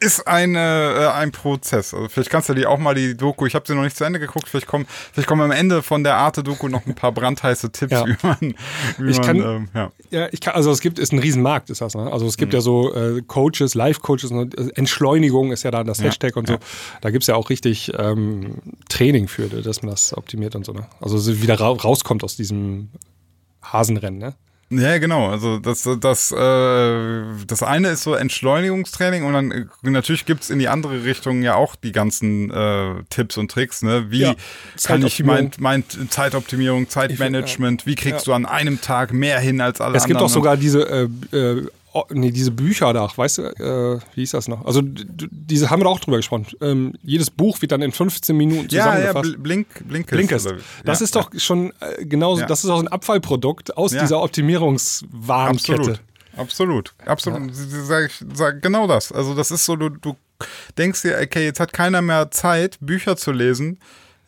Ja. 0.00 0.06
Ist 0.06 0.26
eine, 0.26 0.58
äh, 0.58 1.06
ein 1.08 1.32
Prozess. 1.32 1.92
Also 1.94 2.08
vielleicht 2.08 2.30
kannst 2.30 2.48
du 2.48 2.54
dir 2.54 2.70
auch 2.70 2.78
mal 2.78 2.94
die 2.94 3.16
Doku, 3.16 3.46
ich 3.46 3.54
habe 3.54 3.64
sie 3.66 3.74
noch 3.74 3.82
nicht 3.82 3.96
zu 3.96 4.04
Ende 4.04 4.18
geguckt, 4.20 4.48
vielleicht 4.48 4.66
kommen, 4.66 4.86
vielleicht 5.12 5.28
kommen 5.28 5.42
am 5.42 5.50
Ende 5.50 5.82
von 5.82 6.04
der 6.04 6.16
Arte-Doku 6.16 6.68
noch 6.68 6.86
ein 6.86 6.94
paar 6.94 7.12
brandheiße 7.12 7.70
Tipps, 7.72 7.92
Ja. 7.92 8.06
wie 8.06 8.16
man, 8.22 8.54
wie 8.98 9.10
Ich 9.10 9.18
man 9.18 9.26
kann- 9.26 9.36
ähm, 9.36 9.68
ja. 9.74 9.92
Ja, 10.10 10.28
ich 10.32 10.40
kann, 10.40 10.54
also 10.54 10.70
es 10.70 10.80
gibt, 10.80 10.98
ist 10.98 11.12
ein 11.12 11.18
Riesenmarkt, 11.18 11.68
ist 11.70 11.80
das, 11.80 11.94
ne? 11.94 12.10
Also 12.10 12.26
es 12.26 12.36
gibt 12.36 12.54
ja 12.54 12.60
so 12.60 12.94
äh, 12.94 13.20
Coaches, 13.26 13.74
Live-Coaches, 13.74 14.30
äh, 14.30 14.46
Entschleunigung 14.74 15.52
ist 15.52 15.64
ja 15.64 15.70
da 15.70 15.84
das 15.84 16.02
Hashtag 16.02 16.36
und 16.36 16.48
so. 16.48 16.56
Da 17.00 17.10
gibt's 17.10 17.26
ja 17.26 17.34
auch 17.34 17.50
richtig 17.50 17.92
ähm, 17.98 18.54
Training 18.88 19.28
für, 19.28 19.48
dass 19.48 19.82
man 19.82 19.90
das 19.90 20.16
optimiert 20.16 20.56
und 20.56 20.64
so, 20.64 20.72
ne? 20.72 20.86
Also 21.00 21.18
so 21.18 21.42
wieder 21.42 21.60
ra 21.60 21.68
rauskommt 21.70 22.24
aus 22.24 22.36
diesem 22.36 22.88
Hasenrennen, 23.62 24.18
ne? 24.18 24.34
Ja, 24.70 24.98
genau. 24.98 25.28
Also 25.30 25.58
das, 25.58 25.88
das, 26.00 26.30
äh, 26.30 27.22
das 27.46 27.62
eine 27.62 27.88
ist 27.88 28.02
so 28.02 28.14
Entschleunigungstraining 28.14 29.24
und 29.24 29.32
dann 29.32 29.50
äh, 29.50 29.64
natürlich 29.82 30.26
gibt's 30.26 30.50
in 30.50 30.58
die 30.58 30.68
andere 30.68 31.04
Richtung 31.04 31.42
ja 31.42 31.54
auch 31.54 31.74
die 31.74 31.92
ganzen 31.92 32.50
äh, 32.50 33.02
Tipps 33.08 33.38
und 33.38 33.50
Tricks, 33.50 33.82
ne? 33.82 34.10
Wie 34.10 34.20
Ja, 34.20 34.34
kann 34.84 35.02
ich 35.06 35.24
mein, 35.24 35.52
Zeitoptimierung. 35.52 35.52
mein 35.58 35.84
Zeitoptimierung, 36.10 36.88
Zeitmanagement, 36.90 37.86
wie 37.86 37.94
kriegst 37.94 38.26
du 38.26 38.34
an 38.34 38.44
einem 38.44 38.80
Tag 38.82 39.12
mehr 39.14 39.40
hin 39.40 39.60
als 39.62 39.80
alle 39.80 39.96
Es 39.96 40.04
gibt 40.04 40.16
anderen? 40.18 40.30
auch 40.30 40.34
sogar 40.34 40.56
diese, 40.58 41.08
äh, 41.32 41.36
äh, 41.36 41.66
oh, 41.92 42.04
nee, 42.10 42.30
diese 42.30 42.50
Bücher 42.50 42.92
da, 42.92 43.08
weißt 43.14 43.38
du, 43.38 43.42
äh, 43.42 44.00
wie 44.14 44.20
hieß 44.20 44.32
das 44.32 44.48
noch? 44.48 44.64
Also 44.64 44.82
diese 44.84 45.70
haben 45.70 45.82
wir 45.82 45.88
auch 45.88 46.00
drüber 46.00 46.16
gesprochen. 46.18 46.46
Ähm, 46.60 46.94
jedes 47.02 47.30
Buch 47.30 47.60
wird 47.60 47.72
dann 47.72 47.82
in 47.82 47.92
15 47.92 48.36
Minuten 48.36 48.68
ja, 48.70 48.78
ja, 48.78 48.84
zusammengefasst. 49.12 49.30
Bl- 49.36 49.38
Blink, 49.38 49.66
Blinkist. 49.88 50.10
Blinkist. 50.16 50.46
oder- 50.46 50.56
Das 50.84 51.00
ja, 51.00 51.04
ist 51.04 51.16
doch 51.16 51.30
schon 51.36 51.72
äh, 51.80 52.04
genauso, 52.04 52.42
Ja. 52.42 52.46
das 52.46 52.64
ist 52.64 52.70
auch 52.70 52.80
ein 52.80 52.88
Abfallprodukt 52.88 53.76
aus 53.76 53.92
Ja. 53.92 54.00
dieser 54.00 54.20
Optimierungswarenkette. 54.22 55.72
Absolut. 55.80 56.00
Absolut. 56.36 56.94
Absolut. 57.04 57.50
Sag 57.54 58.06
ich, 58.10 58.24
sag 58.34 58.62
genau 58.62 58.86
das. 58.86 59.10
Also 59.10 59.34
das 59.34 59.50
ist 59.50 59.64
so, 59.64 59.74
du, 59.76 59.88
du 59.88 60.16
denkst 60.76 61.02
dir, 61.02 61.18
okay, 61.20 61.44
jetzt 61.44 61.58
hat 61.58 61.72
keiner 61.72 62.00
mehr 62.00 62.30
Zeit, 62.30 62.78
Bücher 62.80 63.16
zu 63.16 63.32
lesen. 63.32 63.78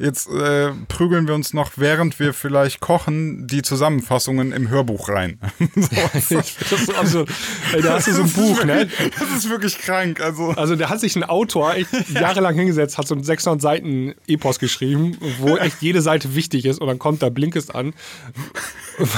Jetzt 0.00 0.30
äh, 0.30 0.70
prügeln 0.88 1.28
wir 1.28 1.34
uns 1.34 1.52
noch, 1.52 1.72
während 1.76 2.18
wir 2.18 2.32
vielleicht 2.32 2.80
kochen, 2.80 3.46
die 3.46 3.60
Zusammenfassungen 3.60 4.50
im 4.50 4.70
Hörbuch 4.70 5.10
rein. 5.10 5.38
so, 5.76 5.90
das 6.14 6.30
ist 6.30 6.86
so 6.86 6.94
absurd. 6.94 7.30
Ey, 7.74 7.82
da 7.82 7.92
hast 7.94 8.06
du 8.06 8.14
so 8.14 8.22
ein 8.22 8.30
Buch, 8.30 8.64
ne? 8.64 8.88
Das 9.18 9.28
ist 9.28 9.50
wirklich 9.50 9.76
krank. 9.78 10.22
Also 10.22 10.52
Also 10.52 10.74
da 10.74 10.88
hat 10.88 11.00
sich 11.00 11.16
ein 11.16 11.24
Autor 11.24 11.74
echt 11.74 11.90
jahrelang 12.08 12.54
hingesetzt, 12.54 12.96
hat 12.96 13.08
so 13.08 13.14
ein 13.14 13.22
600 13.22 13.60
Seiten 13.60 14.14
Epos 14.26 14.58
geschrieben, 14.58 15.18
wo 15.38 15.56
echt 15.58 15.82
jede 15.82 16.00
Seite 16.00 16.34
wichtig 16.34 16.64
ist 16.64 16.80
und 16.80 16.86
dann 16.86 16.98
kommt 16.98 17.20
da 17.20 17.28
Blinkist 17.28 17.74
an, 17.74 17.92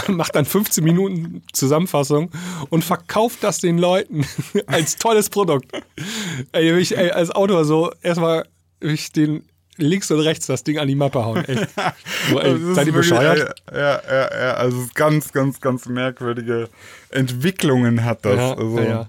macht 0.08 0.34
dann 0.34 0.44
15 0.44 0.82
Minuten 0.82 1.44
Zusammenfassung 1.52 2.32
und 2.70 2.84
verkauft 2.84 3.38
das 3.42 3.58
den 3.58 3.78
Leuten 3.78 4.26
als 4.66 4.96
tolles 4.96 5.30
Produkt. 5.30 5.70
Ey, 6.50 6.76
ich, 6.76 6.98
ey 6.98 7.12
als 7.12 7.30
Autor 7.30 7.64
so 7.64 7.92
erstmal 8.02 8.48
ich 8.80 9.12
den 9.12 9.44
links 9.76 10.10
und 10.10 10.20
rechts 10.20 10.46
das 10.46 10.64
Ding 10.64 10.78
an 10.78 10.88
die 10.88 10.94
Mappe 10.94 11.24
hauen. 11.24 11.44
Echt. 11.44 11.68
So, 12.30 12.38
ey, 12.38 12.74
seid 12.74 12.86
ihr 12.86 12.92
bescheuert? 12.92 13.60
Ja, 13.72 14.00
ja, 14.08 14.40
ja. 14.40 14.54
Also 14.54 14.86
ganz, 14.94 15.32
ganz, 15.32 15.60
ganz 15.60 15.86
merkwürdige 15.86 16.68
Entwicklungen 17.10 18.04
hat 18.04 18.24
das. 18.24 18.36
Ja, 18.36 18.54
also, 18.54 18.80
ja. 18.80 19.08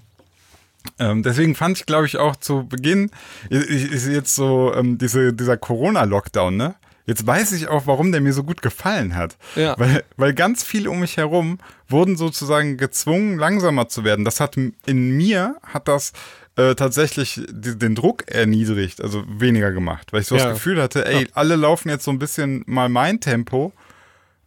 Ähm, 1.00 1.22
deswegen 1.24 1.54
fand 1.56 1.78
ich, 1.78 1.86
glaube 1.86 2.08
ich, 2.08 2.18
auch 2.18 2.36
zu 2.36 2.68
Beginn, 2.68 3.12
ist, 3.50 3.70
ist 3.70 4.08
jetzt 4.08 4.36
so 4.36 4.74
ähm, 4.74 4.98
diese, 4.98 5.32
dieser 5.34 5.58
Corona-Lockdown, 5.58 6.58
ne? 6.58 6.76
Jetzt 7.06 7.28
weiß 7.28 7.52
ich 7.52 7.68
auch, 7.68 7.86
warum 7.86 8.12
der 8.14 8.22
mir 8.22 8.32
so 8.34 8.44
gut 8.44 8.62
gefallen 8.62 9.16
hat. 9.16 9.38
Ja. 9.56 9.76
Weil, 9.78 10.04
weil 10.16 10.34
ganz 10.34 10.64
viele 10.64 10.90
um 10.90 11.02
mich 11.02 11.18
herum 11.18 11.58
wurden 11.90 12.16
sozusagen 12.16 12.78
gezwungen, 12.78 13.38
langsamer 13.38 13.90
zu 13.90 14.04
werden. 14.06 14.24
Das 14.24 14.40
hat 14.40 14.56
in 14.58 15.18
mir, 15.18 15.58
hat 15.64 15.88
das 15.90 16.14
äh, 16.56 16.76
tatsächlich 16.76 17.42
die, 17.50 17.78
den 17.78 17.96
Druck 17.96 18.30
erniedrigt, 18.32 19.02
also 19.02 19.24
weniger 19.28 19.72
gemacht. 19.72 20.14
Weil 20.14 20.22
ich 20.22 20.28
so 20.28 20.38
Ja. 20.38 20.46
das 20.46 20.54
Gefühl 20.54 20.82
hatte, 20.82 21.06
ey, 21.06 21.28
alle 21.34 21.56
laufen 21.58 21.90
jetzt 21.90 22.06
so 22.06 22.12
ein 22.12 22.20
bisschen 22.20 22.64
mal 22.68 22.88
mein 22.90 23.20
Tempo. 23.20 23.74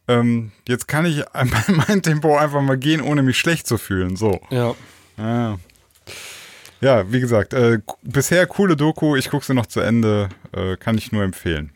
Ähm, 0.09 0.53
jetzt 0.67 0.89
kann 0.89 1.05
ich 1.05 1.25
mein 1.89 2.01
Tempo 2.03 2.39
einfach 2.39 2.63
mal 2.63 2.79
gehen, 2.79 3.03
ohne 3.03 3.23
mich 3.23 3.39
schlecht 3.39 3.67
zu 3.67 3.77
fühlen. 3.77 4.17
So. 4.17 4.41
Ja. 4.51 4.75
Ah. 5.19 5.57
Ja, 6.81 7.11
wie 7.11 7.21
gesagt, 7.21 7.55
äh, 7.55 7.79
bisher 8.03 8.47
coole 8.47 8.77
Doku, 8.77 9.17
ich 9.17 9.31
gucke 9.31 9.45
sie 9.45 9.55
noch 9.55 9.67
zu 9.67 9.81
Ende, 9.81 10.29
äh, 10.53 10.77
kann 10.77 10.97
ich 10.99 11.11
nur 11.11 11.23
empfehlen. 11.25 11.73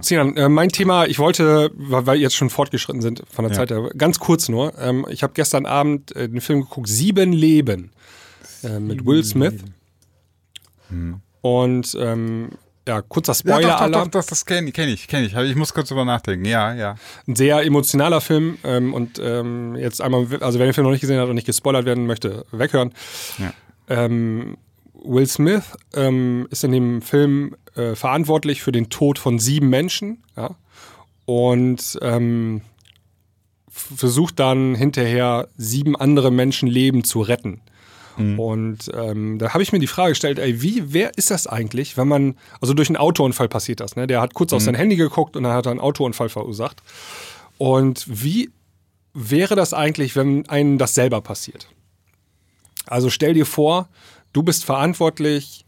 Sinan, 0.00 0.36
äh, 0.36 0.48
mein 0.48 0.68
Thema, 0.68 1.06
ich 1.06 1.18
wollte, 1.18 1.70
weil 1.74 2.06
wir 2.06 2.14
jetzt 2.14 2.36
schon 2.36 2.50
fortgeschritten 2.50 3.00
sind 3.02 3.22
von 3.30 3.44
der 3.44 3.52
Ja. 3.52 3.58
Zeit 3.58 3.70
her, 3.70 3.90
ganz 3.96 4.18
kurz 4.20 4.48
nur. 4.48 4.72
Ähm, 4.78 5.04
ich 5.10 5.22
habe 5.22 5.32
gestern 5.34 5.66
Abend 5.66 6.14
äh, 6.14 6.28
den 6.28 6.40
Film 6.40 6.60
geguckt, 6.60 6.88
Sieben 6.88 7.32
Leben 7.32 7.90
äh, 8.62 8.78
mit 8.78 9.04
Will 9.06 9.24
Smith. 9.24 9.54
Und 11.40 11.96
ähm, 12.00 12.50
ja, 12.86 13.02
kurzer 13.02 13.32
Ja, 13.32 13.34
doch, 13.34 13.44
doch, 13.44 13.58
Spoiler-Alarm. 13.60 13.92
doch, 14.04 14.10
das, 14.10 14.26
das 14.26 14.46
kenne 14.46 14.72
kenn 14.72 14.88
ich, 14.88 15.08
kenne 15.08 15.26
ich. 15.26 15.34
Ich 15.34 15.56
muss 15.56 15.74
kurz 15.74 15.88
drüber 15.88 16.04
nachdenken. 16.04 16.46
Ja, 16.46 16.74
ja. 16.74 16.94
Ein 17.26 17.36
sehr 17.36 17.62
emotionaler 17.64 18.20
Film 18.20 18.56
ähm, 18.64 18.94
und 18.94 19.18
ähm, 19.22 19.76
jetzt 19.76 20.00
einmal, 20.00 20.26
also 20.40 20.58
wer 20.58 20.66
den 20.66 20.72
Film 20.72 20.84
noch 20.86 20.92
nicht 20.92 21.02
gesehen 21.02 21.20
hat 21.20 21.28
und 21.28 21.34
nicht 21.34 21.46
gespoilert 21.46 21.84
werden 21.84 22.06
möchte, 22.06 22.46
weghören. 22.50 22.92
Ja. 23.38 23.52
Ähm, 23.88 24.56
Will 25.08 25.26
Smith 25.26 25.76
ähm, 25.94 26.46
ist 26.50 26.64
in 26.64 26.72
dem 26.72 27.02
Film 27.02 27.56
äh, 27.74 27.94
verantwortlich 27.94 28.62
für 28.62 28.72
den 28.72 28.90
Tod 28.90 29.18
von 29.18 29.38
sieben 29.38 29.68
Menschen 29.68 30.22
ja? 30.36 30.54
und 31.24 31.98
ähm, 32.02 32.60
versucht 33.68 34.38
dann 34.38 34.74
hinterher 34.74 35.48
sieben 35.56 35.96
andere 35.96 36.30
Menschenleben 36.30 37.04
zu 37.04 37.20
retten. 37.20 37.62
Und 38.36 38.90
ähm, 38.94 39.38
da 39.38 39.54
habe 39.54 39.62
ich 39.62 39.72
mir 39.72 39.78
die 39.78 39.86
Frage 39.86 40.10
gestellt, 40.10 40.40
ey, 40.40 40.60
wie, 40.60 40.92
wer 40.92 41.16
ist 41.16 41.30
das 41.30 41.46
eigentlich, 41.46 41.96
wenn 41.96 42.08
man, 42.08 42.36
also 42.60 42.74
durch 42.74 42.88
einen 42.88 42.96
Autounfall 42.96 43.48
passiert 43.48 43.78
das, 43.78 43.94
ne? 43.94 44.08
Der 44.08 44.20
hat 44.20 44.34
kurz 44.34 44.52
auf 44.52 44.60
sein 44.60 44.74
Handy 44.74 44.96
geguckt 44.96 45.36
und 45.36 45.44
dann 45.44 45.52
hat 45.52 45.66
er 45.66 45.70
einen 45.70 45.80
Autounfall 45.80 46.28
verursacht. 46.28 46.82
Und 47.58 48.04
wie 48.08 48.50
wäre 49.14 49.54
das 49.54 49.72
eigentlich, 49.72 50.16
wenn 50.16 50.48
einem 50.48 50.78
das 50.78 50.94
selber 50.96 51.20
passiert? 51.20 51.68
Also 52.86 53.08
stell 53.08 53.34
dir 53.34 53.46
vor, 53.46 53.88
du 54.32 54.42
bist 54.42 54.64
verantwortlich 54.64 55.64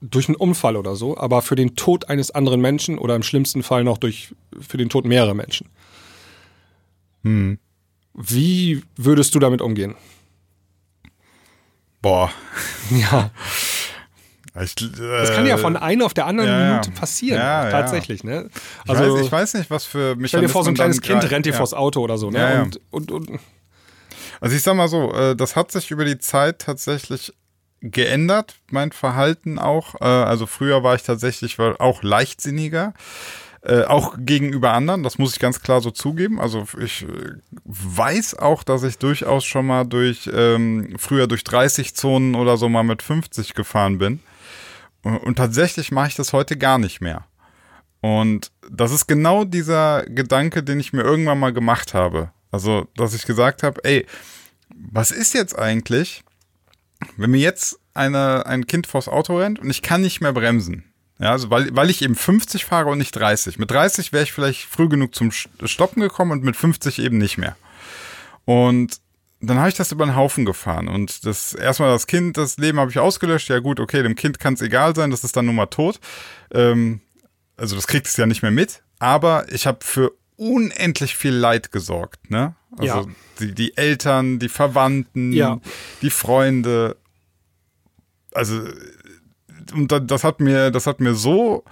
durch 0.00 0.28
einen 0.28 0.36
Unfall 0.36 0.76
oder 0.76 0.96
so, 0.96 1.16
aber 1.16 1.42
für 1.42 1.54
den 1.54 1.76
Tod 1.76 2.08
eines 2.08 2.30
anderen 2.30 2.60
Menschen 2.60 2.98
oder 2.98 3.14
im 3.14 3.22
schlimmsten 3.22 3.62
Fall 3.62 3.84
noch 3.84 3.98
durch 3.98 4.34
für 4.60 4.76
den 4.76 4.88
Tod 4.88 5.04
mehrerer 5.04 5.34
Menschen. 5.34 5.68
Wie 8.14 8.82
würdest 8.96 9.34
du 9.34 9.38
damit 9.38 9.62
umgehen? 9.62 9.94
Boah. 12.00 12.30
Ja. 12.90 13.30
Ich, 14.60 14.74
äh, 14.82 14.88
Das 14.98 15.32
kann 15.32 15.46
ja 15.46 15.56
von 15.56 15.78
einer 15.78 16.04
auf 16.04 16.12
der 16.12 16.26
anderen 16.26 16.50
ja. 16.50 16.68
Minute 16.68 16.90
passieren. 16.90 17.38
Ja, 17.38 17.64
ja. 17.64 17.70
tatsächlich, 17.70 18.22
ne? 18.22 18.50
ich, 18.84 18.90
Also 18.90 19.14
weiß, 19.14 19.24
ich 19.24 19.32
weiß 19.32 19.54
nicht, 19.54 19.70
was 19.70 19.84
für 19.84 20.14
stell 20.24 20.42
dir 20.42 20.50
vor, 20.50 20.62
so 20.62 20.70
ein 20.70 20.74
kleines 20.74 21.00
Kind 21.00 21.30
rennt 21.30 21.46
dir 21.46 21.54
vors 21.54 21.72
Auto 21.72 22.02
oder 22.02 22.18
so, 22.18 22.30
ne? 22.30 22.62
Und, 22.90 23.10
und, 23.10 23.30
und 23.30 23.40
Also 24.40 24.54
ich 24.54 24.62
sag 24.62 24.74
mal 24.74 24.88
so, 24.88 25.10
äh, 25.14 25.34
das 25.34 25.56
hat 25.56 25.72
sich 25.72 25.90
über 25.90 26.04
die 26.04 26.18
Zeit 26.18 26.58
tatsächlich 26.58 27.32
geändert, 27.82 28.56
mein 28.70 28.92
Verhalten 28.92 29.58
auch. 29.58 30.00
Äh, 30.00 30.04
also 30.04 30.46
früher 30.46 30.82
war 30.82 30.94
ich 30.94 31.02
tatsächlich 31.02 31.58
auch 31.58 32.02
leichtsinniger. 32.02 32.94
Äh, 33.64 33.84
auch 33.84 34.16
gegenüber 34.18 34.72
anderen, 34.72 35.04
das 35.04 35.18
muss 35.18 35.34
ich 35.34 35.38
ganz 35.38 35.60
klar 35.60 35.80
so 35.80 35.92
zugeben. 35.92 36.40
Also 36.40 36.64
ich 36.80 37.02
äh, 37.02 37.34
weiß 37.64 38.38
auch, 38.38 38.64
dass 38.64 38.82
ich 38.82 38.98
durchaus 38.98 39.44
schon 39.44 39.66
mal 39.66 39.84
durch, 39.84 40.28
ähm, 40.32 40.96
früher 40.98 41.28
durch 41.28 41.44
30 41.44 41.94
Zonen 41.94 42.34
oder 42.34 42.56
so 42.56 42.68
mal 42.68 42.82
mit 42.82 43.02
50 43.02 43.54
gefahren 43.54 43.98
bin. 43.98 44.18
Und, 45.02 45.18
und 45.18 45.36
tatsächlich 45.36 45.92
mache 45.92 46.08
ich 46.08 46.16
das 46.16 46.32
heute 46.32 46.56
gar 46.56 46.78
nicht 46.78 47.00
mehr. 47.00 47.24
Und 48.00 48.50
das 48.68 48.90
ist 48.90 49.06
genau 49.06 49.44
dieser 49.44 50.02
Gedanke, 50.06 50.64
den 50.64 50.80
ich 50.80 50.92
mir 50.92 51.02
irgendwann 51.02 51.38
mal 51.38 51.52
gemacht 51.52 51.94
habe. 51.94 52.32
Also, 52.50 52.88
dass 52.96 53.14
ich 53.14 53.26
gesagt 53.26 53.62
habe, 53.62 53.82
ey, 53.84 54.06
was 54.74 55.12
ist 55.12 55.34
jetzt 55.34 55.56
eigentlich, 55.56 56.24
wenn 57.16 57.30
mir 57.30 57.40
jetzt 57.40 57.78
eine, 57.94 58.46
ein 58.46 58.66
Kind 58.66 58.86
vors 58.86 59.08
Auto 59.08 59.38
rennt 59.38 59.58
und 59.58 59.70
ich 59.70 59.82
kann 59.82 60.02
nicht 60.02 60.20
mehr 60.20 60.32
bremsen? 60.32 60.84
Ja, 61.18 61.30
also 61.30 61.50
weil, 61.50 61.74
weil 61.76 61.90
ich 61.90 62.02
eben 62.02 62.16
50 62.16 62.64
fahre 62.64 62.90
und 62.90 62.98
nicht 62.98 63.12
30. 63.12 63.58
Mit 63.58 63.70
30 63.70 64.12
wäre 64.12 64.24
ich 64.24 64.32
vielleicht 64.32 64.64
früh 64.64 64.88
genug 64.88 65.14
zum 65.14 65.30
Stoppen 65.30 66.00
gekommen 66.00 66.32
und 66.32 66.42
mit 66.42 66.56
50 66.56 66.98
eben 66.98 67.18
nicht 67.18 67.38
mehr. 67.38 67.56
Und 68.44 69.00
dann 69.40 69.58
habe 69.58 69.68
ich 69.68 69.74
das 69.74 69.92
über 69.92 70.04
den 70.04 70.16
Haufen 70.16 70.44
gefahren 70.44 70.88
und 70.88 71.26
das 71.26 71.52
erstmal 71.54 71.90
das 71.90 72.06
Kind, 72.06 72.36
das 72.36 72.58
Leben 72.58 72.78
habe 72.78 72.90
ich 72.90 72.98
ausgelöscht. 72.98 73.48
Ja 73.48 73.58
gut, 73.58 73.80
okay, 73.80 74.02
dem 74.02 74.14
Kind 74.14 74.38
kann 74.38 74.54
es 74.54 74.62
egal 74.62 74.94
sein, 74.94 75.10
das 75.10 75.24
ist 75.24 75.36
dann 75.36 75.46
nun 75.46 75.56
mal 75.56 75.66
tot. 75.66 76.00
Ähm, 76.52 77.00
also 77.56 77.76
das 77.76 77.86
kriegt 77.86 78.06
es 78.06 78.16
ja 78.16 78.26
nicht 78.26 78.42
mehr 78.42 78.50
mit, 78.50 78.82
aber 78.98 79.52
ich 79.52 79.66
habe 79.66 79.78
für 79.82 80.12
unendlich 80.36 81.16
viel 81.16 81.34
Leid 81.34 81.72
gesorgt, 81.72 82.30
ne? 82.30 82.54
Also 82.76 82.84
Ja. 82.84 83.04
die, 83.40 83.54
die 83.54 83.76
Eltern, 83.76 84.38
die 84.38 84.48
Verwandten, 84.48 85.32
Ja. 85.32 85.60
die 86.02 86.10
Freunde. 86.10 86.96
Also 88.34 88.62
und 89.74 89.92
da- 89.92 90.00
das 90.00 90.24
hat 90.24 90.40
mir, 90.40 90.70
das 90.70 90.86
hat 90.86 91.00
mir 91.00 91.14
so 91.14 91.64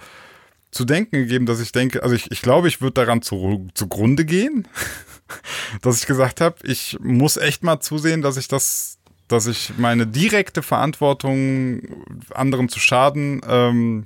zu 0.71 0.85
denken 0.85 1.17
gegeben, 1.17 1.45
dass 1.45 1.59
ich 1.59 1.71
denke, 1.71 2.01
also 2.03 2.15
ich, 2.15 2.31
ich 2.31 2.41
glaube, 2.41 2.67
ich 2.69 2.81
würde 2.81 2.93
daran 2.93 3.21
zu, 3.21 3.67
zugrunde 3.73 4.23
gehen, 4.25 4.67
dass 5.81 5.99
ich 5.99 6.07
gesagt 6.07 6.39
habe, 6.41 6.55
ich 6.63 6.97
muss 7.01 7.37
echt 7.37 7.63
mal 7.63 7.79
zusehen, 7.81 8.21
dass 8.21 8.37
ich 8.37 8.47
das, 8.47 8.97
dass 9.27 9.47
ich 9.47 9.73
meine 9.77 10.07
direkte 10.07 10.61
Verantwortung, 10.61 11.81
anderen 12.33 12.69
zu 12.69 12.79
schaden, 12.79 13.41
ähm, 13.47 14.05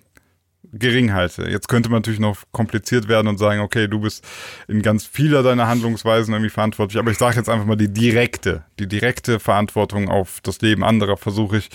gering 0.77 1.13
halte. 1.13 1.49
Jetzt 1.49 1.67
könnte 1.67 1.89
man 1.89 1.97
natürlich 1.99 2.19
noch 2.19 2.37
kompliziert 2.51 3.07
werden 3.07 3.27
und 3.27 3.37
sagen, 3.37 3.61
okay, 3.61 3.87
du 3.87 3.99
bist 3.99 4.23
in 4.67 4.81
ganz 4.81 5.05
vieler 5.05 5.41
deiner 5.43 5.67
Handlungsweisen 5.67 6.33
irgendwie 6.33 6.49
verantwortlich, 6.49 6.99
aber 6.99 7.11
ich 7.11 7.17
sage 7.17 7.37
jetzt 7.37 7.49
einfach 7.49 7.65
mal 7.65 7.75
die 7.77 7.91
direkte, 7.91 8.63
die 8.79 8.87
direkte 8.87 9.39
Verantwortung 9.39 10.09
auf 10.09 10.39
das 10.43 10.61
Leben 10.61 10.83
anderer 10.83 11.17
versuche 11.17 11.57
ich 11.57 11.69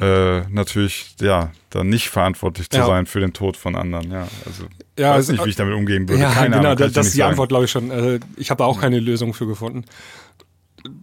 äh, 0.00 0.40
natürlich, 0.48 1.14
ja, 1.20 1.50
dann 1.70 1.88
nicht 1.90 2.08
verantwortlich 2.08 2.70
zu 2.70 2.78
Ja. 2.78 2.86
sein 2.86 3.06
für 3.06 3.20
den 3.20 3.32
Tod 3.34 3.56
von 3.56 3.76
anderen. 3.76 4.10
Ja, 4.10 4.26
also 4.46 4.64
Ja, 4.98 5.10
weiß 5.10 5.16
also- 5.16 5.32
nicht, 5.32 5.44
wie 5.44 5.50
ich 5.50 5.56
damit 5.56 5.74
umgehen 5.74 6.08
würde. 6.08 6.22
Ja, 6.22 6.30
Keine 6.32 6.56
genau, 6.56 6.70
Ahnung, 6.70 6.86
ich 6.88 6.92
das 6.94 7.06
ist 7.08 7.14
die 7.14 7.18
sagen. 7.18 7.30
Antwort, 7.32 7.50
glaube 7.50 7.66
ich 7.66 7.70
schon. 7.70 7.90
Äh, 7.90 8.20
Ich 8.36 8.50
habe 8.50 8.58
da 8.58 8.64
auch 8.64 8.80
keine 8.80 8.98
Lösung 9.00 9.34
für 9.34 9.46
gefunden. 9.46 9.84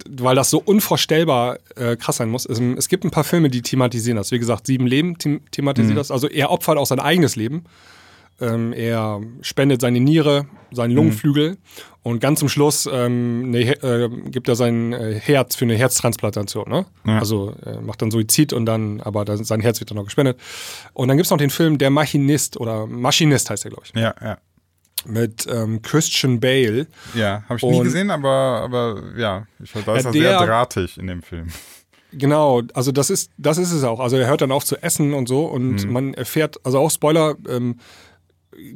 Weil 0.10 0.36
das 0.36 0.50
so 0.50 0.60
unvorstellbar 0.64 1.60
äh, 1.76 1.96
krass 1.96 2.18
sein 2.18 2.30
muss. 2.30 2.46
Es, 2.46 2.60
es 2.60 2.88
gibt 2.88 3.04
ein 3.04 3.12
paar 3.12 3.24
Filme, 3.24 3.50
die 3.50 3.62
thematisieren 3.62 4.18
das. 4.18 4.32
Wie 4.32 4.40
gesagt, 4.40 4.68
Sieben 4.68 4.88
Leben 4.88 5.18
them 5.18 5.42
thematisiert 5.52 5.94
Mhm. 5.94 5.98
das. 5.98 6.12
Also 6.12 6.28
er 6.28 6.52
opfert 6.52 6.78
auch 6.78 6.86
sein 6.86 7.00
eigenes 7.00 7.36
Leben. 7.36 7.64
Ähm, 8.42 8.74
er 8.74 9.22
spendet 9.42 9.80
seine 9.80 10.02
Niere, 10.02 10.46
seinen 10.72 10.90
Mhm. 10.92 10.96
Lungenflügel 10.98 11.58
und 12.04 12.20
ganz 12.20 12.40
zum 12.40 12.50
Schluss 12.50 12.88
ähm, 12.92 13.54
He- 13.54 13.70
äh, 13.72 14.10
gibt 14.30 14.50
er 14.50 14.56
sein 14.58 14.92
äh, 14.92 15.14
Herz 15.18 15.56
für 15.56 15.64
eine 15.64 15.76
Herztransplantation. 15.76 16.68
Ne? 16.70 16.86
Ja. 17.06 17.20
Also 17.20 17.56
er 17.64 17.80
macht 17.82 18.02
dann 18.02 18.12
Suizid 18.12 18.52
und 18.52 18.66
dann, 18.66 19.00
aber 19.00 19.24
dann, 19.24 19.42
sein 19.46 19.62
Herz 19.62 19.80
wird 19.80 19.90
dann 19.92 19.96
noch 19.98 20.04
gespendet. 20.04 20.38
Und 20.94 21.08
dann 21.08 21.16
gibt 21.16 21.26
es 21.28 21.32
noch 21.32 21.38
den 21.38 21.50
Film 21.50 21.78
Der 21.78 21.90
Machinist 21.92 22.58
oder 22.60 22.88
Maschinist 22.88 23.50
heißt 23.50 23.64
er, 23.66 23.72
glaube 23.72 23.86
ich, 23.86 23.94
Ja, 24.00 24.14
ja. 24.22 24.38
Mit 25.08 25.48
ähm, 25.50 25.82
Christian 25.82 26.40
Bale. 26.40 26.88
Ja, 27.14 27.44
habe 27.48 27.58
ich 27.58 27.64
nie 27.64 27.78
Und- 27.78 27.84
gesehen, 27.86 28.10
aber, 28.12 28.30
aber 28.64 29.04
ja, 29.18 29.46
ich 29.64 29.76
weiß, 29.76 29.86
da 29.86 29.96
ist 29.96 30.04
Ja, 30.06 30.10
er 30.10 30.40
sehr 30.40 30.46
drahtig 30.48 30.98
in 30.98 31.08
dem 31.08 31.22
Film. 31.22 31.48
Genau, 32.12 32.62
also 32.74 32.92
das 32.92 33.10
ist, 33.10 33.32
das 33.38 33.58
ist 33.58 33.72
es 33.74 33.84
auch. 33.84 34.00
Also 34.00 34.16
er 34.18 34.28
hört 34.28 34.42
dann 34.42 34.52
auf 34.52 34.64
zu 34.64 34.82
essen 34.82 35.14
und 35.14 35.28
so 35.28 35.48
Mhm. 35.48 35.54
und 35.54 35.90
man 35.92 36.14
erfährt, 36.14 36.58
also 36.64 36.80
auch 36.80 36.90
Spoiler, 36.92 37.36
ähm, 37.50 37.80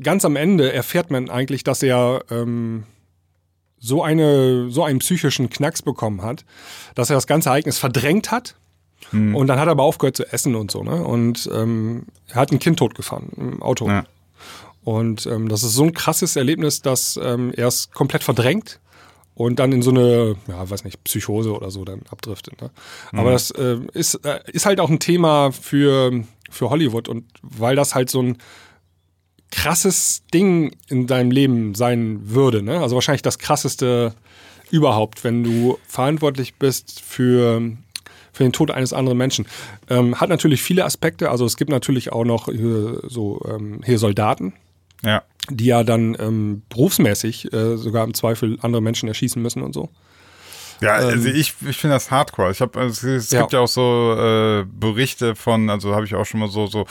ganz 0.03 0.25
am 0.25 0.35
Ende 0.35 0.73
erfährt 0.73 1.09
man 1.09 1.29
eigentlich, 1.29 1.63
dass 1.63 1.81
er 1.83 2.21
ähm, 2.29 2.83
so, 3.79 4.03
eine, 4.03 4.69
so 4.69 4.83
einen 4.83 4.99
psychischen 4.99 5.49
Knacks 5.49 5.81
bekommen 5.81 6.21
hat, 6.21 6.43
dass 6.95 7.09
er 7.09 7.15
das 7.15 7.27
ganze 7.27 7.47
Ereignis 7.49 7.77
verdrängt 7.77 8.29
hat. 8.29 8.55
Mhm. 9.13 9.33
Und 9.37 9.47
dann 9.47 9.57
hat 9.57 9.67
er 9.69 9.71
aber 9.71 9.83
aufgehört 9.83 10.17
zu 10.17 10.25
essen 10.33 10.55
und 10.55 10.69
so, 10.69 10.83
ne? 10.83 11.01
Und 11.01 11.49
ähm, 11.53 12.07
er 12.27 12.35
hat 12.35 12.51
ein 12.51 12.59
Kind 12.59 12.77
totgefahren 12.79 13.29
im 13.37 13.61
Auto. 13.63 13.87
Ja. 13.87 14.03
Und 14.83 15.25
ähm, 15.25 15.49
das 15.49 15.63
ist 15.63 15.73
so 15.73 15.83
ein 15.83 15.93
krasses 15.93 16.35
Erlebnis, 16.35 16.81
dass 16.81 17.19
ähm, 17.21 17.51
er 17.55 17.67
es 17.67 17.91
komplett 17.91 18.23
verdrängt 18.23 18.79
und 19.35 19.59
dann 19.59 19.71
in 19.71 19.81
so 19.81 19.91
eine, 19.91 20.35
ja, 20.47 20.69
weiß 20.69 20.83
nicht, 20.83 21.03
Psychose 21.03 21.53
oder 21.53 21.71
so 21.71 21.85
dann 21.85 22.01
abdriftet. 22.09 22.61
Ne? 22.61 22.71
Aber 23.11 23.31
das 23.31 23.51
äh, 23.51 23.77
ist, 23.93 24.15
äh, 24.25 24.39
ist 24.47 24.65
halt 24.65 24.79
auch 24.79 24.89
ein 24.89 24.99
Thema 24.99 25.51
für, 25.51 26.23
für 26.49 26.69
Hollywood 26.69 27.07
und 27.07 27.25
weil 27.41 27.75
das 27.75 27.95
halt 27.95 28.09
so 28.09 28.21
ein 28.21 28.37
krasses 29.51 30.23
Ding 30.33 30.75
in 30.87 31.07
deinem 31.07 31.31
Leben 31.31 31.73
sein 31.73 32.19
würde. 32.25 32.61
Ne? 32.61 32.79
Also 32.79 32.95
wahrscheinlich 32.95 33.21
das 33.21 33.39
krasseste 33.39 34.13
überhaupt, 34.71 35.23
wenn 35.23 35.43
du 35.43 35.79
verantwortlich 35.87 36.55
bist 36.55 37.01
für, 37.01 37.61
für 38.33 38.43
den 38.43 38.51
Tod 38.51 38.71
eines 38.71 38.93
anderen 38.93 39.17
Menschen. 39.17 39.47
Ähm, 39.89 40.19
hat 40.19 40.29
natürlich 40.29 40.61
viele 40.61 40.85
Aspekte. 40.85 41.31
Also 41.31 41.45
es 41.45 41.57
gibt 41.57 41.71
natürlich 41.71 42.11
auch 42.11 42.25
noch 42.25 42.45
hier, 42.45 43.01
so 43.07 43.41
ähm, 43.47 43.81
hier 43.85 43.99
Soldaten, 43.99 44.53
Ja. 45.03 45.23
die 45.49 45.65
ja 45.67 45.83
dann 45.83 46.15
ähm, 46.19 46.61
berufsmäßig 46.69 47.51
äh, 47.53 47.77
sogar 47.77 48.03
im 48.03 48.13
Zweifel 48.13 48.57
andere 48.61 48.81
Menschen 48.81 49.07
erschießen 49.07 49.41
müssen 49.41 49.61
und 49.63 49.73
so. 49.73 49.89
Ja, 50.81 50.93
also 50.93 51.27
ich, 51.27 51.55
ich 51.67 51.77
finde 51.77 51.95
das 51.95 52.09
hardcore. 52.11 52.51
Ich 52.51 52.61
habe, 52.61 52.79
es, 52.81 53.03
es 53.03 53.31
Ähm, 53.31 53.35
Ja. 53.37 53.41
gibt 53.41 53.53
ja 53.53 53.59
auch 53.59 53.67
so 53.67 54.15
äh, 54.17 54.65
Berichte 54.65 55.35
von, 55.35 55.69
also 55.69 55.93
habe 55.93 56.05
ich 56.05 56.15
auch 56.15 56.25
schon 56.25 56.39
mal 56.39 56.49
so, 56.49 56.67
so 56.67 56.85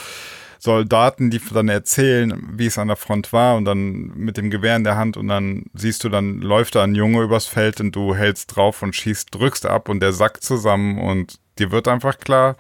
Soldaten, 0.59 1.31
die 1.31 1.41
dann 1.53 1.69
erzählen, 1.69 2.43
wie 2.53 2.67
es 2.67 2.79
an 2.79 2.89
der 2.89 2.97
Front 2.97 3.33
war 3.33 3.57
und 3.57 3.65
dann 3.65 4.09
mit 4.17 4.37
dem 4.37 4.51
Gewehr 4.51 4.75
in 4.77 4.85
der 4.85 4.97
Hand 4.97 5.17
und 5.17 5.29
dann 5.29 5.67
siehst 5.73 6.03
du, 6.05 6.09
dann 6.09 6.41
läuft 6.41 6.75
da 6.75 6.83
ein 6.83 6.95
Junge 6.97 7.23
übers 7.23 7.47
Feld 7.47 7.81
und 7.81 7.93
du 7.95 8.15
hältst 8.15 8.57
drauf 8.57 8.83
und 8.83 8.95
schießt, 8.97 9.33
drückst 9.35 9.67
ab 9.67 9.89
und 9.89 10.01
der 10.01 10.13
sackt 10.13 10.43
zusammen 10.43 10.99
und 10.99 11.39
dir 11.59 11.71
wird 11.71 11.87
einfach 11.89 12.19
klar, 12.19 12.57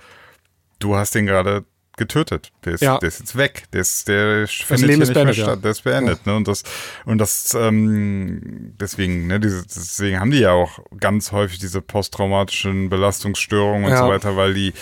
du 0.78 0.94
hast 0.96 1.14
den 1.16 1.26
gerade 1.26 1.64
getötet. 1.98 2.50
Der 2.64 2.74
ist, 2.74 2.80
Ja. 2.80 2.98
der 2.98 3.08
ist 3.08 3.18
jetzt 3.20 3.36
weg. 3.36 3.64
Der, 3.72 3.80
ist, 3.82 4.08
der 4.08 4.46
findet 4.48 4.86
Leben 4.88 5.02
ist 5.02 5.08
nicht 5.08 5.14
mehr 5.16 5.24
beendet, 5.26 5.46
ja. 5.46 5.56
Der 5.56 5.70
ist 5.70 5.84
beendet. 5.84 6.26
Ne? 6.26 6.34
Und 6.36 6.48
das, 6.48 6.62
und 7.04 7.18
das 7.18 7.54
ähm, 7.54 8.74
deswegen, 8.80 9.26
ne, 9.26 9.38
diese, 9.40 9.64
deswegen 9.66 10.18
haben 10.20 10.30
die 10.30 10.38
ja 10.40 10.52
auch 10.52 10.78
ganz 10.98 11.32
häufig 11.32 11.58
diese 11.58 11.82
posttraumatischen 11.82 12.88
Belastungsstörungen 12.88 13.84
und 13.86 13.90
Ja. 13.90 13.98
so 14.04 14.08
weiter, 14.08 14.36
weil 14.36 14.54
die, 14.54 14.72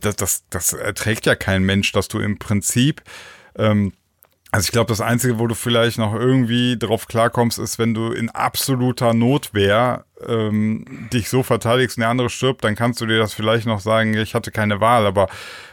das, 0.00 0.16
das, 0.16 0.44
das 0.50 0.72
erträgt 0.74 1.26
ja 1.26 1.34
kein 1.34 1.62
Mensch, 1.64 1.92
dass 1.92 2.08
du 2.08 2.20
im 2.20 2.38
Prinzip 2.38 3.02
ähm, 3.56 3.92
also 4.50 4.64
ich 4.64 4.72
glaube, 4.72 4.88
das 4.88 5.02
Einzige, 5.02 5.38
wo 5.38 5.46
du 5.46 5.54
vielleicht 5.54 5.98
noch 5.98 6.14
irgendwie 6.14 6.78
drauf 6.78 7.06
klarkommst, 7.06 7.58
ist, 7.58 7.78
wenn 7.78 7.92
du 7.92 8.12
in 8.12 8.30
absoluter 8.30 9.12
Notwehr 9.12 10.06
ähm, 10.26 10.86
dich 11.12 11.28
so 11.28 11.42
verteidigst 11.42 11.98
und 11.98 12.00
der 12.00 12.08
andere 12.08 12.30
stirbt, 12.30 12.64
dann 12.64 12.74
kannst 12.74 13.02
du 13.02 13.06
dir 13.06 13.18
das 13.18 13.34
vielleicht 13.34 13.66
noch 13.66 13.80
sagen, 13.80 14.14
ich 14.14 14.34
hatte 14.34 14.50
keine 14.50 14.80
Wahl. 14.80 15.04
Aber 15.04 15.28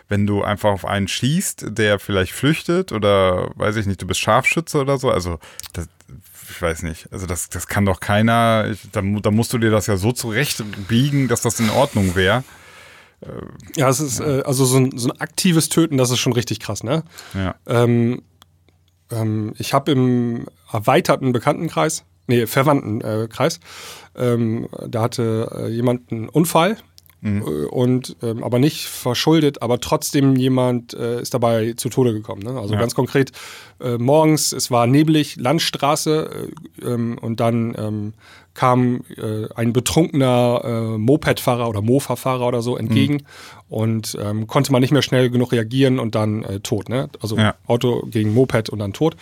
wenn 0.08 0.28
du 0.28 0.44
einfach 0.44 0.72
auf 0.72 0.86
einen 0.86 1.08
schießt, 1.08 1.66
der 1.70 2.00
vielleicht 2.00 2.34
flüchtet 2.34 2.92
oder 2.92 3.52
weiß 3.56 3.76
ich 3.78 3.86
nicht, 3.86 4.02
du 4.02 4.08
bist 4.08 4.20
Scharfschütze 4.20 4.80
oder 4.80 4.98
so, 4.98 5.10
also 5.10 5.40
das, 5.74 5.88
ich 6.50 6.62
weiß 6.62 6.84
nicht, 6.84 7.12
also 7.12 7.26
das, 7.26 7.50
das 7.50 7.68
kann 7.68 7.86
doch 7.86 8.00
keiner, 8.00 8.68
ich, 8.72 8.80
da, 8.92 9.02
da 9.02 9.32
musst 9.32 9.54
du 9.54 9.58
dir 9.58 9.72
das 9.72 9.88
ja 9.88 9.98
so 9.98 10.12
zurechtbiegen, 10.12 11.28
dass 11.28 11.42
das 11.42 11.60
in 11.60 11.70
Ordnung 11.70 12.16
wäre. 12.16 12.44
Ja, 13.76 13.90
es 13.90 14.00
ist 14.00 14.20
äh, 14.20 14.44
also 14.46 14.66
so 14.66 14.78
ein, 14.78 14.98
so 14.98 15.10
ein 15.10 15.20
aktives 15.20 15.70
Töten, 15.70 15.98
das 15.98 16.12
ist 16.12 16.20
schon 16.20 16.34
richtig 16.34 16.60
krass, 16.60 16.84
ne? 16.84 17.04
Ja. 17.34 17.56
Ähm, 17.66 18.22
ähm, 19.12 19.54
ich 19.58 19.74
habe 19.74 19.92
im 19.92 20.46
erweiterten 20.72 21.32
Bekanntenkreis, 21.32 22.04
nee, 22.28 22.46
Verwandtenkreis, 22.46 23.60
ähm, 24.16 24.68
da 24.88 25.02
hatte 25.02 25.52
äh, 25.56 25.68
jemand 25.70 26.12
einen 26.12 26.30
Unfall. 26.30 26.78
Äh, 27.26 27.66
Und 27.66 28.16
ähm, 28.22 28.44
aber 28.44 28.60
nicht 28.60 28.86
verschuldet, 28.86 29.62
aber 29.62 29.80
trotzdem 29.80 30.36
jemand 30.36 30.94
äh, 30.94 31.22
ist 31.22 31.34
dabei 31.34 31.74
zu 31.74 31.90
Tode 31.90 32.14
gekommen. 32.14 32.44
Ne? 32.44 32.60
Also 32.60 32.74
Ja. 32.76 32.80
ganz 32.80 32.96
konkret 32.96 33.32
äh, 33.82 33.98
morgens, 33.98 34.52
es 34.52 34.72
war 34.72 34.88
neblig, 34.88 35.36
Landstraße 35.38 36.50
äh, 36.82 36.86
ähm, 36.86 37.18
und 37.20 37.40
dann 37.40 37.76
ähm, 37.78 38.14
kam 38.54 39.02
äh, 39.18 39.48
ein 39.56 39.74
betrunkener 39.74 40.62
äh, 40.64 40.98
Mopedfahrer 40.98 41.68
oder 41.68 41.82
Mofa-Fahrer 41.82 42.48
oder 42.48 42.62
so 42.62 42.78
entgegen 42.78 43.24
und 43.68 44.18
ähm, 44.22 44.48
konnte 44.48 44.72
man 44.72 44.82
nicht 44.82 44.92
mehr 44.92 45.02
schnell 45.02 45.30
genug 45.30 45.52
reagieren 45.52 46.00
und 46.00 46.16
dann 46.16 46.46
tot. 46.64 46.88
Ne? 46.88 47.10
Also 47.22 47.38
Ja. 47.38 47.56
Auto 47.68 48.04
gegen 48.10 48.34
Moped 48.34 48.70
und 48.70 48.80
dann 48.80 48.94
tot. 48.94 49.18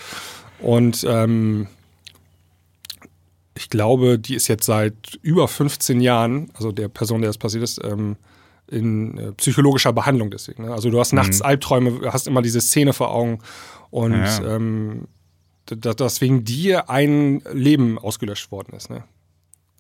Und 0.60 1.04
ähm, 1.10 1.68
ich 3.56 3.70
glaube, 3.70 4.18
die 4.20 4.36
ist 4.36 4.48
jetzt 4.48 4.66
seit 4.66 5.20
über 5.22 5.48
15 5.48 6.02
Jahren, 6.02 6.50
also 6.54 6.72
der 6.72 6.88
Person, 6.88 7.22
der 7.22 7.30
das 7.30 7.38
passiert 7.38 7.64
ist, 7.64 7.80
ähm, 7.84 8.16
in 8.68 9.18
äh, 9.18 9.32
psychologischer 9.34 9.94
Behandlung 9.94 10.32
deswegen. 10.32 10.66
Ne? 10.66 10.72
Also 10.72 10.90
du 10.90 11.00
hast 11.00 11.14
nachts 11.14 11.42
Albträume, 11.42 12.12
hast 12.12 12.28
immer 12.28 12.42
diese 12.42 12.62
Szene 12.62 12.94
vor 12.94 13.12
Augen 13.12 13.40
und 13.92 14.14
Ja. 14.14 14.56
ähm, 14.56 15.08
dass, 15.66 16.20
wegen 16.20 16.44
dir 16.44 16.90
ein 16.90 17.42
Leben 17.54 17.98
ausgelöscht 17.98 18.52
worden 18.52 18.76
ist. 18.76 18.90
Ne? 18.90 19.04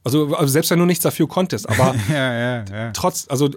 Also, 0.03 0.35
also 0.35 0.51
selbst 0.51 0.71
wenn 0.71 0.79
du 0.79 0.85
nichts 0.85 1.03
dafür 1.03 1.27
konntest, 1.27 1.67
aber 1.67 1.95
Ja, 2.09 2.91
trotz, 2.93 3.25
also 3.29 3.49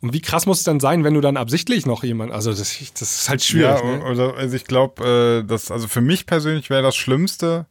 und 0.00 0.12
wie 0.12 0.20
krass 0.20 0.44
muss 0.44 0.58
es 0.58 0.64
dann 0.64 0.80
sein, 0.80 1.04
wenn 1.04 1.14
du 1.14 1.22
dann 1.22 1.38
absichtlich 1.38 1.86
noch 1.86 2.04
jemand, 2.04 2.30
also 2.32 2.50
das, 2.50 2.76
das 2.98 3.00
ist 3.20 3.28
halt 3.30 3.42
schwierig. 3.42 3.80
Ja, 3.82 3.96
ne? 3.98 4.04
oder, 4.04 4.34
also 4.34 4.54
ich 4.54 4.64
glaube, 4.64 5.42
äh, 5.42 5.46
das, 5.48 5.70
also 5.70 5.88
für 5.88 6.02
mich 6.02 6.26
persönlich 6.26 6.68
wäre 6.68 6.82
das 6.82 6.94
Schlimmste, 6.96 7.64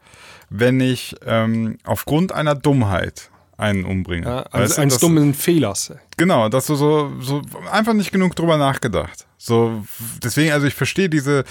wenn 0.55 0.79
ich 0.79 1.15
ähm, 1.25 1.77
aufgrund 1.83 2.31
einer 2.31 2.53
Dummheit 2.53 3.31
einen 3.57 3.85
umbringe. 3.85 4.25
ja, 4.25 4.45
Weißt 4.51 4.77
eines, 4.77 4.99
dummen 4.99 5.33
Fehlers. 5.33 5.93
Genau, 6.17 6.49
dass 6.49 6.67
du 6.67 6.75
so, 6.75 7.11
so 7.19 7.41
einfach 7.71 7.93
nicht 7.93 8.11
genug 8.11 8.35
drüber 8.35 8.57
nachgedacht. 8.57 9.25
So, 9.37 9.83
deswegen, 10.23 10.51
also 10.51 10.67
ich 10.67 10.73
verstehe 10.75 11.09
diese, 11.09 11.43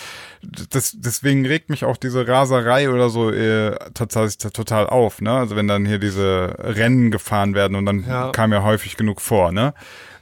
das, 0.70 0.92
deswegen 0.96 1.44
regt 1.46 1.68
mich 1.68 1.84
auch 1.84 1.96
diese 1.96 2.26
Raserei 2.26 2.90
oder 2.90 3.08
so 3.10 3.30
äh, 3.30 3.76
tatsächlich 3.94 4.38
total 4.52 4.86
auf, 4.86 5.20
ne? 5.20 5.32
Also 5.32 5.56
wenn 5.56 5.68
dann 5.68 5.84
hier 5.84 5.98
diese 5.98 6.54
Rennen 6.58 7.10
gefahren 7.10 7.54
werden 7.54 7.76
und 7.76 7.86
dann 7.86 8.04
Ja. 8.08 8.30
kam 8.30 8.52
ja 8.52 8.62
häufig 8.62 8.96
genug 8.96 9.20
vor, 9.20 9.52
ne? 9.52 9.74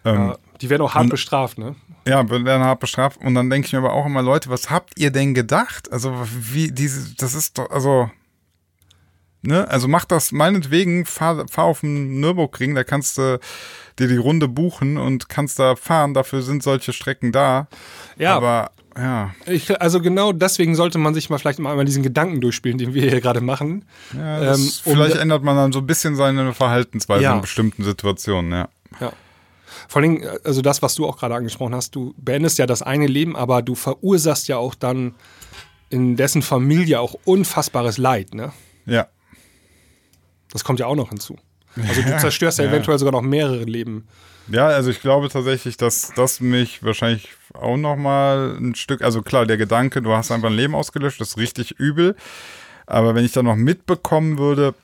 Ähm, 0.04 0.14
Ja, 0.30 0.38
die 0.60 0.70
werden 0.70 0.82
auch 0.82 0.94
hart 0.94 1.10
bestraft, 1.10 1.58
ne? 1.58 1.76
ja, 2.08 2.28
werden 2.28 2.64
hart 2.64 2.80
bestraft. 2.80 3.20
Und 3.20 3.34
dann 3.34 3.50
denke 3.50 3.66
ich 3.66 3.72
mir 3.72 3.78
aber 3.80 3.92
auch 3.92 4.06
immer, 4.06 4.22
Leute, 4.22 4.48
was 4.50 4.70
habt 4.70 4.98
ihr 4.98 5.10
denn 5.10 5.34
gedacht? 5.34 5.92
Also, 5.92 6.14
wie, 6.28 6.72
diese, 6.72 7.14
das 7.16 7.34
ist 7.34 7.58
doch, 7.58 7.70
also, 7.70 8.10
ne? 9.42 9.68
Also 9.68 9.88
mach 9.88 10.04
das 10.04 10.32
meinetwegen, 10.32 11.06
fahr, 11.06 11.46
fahr 11.48 11.64
auf 11.64 11.80
den 11.80 12.20
Nürburgring, 12.20 12.74
da 12.74 12.84
kannst 12.84 13.18
du 13.18 13.38
dir 13.98 14.08
die 14.08 14.16
Runde 14.16 14.48
buchen 14.48 14.96
und 14.96 15.28
kannst 15.28 15.58
da 15.58 15.76
fahren, 15.76 16.14
dafür 16.14 16.42
sind 16.42 16.62
solche 16.62 16.92
Strecken 16.92 17.32
da. 17.32 17.68
Ja. 18.16 18.36
Aber, 18.36 18.70
ja. 18.96 19.34
Ich, 19.46 19.80
also 19.80 20.00
genau 20.00 20.32
deswegen 20.32 20.74
sollte 20.74 20.98
man 20.98 21.14
sich 21.14 21.30
mal 21.30 21.38
vielleicht 21.38 21.58
mal 21.58 21.70
einmal 21.70 21.84
diesen 21.84 22.02
Gedanken 22.02 22.40
durchspielen, 22.40 22.78
den 22.78 22.94
wir 22.94 23.02
hier 23.08 23.20
gerade 23.20 23.40
machen. 23.40 23.84
ja 24.14 24.54
Ähm, 24.54 24.60
um- 24.84 24.92
vielleicht 24.94 25.16
ändert 25.16 25.42
man 25.42 25.56
dann 25.56 25.72
so 25.72 25.78
ein 25.80 25.86
bisschen 25.86 26.16
seine 26.16 26.52
Verhaltensweise 26.54 27.24
Ja. 27.24 27.34
in 27.34 27.40
bestimmten 27.40 27.84
Situationen, 27.84 28.52
ja. 28.52 28.68
Ja. 29.00 29.12
Vor 29.88 30.02
allem, 30.02 30.22
also 30.44 30.62
das, 30.62 30.82
was 30.82 30.94
du 30.94 31.06
auch 31.06 31.16
gerade 31.16 31.34
angesprochen 31.34 31.74
hast, 31.74 31.94
du 31.94 32.14
beendest 32.16 32.58
ja 32.58 32.66
das 32.66 32.82
eine 32.82 33.06
Leben, 33.06 33.36
aber 33.36 33.62
du 33.62 33.74
verursachst 33.74 34.48
ja 34.48 34.56
auch 34.56 34.74
dann 34.74 35.14
in 35.88 36.16
dessen 36.16 36.42
Familie 36.42 37.00
auch 37.00 37.14
unfassbares 37.24 37.98
Leid, 37.98 38.34
ne? 38.34 38.52
Ja. 38.86 39.06
Das 40.52 40.64
kommt 40.64 40.80
ja 40.80 40.86
auch 40.86 40.96
noch 40.96 41.10
hinzu. 41.10 41.36
Also 41.76 42.02
du 42.02 42.18
zerstörst 42.18 42.58
ja, 42.58 42.64
Ja. 42.64 42.70
eventuell 42.70 42.98
sogar 42.98 43.12
noch 43.12 43.22
mehrere 43.22 43.64
Leben. 43.64 44.08
Ja, 44.48 44.66
also 44.66 44.90
ich 44.90 45.00
glaube 45.00 45.28
tatsächlich, 45.28 45.76
dass 45.76 46.12
das 46.16 46.40
mich 46.40 46.82
wahrscheinlich 46.82 47.28
auch 47.54 47.76
noch 47.76 47.94
mal 47.96 48.56
ein 48.58 48.74
Stück, 48.74 49.02
also 49.02 49.22
klar, 49.22 49.46
der 49.46 49.56
Gedanke, 49.56 50.02
du 50.02 50.12
hast 50.12 50.32
einfach 50.32 50.48
ein 50.48 50.54
Leben 50.56 50.74
ausgelöscht, 50.74 51.20
das 51.20 51.28
ist 51.30 51.36
richtig 51.38 51.72
übel. 51.78 52.16
Aber 52.86 53.14
wenn 53.14 53.24
ich 53.24 53.30
dann 53.32 53.44
noch 53.44 53.54
mitbekommen 53.54 54.38
würde, 54.38 54.74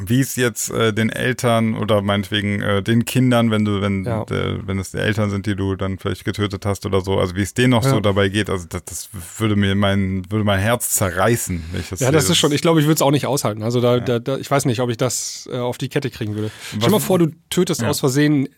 wie 0.00 0.18
es 0.20 0.34
jetzt 0.34 0.70
äh, 0.70 0.92
den 0.92 1.08
Eltern 1.10 1.76
oder 1.76 2.02
meinetwegen 2.02 2.60
äh, 2.62 2.82
den 2.82 3.04
Kindern, 3.04 3.50
wenn 3.52 3.64
du, 3.64 3.80
wenn, 3.80 4.04
Ja. 4.04 4.24
der, 4.24 4.66
wenn 4.66 4.78
es 4.78 4.90
die 4.90 4.96
Eltern 4.98 5.30
sind, 5.30 5.46
die 5.46 5.54
du 5.54 5.76
dann 5.76 5.98
vielleicht 5.98 6.24
getötet 6.24 6.66
hast 6.66 6.84
oder 6.86 7.00
so, 7.00 7.18
also 7.18 7.36
wie 7.36 7.42
es 7.42 7.54
denen 7.54 7.70
noch 7.70 7.82
so 7.84 7.96
Ja. 7.96 8.00
dabei 8.00 8.28
geht, 8.28 8.50
also 8.50 8.66
das, 8.68 8.84
das 8.84 9.08
würde 9.38 9.54
mir 9.56 9.74
mein, 9.76 10.24
würde 10.30 10.44
mein 10.44 10.58
Herz 10.58 10.90
zerreißen, 10.94 11.64
wenn 11.70 11.80
ich 11.80 11.90
das 11.90 12.00
Ja, 12.00 12.10
das 12.10 12.28
ist 12.28 12.38
schon, 12.38 12.50
ich 12.50 12.62
glaube, 12.62 12.80
ich 12.80 12.86
würde 12.86 12.94
es 12.96 13.02
auch 13.02 13.12
nicht 13.12 13.26
aushalten. 13.26 13.62
Also 13.62 13.80
da, 13.80 14.00
da, 14.00 14.18
da, 14.18 14.36
ich 14.38 14.50
weiß 14.50 14.64
nicht, 14.64 14.80
ob 14.80 14.90
ich 14.90 14.96
das 14.96 15.48
äh, 15.52 15.58
auf 15.58 15.78
die 15.78 15.88
Kette 15.88 16.10
kriegen 16.10 16.34
würde. 16.34 16.50
Stell 16.68 16.80
dir 16.80 16.90
mal 16.90 16.98
vor, 17.00 17.18
du 17.20 17.28
tötest 17.50 17.82
Ja. 17.82 17.88
aus 17.90 18.00
Versehen 18.00 18.48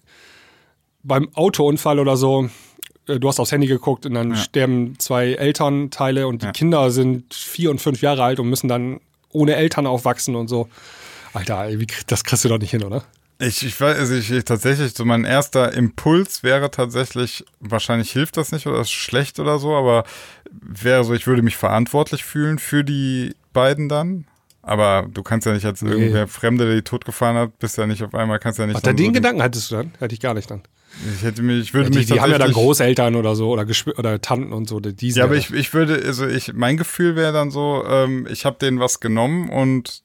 beim 1.03 1.29
Autounfall 1.35 1.99
oder 1.99 2.17
so. 2.17 2.49
äh, 3.09 3.19
Du 3.21 3.29
hast 3.29 3.41
aufs 3.41 3.53
Handy 3.53 3.67
geguckt 3.67 4.07
und 4.07 4.15
dann 4.15 4.37
sterben 4.37 4.99
zwei 4.99 5.33
Elternteile 5.35 6.27
und 6.29 6.43
die 6.43 6.47
Ja. 6.47 6.53
Kinder 6.53 6.91
sind 6.91 7.35
vier 7.35 7.71
und 7.71 7.81
fünf 7.81 8.01
Jahre 8.01 8.23
alt 8.25 8.41
und 8.41 8.49
müssen 8.49 8.69
dann 8.69 9.01
ohne 9.33 9.55
Eltern 9.57 9.87
aufwachsen 9.87 10.35
und 10.35 10.49
so. 10.49 10.69
Alter, 11.37 11.69
das 12.07 12.25
kriegst 12.25 12.45
du 12.45 12.49
doch 12.49 12.59
nicht 12.59 12.71
hin, 12.71 12.83
oder? 12.83 13.05
Ich, 13.39 13.65
ich 13.67 13.79
weiß, 13.79 13.99
also 13.99 14.15
ich, 14.15 14.31
ich 14.31 14.45
tatsächlich, 14.45 14.95
so 14.95 15.05
mein 15.05 15.25
erster 15.25 15.75
Impuls 15.75 16.43
wäre 16.43 16.71
tatsächlich, 16.71 17.45
wahrscheinlich 17.61 18.11
hilft 18.11 18.39
das 18.39 18.53
nicht 18.53 18.67
oder 18.67 18.81
ist 18.81 18.91
schlecht 18.91 19.39
oder 19.39 19.59
so, 19.59 19.75
aber 19.75 20.05
wäre 20.51 21.05
so, 21.05 21.13
ich 21.13 21.27
würde 21.27 21.43
mich 21.43 21.59
verantwortlich 21.59 22.25
fühlen 22.25 22.59
für 22.59 22.83
die 22.85 23.35
beiden 23.53 23.91
dann. 23.91 24.27
Aber 24.63 25.07
du 25.13 25.23
kannst 25.23 25.47
ja 25.47 25.53
nicht 25.53 25.67
als 25.67 25.83
irgendwer 25.83 26.27
Fremde, 26.27 26.67
der 26.67 26.75
die 26.75 26.83
totgefahren 26.83 27.37
hat, 27.37 27.59
bist 27.59 27.79
ja 27.79 27.87
nicht 27.87 28.03
auf 28.03 28.15
einmal, 28.15 28.41
kannst 28.41 28.59
ja 28.59 28.67
nicht. 28.67 28.77
Ach, 28.77 28.81
dann 28.81 28.97
den 28.97 29.07
so 29.07 29.13
Gedanken 29.13 29.43
hattest 29.43 29.71
du 29.71 29.77
dann? 29.77 29.93
Hätte 30.01 30.15
ich 30.15 30.21
gar 30.21 30.35
nicht 30.35 30.51
dann. 30.51 30.63
Ich 31.15 31.23
hätte 31.23 31.43
mich, 31.43 31.61
ich 31.61 31.75
würde 31.75 31.91
Die, 31.91 31.99
mich 31.99 32.07
die 32.07 32.21
haben 32.21 32.33
ja 32.33 32.39
dann 32.39 32.53
Großeltern 32.53 33.17
oder 33.17 33.37
so 33.37 33.51
oder, 33.51 33.65
Geschw 33.65 33.93
oder 33.93 34.21
Tanten 34.21 34.53
und 34.53 34.69
so. 34.69 34.81
Die 34.81 35.11
Ja, 35.11 35.25
aber 35.25 35.37
ich, 35.37 35.53
ich 35.53 35.75
würde, 35.75 36.03
also 36.05 36.27
ich, 36.27 36.53
mein 36.55 36.77
Gefühl 36.77 37.17
wäre 37.17 37.33
dann 37.33 37.51
so, 37.51 37.85
ähm, 37.87 38.27
ich 38.31 38.45
habe 38.45 38.57
denen 38.59 38.81
was 38.81 38.99
genommen 38.99 39.51
und 39.51 40.03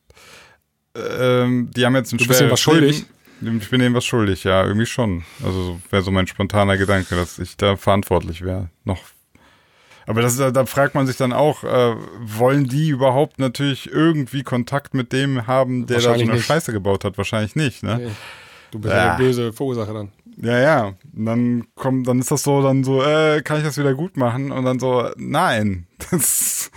ähm, 0.96 1.70
die 1.76 1.86
haben 1.86 1.96
jetzt 1.96 2.12
ein 2.14 2.18
Du 2.18 2.28
bist 2.28 2.40
denen 2.42 2.52
was 2.52 2.60
schuldig? 2.60 3.06
Ich 3.44 3.70
bin 3.70 3.80
denen 3.80 3.96
was 3.96 4.06
schuldig, 4.06 4.44
ja, 4.44 4.64
irgendwie 4.64 4.86
schon. 4.86 5.24
Also 5.44 5.64
so 5.64 5.82
wäre 5.90 6.04
so 6.04 6.12
mein 6.12 6.28
spontaner 6.28 6.78
Gedanke, 6.78 7.16
dass 7.16 7.40
ich 7.40 7.58
da 7.58 7.76
verantwortlich 7.76 8.44
wäre. 8.44 8.70
Noch. 8.84 9.02
Aber 10.06 10.22
das, 10.22 10.38
da, 10.38 10.52
da 10.52 10.66
fragt 10.66 10.94
man 10.94 11.08
sich 11.08 11.18
dann 11.18 11.32
auch, 11.34 11.64
äh, 11.64 11.96
wollen 12.22 12.66
die 12.68 12.90
überhaupt 12.90 13.40
natürlich 13.40 13.90
irgendwie 13.92 14.44
Kontakt 14.44 14.94
mit 14.94 15.12
dem 15.14 15.48
haben, 15.48 15.88
der 15.88 15.98
da 15.98 16.02
so 16.02 16.10
eine 16.12 16.34
nicht. 16.34 16.46
Scheiße 16.46 16.72
gebaut 16.72 17.04
hat? 17.04 17.18
Wahrscheinlich 17.18 17.56
nicht, 17.56 17.82
ne? 17.84 17.98
Nee. 17.98 18.12
Du 18.72 18.80
bist 18.80 18.94
ja 18.94 19.06
Ja. 19.06 19.16
der 19.18 19.24
böse 19.24 19.54
Verursacher 19.54 19.94
dann. 19.94 20.12
Ja, 20.38 20.58
ja. 20.60 20.94
Und 21.16 21.26
dann 21.26 21.68
kommt, 21.76 22.08
dann 22.08 22.20
ist 22.20 22.32
das 22.32 22.44
so, 22.44 22.62
dann 22.62 22.84
so, 22.84 23.02
äh, 23.04 23.42
kann 23.42 23.58
ich 23.58 23.64
das 23.64 23.78
wieder 23.78 23.94
gut 23.94 24.18
machen? 24.18 24.52
Und 24.52 24.66
dann 24.66 24.80
so, 24.80 25.10
nein, 25.18 25.88
das 26.12 26.72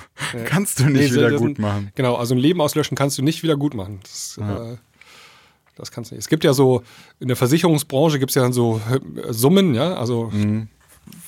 kannst 0.47 0.81
du 0.81 0.85
nicht 0.91 1.11
Nee, 1.13 1.17
wieder 1.17 1.33
gut 1.39 1.59
machen. 1.59 1.91
Genau, 1.95 2.17
also 2.17 2.35
ein 2.35 2.39
Leben 2.39 2.61
auslöschen 2.61 2.97
kannst 2.97 3.17
du 3.19 3.23
nicht 3.23 3.43
wieder 3.43 3.57
gut 3.57 3.75
machen. 3.75 4.01
Das, 4.03 4.39
äh, 4.43 4.77
das 5.77 5.91
kannst 5.91 6.11
du 6.11 6.15
nicht. 6.17 6.25
Es 6.25 6.29
gibt 6.29 6.45
ja 6.45 6.53
so, 6.53 6.83
in 7.21 7.29
der 7.29 7.37
Versicherungsbranche 7.37 8.19
gibt 8.19 8.31
es 8.31 8.35
ja 8.35 8.43
dann 8.43 8.53
so 8.53 8.81
äh, 8.91 9.33
Summen, 9.33 9.75
ja, 9.75 9.95
also 9.95 10.31
Mhm. 10.33 10.69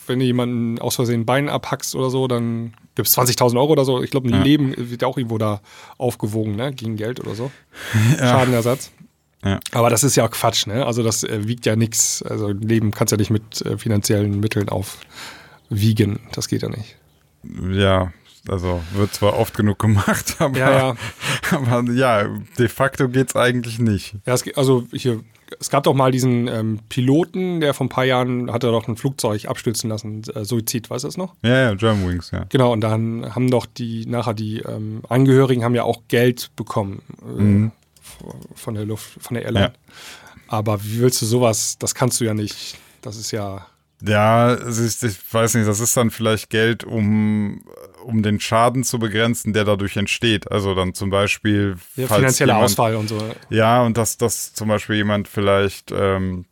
wenn 0.06 0.18
du 0.18 0.24
jemanden 0.24 0.78
aus 0.78 0.96
Versehen 0.96 1.20
ein 1.22 1.26
Bein 1.26 1.48
abhackst 1.48 1.94
oder 1.94 2.10
so, 2.10 2.28
dann 2.28 2.74
gibt 2.94 3.08
es 3.08 3.16
20.000 3.16 3.56
Euro 3.58 3.72
oder 3.72 3.84
so. 3.84 4.02
Ich 4.02 4.10
glaube, 4.10 4.28
ein 4.28 4.34
Ja. 4.34 4.42
Leben 4.42 4.74
wird 4.76 5.02
ja 5.02 5.08
auch 5.08 5.16
irgendwo 5.18 5.38
da 5.38 5.60
aufgewogen, 5.98 6.56
ne, 6.56 6.72
gegen 6.72 6.96
Geld 6.96 7.20
oder 7.20 7.34
so. 7.34 7.50
Schadenersatz. 8.18 8.90
Ja. 9.44 9.60
Aber 9.72 9.90
das 9.90 10.02
ist 10.02 10.16
ja 10.16 10.26
Quatsch, 10.28 10.66
ne? 10.66 10.84
Also 10.86 11.02
das 11.02 11.22
äh, 11.22 11.46
wiegt 11.46 11.66
ja 11.66 11.76
nichts. 11.76 12.22
Also 12.22 12.48
Leben 12.48 12.90
kannst 12.90 13.12
du 13.12 13.16
ja 13.16 13.18
nicht 13.18 13.30
mit 13.30 13.60
äh, 13.64 13.78
finanziellen 13.78 14.40
Mitteln 14.40 14.68
aufwiegen. 14.68 16.20
Das 16.32 16.48
geht 16.48 16.62
ja 16.62 16.68
nicht. 16.68 16.96
Ja, 17.72 18.12
also 18.48 18.80
wird 18.94 19.14
zwar 19.14 19.38
oft 19.38 19.56
genug 19.56 19.78
gemacht, 19.78 20.36
aber 20.40 20.58
Ja, 20.58 20.70
ja. 20.70 20.96
aber 21.52 21.90
ja, 21.92 22.28
de 22.58 22.68
facto 22.68 23.08
geht's 23.08 23.36
eigentlich 23.36 23.78
nicht. 23.78 24.16
Ja, 24.26 24.34
es, 24.34 24.44
also 24.56 24.84
hier, 24.92 25.20
es 25.60 25.70
gab 25.70 25.84
doch 25.84 25.94
mal 25.94 26.10
diesen 26.10 26.48
ähm, 26.48 26.80
Piloten, 26.88 27.60
der 27.60 27.74
vor 27.74 27.86
ein 27.86 27.90
paar 27.90 28.04
Jahren 28.04 28.50
hat 28.52 28.64
er 28.64 28.72
doch 28.72 28.88
ein 28.88 28.96
Flugzeug 28.96 29.46
abstürzen 29.46 29.90
lassen, 29.90 30.22
äh, 30.34 30.44
Suizid, 30.44 30.90
weißt 30.90 31.04
du 31.04 31.08
das 31.08 31.16
noch? 31.16 31.34
Ja, 31.42 31.56
ja, 31.56 31.74
Germanwings, 31.74 32.30
ja. 32.32 32.46
Genau, 32.48 32.72
und 32.72 32.80
dann 32.80 33.32
haben 33.34 33.50
doch 33.50 33.66
die, 33.66 34.06
nachher 34.06 34.34
die 34.34 34.58
ähm, 34.60 35.02
Angehörigen 35.08 35.62
haben 35.62 35.74
ja 35.74 35.84
auch 35.84 36.02
Geld 36.08 36.50
bekommen 36.56 37.02
äh, 37.22 37.42
Mhm. 37.42 37.72
Von 38.54 38.74
der 38.74 38.84
Luft, 38.84 39.18
von 39.20 39.34
der 39.34 39.44
Airline. 39.44 39.72
Aber 40.48 40.82
wie 40.84 41.00
willst 41.00 41.20
du 41.22 41.26
sowas, 41.26 41.76
das 41.78 41.94
kannst 41.94 42.20
du 42.20 42.24
ja 42.24 42.34
nicht. 42.34 42.78
Das 43.02 43.16
ist 43.16 43.30
ja, 43.30 43.66
Ja, 44.02 44.54
ich, 44.54 45.02
ich 45.02 45.34
weiß 45.34 45.54
nicht, 45.54 45.68
das 45.68 45.80
ist 45.80 45.96
dann 45.96 46.10
vielleicht 46.10 46.50
Geld, 46.50 46.84
um, 46.84 47.64
um 48.04 48.22
den 48.22 48.40
Schaden 48.40 48.84
zu 48.84 48.98
begrenzen, 48.98 49.52
der 49.52 49.64
dadurch 49.64 49.96
entsteht. 49.96 50.50
Also 50.50 50.74
dann 50.74 50.94
zum 50.94 51.10
Beispiel 51.10 51.76
ja 51.96 52.06
finanzieller 52.06 52.54
jemand, 52.54 52.64
Ausfall 52.64 52.96
und 52.96 53.08
so. 53.08 53.18
Ja, 53.50 53.82
und 53.82 53.96
dass, 53.96 54.16
dass 54.18 54.52
zum 54.52 54.68
Beispiel 54.68 54.96
jemand 54.96 55.28
vielleicht 55.28 55.92
ähm, 55.92 56.44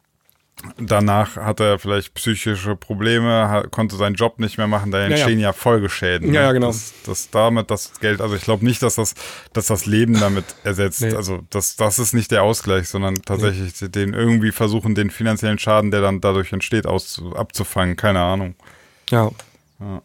danach 0.79 1.37
hat 1.37 1.61
er 1.61 1.79
vielleicht 1.79 2.15
psychische 2.15 2.77
Probleme, 2.77 3.67
konnte 3.71 3.97
seinen 3.97 4.15
Job 4.15 4.39
nicht 4.39 4.59
mehr 4.59 4.67
machen, 4.67 4.91
da 4.91 4.99
ja. 4.99 5.07
entstehen 5.07 5.39
ja, 5.39 5.53
Folgeschäden. 5.53 6.33
Ja, 6.33 6.41
ne? 6.41 6.47
ja, 6.47 6.53
genau. 6.53 6.67
Das, 6.69 6.93
das 7.07 7.31
damit 7.31 7.71
das 7.71 7.99
Geld, 8.01 8.21
also 8.21 8.35
ich 8.35 8.43
glaube 8.43 8.65
nicht, 8.65 8.83
dass 8.83 8.97
das, 8.97 9.15
dass 9.53 9.67
das 9.67 9.87
Leben 9.87 10.19
damit 10.19 10.45
ersetzt. 10.65 11.03
Nee. 11.03 11.15
Also 11.15 11.41
das, 11.51 11.77
das 11.77 11.99
ist 11.99 12.15
nicht 12.15 12.31
der 12.31 12.43
Ausgleich, 12.43 12.89
sondern 12.89 13.15
tatsächlich 13.17 13.75
den 13.79 14.15
irgendwie 14.15 14.53
versuchen, 14.53 14.95
den 14.95 15.11
finanziellen 15.11 15.59
Schaden, 15.59 15.91
der 15.91 16.01
dann 16.01 16.21
dadurch 16.21 16.53
entsteht, 16.53 16.87
auszu, 16.87 17.35
abzufangen. 17.35 17.97
Keine 17.97 18.21
Ahnung. 18.21 18.55
Ja. 19.11 19.31
Ja. 19.81 20.03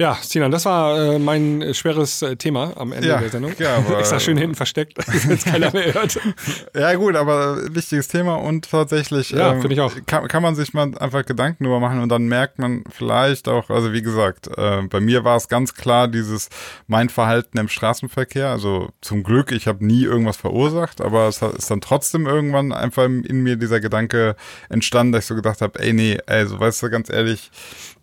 Ja, 0.00 0.16
Sinan, 0.22 0.52
das 0.52 0.64
war 0.64 0.96
äh, 1.14 1.18
mein 1.18 1.60
äh, 1.60 1.74
schweres 1.74 2.22
äh, 2.22 2.36
Thema 2.36 2.72
am 2.76 2.92
Ende 2.92 3.08
Ja, 3.08 3.18
der 3.18 3.30
Sendung. 3.30 3.52
ja, 3.58 3.76
aber- 3.78 3.98
Extra 3.98 4.20
schön 4.20 4.36
hinten 4.36 4.54
versteckt, 4.54 4.96
dass 5.08 5.24
jetzt 5.24 5.46
keiner 5.46 5.72
mehr 5.72 5.92
hört. 5.92 6.18
Ja, 6.74 6.94
gut, 6.94 7.16
aber 7.16 7.58
wichtiges 7.74 8.06
Thema 8.06 8.36
und 8.36 8.70
tatsächlich 8.70 9.30
Ja, 9.30 9.52
ähm, 9.54 9.68
ich 9.70 9.80
auch. 9.80 9.92
Kann, 10.06 10.28
kann 10.28 10.42
man 10.42 10.54
sich 10.54 10.72
mal 10.72 10.96
einfach 10.98 11.26
Gedanken 11.26 11.64
drüber 11.64 11.80
machen 11.80 12.00
und 12.00 12.08
dann 12.10 12.26
merkt 12.28 12.60
man 12.60 12.84
vielleicht 12.90 13.48
auch, 13.48 13.70
also 13.70 13.92
wie 13.92 14.02
gesagt, 14.02 14.46
äh, 14.56 14.82
bei 14.82 15.00
mir 15.00 15.24
war 15.24 15.36
es 15.36 15.48
ganz 15.48 15.74
klar 15.74 16.06
dieses 16.06 16.48
mein 16.86 17.08
Verhalten 17.08 17.58
im 17.58 17.66
Straßenverkehr. 17.68 18.50
Also 18.50 18.90
zum 19.00 19.24
Glück, 19.24 19.50
ich 19.50 19.66
habe 19.66 19.84
nie 19.84 20.04
irgendwas 20.04 20.36
verursacht, 20.36 21.00
aber 21.00 21.26
es 21.26 21.42
hat- 21.42 21.54
ist 21.54 21.70
dann 21.72 21.80
trotzdem 21.80 22.26
irgendwann 22.26 22.72
einfach 22.72 23.04
in 23.06 23.42
mir 23.42 23.56
dieser 23.56 23.80
Gedanke 23.80 24.36
entstanden, 24.68 25.12
dass 25.12 25.24
ich 25.24 25.28
so 25.28 25.34
gedacht 25.34 25.60
habe, 25.60 25.80
ey 25.80 25.92
nee, 25.92 26.18
also 26.26 26.60
weißt 26.60 26.84
du, 26.84 26.90
ganz 26.90 27.10
ehrlich, 27.10 27.50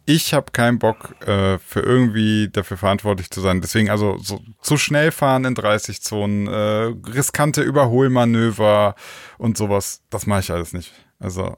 ich 0.06 0.34
habe 0.34 0.52
keinen 0.52 0.80
Bock, 0.80 1.16
äh, 1.28 1.58
für 1.60 1.80
irgendwie 1.82 2.50
dafür 2.52 2.78
verantwortlich 2.78 3.30
zu 3.32 3.42
sein. 3.42 3.62
Deswegen 3.62 3.90
also 3.90 4.18
so 4.20 4.42
zu 4.62 4.78
schnell 4.78 5.12
fahren 5.12 5.46
in 5.46 5.56
30 5.56 6.02
Zonen, 6.02 6.48
äh, 6.48 6.94
riskante 7.12 7.62
Überholmanöver 7.62 8.96
und 9.38 9.58
sowas, 9.58 10.02
das 10.10 10.26
mache 10.28 10.42
ich 10.42 10.52
alles 10.52 10.74
nicht. 10.74 10.94
Also 11.20 11.58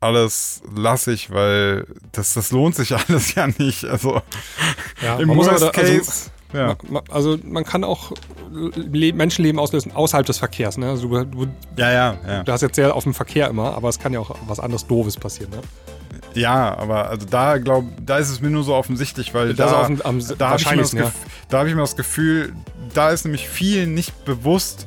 alles 0.00 0.62
lasse 0.74 1.12
ich, 1.12 1.30
weil 1.30 1.86
das, 2.12 2.34
das 2.34 2.50
lohnt 2.50 2.74
sich 2.76 2.94
alles 3.08 3.34
ja 3.34 3.46
nicht. 3.58 3.84
Also 3.84 4.20
Ja, 5.02 5.16
im 5.18 5.28
Worst 5.36 5.50
also- 5.50 5.70
Case. 5.70 6.30
Ja. 6.52 6.66
Ma- 6.68 6.76
ma- 6.88 7.02
Also 7.10 7.38
man 7.44 7.64
kann 7.64 7.84
auch 7.84 8.12
Le 8.52 9.12
Menschenleben 9.12 9.58
auslösen 9.60 9.92
außerhalb 9.92 10.26
des 10.26 10.38
Verkehrs. 10.38 10.78
Ne? 10.78 10.88
Also 10.90 11.08
du, 11.08 11.24
du, 11.24 11.46
ja, 11.76 11.90
ja, 11.92 12.16
ja. 12.26 12.42
du 12.42 12.52
hast 12.52 12.60
jetzt 12.62 12.76
sehr 12.76 12.94
auf 12.94 13.04
dem 13.04 13.14
Verkehr 13.14 13.48
immer, 13.48 13.74
aber 13.74 13.88
es 13.88 13.98
kann 13.98 14.12
ja 14.12 14.20
auch 14.20 14.34
was 14.46 14.60
anderes 14.60 14.86
Doofes 14.86 15.16
passieren. 15.16 15.50
Ne? 15.50 15.60
Ja, 16.34 16.76
aber 16.76 17.08
also 17.08 17.26
da 17.28 17.58
glaub, 17.58 17.84
da 18.04 18.18
ist 18.18 18.30
es 18.30 18.40
mir 18.40 18.50
nur 18.50 18.62
so 18.64 18.74
offensichtlich, 18.74 19.32
weil 19.34 19.54
Das 19.54 19.70
da, 19.70 19.84
am 19.86 19.98
da 19.98 20.04
habe 20.04 20.18
ich, 20.20 20.26
mir 20.28 20.36
das 20.36 20.38
wahrscheinlichsten, 20.38 20.98
ja. 21.00 21.12
Da 21.48 21.58
hab 21.60 21.66
ich 21.66 21.74
mir 21.74 21.80
das 21.80 21.96
Gefühl, 21.96 22.52
da 22.94 23.10
ist 23.10 23.24
nämlich 23.24 23.48
vielen 23.48 23.94
nicht 23.94 24.24
bewusst, 24.24 24.86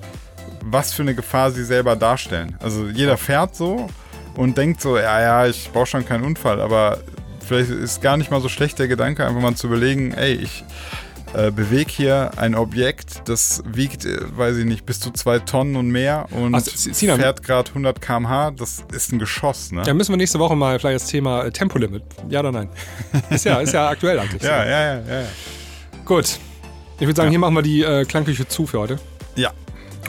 was 0.63 0.93
für 0.93 1.01
eine 1.01 1.15
Gefahr 1.15 1.51
sie 1.51 1.63
selber 1.63 1.95
darstellen. 1.95 2.55
Also 2.61 2.85
jeder 2.87 3.17
fährt 3.17 3.55
so 3.55 3.87
und 4.35 4.57
denkt 4.57 4.81
so, 4.81 4.97
ja, 4.97 5.21
ja, 5.21 5.47
ich 5.47 5.71
brauche 5.71 5.87
schon 5.87 6.05
keinen 6.05 6.23
Unfall, 6.23 6.61
aber 6.61 6.99
vielleicht 7.45 7.71
ist 7.71 8.01
gar 8.01 8.17
nicht 8.17 8.29
mal 8.29 8.41
so 8.41 8.49
schlecht 8.49 8.77
der 8.77 8.87
Gedanke, 8.87 9.25
einfach 9.25 9.41
mal 9.41 9.55
zu 9.55 9.67
überlegen, 9.67 10.13
ey, 10.13 10.33
ich 10.33 10.63
äh, 11.33 11.51
bewege 11.51 11.89
hier 11.91 12.31
ein 12.37 12.55
Objekt, 12.55 13.21
das 13.29 13.63
wiegt, 13.65 14.05
äh, 14.05 14.17
weiß 14.35 14.57
ich 14.57 14.65
nicht, 14.65 14.85
bis 14.85 14.99
zu 14.99 15.11
zwei 15.11 15.39
Tonnen 15.39 15.75
und 15.75 15.89
mehr 15.89 16.27
und 16.31 16.55
Ach, 16.55 16.61
Sinan- 16.61 17.19
fährt 17.19 17.43
gerade 17.43 17.69
100 17.69 18.01
km/h, 18.01 18.51
das 18.51 18.83
ist 18.91 19.11
ein 19.11 19.19
Geschoss, 19.19 19.71
ne? 19.71 19.83
Da 19.83 19.93
müssen 19.93 20.11
wir 20.11 20.17
nächste 20.17 20.39
Woche 20.39 20.55
mal 20.55 20.79
vielleicht 20.79 21.03
das 21.03 21.09
Thema 21.09 21.43
äh, 21.45 21.51
Tempolimit. 21.51 22.03
Ja 22.29 22.39
oder 22.39 22.51
nein? 22.51 22.69
Ist 23.29 23.45
ja, 23.45 23.59
ist 23.61 23.73
ja 23.73 23.89
aktuell 23.89 24.19
eigentlich. 24.19 24.41
Ja, 24.41 24.65
ja, 24.65 24.69
ja, 24.69 24.95
ja. 25.01 25.21
ja. 25.21 25.27
Gut. 26.05 26.39
Ich 26.99 27.07
würde 27.07 27.15
sagen, 27.15 27.29
hier 27.29 27.39
machen 27.39 27.53
wir 27.55 27.61
die 27.61 27.81
äh, 27.83 28.03
Klangküche 28.05 28.47
zu 28.47 28.65
für 28.65 28.79
heute. 28.79 28.99
Ja, 29.35 29.51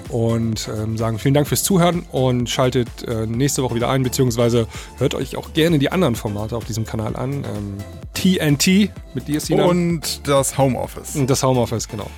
und 0.08 0.68
ähm, 0.68 0.96
sagen 0.96 1.18
vielen 1.18 1.34
Dank 1.34 1.48
fürs 1.48 1.62
Zuhören 1.62 2.04
und 2.12 2.48
schaltet 2.50 2.88
äh, 3.06 3.26
nächste 3.26 3.62
Woche 3.62 3.74
wieder 3.74 3.88
ein, 3.88 4.02
beziehungsweise 4.02 4.66
hört 4.98 5.14
euch 5.14 5.36
auch 5.36 5.52
gerne 5.52 5.78
die 5.78 5.92
anderen 5.92 6.14
Formate 6.14 6.56
auf 6.56 6.64
diesem 6.64 6.84
Kanal 6.84 7.16
an. 7.16 7.44
Ähm, 7.44 7.78
TNT 8.14 8.90
mit 9.14 9.28
dir, 9.28 9.40
Sinan. 9.40 9.68
Und 9.68 10.28
das 10.28 10.58
Homeoffice. 10.58 11.16
Und 11.16 11.30
das 11.30 11.42
Homeoffice, 11.42 11.88
genau. 11.88 12.10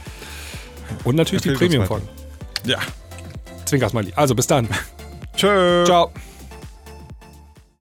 Und 1.04 1.16
natürlich 1.16 1.42
die 1.42 1.52
Premium-Folgen. 1.52 2.08
Ja. 2.64 2.78
Zwinker 3.64 3.88
Smiley. 3.88 4.12
Also 4.16 4.34
bis 4.34 4.46
dann. 4.46 4.68
Tschö. 5.36 5.84
Ciao. 5.84 6.10